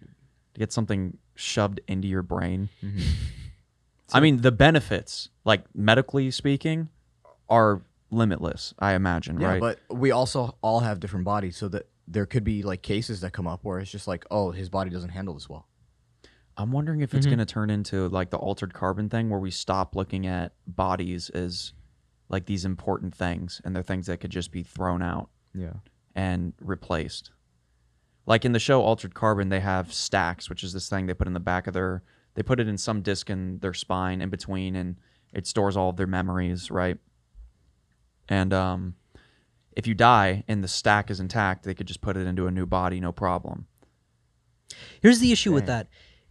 to 0.55 0.59
get 0.59 0.73
something 0.73 1.17
shoved 1.35 1.81
into 1.87 2.07
your 2.07 2.23
brain. 2.23 2.69
Mm-hmm. 2.83 2.99
I 4.13 4.19
mean, 4.21 4.41
the 4.41 4.51
benefits, 4.51 5.29
like 5.45 5.65
medically 5.75 6.31
speaking, 6.31 6.89
are 7.51 7.81
limitless. 8.09 8.73
I 8.79 8.93
imagine, 8.93 9.39
yeah, 9.39 9.47
right? 9.49 9.59
but 9.59 9.79
we 9.89 10.09
also 10.09 10.57
all 10.61 10.79
have 10.79 10.99
different 10.99 11.25
bodies, 11.25 11.55
so 11.57 11.67
that 11.67 11.87
there 12.07 12.25
could 12.25 12.43
be 12.43 12.63
like 12.63 12.81
cases 12.81 13.21
that 13.21 13.31
come 13.33 13.45
up 13.47 13.59
where 13.63 13.77
it's 13.79 13.91
just 13.91 14.07
like, 14.07 14.25
oh, 14.31 14.49
his 14.51 14.69
body 14.69 14.89
doesn't 14.89 15.09
handle 15.11 15.35
this 15.35 15.47
well. 15.47 15.67
I'm 16.57 16.71
wondering 16.71 17.01
if 17.01 17.13
it's 17.13 17.25
Mhm. 17.25 17.29
going 17.29 17.39
to 17.39 17.45
turn 17.45 17.69
into 17.69 18.09
like 18.09 18.29
the 18.31 18.37
altered 18.37 18.73
carbon 18.73 19.07
thing, 19.09 19.29
where 19.29 19.39
we 19.39 19.51
stop 19.51 19.95
looking 19.95 20.25
at 20.25 20.53
bodies 20.65 21.29
as 21.29 21.73
like 22.29 22.45
these 22.45 22.65
important 22.65 23.13
things, 23.13 23.61
and 23.63 23.75
they're 23.75 23.83
things 23.83 24.07
that 24.07 24.17
could 24.21 24.31
just 24.31 24.51
be 24.51 24.63
thrown 24.63 25.01
out. 25.01 25.29
Yeah. 25.53 25.73
and 26.15 26.53
replaced. 26.59 27.31
Like 28.25 28.43
in 28.45 28.51
the 28.51 28.59
show 28.59 28.81
Altered 28.81 29.13
Carbon, 29.13 29.47
they 29.49 29.61
have 29.61 29.93
stacks, 29.93 30.49
which 30.49 30.61
is 30.63 30.73
this 30.73 30.89
thing 30.89 31.05
they 31.05 31.13
put 31.13 31.27
in 31.27 31.33
the 31.33 31.39
back 31.39 31.67
of 31.67 31.73
their. 31.73 32.03
They 32.35 32.43
put 32.43 32.59
it 32.59 32.67
in 32.67 32.77
some 32.77 33.01
disc 33.01 33.29
in 33.29 33.59
their 33.59 33.73
spine 33.73 34.21
in 34.21 34.29
between, 34.29 34.75
and 34.75 34.97
it 35.33 35.47
stores 35.47 35.75
all 35.77 35.89
of 35.89 35.95
their 35.97 36.07
memories, 36.07 36.69
right? 36.69 36.97
And 38.31 38.53
um, 38.53 38.95
if 39.75 39.85
you 39.85 39.93
die 39.93 40.45
and 40.47 40.63
the 40.63 40.67
stack 40.69 41.11
is 41.11 41.19
intact, 41.19 41.65
they 41.65 41.73
could 41.73 41.85
just 41.85 41.99
put 41.99 42.15
it 42.15 42.25
into 42.25 42.47
a 42.47 42.51
new 42.51 42.65
body, 42.65 43.01
no 43.01 43.11
problem. 43.11 43.67
Here's 45.01 45.19
the 45.19 45.33
issue 45.33 45.51
with 45.51 45.65
that. 45.65 45.87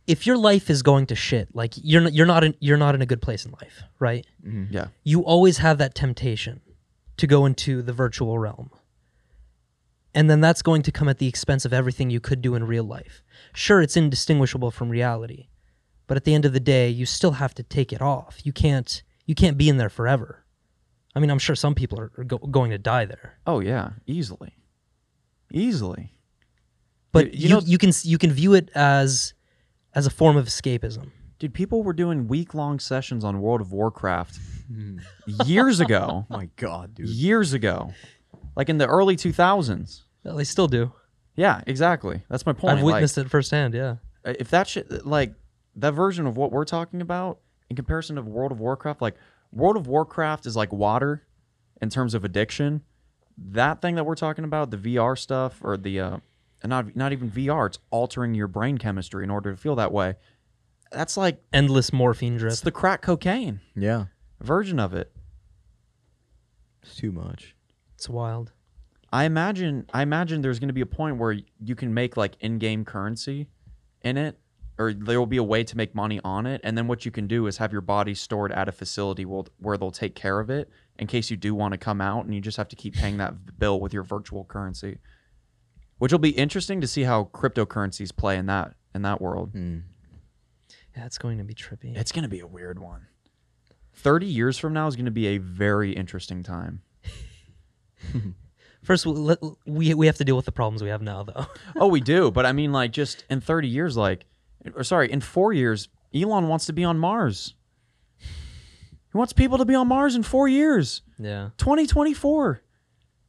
If 0.06 0.26
your 0.26 0.38
life 0.38 0.70
is 0.70 0.82
going 0.82 1.06
to 1.06 1.14
shit, 1.14 1.54
like 1.54 1.74
you're 1.76 2.00
not, 2.00 2.14
you're 2.14 2.26
not 2.26 2.42
in, 2.42 2.54
you're 2.58 2.78
not 2.78 2.94
in 2.94 3.02
a 3.02 3.06
good 3.06 3.20
place 3.20 3.44
in 3.44 3.52
life, 3.52 3.82
right? 3.98 4.26
Yeah. 4.70 4.86
You 5.04 5.20
always 5.20 5.58
have 5.58 5.76
that 5.76 5.94
temptation 5.94 6.62
to 7.18 7.26
go 7.26 7.44
into 7.44 7.82
the 7.82 7.92
virtual 7.92 8.38
realm. 8.38 8.70
And 10.14 10.30
then 10.30 10.40
that's 10.40 10.62
going 10.62 10.80
to 10.82 10.90
come 10.90 11.08
at 11.08 11.18
the 11.18 11.28
expense 11.28 11.66
of 11.66 11.74
everything 11.74 12.08
you 12.08 12.18
could 12.18 12.40
do 12.40 12.54
in 12.54 12.64
real 12.64 12.82
life. 12.82 13.22
Sure, 13.52 13.82
it's 13.82 13.96
indistinguishable 13.96 14.70
from 14.70 14.88
reality, 14.88 15.48
but 16.06 16.16
at 16.16 16.24
the 16.24 16.34
end 16.34 16.46
of 16.46 16.54
the 16.54 16.60
day, 16.60 16.88
you 16.88 17.04
still 17.04 17.32
have 17.32 17.54
to 17.56 17.62
take 17.62 17.92
it 17.92 18.00
off. 18.00 18.40
You 18.42 18.54
can't 18.54 19.02
you 19.26 19.34
can't 19.34 19.58
be 19.58 19.68
in 19.68 19.76
there 19.76 19.90
forever. 19.90 20.39
I 21.14 21.20
mean, 21.20 21.30
I'm 21.30 21.38
sure 21.38 21.56
some 21.56 21.74
people 21.74 21.98
are, 21.98 22.12
are 22.18 22.24
go, 22.24 22.38
going 22.38 22.70
to 22.70 22.78
die 22.78 23.04
there, 23.04 23.38
Oh 23.46 23.60
yeah, 23.60 23.90
easily, 24.06 24.54
easily. 25.52 26.12
but 27.12 27.32
You- 27.34 27.38
you 27.38 27.42
you 27.42 27.48
know- 27.54 27.60
you 27.66 27.78
can 27.78 27.92
you 28.04 28.18
can 28.18 28.30
view 28.32 28.54
it 28.54 28.70
as 28.74 29.34
as 29.94 30.06
a 30.06 30.10
form 30.10 30.36
of 30.36 30.46
escapism. 30.46 31.10
Dude, 31.40 31.54
people 31.54 31.82
were 31.82 31.92
doing 31.94 32.28
week 32.28 32.54
long 32.54 32.78
sessions 32.78 33.24
on 33.24 33.40
World 33.40 33.60
of 33.60 33.72
Warcraft 33.72 34.38
hmm. 34.68 34.98
years 35.46 35.80
ago. 35.80 36.26
Oh 36.30 36.36
my 36.36 36.48
god, 36.56 36.94
dude. 36.94 37.08
years 37.08 37.52
ago, 37.54 37.92
like 38.56 38.68
in 38.68 38.78
the 38.78 38.86
early 38.86 39.16
2000s. 39.16 40.02
Well, 40.22 40.36
they 40.36 40.44
still 40.44 40.68
do. 40.68 40.92
Yeah, 41.34 41.62
exactly. 41.66 42.22
That's 42.28 42.44
my 42.44 42.52
point. 42.52 42.76
I've 42.78 42.84
Like, 42.84 42.94
witnessed 42.94 43.16
it 43.18 43.30
firsthand. 43.30 43.72
Yeah. 43.74 43.96
if 44.24 44.50
that 44.50 44.68
shit, 44.68 45.06
like 45.06 45.32
that 45.76 45.92
version 45.92 46.26
of 46.26 46.36
what 46.36 46.52
we're 46.52 46.66
talking 46.66 47.00
about 47.00 47.38
in 47.70 47.76
comparison 47.76 48.18
of 48.18 48.28
World 48.28 48.52
of 48.52 48.60
Warcraft, 48.60 49.00
like 49.00 49.14
World 49.52 49.76
of 49.76 49.86
Warcraft 49.86 50.46
is 50.46 50.56
like 50.56 50.72
water 50.72 51.22
in 51.80 51.90
terms 51.90 52.14
of 52.14 52.24
addiction. 52.24 52.82
That 53.38 53.80
thing 53.80 53.94
that 53.96 54.04
we're 54.04 54.14
talking 54.14 54.44
about, 54.44 54.70
the 54.70 54.76
VR 54.76 55.16
stuff 55.18 55.58
or 55.62 55.76
the 55.76 55.98
uh, 56.00 56.16
not 56.64 56.94
not 56.94 57.12
even 57.12 57.30
VR, 57.30 57.66
it's 57.66 57.78
altering 57.90 58.34
your 58.34 58.46
brain 58.48 58.78
chemistry 58.78 59.24
in 59.24 59.30
order 59.30 59.50
to 59.50 59.56
feel 59.56 59.76
that 59.76 59.92
way. 59.92 60.14
That's 60.92 61.16
like 61.16 61.42
Endless 61.52 61.92
morphine 61.92 62.36
drip. 62.36 62.52
it's 62.52 62.60
the 62.60 62.70
crack 62.72 63.00
cocaine 63.02 63.60
Yeah. 63.76 64.06
version 64.40 64.78
of 64.80 64.92
it. 64.92 65.12
It's 66.82 66.96
too 66.96 67.12
much. 67.12 67.54
It's 67.94 68.08
wild. 68.08 68.52
I 69.12 69.24
imagine 69.24 69.86
I 69.92 70.02
imagine 70.02 70.40
there's 70.40 70.58
going 70.58 70.68
to 70.68 70.74
be 70.74 70.80
a 70.80 70.86
point 70.86 71.16
where 71.18 71.36
you 71.60 71.74
can 71.74 71.92
make 71.94 72.16
like 72.16 72.36
in-game 72.40 72.84
currency 72.84 73.48
in 74.02 74.16
it 74.16 74.38
or 74.80 74.94
there 74.94 75.18
will 75.18 75.26
be 75.26 75.36
a 75.36 75.42
way 75.42 75.62
to 75.62 75.76
make 75.76 75.94
money 75.94 76.18
on 76.24 76.46
it 76.46 76.60
and 76.64 76.76
then 76.76 76.88
what 76.88 77.04
you 77.04 77.10
can 77.10 77.26
do 77.26 77.46
is 77.46 77.58
have 77.58 77.70
your 77.70 77.82
body 77.82 78.14
stored 78.14 78.50
at 78.50 78.66
a 78.66 78.72
facility 78.72 79.26
where, 79.26 79.44
where 79.58 79.76
they'll 79.76 79.90
take 79.90 80.14
care 80.14 80.40
of 80.40 80.48
it 80.48 80.70
in 80.98 81.06
case 81.06 81.30
you 81.30 81.36
do 81.36 81.54
want 81.54 81.72
to 81.72 81.78
come 81.78 82.00
out 82.00 82.24
and 82.24 82.34
you 82.34 82.40
just 82.40 82.56
have 82.56 82.68
to 82.68 82.76
keep 82.76 82.94
paying 82.94 83.16
that 83.16 83.58
bill 83.58 83.80
with 83.80 83.92
your 83.92 84.02
virtual 84.02 84.44
currency. 84.44 84.98
Which 85.98 86.12
will 86.12 86.18
be 86.18 86.30
interesting 86.30 86.80
to 86.80 86.86
see 86.86 87.02
how 87.02 87.24
cryptocurrencies 87.24 88.14
play 88.16 88.38
in 88.38 88.46
that 88.46 88.74
in 88.94 89.02
that 89.02 89.20
world. 89.20 89.52
Mm. 89.52 89.82
Yeah, 90.96 91.04
it's 91.04 91.18
going 91.18 91.38
to 91.38 91.44
be 91.44 91.54
trippy. 91.54 91.96
It's 91.96 92.10
going 92.10 92.22
to 92.22 92.28
be 92.28 92.40
a 92.40 92.46
weird 92.46 92.78
one. 92.78 93.06
30 93.94 94.26
years 94.26 94.56
from 94.56 94.72
now 94.72 94.86
is 94.86 94.96
going 94.96 95.04
to 95.04 95.10
be 95.10 95.26
a 95.28 95.38
very 95.38 95.92
interesting 95.92 96.42
time. 96.42 96.80
First, 98.82 99.04
we, 99.04 99.36
we 99.66 99.94
we 99.94 100.06
have 100.06 100.16
to 100.16 100.24
deal 100.24 100.36
with 100.36 100.46
the 100.46 100.52
problems 100.52 100.82
we 100.82 100.88
have 100.88 101.02
now, 101.02 101.22
though. 101.22 101.46
oh, 101.76 101.88
we 101.88 102.00
do, 102.00 102.30
but 102.30 102.46
I 102.46 102.52
mean, 102.52 102.72
like, 102.72 102.92
just 102.92 103.24
in 103.28 103.42
30 103.42 103.68
years, 103.68 103.94
like, 103.94 104.24
or 104.74 104.84
sorry, 104.84 105.10
in 105.10 105.20
four 105.20 105.52
years, 105.52 105.88
Elon 106.14 106.48
wants 106.48 106.66
to 106.66 106.72
be 106.72 106.84
on 106.84 106.98
Mars. 106.98 107.54
He 108.18 109.18
wants 109.18 109.32
people 109.32 109.58
to 109.58 109.64
be 109.64 109.74
on 109.74 109.88
Mars 109.88 110.14
in 110.14 110.22
four 110.22 110.46
years. 110.48 111.02
yeah. 111.18 111.50
2024. 111.58 112.62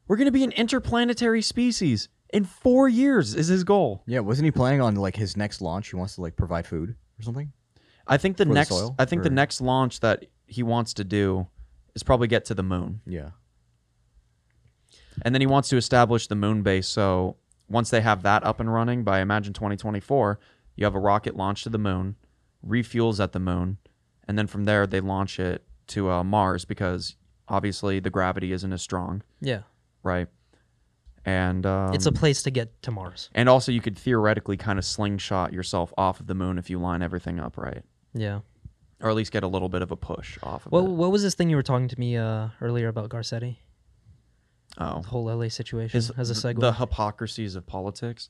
We're 0.07 0.15
going 0.17 0.25
to 0.27 0.31
be 0.31 0.43
an 0.43 0.51
interplanetary 0.51 1.41
species 1.41 2.09
in 2.33 2.43
four 2.43 2.87
years, 2.89 3.33
is 3.33 3.47
his 3.47 3.63
goal. 3.63 4.03
Yeah, 4.05 4.19
wasn't 4.19 4.45
he 4.45 4.51
planning 4.51 4.81
on 4.81 4.95
like 4.95 5.15
his 5.15 5.35
next 5.37 5.61
launch? 5.61 5.89
He 5.89 5.95
wants 5.95 6.15
to 6.15 6.21
like 6.21 6.35
provide 6.35 6.67
food 6.67 6.95
or 7.19 7.23
something. 7.23 7.51
I 8.07 8.17
think 8.17 8.37
the 8.37 8.43
For 8.45 8.49
the 8.49 8.53
next, 8.53 8.69
soil, 8.69 8.95
I 8.99 9.05
think 9.05 9.23
the 9.23 9.29
or- 9.29 9.33
next 9.33 9.61
launch 9.61 10.01
that 10.01 10.25
he 10.47 10.63
wants 10.63 10.93
to 10.95 11.03
do 11.03 11.47
is 11.95 12.03
probably 12.03 12.27
get 12.27 12.45
to 12.45 12.53
the 12.53 12.63
moon. 12.63 13.01
Yeah. 13.07 13.29
And 15.23 15.33
then 15.35 15.41
he 15.41 15.47
wants 15.47 15.69
to 15.69 15.77
establish 15.77 16.27
the 16.27 16.35
moon 16.35 16.61
base. 16.61 16.87
So 16.87 17.37
once 17.69 17.89
they 17.89 18.01
have 18.01 18.23
that 18.23 18.43
up 18.43 18.59
and 18.59 18.71
running 18.71 19.03
by 19.03 19.19
imagine 19.19 19.53
2024, 19.53 20.39
you 20.75 20.85
have 20.85 20.95
a 20.95 20.99
rocket 20.99 21.35
launch 21.35 21.63
to 21.63 21.69
the 21.69 21.77
moon, 21.77 22.15
refuels 22.65 23.19
at 23.21 23.31
the 23.33 23.39
moon, 23.39 23.77
and 24.27 24.37
then 24.37 24.47
from 24.47 24.65
there 24.65 24.87
they 24.87 24.99
launch 25.01 25.39
it 25.39 25.63
to 25.87 26.09
uh, 26.09 26.23
Mars 26.23 26.65
because 26.65 27.15
obviously 27.47 27.99
the 27.99 28.09
gravity 28.09 28.51
isn't 28.53 28.71
as 28.71 28.81
strong, 28.81 29.23
Yeah. 29.41 29.61
right? 30.03 30.27
And 31.25 31.65
um, 31.67 31.93
it's 31.93 32.05
a 32.07 32.11
place 32.11 32.41
to 32.43 32.51
get 32.51 32.81
to 32.83 32.91
Mars. 32.91 33.29
and 33.35 33.47
also 33.47 33.71
you 33.71 33.81
could 33.81 33.97
theoretically 33.97 34.57
kind 34.57 34.79
of 34.79 34.85
slingshot 34.85 35.53
yourself 35.53 35.93
off 35.97 36.19
of 36.19 36.27
the 36.27 36.33
moon 36.33 36.57
if 36.57 36.69
you 36.69 36.79
line 36.79 37.01
everything 37.03 37.39
up 37.39 37.57
right, 37.57 37.83
Yeah. 38.13 38.39
or 39.01 39.09
at 39.09 39.15
least 39.15 39.31
get 39.31 39.43
a 39.43 39.47
little 39.47 39.69
bit 39.69 39.81
of 39.83 39.91
a 39.91 39.95
push 39.95 40.39
off 40.41 40.65
of 40.65 40.71
What 40.71 40.85
it. 40.85 40.89
what 40.89 41.11
was 41.11 41.21
this 41.21 41.35
thing 41.35 41.49
you 41.49 41.55
were 41.57 41.61
talking 41.63 41.87
to 41.89 41.99
me 41.99 42.17
uh, 42.17 42.49
earlier 42.59 42.87
about 42.87 43.09
Garcetti? 43.09 43.57
Oh, 44.77 45.01
The 45.01 45.09
whole 45.09 45.25
LA 45.25 45.49
situation 45.49 45.95
His- 45.97 46.09
as 46.11 46.29
a 46.31 46.33
segue. 46.33 46.59
the 46.59 46.73
hypocrisies 46.73 47.55
of 47.55 47.67
politics 47.67 48.29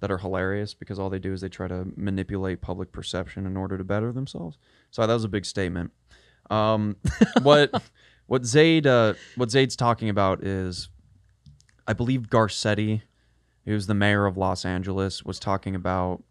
that 0.00 0.10
are 0.10 0.18
hilarious 0.18 0.74
because 0.74 0.98
all 0.98 1.08
they 1.10 1.18
do 1.18 1.32
is 1.32 1.40
they 1.42 1.48
try 1.48 1.68
to 1.68 1.86
manipulate 1.96 2.60
public 2.60 2.90
perception 2.92 3.46
in 3.46 3.56
order 3.56 3.76
to 3.78 3.84
better 3.84 4.12
themselves. 4.12 4.58
So 4.90 5.06
that 5.06 5.12
was 5.12 5.24
a 5.24 5.28
big 5.28 5.44
statement. 5.44 5.92
Um, 6.50 6.96
what 7.42 7.82
what 8.26 8.44
Zaid 8.44 8.86
uh, 8.86 9.14
what 9.36 9.50
Zaid's 9.50 9.76
talking 9.76 10.08
about 10.08 10.42
is, 10.44 10.88
I 11.86 11.92
believe 11.92 12.22
Garcetti, 12.28 13.02
who's 13.64 13.86
the 13.86 13.94
mayor 13.94 14.26
of 14.26 14.36
Los 14.36 14.64
Angeles, 14.64 15.24
was 15.24 15.38
talking 15.38 15.74
about 15.74 16.22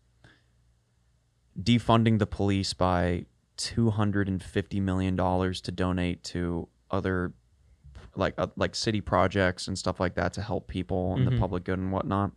defunding 1.61 2.19
the 2.19 2.27
police 2.27 2.73
by 2.73 3.25
two 3.57 3.89
hundred 3.89 4.27
and 4.27 4.41
fifty 4.41 4.79
million 4.79 5.15
dollars 5.15 5.61
to 5.61 5.71
donate 5.71 6.23
to 6.23 6.67
other 6.89 7.33
like 8.15 8.33
uh, 8.37 8.47
like 8.55 8.75
city 8.75 9.01
projects 9.01 9.67
and 9.67 9.77
stuff 9.77 9.99
like 9.99 10.15
that 10.15 10.33
to 10.33 10.41
help 10.41 10.67
people 10.67 11.13
and 11.15 11.27
the 11.27 11.31
Mhm. 11.31 11.39
public 11.39 11.63
good 11.65 11.77
and 11.79 11.91
whatnot. 11.91 12.31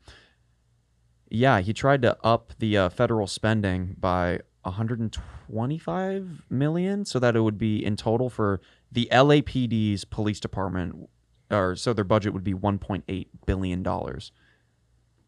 Yeah, 1.34 1.60
he 1.60 1.72
tried 1.72 2.02
to 2.02 2.18
up 2.22 2.52
the 2.58 2.76
uh, 2.76 2.88
federal 2.90 3.26
spending 3.26 3.96
by 3.98 4.40
125 4.64 6.42
million, 6.50 7.06
so 7.06 7.18
that 7.18 7.34
it 7.34 7.40
would 7.40 7.56
be 7.56 7.82
in 7.82 7.96
total 7.96 8.28
for 8.28 8.60
the 8.92 9.08
LAPD's 9.10 10.04
police 10.04 10.40
department, 10.40 11.08
or 11.50 11.74
so 11.74 11.94
their 11.94 12.04
budget 12.04 12.34
would 12.34 12.44
be 12.44 12.52
1.8 12.52 13.26
billion 13.46 13.82
dollars. 13.82 14.30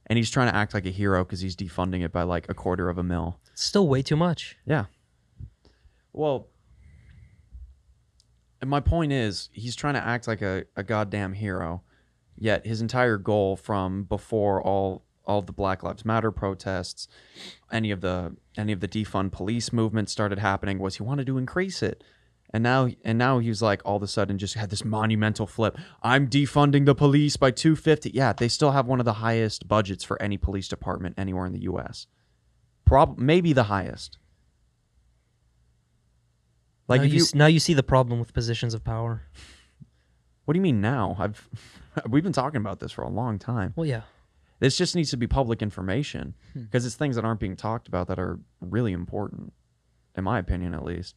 And 0.06 0.18
he's 0.18 0.30
trying 0.30 0.50
to 0.50 0.54
act 0.54 0.74
like 0.74 0.84
a 0.84 0.90
hero 0.90 1.24
because 1.24 1.40
he's 1.40 1.56
defunding 1.56 2.04
it 2.04 2.12
by 2.12 2.24
like 2.24 2.50
a 2.50 2.54
quarter 2.54 2.90
of 2.90 2.98
a 2.98 3.02
mil. 3.02 3.40
Still 3.54 3.88
way 3.88 4.02
too 4.02 4.16
much. 4.16 4.58
Yeah. 4.66 4.84
Well, 6.12 6.48
and 8.60 8.68
my 8.68 8.80
point 8.80 9.10
is, 9.10 9.48
he's 9.54 9.74
trying 9.74 9.94
to 9.94 10.04
act 10.04 10.28
like 10.28 10.42
a, 10.42 10.64
a 10.76 10.82
goddamn 10.82 11.32
hero, 11.32 11.80
yet 12.36 12.66
his 12.66 12.82
entire 12.82 13.16
goal 13.16 13.56
from 13.56 14.02
before 14.02 14.62
all 14.62 15.06
all 15.26 15.42
the 15.42 15.52
Black 15.52 15.82
Lives 15.82 16.04
Matter 16.04 16.30
protests, 16.30 17.08
any 17.72 17.90
of 17.90 18.00
the 18.00 18.36
any 18.56 18.72
of 18.72 18.80
the 18.80 18.88
defund 18.88 19.32
police 19.32 19.72
movement 19.72 20.10
started 20.10 20.38
happening 20.38 20.78
was 20.78 20.96
he 20.96 21.02
wanted 21.02 21.26
to 21.26 21.38
increase 21.38 21.82
it. 21.82 22.04
And 22.50 22.62
now 22.62 22.88
and 23.04 23.18
now 23.18 23.40
he's 23.40 23.60
like 23.60 23.82
all 23.84 23.96
of 23.96 24.02
a 24.02 24.06
sudden 24.06 24.38
just 24.38 24.54
had 24.54 24.70
this 24.70 24.84
monumental 24.84 25.46
flip. 25.46 25.76
I'm 26.02 26.28
defunding 26.28 26.86
the 26.86 26.94
police 26.94 27.36
by 27.36 27.50
250. 27.50 28.10
Yeah, 28.10 28.32
they 28.32 28.48
still 28.48 28.70
have 28.70 28.86
one 28.86 29.00
of 29.00 29.04
the 29.04 29.14
highest 29.14 29.66
budgets 29.66 30.04
for 30.04 30.20
any 30.22 30.36
police 30.36 30.68
department 30.68 31.16
anywhere 31.18 31.46
in 31.46 31.52
the 31.52 31.62
US. 31.62 32.06
Prob 32.84 33.18
maybe 33.18 33.52
the 33.52 33.64
highest. 33.64 34.18
Like 36.86 37.00
now 37.00 37.06
if 37.06 37.12
you, 37.14 37.20
you, 37.20 37.26
now 37.34 37.46
you 37.46 37.58
see 37.58 37.74
the 37.74 37.82
problem 37.82 38.20
with 38.20 38.32
positions 38.34 38.74
of 38.74 38.84
power. 38.84 39.22
what 40.44 40.52
do 40.52 40.58
you 40.58 40.62
mean 40.62 40.80
now? 40.80 41.16
I've 41.18 41.48
we've 42.08 42.22
been 42.22 42.32
talking 42.32 42.58
about 42.58 42.78
this 42.78 42.92
for 42.92 43.02
a 43.02 43.08
long 43.08 43.38
time. 43.38 43.72
Well, 43.74 43.86
yeah. 43.86 44.02
This 44.60 44.76
just 44.76 44.94
needs 44.94 45.10
to 45.10 45.16
be 45.16 45.26
public 45.26 45.62
information 45.62 46.34
Hmm. 46.52 46.62
because 46.62 46.86
it's 46.86 46.94
things 46.94 47.16
that 47.16 47.24
aren't 47.24 47.40
being 47.40 47.56
talked 47.56 47.88
about 47.88 48.06
that 48.08 48.18
are 48.18 48.38
really 48.60 48.92
important, 48.92 49.52
in 50.16 50.24
my 50.24 50.38
opinion, 50.38 50.74
at 50.74 50.84
least. 50.84 51.16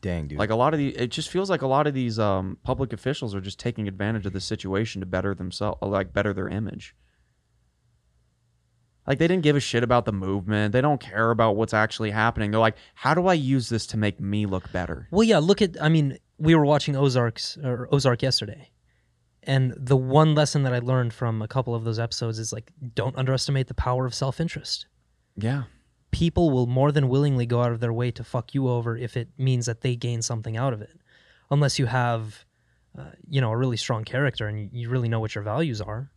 Dang, 0.00 0.28
dude. 0.28 0.38
Like 0.38 0.48
a 0.50 0.54
lot 0.56 0.72
of 0.72 0.78
the, 0.78 0.96
it 0.96 1.10
just 1.10 1.28
feels 1.28 1.50
like 1.50 1.60
a 1.62 1.66
lot 1.66 1.86
of 1.86 1.92
these 1.92 2.18
um, 2.18 2.56
public 2.62 2.92
officials 2.94 3.34
are 3.34 3.40
just 3.40 3.58
taking 3.58 3.86
advantage 3.86 4.24
of 4.24 4.32
the 4.32 4.40
situation 4.40 5.00
to 5.00 5.06
better 5.06 5.34
themselves, 5.34 5.78
like 5.82 6.12
better 6.14 6.32
their 6.32 6.48
image. 6.48 6.96
Like 9.06 9.18
they 9.18 9.26
didn't 9.28 9.42
give 9.42 9.56
a 9.56 9.60
shit 9.60 9.82
about 9.82 10.04
the 10.04 10.12
movement. 10.12 10.72
They 10.72 10.80
don't 10.80 11.00
care 11.00 11.30
about 11.30 11.56
what's 11.56 11.74
actually 11.74 12.10
happening. 12.10 12.50
They're 12.50 12.60
like, 12.60 12.76
how 12.94 13.12
do 13.14 13.26
I 13.26 13.34
use 13.34 13.68
this 13.68 13.86
to 13.88 13.96
make 13.96 14.20
me 14.20 14.46
look 14.46 14.70
better? 14.72 15.08
Well, 15.10 15.24
yeah. 15.24 15.38
Look 15.38 15.60
at. 15.62 15.76
I 15.82 15.88
mean, 15.88 16.18
we 16.38 16.54
were 16.54 16.64
watching 16.64 16.96
Ozarks 16.96 17.58
or 17.58 17.88
Ozark 17.92 18.22
yesterday, 18.22 18.70
and 19.42 19.74
the 19.76 19.96
one 19.96 20.34
lesson 20.34 20.62
that 20.64 20.72
I 20.72 20.78
learned 20.80 21.12
from 21.12 21.42
a 21.42 21.48
couple 21.48 21.74
of 21.74 21.84
those 21.84 21.98
episodes 21.98 22.38
is 22.38 22.52
like, 22.52 22.72
don't 22.94 23.16
underestimate 23.16 23.68
the 23.68 23.74
power 23.74 24.06
of 24.06 24.14
self-interest. 24.14 24.86
Yeah. 25.36 25.64
People 26.10 26.50
will 26.50 26.66
more 26.66 26.92
than 26.92 27.08
willingly 27.08 27.46
go 27.46 27.62
out 27.62 27.72
of 27.72 27.80
their 27.80 27.92
way 27.92 28.10
to 28.10 28.24
fuck 28.24 28.54
you 28.54 28.68
over 28.68 28.96
if 28.96 29.16
it 29.16 29.28
means 29.38 29.66
that 29.66 29.80
they 29.80 29.96
gain 29.96 30.22
something 30.22 30.56
out 30.56 30.72
of 30.72 30.82
it, 30.82 30.98
unless 31.50 31.78
you 31.78 31.86
have, 31.86 32.44
uh, 32.98 33.12
you 33.28 33.40
know, 33.40 33.50
a 33.50 33.56
really 33.56 33.76
strong 33.76 34.04
character 34.04 34.46
and 34.48 34.58
you, 34.60 34.68
you 34.72 34.88
really 34.90 35.08
know 35.08 35.20
what 35.20 35.34
your 35.34 35.44
values 35.44 35.80
are. 35.80 36.10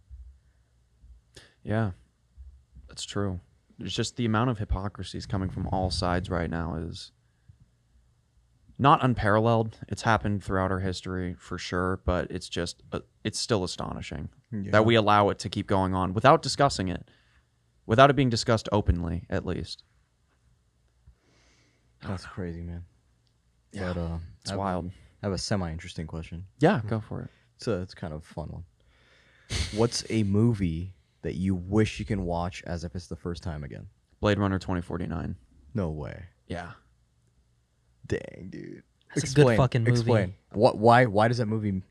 Yeah, 1.63 1.91
that's 2.88 3.05
true. 3.05 3.39
It's 3.80 3.93
just 3.93 4.17
the 4.17 4.26
amount 4.26 4.49
of 4.49 4.59
hypocrisies 4.59 5.26
coming 5.26 5.49
from 5.49 5.67
all 5.67 5.89
sides 5.91 6.30
right 6.30 6.49
now 6.49 6.76
is 6.76 7.11
not 8.78 9.03
unparalleled. 9.03 9.80
It's 9.88 10.01
happened 10.01 10.43
throughout 10.43 10.71
our 10.71 10.80
history 10.80 11.36
for 11.38 11.57
sure, 11.57 12.01
but 12.03 12.30
it's 12.30 12.49
just 12.49 12.84
uh, 12.91 12.99
it's 13.24 13.39
still 13.39 13.63
astonishing 13.63 14.30
that 14.51 14.86
we 14.86 14.95
allow 14.95 15.30
it 15.30 15.39
to 15.39 15.49
keep 15.49 15.65
going 15.67 15.93
on 15.95 16.13
without 16.13 16.41
discussing 16.41 16.88
it, 16.89 17.09
without 17.86 18.09
it 18.09 18.15
being 18.15 18.30
discussed 18.30 18.67
openly, 18.71 19.26
at 19.30 19.45
least. 19.45 19.84
That's 22.05 22.26
crazy, 22.26 22.61
man. 22.61 22.84
Yeah. 23.71 23.93
But, 23.93 23.99
uh, 23.99 24.17
It's 24.41 24.51
I 24.51 24.53
have- 24.53 24.59
wild. 24.59 24.91
I 25.21 25.26
have 25.28 25.34
a 25.34 25.38
semi-interesting 25.38 26.05
question. 26.05 26.45
Yeah, 26.59 26.82
go 26.86 26.99
for 26.99 27.21
it. 27.21 27.30
It's 27.55 27.67
a, 27.67 27.80
it's 27.82 27.93
kind 27.93 28.13
of 28.13 28.19
a 28.19 28.26
fun 28.26 28.49
one. 28.49 28.63
What's 29.74 30.03
a 30.09 30.24
movie 30.24 30.93
that 31.21 31.36
you 31.36 31.55
wish 31.55 31.97
you 31.97 32.03
can 32.05 32.26
watch 32.26 32.61
as 32.67 32.84
if 32.84 32.93
it's 32.93 33.07
the 33.07 33.15
first 33.15 33.41
time 33.41 33.63
again? 33.63 33.88
Blade 34.19 34.38
Runner 34.38 34.59
2049. 34.59 35.38
No 35.74 35.89
way. 35.91 36.24
Yeah. 36.47 36.71
Dang, 38.05 38.49
dude. 38.49 38.84
That's 39.15 39.32
a 39.32 39.36
good 39.36 39.55
fucking 39.55 39.84
movie. 39.84 39.91
Explain. 39.91 40.34
What? 40.51 40.78
Why? 40.78 41.05
Why 41.05 41.30
does 41.30 41.38
that 41.38 41.45
movie 41.45 41.82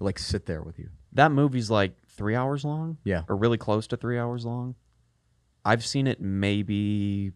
like 0.00 0.18
sit 0.18 0.46
there 0.46 0.62
with 0.62 0.78
you? 0.78 0.88
That 1.12 1.32
movie's 1.32 1.70
like 1.70 1.92
three 2.08 2.34
hours 2.34 2.64
long. 2.64 2.98
Yeah. 3.04 3.22
Or 3.28 3.36
really 3.36 3.58
close 3.58 3.86
to 3.88 3.96
three 3.96 4.18
hours 4.18 4.44
long. 4.44 4.74
I've 5.64 5.84
seen 5.84 6.06
it 6.06 6.20
maybe 6.20 7.32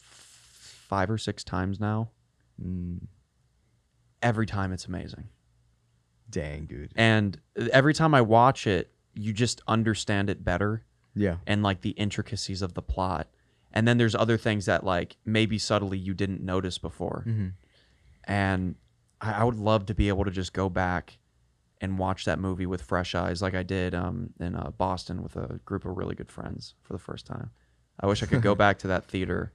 f- 0.00 0.84
five 0.88 1.10
or 1.10 1.18
six 1.18 1.44
times 1.44 1.78
now. 1.80 2.10
Mm, 2.62 3.00
Every 4.22 4.46
time 4.46 4.72
it's 4.72 4.84
amazing. 4.86 5.28
dang, 6.28 6.66
dude. 6.66 6.92
And 6.94 7.40
every 7.72 7.94
time 7.94 8.14
I 8.14 8.20
watch 8.20 8.66
it, 8.66 8.92
you 9.14 9.32
just 9.32 9.60
understand 9.66 10.30
it 10.30 10.44
better 10.44 10.84
Yeah. 11.14 11.36
and 11.46 11.62
like 11.62 11.80
the 11.80 11.90
intricacies 11.90 12.62
of 12.62 12.74
the 12.74 12.82
plot. 12.82 13.28
And 13.72 13.88
then 13.88 13.98
there's 13.98 14.14
other 14.14 14.36
things 14.38 14.66
that 14.66 14.84
like 14.84 15.16
maybe 15.24 15.58
subtly 15.58 15.98
you 15.98 16.12
didn't 16.14 16.42
notice 16.42 16.76
before. 16.78 17.24
Mm-hmm. 17.26 17.48
And 18.24 18.74
I, 19.20 19.32
I 19.40 19.44
would 19.44 19.56
love 19.56 19.86
to 19.86 19.94
be 19.94 20.08
able 20.08 20.24
to 20.24 20.30
just 20.30 20.52
go 20.52 20.68
back 20.68 21.18
and 21.80 21.98
watch 21.98 22.24
that 22.26 22.38
movie 22.38 22.66
with 22.66 22.82
fresh 22.82 23.14
eyes, 23.14 23.40
like 23.42 23.54
I 23.54 23.62
did 23.62 23.94
um, 23.94 24.30
in 24.38 24.54
uh, 24.54 24.70
Boston 24.76 25.22
with 25.22 25.36
a 25.36 25.60
group 25.64 25.84
of 25.84 25.96
really 25.96 26.14
good 26.14 26.30
friends 26.30 26.74
for 26.82 26.92
the 26.92 26.98
first 26.98 27.26
time. 27.26 27.50
I 27.98 28.06
wish 28.06 28.22
I 28.22 28.26
could 28.26 28.42
go 28.42 28.54
back 28.64 28.78
to 28.80 28.88
that 28.88 29.04
theater 29.06 29.52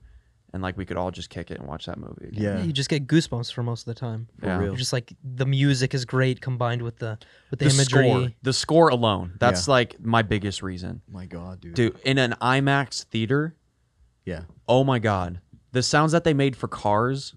and 0.54 0.64
like 0.64 0.78
we 0.78 0.86
could 0.86 0.96
all 0.98 1.12
just 1.12 1.30
kick 1.30 1.52
it 1.52 1.60
and 1.60 1.68
watch 1.68 1.86
that 1.86 1.98
movie. 2.00 2.28
Again. 2.30 2.42
Yeah. 2.44 2.58
Yeah, 2.58 2.64
you 2.64 2.72
just 2.74 2.90
get 2.90 3.08
goosebumps 3.08 3.52
for 3.54 3.62
most 3.62 3.82
of 3.88 3.94
the 3.94 4.00
time. 4.00 4.28
For 4.40 4.46
Yeah. 4.48 4.58
real. 4.58 4.68
You're 4.70 4.76
just 4.78 4.94
like 4.94 5.14
the 5.24 5.46
music 5.46 5.94
is 5.94 6.06
great 6.06 6.40
combined 6.42 6.82
with 6.82 6.98
the 7.00 7.18
with 7.52 7.60
the, 7.60 7.66
The 7.66 7.74
imagery. 7.76 8.10
score, 8.10 8.30
the 8.42 8.54
score 8.54 8.90
alone, 8.90 9.34
that's 9.40 9.68
Yeah. 9.68 9.72
like 9.74 10.00
my 10.00 10.22
biggest 10.22 10.64
reason. 10.64 11.02
My 11.12 11.26
God, 11.26 11.60
dude. 11.62 11.74
Dude, 11.76 12.00
in 12.06 12.18
an 12.18 12.36
IMAX 12.42 13.04
theater, 13.04 13.56
Yeah. 14.26 14.44
oh 14.68 14.84
my 14.84 14.98
god, 15.00 15.42
the 15.74 15.84
sounds 15.84 16.12
that 16.14 16.24
they 16.24 16.34
made 16.34 16.56
for 16.56 16.68
Cars 16.70 17.36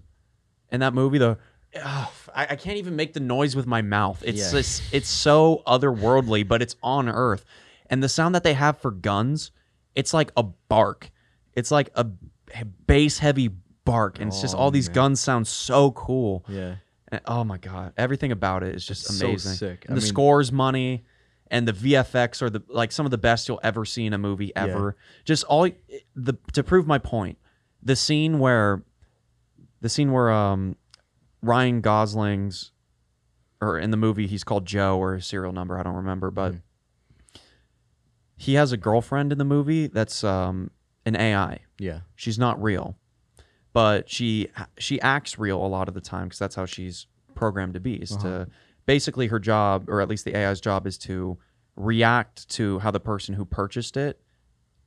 in 0.71 0.79
that 0.79 0.93
movie, 0.93 1.17
the 1.17 1.37
ugh, 1.75 2.09
I, 2.33 2.47
I 2.51 2.55
can't 2.55 2.77
even 2.77 2.95
make 2.95 3.13
the 3.13 3.19
noise 3.19 3.55
with 3.55 3.65
my 3.67 3.81
mouth. 3.81 4.21
It's 4.25 4.39
Yeah. 4.39 4.51
just, 4.59 4.81
it's 4.93 5.09
so 5.09 5.61
otherworldly, 5.67 6.47
but 6.47 6.61
it's 6.61 6.75
on 6.83 7.09
Earth, 7.09 7.45
and 7.89 8.01
the 8.03 8.09
sound 8.09 8.35
that 8.35 8.43
they 8.43 8.53
have 8.53 8.79
for 8.79 8.91
guns, 8.91 9.51
it's 9.95 10.13
like 10.13 10.31
a 10.37 10.43
bark. 10.43 11.11
It's 11.53 11.71
like 11.71 11.89
a 11.95 12.05
bass 12.85 13.19
heavy 13.19 13.49
bark, 13.85 14.19
and 14.19 14.29
it's 14.29 14.41
just 14.41 14.55
Oh, 14.55 14.59
all 14.59 14.71
these 14.71 14.87
man. 14.89 14.95
guns 14.95 15.19
sound 15.19 15.47
so 15.47 15.91
cool. 15.91 16.45
Yeah. 16.47 16.75
And- 17.11 17.21
oh 17.25 17.43
my 17.43 17.57
god, 17.57 17.93
everything 17.97 18.31
about 18.31 18.63
it 18.63 18.75
is 18.75 18.85
just 18.85 19.05
It's 19.07 19.17
so 19.17 19.27
amazing. 19.27 19.53
sick. 19.53 19.85
And 19.87 19.97
the 19.97 20.01
mean- 20.01 20.09
scores, 20.09 20.51
money, 20.51 21.05
and 21.51 21.67
the 21.67 21.73
VFX 21.73 22.41
are 22.43 22.49
the 22.51 22.61
like 22.69 22.91
some 22.91 23.05
of 23.07 23.11
the 23.11 23.17
best 23.17 23.47
you'll 23.47 23.59
ever 23.63 23.83
see 23.83 24.05
in 24.05 24.13
a 24.13 24.19
movie 24.19 24.51
Yeah. 24.55 24.63
ever. 24.65 24.95
Just 25.25 25.43
all 25.45 25.67
the 26.15 26.33
to 26.53 26.63
prove 26.63 26.85
my 26.85 26.99
point, 26.99 27.39
the 27.81 27.95
scene 27.95 28.37
where 28.37 28.83
the 29.81 29.89
scene 29.89 30.11
where 30.11 30.29
um 30.29 30.75
Ryan 31.41 31.81
Gosling's 31.81 32.71
or 33.61 33.77
in 33.77 33.91
the 33.91 33.97
movie 33.97 34.27
he's 34.27 34.43
called 34.43 34.65
Joe 34.65 34.97
or 34.97 35.15
his 35.15 35.25
serial 35.27 35.51
number 35.53 35.77
I 35.77 35.83
don't 35.83 35.95
remember, 35.95 36.31
but 36.31 36.53
Mhm. 36.53 36.61
he 38.35 38.53
has 38.53 38.71
a 38.71 38.77
girlfriend 38.77 39.31
in 39.31 39.37
the 39.37 39.45
movie 39.45 39.87
that's 39.87 40.23
um 40.23 40.71
an 41.05 41.15
AI 41.15 41.59
Yeah. 41.77 42.01
she's 42.15 42.37
not 42.39 42.61
real 42.61 42.97
but 43.73 44.09
she 44.09 44.49
she 44.77 44.99
acts 45.01 45.37
real 45.39 45.63
a 45.63 45.67
lot 45.67 45.87
of 45.87 45.93
the 45.93 46.01
time 46.01 46.25
because 46.27 46.39
that's 46.39 46.55
how 46.55 46.65
she's 46.65 47.07
programmed 47.35 47.73
to 47.73 47.79
be 47.79 47.95
is 47.95 48.15
to 48.17 48.47
basically 48.85 49.27
her 49.27 49.39
job 49.39 49.89
or 49.89 50.01
at 50.01 50.07
least 50.09 50.25
the 50.25 50.33
ai's 50.35 50.59
job 50.59 50.85
is 50.87 50.97
to 50.97 51.37
react 51.75 52.49
to 52.49 52.79
how 52.79 52.91
the 52.91 52.99
person 52.99 53.35
who 53.35 53.45
purchased 53.45 53.95
it 53.95 54.19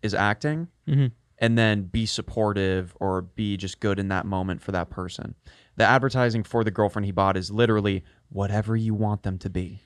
is 0.03 0.15
acting 0.15 0.69
Mhm. 0.87 1.13
And 1.43 1.59
then 1.59 1.82
be 1.82 2.07
supportive 2.07 2.97
or 3.01 3.20
be 3.20 3.59
just 3.59 3.80
good 3.80 3.99
in 3.99 4.09
that 4.09 4.24
moment 4.24 4.62
for 4.62 4.72
that 4.72 4.88
person 4.88 5.34
the 5.76 5.84
advertising 5.84 6.43
for 6.43 6.64
the 6.64 6.70
girlfriend 6.70 7.05
he 7.05 7.12
bought 7.12 7.36
is 7.36 7.51
literally 7.51 8.03
whatever 8.30 8.74
you 8.74 8.95
want 8.95 9.22
them 9.24 9.36
to 9.38 9.51
be 9.51 9.82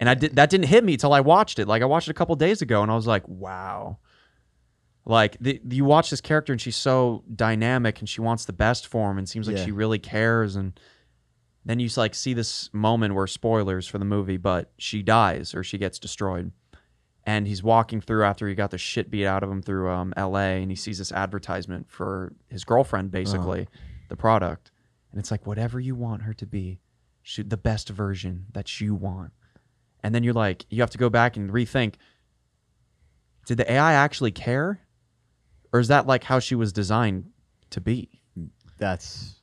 and 0.00 0.08
I 0.08 0.14
did 0.14 0.36
that 0.36 0.50
didn't 0.50 0.66
hit 0.66 0.84
me 0.84 0.96
till 0.96 1.12
I 1.12 1.20
watched 1.20 1.58
it. 1.58 1.68
Like 1.68 1.82
I 1.82 1.86
watched 1.86 2.08
it 2.08 2.10
a 2.10 2.14
couple 2.14 2.34
days 2.36 2.62
ago, 2.62 2.82
and 2.82 2.90
I 2.90 2.94
was 2.94 3.06
like, 3.06 3.26
wow. 3.28 3.98
Like 5.06 5.36
the, 5.40 5.60
you 5.70 5.84
watch 5.84 6.10
this 6.10 6.20
character, 6.20 6.52
and 6.52 6.60
she's 6.60 6.76
so 6.76 7.22
dynamic, 7.34 8.00
and 8.00 8.08
she 8.08 8.20
wants 8.20 8.44
the 8.44 8.52
best 8.52 8.86
for 8.86 9.10
him, 9.10 9.18
and 9.18 9.28
seems 9.28 9.46
like 9.46 9.56
Yeah. 9.56 9.64
she 9.64 9.70
really 9.72 9.98
cares. 9.98 10.56
And 10.56 10.78
then 11.64 11.78
you 11.78 11.88
like 11.96 12.14
see 12.14 12.34
this 12.34 12.70
moment 12.72 13.14
where 13.14 13.26
spoilers 13.26 13.86
for 13.86 13.98
the 13.98 14.04
movie, 14.04 14.36
but 14.36 14.72
she 14.78 15.02
dies 15.02 15.54
or 15.54 15.62
she 15.62 15.78
gets 15.78 15.98
destroyed, 15.98 16.50
and 17.26 17.46
he's 17.46 17.62
walking 17.62 18.00
through 18.00 18.24
after 18.24 18.46
he 18.48 18.54
got 18.54 18.70
the 18.70 18.78
shit 18.78 19.10
beat 19.10 19.26
out 19.26 19.42
of 19.42 19.50
him 19.50 19.62
through 19.62 19.90
um, 19.90 20.12
L.A. 20.16 20.60
and 20.62 20.70
he 20.70 20.76
sees 20.76 20.98
this 20.98 21.10
advertisement 21.12 21.90
for 21.90 22.32
his 22.48 22.64
girlfriend, 22.64 23.10
basically, 23.10 23.66
the 24.08 24.16
product, 24.16 24.70
and 25.10 25.18
it's 25.18 25.30
like 25.30 25.46
whatever 25.46 25.80
you 25.80 25.94
want 25.94 26.22
her 26.22 26.34
to 26.34 26.46
be, 26.46 26.80
shoot 27.22 27.48
the 27.48 27.56
best 27.56 27.88
version 27.88 28.46
that 28.52 28.80
you 28.80 28.94
want 28.94 29.32
and 30.02 30.14
then 30.14 30.22
you're 30.22 30.34
like 30.34 30.66
you 30.68 30.82
have 30.82 30.90
to 30.90 30.98
go 30.98 31.08
back 31.08 31.38
and 31.38 31.50
rethink 31.50 31.94
did 33.46 33.56
the 33.56 33.72
ai 33.72 33.94
actually 33.94 34.30
care 34.30 34.80
or 35.72 35.80
is 35.80 35.88
that 35.88 36.06
like 36.06 36.22
how 36.24 36.38
she 36.38 36.54
was 36.54 36.70
designed 36.70 37.24
to 37.70 37.80
be 37.80 38.20
That's. 38.76 39.40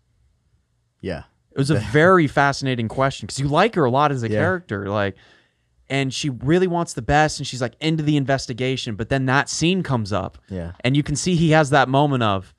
Yeah. 0.99 1.23
it 1.51 1.57
was 1.57 1.71
a 1.71 1.75
very 1.91 2.27
fascinating 2.27 2.87
question 2.87 3.25
because 3.25 3.39
you 3.39 3.47
like 3.47 3.73
her 3.73 3.85
a 3.85 3.89
lot 3.89 4.11
as 4.11 4.21
a 4.21 4.29
Yeah. 4.29 4.37
character 4.37 4.87
like 4.87 5.15
and 5.91 6.11
she 6.13 6.29
really 6.29 6.65
wants 6.67 6.93
the 6.93 7.01
best 7.03 7.39
and 7.39 7.45
she's 7.45 7.61
like 7.61 7.75
into 7.79 8.01
the 8.01 8.17
investigation 8.17 8.95
but 8.95 9.09
then 9.09 9.25
that 9.27 9.47
scene 9.49 9.83
comes 9.83 10.11
up 10.11 10.37
Yeah. 10.49 10.71
and 10.83 10.95
you 10.97 11.03
can 11.03 11.15
see 11.15 11.35
he 11.35 11.51
has 11.51 11.69
that 11.69 11.87
moment 11.89 12.23
of 12.23 12.55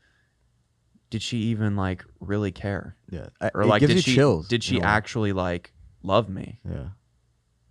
did 1.11 1.23
she 1.23 1.39
even 1.39 1.75
like 1.75 2.05
really 2.21 2.53
care 2.53 2.95
Yeah. 3.11 3.27
I- 3.41 3.51
or 3.55 3.63
it 3.63 3.67
like 3.67 3.81
gives 3.81 3.91
did 3.95 3.97
you 3.97 4.03
she 4.03 4.15
chills. 4.15 4.47
did 4.49 4.63
she 4.63 4.77
in 4.77 4.83
a 4.83 4.87
way. 4.87 4.93
actually 4.93 5.33
like 5.33 5.73
love 6.03 6.29
me 6.29 6.61
Yeah. 6.69 6.89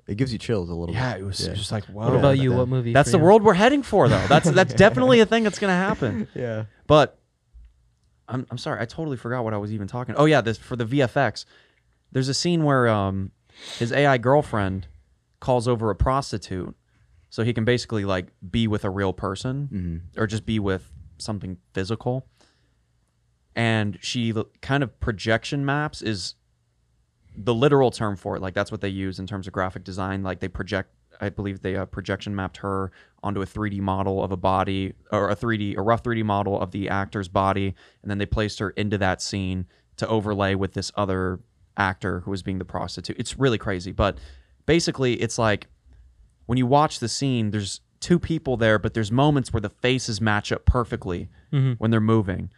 It 0.08 0.16
gives 0.18 0.34
you 0.34 0.40
chills 0.40 0.70
a 0.70 0.74
little 0.74 0.94
yeah 0.94 1.14
bit. 1.14 1.22
it 1.22 1.26
was 1.26 1.48
Yeah. 1.48 1.54
just 1.54 1.72
like 1.72 1.86
whoa 1.86 2.10
What 2.10 2.16
about 2.20 2.38
Yeah. 2.38 2.44
you? 2.44 2.54
What 2.54 2.68
movie? 2.68 2.92
that's 2.92 3.12
the 3.12 3.18
you? 3.20 3.24
world 3.24 3.44
we're 3.44 3.54
heading 3.54 3.84
for 3.84 4.10
though 4.10 4.26
that's 4.28 4.50
that's 4.60 4.74
definitely 4.74 5.20
a 5.22 5.26
thing 5.26 5.44
that's 5.44 5.60
gonna 5.60 5.74
happen 5.74 6.28
Yeah. 6.36 6.66
But 6.88 7.18
I'm 8.28 8.46
I'm 8.50 8.58
sorry, 8.58 8.82
I 8.82 8.86
totally 8.86 9.18
forgot 9.18 9.44
what 9.44 9.54
I 9.54 9.58
was 9.58 9.74
even 9.74 9.88
talking. 9.88 10.16
Oh 10.18 10.24
yeah, 10.26 10.40
this 10.42 10.58
for 10.58 10.78
the 10.78 10.86
VFX. 10.86 11.44
There's 12.14 12.30
a 12.30 12.34
scene 12.34 12.64
where 12.64 12.88
um 12.88 13.32
his 13.78 13.92
AI 13.92 14.18
girlfriend 14.18 14.88
calls 15.42 15.68
over 15.68 15.90
a 15.90 15.96
prostitute 15.96 16.74
so 17.30 17.44
he 17.44 17.54
can 17.54 17.66
basically 17.66 18.06
like 18.06 18.28
be 18.50 18.68
with 18.68 18.86
a 18.86 18.90
real 18.90 19.12
person 19.12 19.68
Mm-hmm. 19.72 20.22
or 20.22 20.28
just 20.28 20.46
be 20.46 20.60
with 20.60 20.90
something 21.18 21.58
physical. 21.74 22.26
And 23.56 23.98
she 24.02 24.34
kind 24.62 24.82
of 24.84 24.98
projection 25.02 25.66
maps 25.66 26.02
is 26.02 26.36
the 27.36 27.54
literal 27.54 27.92
term 27.92 28.16
for 28.16 28.36
it. 28.38 28.42
Like 28.42 28.54
that's 28.54 28.72
what 28.72 28.82
they 28.82 28.90
use 28.90 29.20
in 29.20 29.28
terms 29.28 29.46
of 29.48 29.54
graphic 29.54 29.84
design. 29.84 30.24
Like 30.24 30.40
they 30.40 30.48
project, 30.48 30.92
I 31.20 31.30
believe 31.30 31.62
they 31.62 31.76
uh, 31.76 31.86
projection 31.86 32.36
mapped 32.36 32.58
her 32.58 32.92
onto 33.24 33.42
a 33.42 33.46
3D 33.46 33.80
model 33.80 34.24
of 34.24 34.32
a 34.32 34.38
body 34.38 34.94
or 35.12 35.30
a 35.30 35.36
3D, 35.36 35.78
a 35.78 35.82
rough 35.82 36.04
3D 36.04 36.24
model 36.24 36.60
of 36.60 36.72
the 36.72 36.88
actor's 36.90 37.28
body, 37.28 37.76
and 38.02 38.10
then 38.10 38.18
they 38.20 38.26
placed 38.26 38.60
her 38.60 38.70
into 38.72 38.98
that 39.00 39.22
scene 39.22 39.66
to 39.98 40.08
overlay 40.08 40.56
with 40.56 40.74
this 40.74 40.92
other 40.96 41.40
actor 41.78 42.22
who 42.22 42.32
was 42.32 42.42
being 42.44 42.58
the 42.58 42.66
prostitute. 42.66 43.18
It's 43.20 43.38
really 43.38 43.58
crazy, 43.58 43.92
but 43.92 44.18
basically, 44.66 45.14
it's 45.22 45.38
like 45.38 45.68
when 46.46 46.58
you 46.58 46.66
watch 46.66 47.00
the 47.00 47.08
scene, 47.10 47.52
there's 47.52 47.82
two 48.00 48.18
people 48.20 48.58
there, 48.58 48.80
but 48.80 48.94
there's 48.94 49.12
moments 49.12 49.54
where 49.54 49.62
the 49.62 49.70
faces 49.70 50.20
match 50.20 50.52
up 50.52 50.66
perfectly 50.66 51.30
Mhm. 51.54 51.76
when 51.78 51.92
they're 51.92 52.00
moving. 52.02 52.50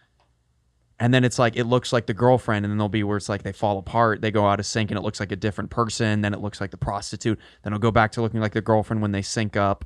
And 0.99 1.13
then 1.13 1.23
it's 1.25 1.37
like 1.39 1.55
it 1.57 1.65
looks 1.65 1.91
like 1.91 2.05
the 2.05 2.13
girlfriend, 2.13 2.65
and 2.65 2.71
then 2.71 2.77
there'll 2.77 2.87
be 2.87 3.03
where 3.03 3.17
it's 3.17 3.27
like 3.27 3.43
they 3.43 3.51
fall 3.51 3.77
apart, 3.77 4.21
they 4.21 4.31
go 4.31 4.47
out 4.47 4.59
of 4.59 4.65
sync, 4.65 4.89
and 4.91 4.97
it 4.97 5.01
looks 5.01 5.19
like 5.19 5.31
a 5.31 5.35
different 5.35 5.69
person. 5.69 6.21
Then 6.21 6.33
it 6.33 6.39
looks 6.39 6.61
like 6.61 6.71
the 6.71 6.77
prostitute. 6.77 7.37
Then 7.63 7.73
it'll 7.73 7.81
go 7.81 7.91
back 7.91 8.11
to 8.13 8.21
looking 8.21 8.39
like 8.39 8.53
the 8.53 8.61
girlfriend 8.61 9.01
when 9.01 9.11
they 9.11 9.21
sync 9.21 9.57
up, 9.57 9.83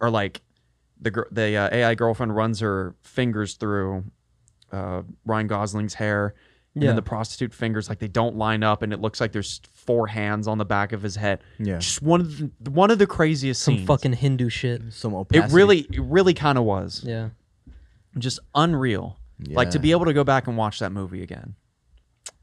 or 0.00 0.10
like 0.10 0.40
the 1.00 1.26
the 1.30 1.56
uh, 1.56 1.68
AI 1.72 1.94
girlfriend 1.94 2.34
runs 2.34 2.60
her 2.60 2.94
fingers 3.02 3.54
through 3.54 4.04
uh, 4.72 5.02
Ryan 5.26 5.48
Gosling's 5.48 5.94
hair, 5.94 6.34
And 6.74 6.82
Yeah. 6.82 6.88
then 6.90 6.96
the 6.96 7.02
prostitute 7.02 7.54
fingers 7.54 7.88
like 7.88 8.00
they 8.00 8.08
don't 8.08 8.36
line 8.36 8.62
up, 8.64 8.82
and 8.82 8.92
it 8.92 9.00
looks 9.00 9.20
like 9.20 9.30
there's 9.32 9.60
four 9.74 10.08
hands 10.08 10.48
on 10.48 10.58
the 10.58 10.64
back 10.64 10.92
of 10.92 11.02
his 11.02 11.14
head. 11.16 11.40
Yeah. 11.58 11.78
Just 11.78 12.02
one 12.02 12.20
of 12.20 12.38
the, 12.60 12.70
one 12.70 12.90
of 12.90 12.98
the 12.98 13.06
craziest 13.06 13.62
Some 13.62 13.76
scenes. 13.76 13.86
fucking 13.86 14.14
Hindu 14.14 14.48
shit. 14.48 14.92
Some 14.92 15.14
It 15.32 15.52
really, 15.52 15.80
it 15.90 16.00
really 16.02 16.34
kind 16.34 16.58
of 16.58 16.64
was 16.64 17.02
Yeah. 17.04 17.30
just 18.18 18.40
unreal. 18.54 19.18
Like 19.46 19.70
to 19.70 19.78
be 19.78 19.90
able 19.92 20.04
to 20.06 20.12
go 20.12 20.24
back 20.24 20.46
and 20.46 20.56
watch 20.56 20.78
that 20.80 20.90
movie 20.90 21.22
again. 21.22 21.54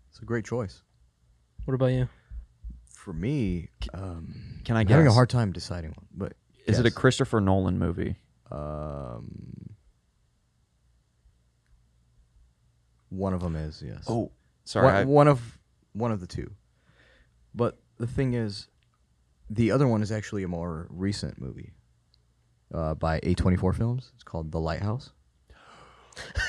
It's 0.10 0.20
a 0.22 0.26
great 0.26 0.46
choice. 0.46 0.82
What 1.66 1.74
about 1.74 1.88
you? 1.88 2.08
For 2.94 3.14
me, 3.14 3.70
um, 3.94 4.60
Can 4.64 4.76
I 4.78 4.82
I'm 4.82 4.88
having 4.88 5.08
a 5.08 5.12
hard 5.14 5.30
time 5.30 5.52
deciding 5.52 5.92
one, 5.92 6.06
but 6.16 6.34
Is 6.68 6.80
it 6.80 6.86
a. 6.86 6.92
Christopher 6.92 7.42
Nolan 7.42 7.80
movie? 7.80 8.16
Um, 8.52 9.71
one 13.12 13.34
of 13.36 13.42
them 13.42 13.56
is 13.56 13.84
yes. 13.86 14.04
Oh, 14.10 14.32
sorry. 14.64 14.86
one, 14.88 14.96
I- 14.96 15.04
one 15.06 15.28
of 15.28 15.60
one 15.94 16.12
of 16.12 16.20
the 16.20 16.28
two. 16.28 16.52
But 17.54 17.78
the 17.98 18.08
thing 18.08 18.34
is, 18.34 18.68
the 19.50 19.72
other 19.72 19.88
one 19.88 20.02
is 20.02 20.12
actually 20.12 20.44
a 20.44 20.48
more 20.48 20.88
recent 20.90 21.40
movie 21.40 21.74
uh, 22.74 22.96
by 22.96 23.20
A24 23.20 23.76
Films. 23.76 24.12
It's 24.16 24.24
called 24.24 24.52
The 24.52 24.60
Lighthouse. 24.60 25.12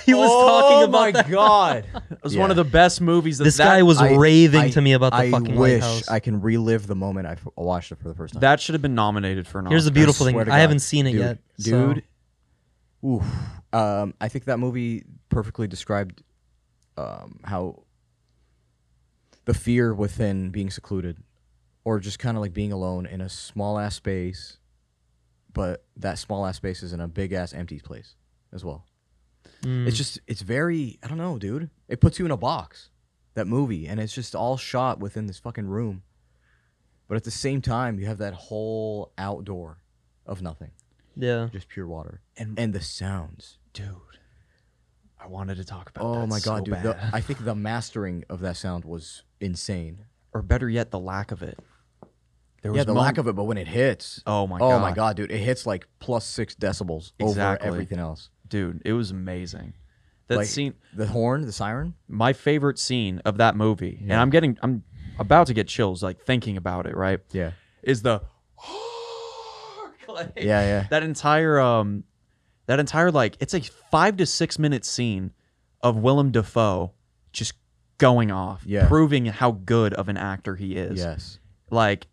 He 0.06 0.12
was 0.14 0.28
talking 0.28 0.88
about 0.88 1.12
that. 1.14 1.26
Oh 1.26 1.28
my 1.28 1.32
god, 1.34 1.84
it 2.10 2.18
was 2.24 2.36
one 2.36 2.50
of 2.50 2.56
the 2.56 2.64
best 2.64 3.00
movies. 3.00 3.38
That, 3.38 3.44
This 3.44 3.58
that, 3.58 3.64
guy 3.66 3.82
was 3.84 3.98
I- 3.98 4.14
raving 4.16 4.60
I- 4.60 4.70
to 4.70 4.80
me 4.80 4.92
about 4.94 5.10
the 5.12 5.18
I 5.18 5.30
fucking 5.30 5.54
wish 5.54 5.82
lighthouse. 5.82 6.08
I 6.08 6.18
can 6.18 6.40
relive 6.40 6.86
the 6.88 6.96
moment 6.96 7.28
I 7.28 7.32
f- 7.32 7.46
watched 7.56 7.92
it 7.92 7.98
for 8.00 8.08
the 8.08 8.14
first 8.14 8.34
time. 8.34 8.40
that 8.40 8.60
should 8.60 8.74
have 8.74 8.82
been 8.82 8.96
nominated 8.96 9.46
for 9.46 9.60
an 9.60 9.66
Here's 9.66 9.84
the 9.84 9.90
Oscar. 9.90 9.94
beautiful 9.94 10.26
thing. 10.26 10.34
swear 10.34 10.44
to 10.46 10.50
I 10.50 10.56
God. 10.56 10.60
haven't 10.62 10.78
seen 10.80 11.06
it 11.06 11.12
Dude, 11.12 11.20
yet, 11.20 11.38
so- 11.58 11.94
dude. 11.94 12.02
Oof. 13.04 13.24
Um, 13.72 14.14
I 14.20 14.28
think 14.28 14.44
that 14.46 14.58
movie 14.58 15.04
perfectly 15.28 15.68
described 15.68 16.22
um, 16.96 17.40
how 17.44 17.84
the 19.44 19.54
fear 19.54 19.92
within 19.94 20.50
being 20.50 20.70
secluded, 20.70 21.18
or 21.84 21.98
just 21.98 22.18
kind 22.18 22.36
of 22.36 22.40
like 22.42 22.52
being 22.52 22.72
alone 22.72 23.06
in 23.06 23.20
a 23.20 23.28
small 23.28 23.78
ass 23.78 23.96
space, 23.96 24.58
but 25.52 25.84
that 25.96 26.18
small 26.18 26.46
ass 26.46 26.56
space 26.56 26.82
is 26.82 26.92
in 26.92 27.00
a 27.00 27.08
big 27.08 27.32
ass 27.32 27.52
empty 27.52 27.80
place 27.80 28.14
as 28.52 28.64
well. 28.64 28.86
Mm. 29.62 29.86
It's 29.88 29.96
just 29.96 30.20
it's 30.26 30.42
very 30.42 30.98
I 31.02 31.08
don't 31.08 31.18
know, 31.18 31.38
dude. 31.38 31.70
It 31.88 32.00
puts 32.00 32.18
you 32.18 32.24
in 32.24 32.30
a 32.30 32.36
box, 32.36 32.90
that 33.34 33.46
movie, 33.46 33.86
and 33.86 33.98
it's 34.00 34.14
just 34.14 34.34
all 34.34 34.56
shot 34.56 35.00
within 35.00 35.26
this 35.26 35.38
fucking 35.38 35.66
room. 35.66 36.02
But 37.08 37.16
at 37.16 37.24
the 37.24 37.30
same 37.30 37.60
time, 37.60 37.98
you 37.98 38.06
have 38.06 38.18
that 38.18 38.32
whole 38.34 39.12
outdoor 39.18 39.78
of 40.24 40.40
nothing, 40.40 40.70
yeah. 41.16 41.48
just 41.52 41.68
pure 41.68 41.86
water, 41.86 42.22
And- 42.36 42.58
and 42.58 42.72
the 42.72 42.80
sounds. 42.80 43.58
dude. 43.74 43.86
I 45.22 45.28
wanted 45.28 45.56
to 45.58 45.64
talk 45.64 45.88
about. 45.90 46.04
Oh 46.04 46.20
that 46.22 46.26
my 46.26 46.40
god, 46.40 46.58
so 46.58 46.64
dude! 46.64 46.74
bad. 46.74 46.84
The, 46.84 47.10
I 47.12 47.20
think 47.20 47.44
the 47.44 47.54
mastering 47.54 48.24
of 48.28 48.40
that 48.40 48.56
sound 48.56 48.84
was 48.84 49.22
insane. 49.40 50.04
or 50.32 50.42
better 50.42 50.68
yet, 50.68 50.90
the 50.90 50.98
lack 50.98 51.30
of 51.30 51.42
it. 51.42 51.58
There 52.62 52.74
Yeah, 52.74 52.84
the 52.84 52.92
lack 52.92 53.18
of 53.18 53.26
it, 53.28 53.34
but 53.34 53.44
when 53.44 53.58
it 53.58 53.66
hits, 53.68 54.22
Oh 54.26 54.46
my 54.46 54.58
oh 54.60 54.78
my 54.78 54.90
God. 54.90 54.96
god, 54.96 55.16
dude! 55.16 55.30
It 55.32 55.38
hits 55.38 55.66
like 55.66 55.86
plus 55.98 56.24
six 56.24 56.54
decibels 56.54 57.12
Exactly. 57.18 57.66
over 57.68 57.74
everything 57.76 57.98
else. 57.98 58.30
dude, 58.48 58.82
it 58.84 58.92
was 58.92 59.10
amazing. 59.10 59.74
That 60.28 60.36
like 60.38 60.46
scene, 60.46 60.74
the 60.94 61.06
horn, 61.06 61.42
the 61.42 61.52
siren. 61.52 61.94
my 62.08 62.32
favorite 62.32 62.78
scene 62.78 63.20
of 63.24 63.36
that 63.38 63.56
movie, 63.56 63.98
and 64.02 64.12
I'm 64.14 64.30
getting, 64.30 64.56
I'm 64.62 64.84
about 65.18 65.48
to 65.48 65.54
get 65.54 65.66
chills 65.68 66.02
like 66.02 66.22
thinking 66.24 66.56
about 66.56 66.86
it. 66.86 66.96
Right, 66.96 67.20
Yeah, 67.32 67.50
is 67.82 68.02
the 68.02 68.22
like, 70.08 70.32
yeah, 70.36 70.44
yeah. 70.62 70.86
that 70.90 71.02
entire 71.02 71.58
um 71.60 72.04
that 72.72 72.80
entire 72.80 73.10
like 73.10 73.36
it's 73.38 73.52
a 73.52 73.60
five 73.60 74.16
to 74.16 74.24
six 74.24 74.58
minute 74.58 74.82
scene 74.86 75.32
of 75.82 75.98
Willem 75.98 76.30
Dafoe 76.30 76.92
just 77.32 77.52
going 77.98 78.30
off, 78.30 78.62
Yeah. 78.64 78.88
proving 78.88 79.26
how 79.26 79.50
good 79.50 79.92
of 79.94 80.08
an 80.08 80.16
actor 80.16 80.56
he 80.56 80.76
is. 80.76 80.98
Yes. 80.98 81.38
Like, 81.70 82.06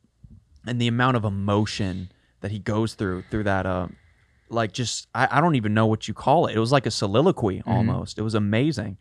and 0.68 0.82
the 0.82 0.88
amount 0.90 1.16
of 1.16 1.24
emotion 1.24 2.12
that 2.42 2.52
he 2.52 2.60
goes 2.60 2.94
through 2.96 3.24
through 3.32 3.46
that 3.46 3.66
uh 3.66 3.88
like 4.50 4.74
just 4.74 5.08
I, 5.16 5.28
I 5.32 5.40
don't 5.42 5.56
even 5.56 5.74
know 5.74 5.86
what 5.86 6.08
you 6.10 6.14
call 6.14 6.48
it. 6.48 6.56
It 6.56 6.60
was 6.60 6.72
like 6.74 6.86
a 6.86 6.92
soliloquy 6.92 7.60
Mm-hmm. 7.60 7.70
almost. 7.72 8.18
It 8.18 8.24
was 8.24 8.36
amazing. 8.36 8.98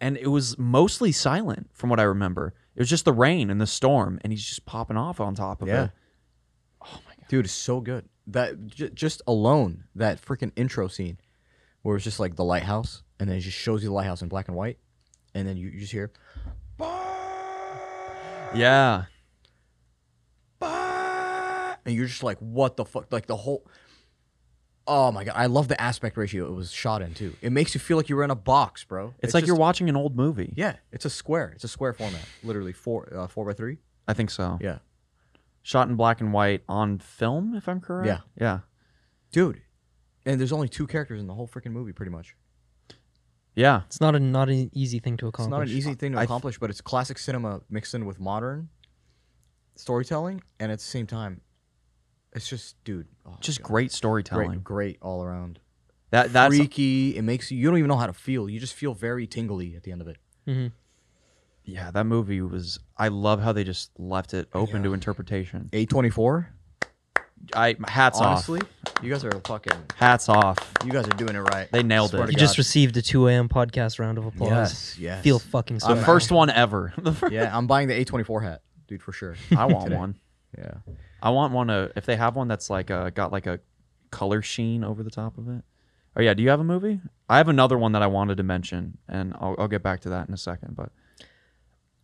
And 0.00 0.16
it 0.16 0.28
was 0.28 0.58
mostly 0.58 1.12
silent 1.12 1.68
from 1.74 1.90
what 1.90 2.00
I 2.00 2.04
remember. 2.04 2.54
It 2.74 2.80
was 2.80 2.88
just 2.88 3.04
the 3.04 3.12
rain 3.12 3.50
and 3.50 3.60
the 3.60 3.66
storm, 3.66 4.18
and 4.22 4.32
he's 4.32 4.44
just 4.44 4.64
popping 4.66 4.96
off 4.96 5.20
on 5.20 5.34
top 5.34 5.60
of 5.62 5.68
Yeah. 5.68 5.84
it. 5.84 5.90
Oh 6.82 6.98
my 7.06 7.14
god. 7.16 7.28
Dude, 7.28 7.44
it's 7.44 7.54
so 7.54 7.80
good. 7.80 8.08
That 8.26 8.66
j- 8.66 8.90
just 8.90 9.20
alone, 9.26 9.84
that 9.94 10.20
freaking 10.24 10.52
intro 10.56 10.88
scene, 10.88 11.18
where 11.82 11.96
it's 11.96 12.04
just 12.04 12.18
like 12.20 12.36
the 12.36 12.44
lighthouse, 12.44 13.02
and 13.20 13.28
then 13.28 13.36
it 13.36 13.40
just 13.40 13.56
shows 13.58 13.82
you 13.82 13.88
the 13.90 13.94
lighthouse 13.94 14.22
in 14.22 14.28
black 14.28 14.48
and 14.48 14.56
white, 14.56 14.78
and 15.34 15.46
then 15.46 15.56
you, 15.58 15.68
you 15.68 15.80
just 15.80 15.92
hear, 15.92 16.10
Yeah. 18.54 19.04
and 20.62 21.94
you're 21.94 22.06
just 22.06 22.22
like, 22.22 22.38
what 22.38 22.76
the 22.76 22.84
fuck? 22.84 23.12
Like 23.12 23.26
the 23.26 23.36
whole. 23.36 23.66
Oh 24.86 25.10
my 25.12 25.24
god, 25.24 25.34
I 25.36 25.46
love 25.46 25.68
the 25.68 25.80
aspect 25.80 26.16
ratio 26.18 26.46
it 26.46 26.52
was 26.54 26.70
shot 26.70 27.00
in 27.02 27.14
too. 27.14 27.34
It 27.40 27.52
makes 27.52 27.74
you 27.74 27.80
feel 27.80 27.96
like 27.96 28.08
you 28.10 28.16
were 28.16 28.24
in 28.24 28.30
a 28.30 28.34
box, 28.34 28.84
bro. 28.84 29.14
It's, 29.22 29.32
like 29.34 29.42
just- 29.42 29.46
you're 29.48 29.56
watching 29.56 29.88
an 29.88 29.96
old 29.96 30.14
movie. 30.14 30.52
Yeah, 30.56 30.76
it's 30.92 31.04
a 31.06 31.10
square. 31.10 31.52
It's 31.54 31.64
a 31.64 31.68
square 31.68 31.92
format, 31.94 32.20
literally 32.42 32.72
four 32.72 33.10
uh, 33.14 33.26
four 33.26 33.44
by 33.46 33.54
three. 33.54 33.78
I 34.06 34.12
think 34.12 34.30
so. 34.30 34.58
Yeah, 34.60 34.78
Shot 35.64 35.88
in 35.88 35.96
black 35.96 36.20
and 36.20 36.32
white 36.32 36.62
on 36.68 36.98
film, 37.00 37.54
if 37.56 37.68
I'm 37.68 37.80
correct. 37.80 38.06
Yeah. 38.06 38.20
Yeah. 38.40 38.58
dude. 39.32 39.62
And 40.26 40.38
there's 40.40 40.52
only 40.52 40.68
two 40.68 40.86
characters 40.86 41.20
in 41.20 41.26
the 41.26 41.34
whole 41.34 41.48
freaking 41.48 41.72
movie, 41.72 41.92
pretty 41.92 42.12
much. 42.12 42.36
Yeah. 43.56 43.82
It's 43.86 44.00
not 44.00 44.14
a 44.14 44.20
not 44.20 44.48
an 44.48 44.70
easy 44.72 44.98
thing 45.00 45.16
to 45.18 45.26
It's 45.28 45.34
accomplish. 45.38 45.50
not 45.58 45.62
an 45.68 45.76
easy 45.76 45.94
thing 45.94 46.12
to 46.12 46.18
I 46.18 46.20
th- 46.22 46.28
accomplish, 46.28 46.58
but 46.58 46.70
it's 46.70 46.80
classic 46.80 47.18
cinema 47.18 47.60
mixed 47.68 47.94
in 47.94 48.06
with 48.06 48.18
modern 48.20 48.68
storytelling, 49.76 50.42
and 50.60 50.70
at 50.72 50.78
the 50.78 50.84
same 50.84 51.06
time, 51.06 51.40
it's 52.32 52.48
just, 52.48 52.82
dude, 52.84 53.06
oh 53.26 53.36
Just 53.40 53.60
God. 53.62 53.68
great 53.68 53.92
storytelling. 53.92 54.48
great, 54.50 54.64
great 54.64 54.98
all 55.02 55.22
around. 55.22 55.60
That 56.10 56.32
that's 56.32 56.56
Freaky. 56.56 57.16
It 57.16 57.22
makes 57.22 57.50
you. 57.50 57.58
You 57.58 57.68
don't 57.68 57.78
even 57.78 57.88
know 57.88 57.96
how 57.96 58.06
to 58.06 58.12
feel. 58.12 58.48
You 58.48 58.60
just 58.60 58.74
feel 58.74 58.94
very 58.94 59.26
tingly 59.26 59.74
at 59.76 59.82
the 59.82 59.92
end 59.92 60.00
of 60.00 60.08
it. 60.08 60.18
Mhm. 60.46 60.72
Yeah, 61.64 61.90
that 61.90 62.04
movie 62.04 62.40
was 62.40 62.78
I 62.96 63.08
love 63.08 63.40
how 63.40 63.52
they 63.52 63.64
just 63.64 63.90
left 63.98 64.34
it 64.34 64.48
open 64.54 64.82
to 64.82 64.92
interpretation. 64.94 65.68
A 65.72 65.86
twenty 65.86 66.10
four. 66.10 66.50
I 67.54 67.76
hats 67.86 68.18
off. 68.20 68.26
Honestly, 68.48 68.60
off. 68.62 68.94
you 69.02 69.10
guys 69.10 69.22
are 69.24 69.30
fucking. 69.46 69.76
Hats 69.96 70.28
off. 70.30 70.56
You 70.84 70.90
guys 70.90 71.06
are 71.06 71.10
doing 71.16 71.34
it 71.36 71.40
right. 71.40 71.70
They 71.70 71.82
nailed 71.82 72.10
Swear 72.10 72.22
it. 72.22 72.26
to 72.28 72.32
You 72.32 72.38
just 72.38 72.54
God. 72.54 72.58
received 72.58 72.96
a 72.96 73.02
2 73.02 73.28
a.m. 73.28 73.48
podcast 73.50 73.98
round 73.98 74.16
of 74.16 74.24
applause. 74.24 74.50
Yes, 74.50 74.98
yes. 74.98 75.22
Feel 75.24 75.38
fucking 75.38 75.76
The 75.76 75.80
so 75.80 75.94
I'm- 75.94 76.04
first 76.04 76.32
one 76.32 76.48
ever. 76.48 76.94
The 77.02 77.12
fir- 77.12 77.28
Yeah, 77.30 77.54
I'm 77.56 77.66
buying 77.66 77.88
the 77.88 77.94
A 78.00 78.04
twenty 78.04 78.24
four 78.24 78.40
hat, 78.40 78.62
dude, 78.88 79.02
for 79.02 79.12
sure. 79.12 79.36
I 79.56 79.66
want 79.66 79.84
Today. 79.86 79.96
one. 79.96 80.18
Yeah. 80.56 80.74
I 81.22 81.30
want 81.30 81.52
one 81.52 81.68
uh, 81.68 81.88
if 81.96 82.06
they 82.06 82.16
have 82.16 82.34
one 82.36 82.48
that's 82.48 82.70
like 82.70 82.90
uh, 82.90 83.10
got 83.10 83.30
like 83.30 83.46
a 83.46 83.60
color 84.10 84.40
sheen 84.40 84.82
over 84.84 85.02
the 85.02 85.10
top 85.10 85.36
of 85.36 85.48
it. 85.48 85.64
Oh 86.16 86.22
yeah, 86.22 86.32
do 86.32 86.42
you 86.42 86.48
have 86.48 86.60
a 86.60 86.64
movie? 86.64 87.00
I 87.28 87.36
have 87.38 87.48
another 87.48 87.76
one 87.76 87.92
that 87.92 88.02
I 88.02 88.06
wanted 88.06 88.36
to 88.38 88.42
mention, 88.42 88.96
and 89.08 89.34
I'll, 89.38 89.54
I'll 89.58 89.68
get 89.68 89.82
back 89.82 90.00
to 90.02 90.08
that 90.10 90.28
in 90.28 90.34
a 90.34 90.38
second. 90.38 90.76
But 90.76 90.92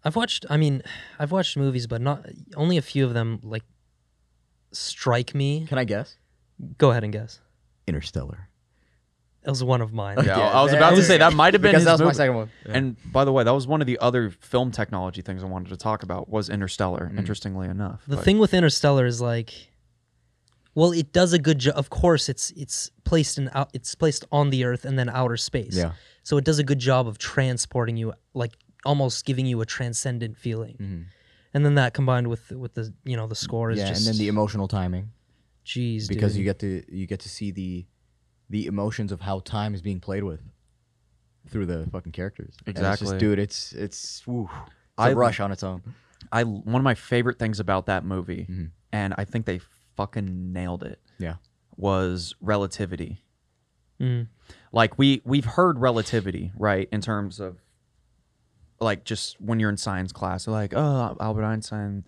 I've 0.05 0.17
watched. 0.17 0.47
I 0.49 0.57
mean, 0.57 0.83
I've 1.19 1.33
watched 1.33 1.57
movies, 1.57 1.87
but 1.87 2.01
not 2.01 2.27
only 2.57 2.77
a 2.77 2.83
few 2.83 3.05
of 3.05 3.15
them 3.15 3.41
like 3.43 3.65
strike 4.73 5.35
me. 5.35 5.67
Can 5.69 5.79
I 5.79 5.85
guess? 5.85 6.17
Go 6.79 6.91
ahead 6.91 7.05
and 7.05 7.13
guess. 7.13 7.41
Interstellar. 7.87 8.49
It 9.43 9.49
was 9.49 9.65
one 9.65 9.81
of 9.81 9.93
mine. 9.93 10.19
yeah, 10.19 10.37
Yeah, 10.39 10.49
I 10.51 10.63
was 10.63 10.73
about 10.75 10.91
to 10.97 11.03
say 11.03 11.17
that 11.17 11.33
might 11.33 11.55
have 11.55 11.63
been 11.63 11.71
because 11.73 11.85
his 11.87 11.87
that 11.87 11.93
was 11.93 12.01
my 12.01 12.05
movie. 12.07 12.15
second 12.17 12.35
one. 12.37 12.51
And 12.67 13.13
by 13.13 13.25
the 13.25 13.33
way, 13.33 13.43
that 13.43 13.55
was 13.55 13.67
one 13.67 13.81
of 13.81 13.87
the 13.87 13.99
other 13.99 14.29
film 14.31 14.71
technology 14.71 15.23
things 15.23 15.43
I 15.43 15.47
wanted 15.47 15.71
to 15.71 15.79
talk 15.79 16.03
about 16.03 16.29
was 16.29 16.51
Interstellar. 16.51 17.11
Mm. 17.13 17.19
Interestingly 17.19 17.69
enough, 17.69 18.03
The 18.07 18.17
But- 18.17 18.25
thing 18.25 18.39
with 18.39 18.53
Interstellar 18.53 19.07
is 19.07 19.23
like, 19.23 19.55
well, 20.75 20.93
it 20.93 21.13
does 21.15 21.33
a 21.33 21.39
good 21.39 21.59
job. 21.59 21.75
Of 21.77 21.89
course, 21.91 22.29
it's 22.29 22.51
it's 22.53 22.91
placed 23.05 23.39
in 23.39 23.51
out. 23.55 23.71
It's 23.73 23.95
placed 23.95 24.25
on 24.31 24.51
the 24.51 24.65
Earth 24.65 24.85
and 24.85 24.99
then 24.99 25.09
outer 25.09 25.37
space. 25.39 25.75
Yeah. 25.75 25.93
So 26.23 26.37
it 26.37 26.45
does 26.45 26.59
a 26.59 26.63
good 26.65 26.79
job 26.79 27.09
of 27.09 27.17
transporting 27.19 27.97
you, 27.97 28.13
like 28.35 28.53
almost 28.85 29.25
giving 29.25 29.47
you 29.47 29.61
a 29.61 29.67
transcendent 29.67 30.37
feeling. 30.37 30.77
Mhm. 30.81 31.05
And 31.53 31.65
then 31.65 31.75
that 31.75 31.95
combined 31.95 32.29
with 32.29 32.51
with 32.53 32.75
the 32.75 32.93
you 33.05 33.17
know 33.17 33.27
the 33.27 33.35
score 33.35 33.71
is 33.71 33.79
Yeah, 33.79 33.89
just 33.89 34.07
and 34.07 34.15
then 34.15 34.19
the 34.21 34.29
emotional 34.29 34.69
timing 34.69 35.11
geez, 35.65 36.09
because 36.09 36.33
dude. 36.33 36.39
you 36.39 36.45
get 36.45 36.59
to 36.61 36.85
you 36.97 37.07
get 37.07 37.21
to 37.21 37.29
see 37.29 37.51
the 37.51 37.87
the 38.49 38.67
emotions 38.67 39.13
of 39.13 39.21
how 39.21 39.41
time 39.41 39.75
is 39.75 39.83
being 39.83 40.01
played 40.01 40.25
with 40.25 40.41
through 41.49 41.67
the 41.67 41.89
fucking 41.91 42.13
characters. 42.13 42.55
And 42.67 42.69
it's 42.69 42.79
Exactly. 42.81 43.07
just, 43.09 43.19
dude. 43.19 43.39
It's 43.39 43.73
it's 43.73 44.27
woo, 44.27 44.45
it's 44.45 44.71
I- 44.99 45.11
a 45.11 45.15
rush 45.15 45.41
on 45.41 45.51
its 45.53 45.63
own. 45.63 45.83
I 46.33 46.45
one 46.45 46.77
of 46.81 46.85
my 46.85 46.95
favorite 46.95 47.39
things 47.39 47.59
about 47.61 47.87
that 47.87 48.05
movie, 48.05 48.47
Mhm. 48.49 48.71
and 48.93 49.15
I 49.19 49.25
think 49.25 49.47
they 49.47 49.59
fucking 49.97 50.53
nailed 50.53 50.83
it, 50.85 51.01
Yeah. 51.19 51.37
was 51.77 52.35
relativity. 52.41 53.25
Mm. 54.01 54.29
Like 54.73 54.99
we 54.99 55.21
we've 55.25 55.45
heard 55.45 55.79
relativity, 55.79 56.53
right, 56.57 56.89
in 56.93 57.01
terms 57.01 57.41
of 57.41 57.59
like 58.81 59.05
just 59.05 59.41
when 59.41 59.61
you're 59.61 59.71
in 59.71 59.77
science 59.77 60.13
class, 60.13 60.45
they're 60.47 60.53
like, 60.55 60.73
oh, 60.75 61.17
Albert 61.21 61.45
Einstein, 61.45 62.05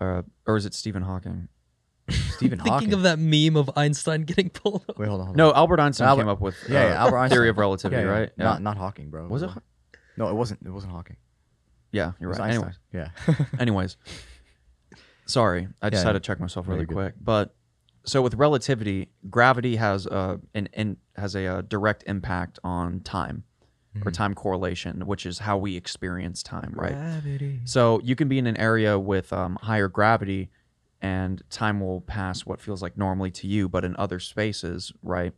uh, 0.00 0.22
or 0.46 0.56
is 0.56 0.66
it 0.66 0.74
Stephen 0.74 1.02
Hawking? 1.02 1.48
Stephen 2.08 2.58
Hawking. 2.58 2.72
Thinking 2.80 2.90
Hawking. 2.90 2.92
of 2.94 3.02
that 3.02 3.18
meme 3.18 3.56
of 3.56 3.70
Einstein 3.76 4.22
getting 4.22 4.50
pulled 4.50 4.84
up. 4.88 4.98
Wait, 4.98 5.08
hold 5.08 5.20
on. 5.20 5.26
Hold 5.28 5.40
on. 5.40 5.48
No, 5.48 5.54
Albert 5.54 5.80
Einstein 5.80 6.08
Albert- 6.08 6.22
came 6.22 6.28
up 6.28 6.40
with 6.40 6.56
Yeah, 6.68 6.80
uh, 6.80 6.88
yeah, 6.88 6.94
Albert 7.04 7.18
Einstein. 7.18 7.36
theory 7.36 7.48
of 7.48 7.58
relativity, 7.58 8.02
Yeah, 8.02 8.06
yeah. 8.08 8.18
right? 8.18 8.30
Yeah. 8.36 8.44
Not 8.44 8.62
not 8.62 8.76
Hawking, 8.76 9.10
bro. 9.10 9.28
was 9.28 9.42
it? 9.42 9.50
No, 10.16 10.28
it 10.28 10.34
wasn't. 10.34 10.60
It 10.66 10.70
wasn't 10.70 10.92
Hawking. 10.92 11.16
Yeah, 11.92 12.12
you're 12.20 12.30
right. 12.30 12.40
Einstein. 12.40 12.74
Anyways, 12.92 13.10
Yeah. 13.28 13.44
anyways, 13.60 13.96
sorry, 15.26 15.68
I 15.80 15.90
just 15.90 16.02
Yeah, 16.02 16.08
had 16.08 16.12
to 16.14 16.20
check 16.20 16.40
myself 16.40 16.68
really 16.68 16.86
quick. 16.86 17.14
But 17.20 17.54
so 18.04 18.22
with 18.22 18.34
relativity, 18.34 19.08
gravity 19.30 19.76
has 19.76 20.06
a 20.06 20.40
an, 20.54 20.68
an 20.74 20.96
has 21.16 21.34
a, 21.36 21.46
uh 21.46 21.60
direct 21.62 22.04
impact 22.06 22.58
on 22.64 23.00
time 23.00 23.44
or 24.04 24.10
Mhm. 24.10 24.14
time 24.14 24.34
correlation, 24.34 25.06
which 25.06 25.26
is 25.26 25.40
how 25.40 25.58
we 25.58 25.76
experience 25.76 26.42
time, 26.42 26.72
right? 26.76 26.94
Gravity. 26.94 27.60
So 27.64 28.00
you 28.02 28.16
can 28.16 28.28
be 28.28 28.38
in 28.38 28.46
an 28.46 28.56
area 28.56 28.98
with 28.98 29.32
um, 29.32 29.56
higher 29.62 29.88
gravity, 29.88 30.50
and 31.00 31.42
time 31.50 31.80
will 31.80 32.00
pass 32.00 32.46
what 32.46 32.60
feels 32.60 32.80
like 32.80 32.96
normally 32.96 33.30
to 33.32 33.46
you, 33.46 33.68
but 33.68 33.84
in 33.84 33.94
other 33.96 34.18
spaces, 34.18 34.92
right, 35.02 35.34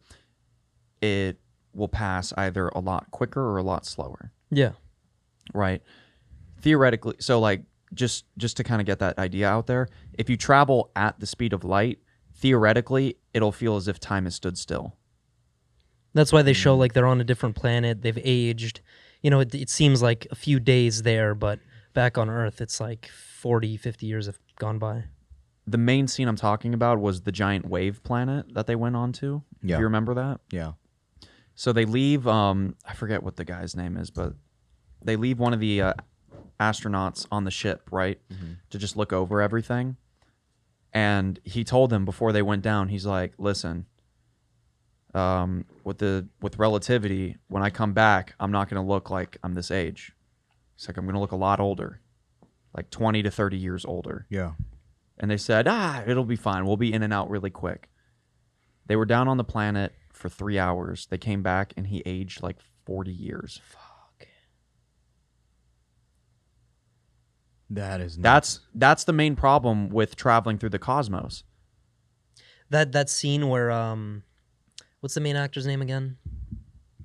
it 1.00 1.40
will 1.72 1.88
pass 1.88 2.32
either 2.36 2.68
a 2.68 2.78
lot 2.80 3.10
quicker 3.10 3.40
or 3.42 3.56
a 3.58 3.62
lot 3.62 3.84
slower, 3.84 4.32
Yeah. 4.50 4.72
right? 5.52 5.82
Theoretically, 6.60 7.16
so 7.18 7.40
like 7.40 7.64
just 7.92 8.24
just 8.38 8.56
to 8.56 8.64
kind 8.64 8.80
of 8.80 8.86
get 8.86 8.98
that 9.00 9.18
idea 9.18 9.48
out 9.48 9.66
there, 9.66 9.88
if 10.14 10.28
you 10.30 10.36
travel 10.36 10.90
at 10.96 11.18
the 11.20 11.26
speed 11.26 11.52
of 11.52 11.64
light, 11.64 11.98
theoretically, 12.34 13.16
it'll 13.32 13.52
feel 13.52 13.76
as 13.76 13.88
if 13.88 13.98
time 14.00 14.24
has 14.24 14.34
stood 14.34 14.56
still. 14.58 14.96
That's 16.14 16.32
why 16.32 16.42
they 16.42 16.52
show 16.52 16.76
like 16.76 16.92
they're 16.92 17.06
on 17.06 17.20
a 17.20 17.24
different 17.24 17.56
planet. 17.56 18.02
They've 18.02 18.18
aged. 18.22 18.80
You 19.20 19.30
know, 19.30 19.40
it, 19.40 19.54
it 19.54 19.70
seems 19.70 20.02
like 20.02 20.26
a 20.30 20.34
few 20.34 20.60
days 20.60 21.02
there, 21.02 21.34
but 21.34 21.58
back 21.92 22.16
on 22.18 22.28
Earth, 22.30 22.60
it's 22.60 22.80
like 22.80 23.08
40, 23.08 23.76
50 23.76 24.06
years 24.06 24.26
have 24.26 24.38
gone 24.58 24.78
by. 24.78 25.04
The 25.66 25.78
main 25.78 26.08
scene 26.08 26.28
I'm 26.28 26.36
talking 26.36 26.74
about 26.74 27.00
was 27.00 27.22
the 27.22 27.32
giant 27.32 27.66
wave 27.66 28.02
planet 28.02 28.52
that 28.54 28.66
they 28.66 28.76
went 28.76 28.96
on 28.96 29.12
to. 29.14 29.42
Yeah. 29.62 29.76
Do 29.76 29.80
you 29.80 29.84
remember 29.84 30.14
that? 30.14 30.40
Yeah. 30.50 30.72
So 31.54 31.72
they 31.72 31.84
leave. 31.84 32.26
Um, 32.26 32.76
I 32.84 32.94
forget 32.94 33.22
what 33.22 33.36
the 33.36 33.44
guy's 33.44 33.74
name 33.74 33.96
is, 33.96 34.10
but 34.10 34.34
they 35.02 35.16
leave 35.16 35.38
one 35.38 35.54
of 35.54 35.60
the 35.60 35.80
uh, 35.80 35.94
astronauts 36.60 37.26
on 37.30 37.44
the 37.44 37.50
ship, 37.50 37.88
right, 37.90 38.18
to 38.70 38.78
just 38.78 38.96
look 38.96 39.12
over 39.12 39.40
everything. 39.40 39.96
And 40.92 41.40
he 41.44 41.64
told 41.64 41.90
them 41.90 42.04
before 42.04 42.32
they 42.32 42.42
went 42.42 42.62
down, 42.62 42.88
he's 42.88 43.06
like, 43.06 43.34
"Listen, 43.38 43.86
um, 45.14 45.64
with 45.84 45.98
the 45.98 46.28
with 46.40 46.58
relativity, 46.58 47.36
when 47.48 47.62
I 47.62 47.70
come 47.70 47.92
back, 47.92 48.34
I'm 48.40 48.52
not 48.52 48.68
going 48.68 48.82
to 48.82 48.88
look 48.88 49.10
like 49.10 49.36
I'm 49.42 49.54
this 49.54 49.70
age. 49.70 50.12
It's 50.76 50.88
like 50.88 50.96
I'm 50.96 51.04
going 51.04 51.14
to 51.14 51.20
look 51.20 51.32
a 51.32 51.36
lot 51.36 51.60
older, 51.60 52.00
like 52.76 52.90
20 52.90 53.22
to 53.22 53.30
30 53.30 53.56
years 53.56 53.84
older." 53.84 54.26
Yeah. 54.28 54.52
And 55.18 55.30
they 55.30 55.36
said, 55.36 55.68
ah, 55.68 56.02
it'll 56.06 56.24
be 56.24 56.36
fine. 56.36 56.66
We'll 56.66 56.76
be 56.76 56.92
in 56.92 57.02
and 57.02 57.12
out 57.12 57.30
really 57.30 57.50
quick. 57.50 57.88
They 58.86 58.96
were 58.96 59.06
down 59.06 59.28
on 59.28 59.36
the 59.36 59.44
planet 59.44 59.94
for 60.12 60.28
three 60.28 60.58
hours. 60.58 61.06
They 61.06 61.18
came 61.18 61.42
back 61.42 61.72
and 61.76 61.86
he 61.86 62.02
aged 62.04 62.42
like 62.42 62.58
40 62.84 63.12
years. 63.12 63.60
Fuck. 63.64 64.26
That 67.70 68.00
is. 68.00 68.16
That's 68.18 68.60
that's 68.74 69.04
the 69.04 69.12
main 69.12 69.36
problem 69.36 69.88
with 69.88 70.16
traveling 70.16 70.58
through 70.58 70.70
the 70.70 70.78
cosmos. 70.78 71.44
That 72.70 72.92
that 72.92 73.08
scene 73.08 73.48
where 73.48 73.70
um, 73.70 74.22
what's 75.04 75.12
the 75.12 75.20
main 75.20 75.36
actor's 75.36 75.66
name 75.66 75.82
again? 75.82 76.16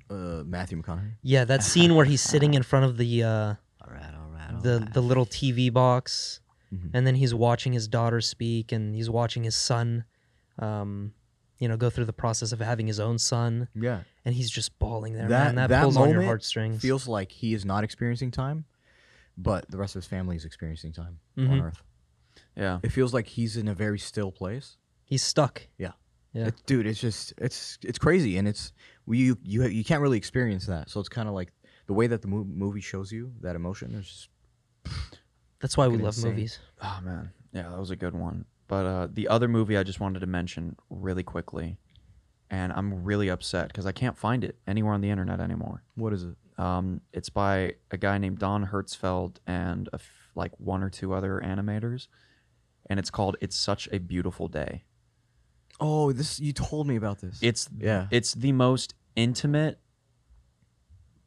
uh, 0.08 0.42
Matthew 0.46 0.80
McConaughey. 0.82 1.12
Yeah, 1.22 1.44
that 1.44 1.62
scene 1.62 1.94
where 1.94 2.06
he's 2.06 2.22
sitting 2.22 2.54
in 2.54 2.62
front 2.62 2.86
of 2.86 2.96
the 2.96 3.22
uh, 3.22 3.28
All 3.28 3.56
right. 3.88 4.02
All 4.14 4.30
right. 4.32 4.62
the 4.62 4.88
the 4.94 5.02
little 5.02 5.26
TV 5.26 5.70
box, 5.70 6.40
Mhm. 6.74 6.90
and 6.94 7.06
then 7.06 7.14
he's 7.16 7.34
watching 7.34 7.74
his 7.74 7.86
daughter 7.88 8.22
speak, 8.22 8.72
and 8.72 8.94
he's 8.94 9.10
watching 9.10 9.44
his 9.44 9.54
son, 9.54 10.04
um, 10.58 11.12
you 11.58 11.68
know, 11.68 11.76
go 11.76 11.90
through 11.90 12.06
the 12.06 12.12
process 12.14 12.52
of 12.52 12.60
having 12.60 12.86
his 12.86 12.98
own 12.98 13.18
son, 13.18 13.68
Yeah. 13.74 14.00
and 14.24 14.34
he's 14.34 14.50
just 14.50 14.78
bawling 14.78 15.12
there, 15.12 15.28
That- 15.28 15.46
man. 15.48 15.54
That, 15.56 15.68
that 15.68 15.82
pulls 15.82 15.96
on 15.98 16.04
your 16.08 16.14
moment 16.14 16.26
heartstrings. 16.28 16.80
Feels 16.80 17.06
like 17.06 17.30
he 17.32 17.52
is 17.52 17.64
not 17.66 17.84
experiencing 17.84 18.30
time, 18.30 18.64
but 19.36 19.70
the 19.70 19.76
rest 19.76 19.94
of 19.94 20.02
his 20.02 20.08
family 20.08 20.36
is 20.36 20.46
experiencing 20.46 20.92
time 20.92 21.20
on 21.36 21.44
Mhm. 21.48 21.62
Earth. 21.64 21.82
Yeah. 22.56 22.80
It 22.82 22.92
feels 22.92 23.12
like 23.12 23.26
he's 23.28 23.56
in 23.58 23.68
a 23.68 23.74
very 23.74 23.98
still 23.98 24.32
place. 24.32 24.78
he's 25.04 25.22
stuck. 25.24 25.66
Yeah. 25.76 25.92
Yeah. 26.32 26.46
It- 26.48 26.62
dude, 26.66 26.86
it's 26.86 27.00
just 27.00 27.32
it's 27.38 27.78
it's 27.82 27.98
crazy, 27.98 28.36
and 28.38 28.46
it's 28.46 28.72
you 29.08 29.36
you 29.42 29.64
you 29.66 29.84
can't 29.84 30.00
really 30.02 30.18
experience 30.18 30.66
that. 30.66 30.88
So 30.90 31.00
it's 31.00 31.08
kind 31.08 31.28
of 31.28 31.34
like 31.34 31.52
the 31.86 31.92
way 31.92 32.06
that 32.06 32.22
the 32.22 32.28
mo- 32.28 32.44
movie 32.48 32.80
shows 32.80 33.10
you 33.10 33.32
that 33.40 33.56
emotion 33.56 33.94
is 33.94 34.06
just 34.06 34.28
That's 35.60 35.76
why 35.76 35.88
we 35.88 35.96
love 35.98 36.16
insane. 36.16 36.30
movies. 36.30 36.58
Oh 36.80 37.00
man. 37.04 37.30
Yeah, 37.52 37.68
that 37.70 37.78
was 37.78 37.90
a 37.90 37.96
good 37.96 38.14
one. 38.14 38.44
But 38.68 38.86
uh, 38.86 39.08
the 39.12 39.26
other 39.28 39.48
movie 39.48 39.76
I 39.76 39.82
just 39.82 39.98
wanted 40.00 40.20
to 40.20 40.26
mention 40.26 40.76
really 40.88 41.24
quickly, 41.24 41.78
and 42.48 42.72
I'm 42.72 43.02
really 43.02 43.28
upset 43.28 43.66
because 43.68 43.84
I 43.86 43.92
can't 43.92 44.16
find 44.16 44.44
it 44.44 44.56
anywhere 44.68 44.94
on 44.94 45.00
the 45.00 45.10
internet 45.10 45.40
anymore. 45.40 45.82
what 45.96 46.12
is 46.12 46.24
it? 46.24 46.36
Um, 46.56 47.00
it's 47.12 47.30
by 47.30 47.74
a 47.90 47.96
guy 47.96 48.18
named 48.18 48.38
Don 48.38 48.66
Hertzfeldt 48.66 49.38
and 49.46 49.88
a 49.92 49.96
f- 49.96 50.30
like 50.34 50.52
one 50.58 50.82
or 50.82 50.90
two 50.90 51.12
other 51.14 51.40
animators, 51.44 52.06
and 52.86 53.00
it's 53.00 53.10
called 53.10 53.36
"It's 53.40 53.56
Such 53.56 53.88
a 53.90 53.98
Beautiful 53.98 54.46
Day." 54.46 54.84
Oh, 55.80 56.12
this 56.12 56.38
you 56.40 56.52
told 56.52 56.86
me 56.86 56.96
about 56.96 57.20
this. 57.20 57.38
It's 57.42 57.68
yeah. 57.78 58.06
it's 58.10 58.34
the 58.34 58.52
most 58.52 58.94
intimate, 59.16 59.78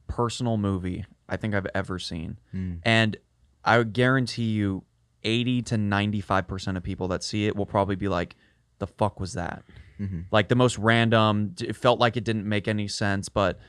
personal 0.08 0.58
movie 0.58 1.06
I 1.28 1.38
think 1.38 1.56
I've 1.56 1.68
ever 1.74 2.00
seen, 2.00 2.38
Mm. 2.54 2.80
and 2.84 3.18
I 3.64 3.78
would 3.78 3.94
guarantee 3.94 4.52
you, 4.52 4.84
eighty 5.24 5.62
to 5.64 5.78
ninety-five 5.78 6.48
percent 6.48 6.78
of 6.78 6.84
people 6.84 7.08
that 7.10 7.24
see 7.24 7.48
it 7.48 7.56
will 7.56 7.66
probably 7.66 7.96
be 7.96 8.08
like, 8.08 8.36
"The 8.80 8.88
fuck 8.88 9.20
was 9.20 9.34
that?" 9.34 9.64
Mhm. 10.00 10.26
Like 10.32 10.50
the 10.50 10.56
most 10.56 10.78
random. 10.78 11.56
It 11.62 11.76
felt 11.76 12.00
like 12.00 12.18
it 12.18 12.24
didn't 12.24 12.48
make 12.48 12.68
any 12.68 12.88
sense, 12.88 13.30
but 13.30 13.60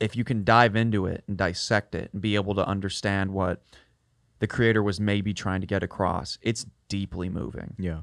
if 0.00 0.14
you 0.16 0.22
can 0.24 0.44
dive 0.44 0.76
into 0.76 1.06
it 1.06 1.24
and 1.26 1.36
dissect 1.36 1.94
it 1.94 2.10
and 2.12 2.20
be 2.22 2.34
able 2.36 2.54
to 2.54 2.66
understand 2.66 3.32
what 3.32 3.62
the 4.38 4.46
creator 4.46 4.82
was 4.82 5.00
maybe 5.00 5.34
trying 5.34 5.60
to 5.60 5.66
get 5.66 5.82
across, 5.82 6.38
it's 6.42 6.64
deeply 6.88 7.28
moving 7.28 7.74
Yeah. 7.78 8.02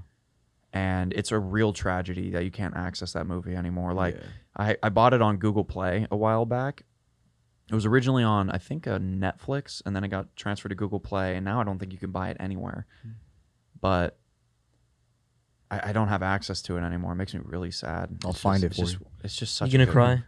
And 0.76 1.12
it's 1.14 1.32
a 1.32 1.40
real 1.40 1.74
tragedy 1.74 2.30
that 2.32 2.44
you 2.44 2.52
can't 2.52 2.76
access 2.76 3.14
that 3.14 3.26
movie 3.26 3.56
anymore. 3.56 3.94
Like 3.94 4.16
Yeah. 4.16 4.24
I, 4.58 4.78
I 4.84 4.90
bought 4.90 5.14
it 5.14 5.22
on 5.22 5.38
Google 5.38 5.64
Play 5.64 6.06
a 6.12 6.16
while 6.16 6.46
back. 6.46 6.84
It 7.72 7.74
was 7.74 7.86
originally 7.88 8.24
on 8.24 8.52
I 8.52 8.60
think 8.60 8.86
uh, 8.86 9.00
Netflix, 9.00 9.82
and 9.86 9.96
then 9.96 10.04
it 10.04 10.10
got 10.10 10.36
transferred 10.36 10.70
to 10.70 10.76
Google 10.76 11.00
Play, 11.00 11.36
and 11.36 11.44
now 11.44 11.60
I 11.60 11.64
don't 11.64 11.80
think 11.80 11.92
you 11.94 11.98
can 11.98 12.12
buy 12.12 12.30
it 12.30 12.38
anywhere. 12.40 12.86
Hmm. 13.02 13.10
But 13.82 14.20
I, 15.72 15.90
I 15.90 15.94
don't 15.94 16.10
have 16.10 16.22
access 16.22 16.62
to 16.64 16.78
it 16.78 16.82
anymore. 16.82 17.14
It 17.14 17.16
makes 17.16 17.34
me 17.34 17.42
really 17.44 17.72
sad. 17.72 18.20
I'll 18.24 18.32
It's 18.32 18.40
find 18.42 18.62
just- 18.62 18.78
it 18.80 18.82
it's 18.84 18.92
for 18.94 19.00
just, 19.00 19.12
It's 19.24 19.36
just 19.36 19.54
You 19.62 19.66
such. 19.66 19.72
gonna 19.72 19.84
a 19.84 19.86
good 19.88 19.92
cry? 19.94 20.24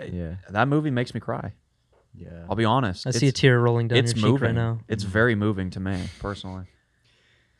movie. 0.00 0.16
Yeah. 0.16 0.34
That 0.50 0.66
movie 0.68 0.90
makes 0.90 1.14
me 1.14 1.20
cry. 1.20 1.52
Yeah. 2.14 2.44
I'll 2.48 2.56
be 2.56 2.64
honest. 2.64 3.06
I 3.06 3.10
see 3.10 3.28
a 3.28 3.32
tear 3.32 3.60
rolling 3.60 3.88
down 3.88 3.96
your 3.96 4.04
It's 4.04 4.12
cheek 4.14 4.40
right 4.40 4.54
now. 4.54 4.80
It's 4.88 5.02
very 5.04 5.34
moving 5.34 5.70
to 5.70 5.80
me 5.80 6.08
personally. 6.18 6.64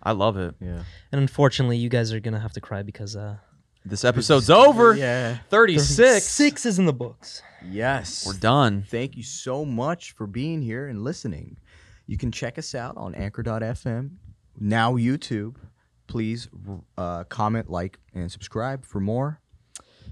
I 0.03 0.13
love 0.13 0.37
it. 0.37 0.55
Yeah. 0.61 0.83
And 1.13 1.21
unfortunately, 1.21 1.77
you 1.77 1.89
guys 1.89 2.13
are 2.13 2.21
gonna 2.21 2.41
have 2.41 2.53
to 2.55 2.61
cry 2.61 2.83
because 2.83 3.17
uh, 3.17 3.37
This 3.85 4.05
episode's 4.05 4.51
over. 4.51 4.95
Yeah. 4.95 5.39
36. 5.49 6.25
six 6.25 6.67
is 6.67 6.79
in 6.79 6.87
the 6.87 6.93
books. 6.93 7.43
Yes. 7.65 8.27
We're 8.27 8.35
done. 8.35 8.85
Thank 8.89 9.17
you 9.17 9.23
so 9.23 9.65
much 9.65 10.13
for 10.13 10.27
being 10.27 10.63
here 10.63 10.89
and 10.89 11.03
listening. 11.05 11.57
You 12.07 12.19
can 12.19 12.33
check 12.33 12.59
us 12.59 12.75
out 12.75 12.97
on 12.97 13.15
anchor.fm, 13.15 14.11
now 14.59 14.95
YouTube. 14.95 15.57
Please 16.09 16.49
uh, 16.99 17.25
comment, 17.25 17.71
like, 17.71 17.99
and 18.13 18.31
subscribe 18.31 18.85
for 18.85 19.01
more. 19.01 19.41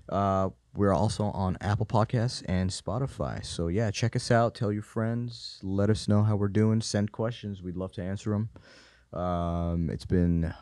Uh, 0.09 0.51
we're 0.75 0.95
also 0.95 1.25
on 1.25 1.59
Apple 1.61 1.85
Podcasts 1.85 2.43
and 2.49 2.71
Spotify. 2.71 3.45
So, 3.45 3.67
yeah, 3.67 3.91
check 3.91 4.15
us 4.15 4.31
out. 4.31 4.55
Tell 4.55 4.73
your 4.73 4.83
friends. 4.83 5.59
Let 5.63 5.91
us 5.91 6.07
know 6.09 6.23
how 6.23 6.37
we're 6.37 6.49
doing. 6.49 6.81
Send 6.81 7.11
questions. 7.13 7.61
We'd 7.63 7.77
love 7.77 7.93
to 7.95 8.03
answer 8.03 8.31
them. 8.31 8.51
Um, 9.13 9.91
it's 9.91 10.05
been 10.05 10.53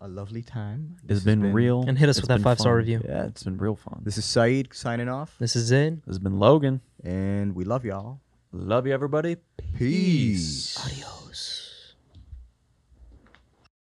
a 0.00 0.08
lovely 0.08 0.42
time. 0.42 0.96
This 1.02 1.18
It's 1.18 1.24
has 1.24 1.24
been, 1.24 1.52
real. 1.52 1.82
And 1.88 1.96
hit 1.98 2.08
us 2.08 2.20
with 2.20 2.28
that 2.28 2.36
been 2.36 2.44
five-star 2.44 2.76
review. 2.76 3.00
Yeah, 3.04 3.24
It's 3.26 3.42
been 3.42 3.56
real 3.58 3.76
fun. 3.76 4.00
this 4.04 4.18
is 4.18 4.24
Saeed 4.24 4.68
signing 4.74 5.08
off, 5.08 5.36
This 5.38 5.56
is 5.56 5.70
it. 5.70 5.96
This 6.04 6.14
has 6.14 6.18
been 6.18 6.38
Logan. 6.38 6.80
and 7.02 7.54
we 7.54 7.64
love 7.64 7.84
y'all. 7.84 8.20
Love 8.52 8.86
you, 8.86 8.92
everybody. 8.92 9.36
Peace. 9.76 10.76
Adios. 10.84 11.55